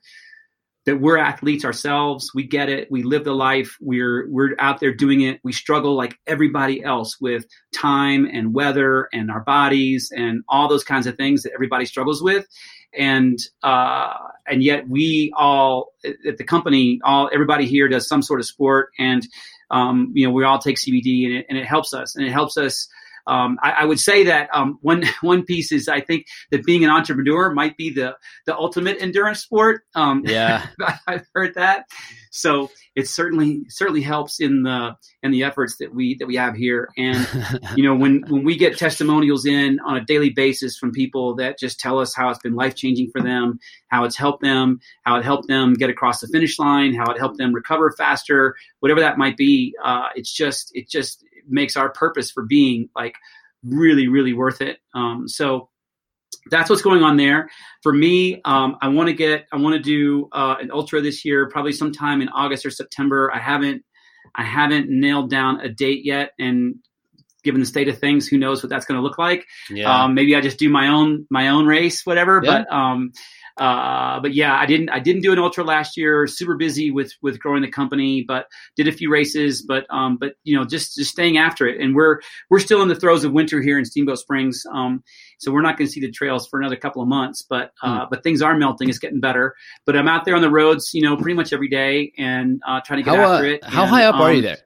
that 0.85 0.99
we're 0.99 1.17
athletes 1.17 1.63
ourselves. 1.63 2.31
We 2.35 2.43
get 2.43 2.69
it. 2.69 2.91
We 2.91 3.03
live 3.03 3.23
the 3.23 3.33
life. 3.33 3.77
We're 3.79 4.27
we're 4.29 4.55
out 4.59 4.79
there 4.79 4.93
doing 4.93 5.21
it. 5.21 5.39
We 5.43 5.53
struggle 5.53 5.95
like 5.95 6.17
everybody 6.27 6.83
else 6.83 7.19
with 7.21 7.45
time 7.73 8.25
and 8.25 8.53
weather 8.53 9.07
and 9.13 9.31
our 9.31 9.41
bodies 9.41 10.11
and 10.15 10.43
all 10.49 10.67
those 10.67 10.83
kinds 10.83 11.07
of 11.07 11.15
things 11.15 11.43
that 11.43 11.53
everybody 11.53 11.85
struggles 11.85 12.21
with. 12.21 12.45
And 12.97 13.39
uh, 13.63 14.13
and 14.45 14.61
yet 14.61 14.87
we 14.87 15.33
all 15.35 15.93
at 16.05 16.37
the 16.37 16.43
company, 16.43 16.99
all 17.03 17.29
everybody 17.33 17.65
here 17.65 17.87
does 17.87 18.07
some 18.07 18.21
sort 18.21 18.39
of 18.39 18.45
sport, 18.45 18.89
and 18.99 19.25
um, 19.71 20.11
you 20.13 20.27
know 20.27 20.33
we 20.33 20.43
all 20.43 20.59
take 20.59 20.77
CBD, 20.77 21.25
and 21.25 21.33
it, 21.37 21.45
and 21.49 21.57
it 21.57 21.65
helps 21.65 21.93
us, 21.93 22.15
and 22.15 22.25
it 22.25 22.31
helps 22.31 22.57
us 22.57 22.87
um, 23.25 23.57
I, 23.61 23.71
I, 23.71 23.85
would 23.85 23.99
say 23.99 24.25
that 24.25 24.49
um, 24.53 24.77
one 24.81 25.03
one 25.21 25.43
piece 25.43 25.71
is 25.71 25.87
I 25.87 26.01
think 26.01 26.25
that 26.51 26.63
being 26.63 26.83
an 26.83 26.89
entrepreneur 26.89 27.53
might 27.53 27.77
be 27.77 27.89
the 27.89 28.15
the 28.45 28.55
ultimate 28.55 28.97
endurance 29.01 29.39
sport. 29.39 29.83
Um, 29.95 30.23
yeah, 30.25 30.67
I've 31.07 31.25
heard 31.33 31.55
that. 31.55 31.85
So 32.31 32.69
it 32.95 33.07
certainly 33.07 33.63
certainly 33.69 34.01
helps 34.01 34.39
in 34.39 34.63
the 34.63 34.95
in 35.21 35.31
the 35.31 35.43
efforts 35.43 35.77
that 35.77 35.93
we 35.95 36.15
that 36.15 36.27
we 36.27 36.35
have 36.35 36.55
here. 36.55 36.89
And 36.97 37.27
you 37.75 37.83
know 37.83 37.95
when 37.95 38.23
when 38.27 38.43
we 38.43 38.57
get 38.57 38.77
testimonials 38.77 39.45
in 39.45 39.79
on 39.85 39.95
a 39.95 40.03
daily 40.03 40.29
basis 40.29 40.77
from 40.77 40.91
people 40.91 41.35
that 41.35 41.57
just 41.57 41.79
tell 41.79 41.99
us 41.99 42.13
how 42.13 42.29
it's 42.29 42.39
been 42.39 42.55
life 42.55 42.75
changing 42.75 43.09
for 43.11 43.21
them, 43.21 43.59
how 43.87 44.03
it's 44.03 44.17
helped 44.17 44.41
them, 44.41 44.79
how 45.03 45.15
it 45.15 45.23
helped 45.23 45.47
them 45.47 45.73
get 45.73 45.89
across 45.89 46.19
the 46.19 46.27
finish 46.27 46.59
line, 46.59 46.93
how 46.93 47.09
it 47.11 47.17
helped 47.17 47.37
them 47.37 47.53
recover 47.53 47.91
faster, 47.97 48.55
whatever 48.79 48.99
that 48.99 49.17
might 49.17 49.37
be. 49.37 49.75
Uh, 49.83 50.07
it's 50.15 50.31
just 50.31 50.71
it 50.75 50.89
just 50.89 51.23
makes 51.47 51.75
our 51.75 51.89
purpose 51.89 52.31
for 52.31 52.43
being 52.43 52.89
like 52.95 53.15
really 53.63 54.07
really 54.07 54.33
worth 54.33 54.61
it 54.61 54.79
um, 54.93 55.27
so 55.27 55.69
that's 56.49 56.69
what's 56.69 56.81
going 56.81 57.03
on 57.03 57.17
there 57.17 57.49
for 57.81 57.93
me 57.93 58.41
um, 58.45 58.77
i 58.81 58.87
want 58.87 59.07
to 59.07 59.13
get 59.13 59.45
i 59.51 59.57
want 59.57 59.73
to 59.73 59.81
do 59.81 60.29
uh, 60.31 60.55
an 60.59 60.71
ultra 60.71 61.01
this 61.01 61.23
year 61.23 61.49
probably 61.49 61.71
sometime 61.71 62.21
in 62.21 62.29
august 62.29 62.65
or 62.65 62.69
september 62.69 63.31
i 63.33 63.39
haven't 63.39 63.83
i 64.35 64.43
haven't 64.43 64.89
nailed 64.89 65.29
down 65.29 65.59
a 65.61 65.69
date 65.69 66.03
yet 66.03 66.31
and 66.39 66.75
given 67.43 67.59
the 67.59 67.67
state 67.67 67.89
of 67.89 67.99
things 67.99 68.27
who 68.27 68.37
knows 68.37 68.63
what 68.63 68.69
that's 68.69 68.85
going 68.85 68.97
to 68.97 69.03
look 69.03 69.17
like 69.17 69.45
yeah. 69.69 70.03
um, 70.03 70.13
maybe 70.13 70.35
i 70.35 70.41
just 70.41 70.57
do 70.57 70.69
my 70.69 70.87
own 70.87 71.25
my 71.29 71.49
own 71.49 71.65
race 71.65 72.05
whatever 72.05 72.41
yeah. 72.43 72.63
but 72.63 72.73
um, 72.73 73.11
uh, 73.57 74.19
but 74.19 74.33
yeah, 74.33 74.55
I 74.55 74.65
didn't 74.65 74.89
I 74.89 74.99
didn't 74.99 75.21
do 75.21 75.31
an 75.31 75.39
ultra 75.39 75.63
last 75.63 75.95
year. 75.95 76.25
Super 76.25 76.55
busy 76.55 76.89
with 76.89 77.13
with 77.21 77.39
growing 77.39 77.61
the 77.61 77.69
company, 77.69 78.23
but 78.27 78.47
did 78.75 78.87
a 78.87 78.91
few 78.91 79.11
races. 79.11 79.61
But 79.61 79.85
um, 79.91 80.17
but 80.17 80.33
you 80.43 80.57
know, 80.57 80.65
just 80.65 80.95
just 80.95 81.11
staying 81.11 81.37
after 81.37 81.67
it. 81.67 81.79
And 81.79 81.95
we're 81.95 82.19
we're 82.49 82.59
still 82.59 82.81
in 82.81 82.87
the 82.87 82.95
throes 82.95 83.23
of 83.23 83.31
winter 83.31 83.61
here 83.61 83.77
in 83.77 83.85
Steamboat 83.85 84.17
Springs. 84.17 84.63
Um, 84.73 85.03
so 85.37 85.51
we're 85.51 85.61
not 85.61 85.77
going 85.77 85.87
to 85.87 85.91
see 85.91 86.01
the 86.01 86.11
trails 86.11 86.47
for 86.47 86.59
another 86.59 86.75
couple 86.75 87.01
of 87.01 87.07
months. 87.07 87.43
But 87.43 87.71
uh, 87.83 88.05
mm. 88.05 88.09
but 88.09 88.23
things 88.23 88.41
are 88.41 88.57
melting. 88.57 88.89
It's 88.89 88.99
getting 88.99 89.19
better. 89.19 89.55
But 89.85 89.95
I'm 89.95 90.07
out 90.07 90.25
there 90.25 90.35
on 90.35 90.41
the 90.41 90.49
roads, 90.49 90.91
you 90.93 91.03
know, 91.03 91.15
pretty 91.15 91.35
much 91.35 91.53
every 91.53 91.69
day 91.69 92.11
and 92.17 92.61
uh, 92.67 92.81
trying 92.85 92.99
to 92.99 93.03
get 93.03 93.15
how, 93.15 93.33
after 93.33 93.45
it. 93.45 93.63
How 93.63 93.83
and, 93.83 93.91
high 93.91 94.05
up 94.05 94.15
um, 94.15 94.21
are 94.21 94.33
you 94.33 94.41
there? 94.41 94.57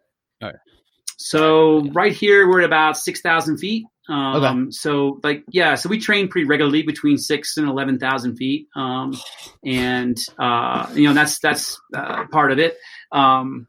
So 1.18 1.82
right 1.92 2.14
here 2.14 2.48
we're 2.48 2.62
at 2.62 2.66
about 2.66 2.98
six 2.98 3.22
thousand 3.22 3.58
feet. 3.58 3.86
Um, 4.10 4.36
okay. 4.36 4.72
So 4.72 5.20
like 5.24 5.44
yeah, 5.50 5.76
so 5.76 5.90
we 5.90 6.00
train 6.00 6.28
pretty 6.30 6.48
regularly 6.48 6.84
between 6.84 7.18
six 7.18 7.58
and 7.58 7.68
eleven 7.68 8.00
thousand 8.00 8.38
feet, 8.38 8.68
um, 8.76 9.14
and 9.66 10.18
uh, 10.40 10.88
you 10.94 11.08
know 11.08 11.14
that's 11.14 11.40
that's 11.40 11.80
uh, 11.94 12.26
part 12.32 12.52
of 12.52 12.60
it. 12.60 12.78
Um, 13.12 13.68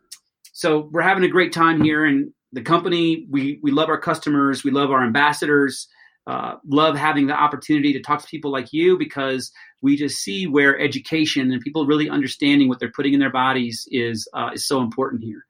so 0.53 0.89
we're 0.93 1.03
having 1.03 1.25
a 1.25 1.29
great 1.29 1.53
time 1.53 1.83
here, 1.83 2.05
and 2.05 2.33
the 2.53 2.63
company 2.63 3.27
we 3.31 3.59
we 3.63 3.71
love 3.73 3.89
our 3.89 3.99
customers, 3.99 4.63
we 4.63 4.71
love 4.71 4.91
our 4.91 5.03
ambassadors, 5.03 5.89
uh, 6.27 6.57
love 6.67 6.97
having 6.97 7.27
the 7.27 7.35
opportunity 7.35 7.95
to 7.95 8.01
talk 8.01 8.21
to 8.21 8.29
people 8.29 8.53
like 8.53 8.73
you 8.73 8.99
because 8.99 9.51
we 9.81 9.97
just 9.97 10.19
see 10.19 10.47
where 10.47 10.79
education 10.79 11.51
and 11.51 11.63
people 11.63 11.87
really 11.87 12.11
understanding 12.11 12.69
what 12.69 12.79
they're 12.79 12.93
putting 12.95 13.15
in 13.15 13.21
their 13.21 13.33
bodies 13.33 13.89
is 13.91 14.29
uh, 14.35 14.51
is 14.53 14.67
so 14.67 14.81
important 14.81 15.25
here. 15.25 15.47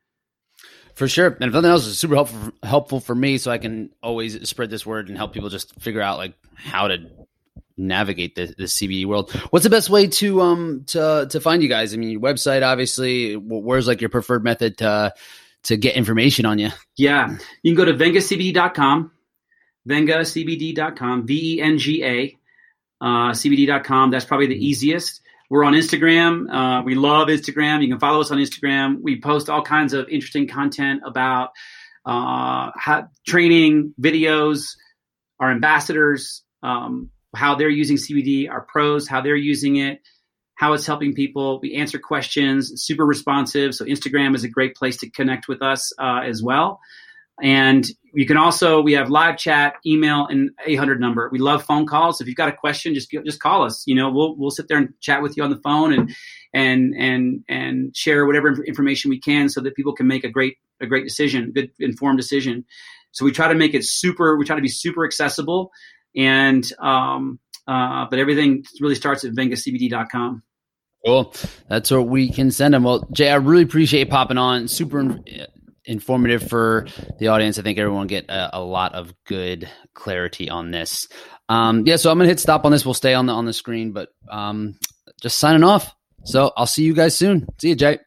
For 0.98 1.06
sure. 1.06 1.28
And 1.28 1.44
if 1.44 1.52
nothing 1.52 1.70
else, 1.70 1.86
it's 1.86 1.96
super 1.96 2.16
helpful 2.16 2.52
helpful 2.60 2.98
for 2.98 3.14
me 3.14 3.38
so 3.38 3.52
I 3.52 3.58
can 3.58 3.90
always 4.02 4.48
spread 4.48 4.68
this 4.68 4.84
word 4.84 5.08
and 5.08 5.16
help 5.16 5.32
people 5.32 5.48
just 5.48 5.72
figure 5.80 6.00
out 6.00 6.18
like 6.18 6.34
how 6.56 6.88
to 6.88 7.06
navigate 7.76 8.34
the, 8.34 8.46
the 8.46 8.64
CBD 8.64 9.06
world. 9.06 9.30
What's 9.50 9.62
the 9.62 9.70
best 9.70 9.90
way 9.90 10.08
to 10.08 10.40
um 10.40 10.82
to 10.88 11.28
to 11.30 11.40
find 11.40 11.62
you 11.62 11.68
guys? 11.68 11.94
I 11.94 11.98
mean, 11.98 12.10
your 12.10 12.20
website 12.20 12.66
obviously. 12.66 13.34
Where's 13.34 13.86
like 13.86 14.00
your 14.00 14.10
preferred 14.10 14.42
method 14.42 14.78
to 14.78 15.14
to 15.62 15.76
get 15.76 15.94
information 15.94 16.46
on 16.46 16.58
you? 16.58 16.70
Yeah, 16.96 17.36
you 17.62 17.76
can 17.76 17.76
go 17.76 17.84
to 17.84 17.96
vengacbd.com, 17.96 19.12
vengacbd.com, 19.88 21.26
V 21.28 21.54
E 21.54 21.62
N 21.62 21.78
G 21.78 22.04
A 22.04 22.38
uh, 23.00 23.30
CBD.com. 23.30 24.10
That's 24.10 24.24
probably 24.24 24.48
the 24.48 24.66
easiest. 24.66 25.20
We're 25.50 25.64
on 25.64 25.72
Instagram. 25.72 26.52
Uh, 26.52 26.82
we 26.82 26.94
love 26.94 27.28
Instagram. 27.28 27.82
You 27.82 27.88
can 27.88 27.98
follow 27.98 28.20
us 28.20 28.30
on 28.30 28.38
Instagram. 28.38 29.00
We 29.02 29.20
post 29.20 29.48
all 29.48 29.62
kinds 29.62 29.94
of 29.94 30.08
interesting 30.08 30.46
content 30.46 31.02
about 31.06 31.50
uh, 32.04 32.70
how, 32.76 33.08
training, 33.26 33.94
videos, 34.00 34.76
our 35.40 35.50
ambassadors, 35.50 36.42
um, 36.62 37.10
how 37.34 37.54
they're 37.54 37.68
using 37.68 37.96
CBD, 37.96 38.50
our 38.50 38.62
pros, 38.62 39.08
how 39.08 39.20
they're 39.20 39.36
using 39.36 39.76
it, 39.76 40.00
how 40.54 40.74
it's 40.74 40.86
helping 40.86 41.14
people. 41.14 41.60
We 41.60 41.74
answer 41.74 41.98
questions, 41.98 42.72
super 42.82 43.06
responsive. 43.06 43.74
So 43.74 43.84
Instagram 43.84 44.34
is 44.34 44.44
a 44.44 44.48
great 44.48 44.74
place 44.74 44.98
to 44.98 45.10
connect 45.10 45.48
with 45.48 45.62
us 45.62 45.92
uh, 45.98 46.20
as 46.24 46.42
well. 46.42 46.80
And 47.42 47.86
you 48.18 48.26
can 48.26 48.36
also 48.36 48.80
we 48.80 48.94
have 48.94 49.10
live 49.10 49.38
chat, 49.38 49.74
email, 49.86 50.26
and 50.26 50.50
800 50.66 51.00
number. 51.00 51.28
We 51.30 51.38
love 51.38 51.62
phone 51.62 51.86
calls. 51.86 52.20
If 52.20 52.26
you've 52.26 52.36
got 52.36 52.48
a 52.48 52.52
question, 52.52 52.92
just 52.92 53.08
just 53.24 53.38
call 53.38 53.62
us. 53.62 53.84
You 53.86 53.94
know, 53.94 54.10
we'll 54.10 54.36
we'll 54.36 54.50
sit 54.50 54.66
there 54.66 54.76
and 54.76 54.92
chat 55.00 55.22
with 55.22 55.36
you 55.36 55.44
on 55.44 55.50
the 55.50 55.60
phone 55.62 55.92
and 55.92 56.10
and 56.52 56.96
and 56.98 57.44
and 57.48 57.96
share 57.96 58.26
whatever 58.26 58.60
information 58.64 59.08
we 59.08 59.20
can 59.20 59.48
so 59.48 59.60
that 59.60 59.76
people 59.76 59.94
can 59.94 60.08
make 60.08 60.24
a 60.24 60.28
great 60.28 60.56
a 60.80 60.86
great 60.86 61.04
decision, 61.04 61.52
good 61.52 61.70
informed 61.78 62.18
decision. 62.18 62.64
So 63.12 63.24
we 63.24 63.30
try 63.30 63.46
to 63.46 63.54
make 63.54 63.72
it 63.72 63.84
super. 63.84 64.36
We 64.36 64.44
try 64.44 64.56
to 64.56 64.62
be 64.62 64.66
super 64.66 65.04
accessible, 65.04 65.70
and 66.16 66.68
um, 66.80 67.38
uh, 67.68 68.06
but 68.10 68.18
everything 68.18 68.64
really 68.80 68.96
starts 68.96 69.24
at 69.24 69.30
vengacbd.com. 69.30 70.42
Cool. 71.06 71.32
That's 71.68 71.92
what 71.92 72.08
we 72.08 72.32
can 72.32 72.50
send 72.50 72.74
them. 72.74 72.82
Well, 72.82 73.06
Jay, 73.12 73.30
I 73.30 73.36
really 73.36 73.62
appreciate 73.62 74.10
popping 74.10 74.38
on. 74.38 74.66
Super 74.66 75.20
informative 75.88 76.48
for 76.48 76.86
the 77.18 77.28
audience. 77.28 77.58
I 77.58 77.62
think 77.62 77.78
everyone 77.78 78.06
get 78.06 78.28
a, 78.28 78.58
a 78.58 78.60
lot 78.60 78.94
of 78.94 79.12
good 79.24 79.68
clarity 79.94 80.48
on 80.50 80.70
this. 80.70 81.08
Um, 81.48 81.84
yeah, 81.86 81.96
so 81.96 82.10
I'm 82.10 82.18
gonna 82.18 82.28
hit 82.28 82.40
stop 82.40 82.64
on 82.64 82.72
this. 82.72 82.84
We'll 82.84 82.94
stay 82.94 83.14
on 83.14 83.26
the 83.26 83.32
on 83.32 83.46
the 83.46 83.52
screen, 83.52 83.92
but 83.92 84.10
um, 84.30 84.78
just 85.20 85.38
signing 85.38 85.64
off. 85.64 85.94
So 86.24 86.52
I'll 86.56 86.66
see 86.66 86.84
you 86.84 86.94
guys 86.94 87.16
soon. 87.16 87.46
See 87.58 87.70
you, 87.70 87.76
Jay. 87.76 87.98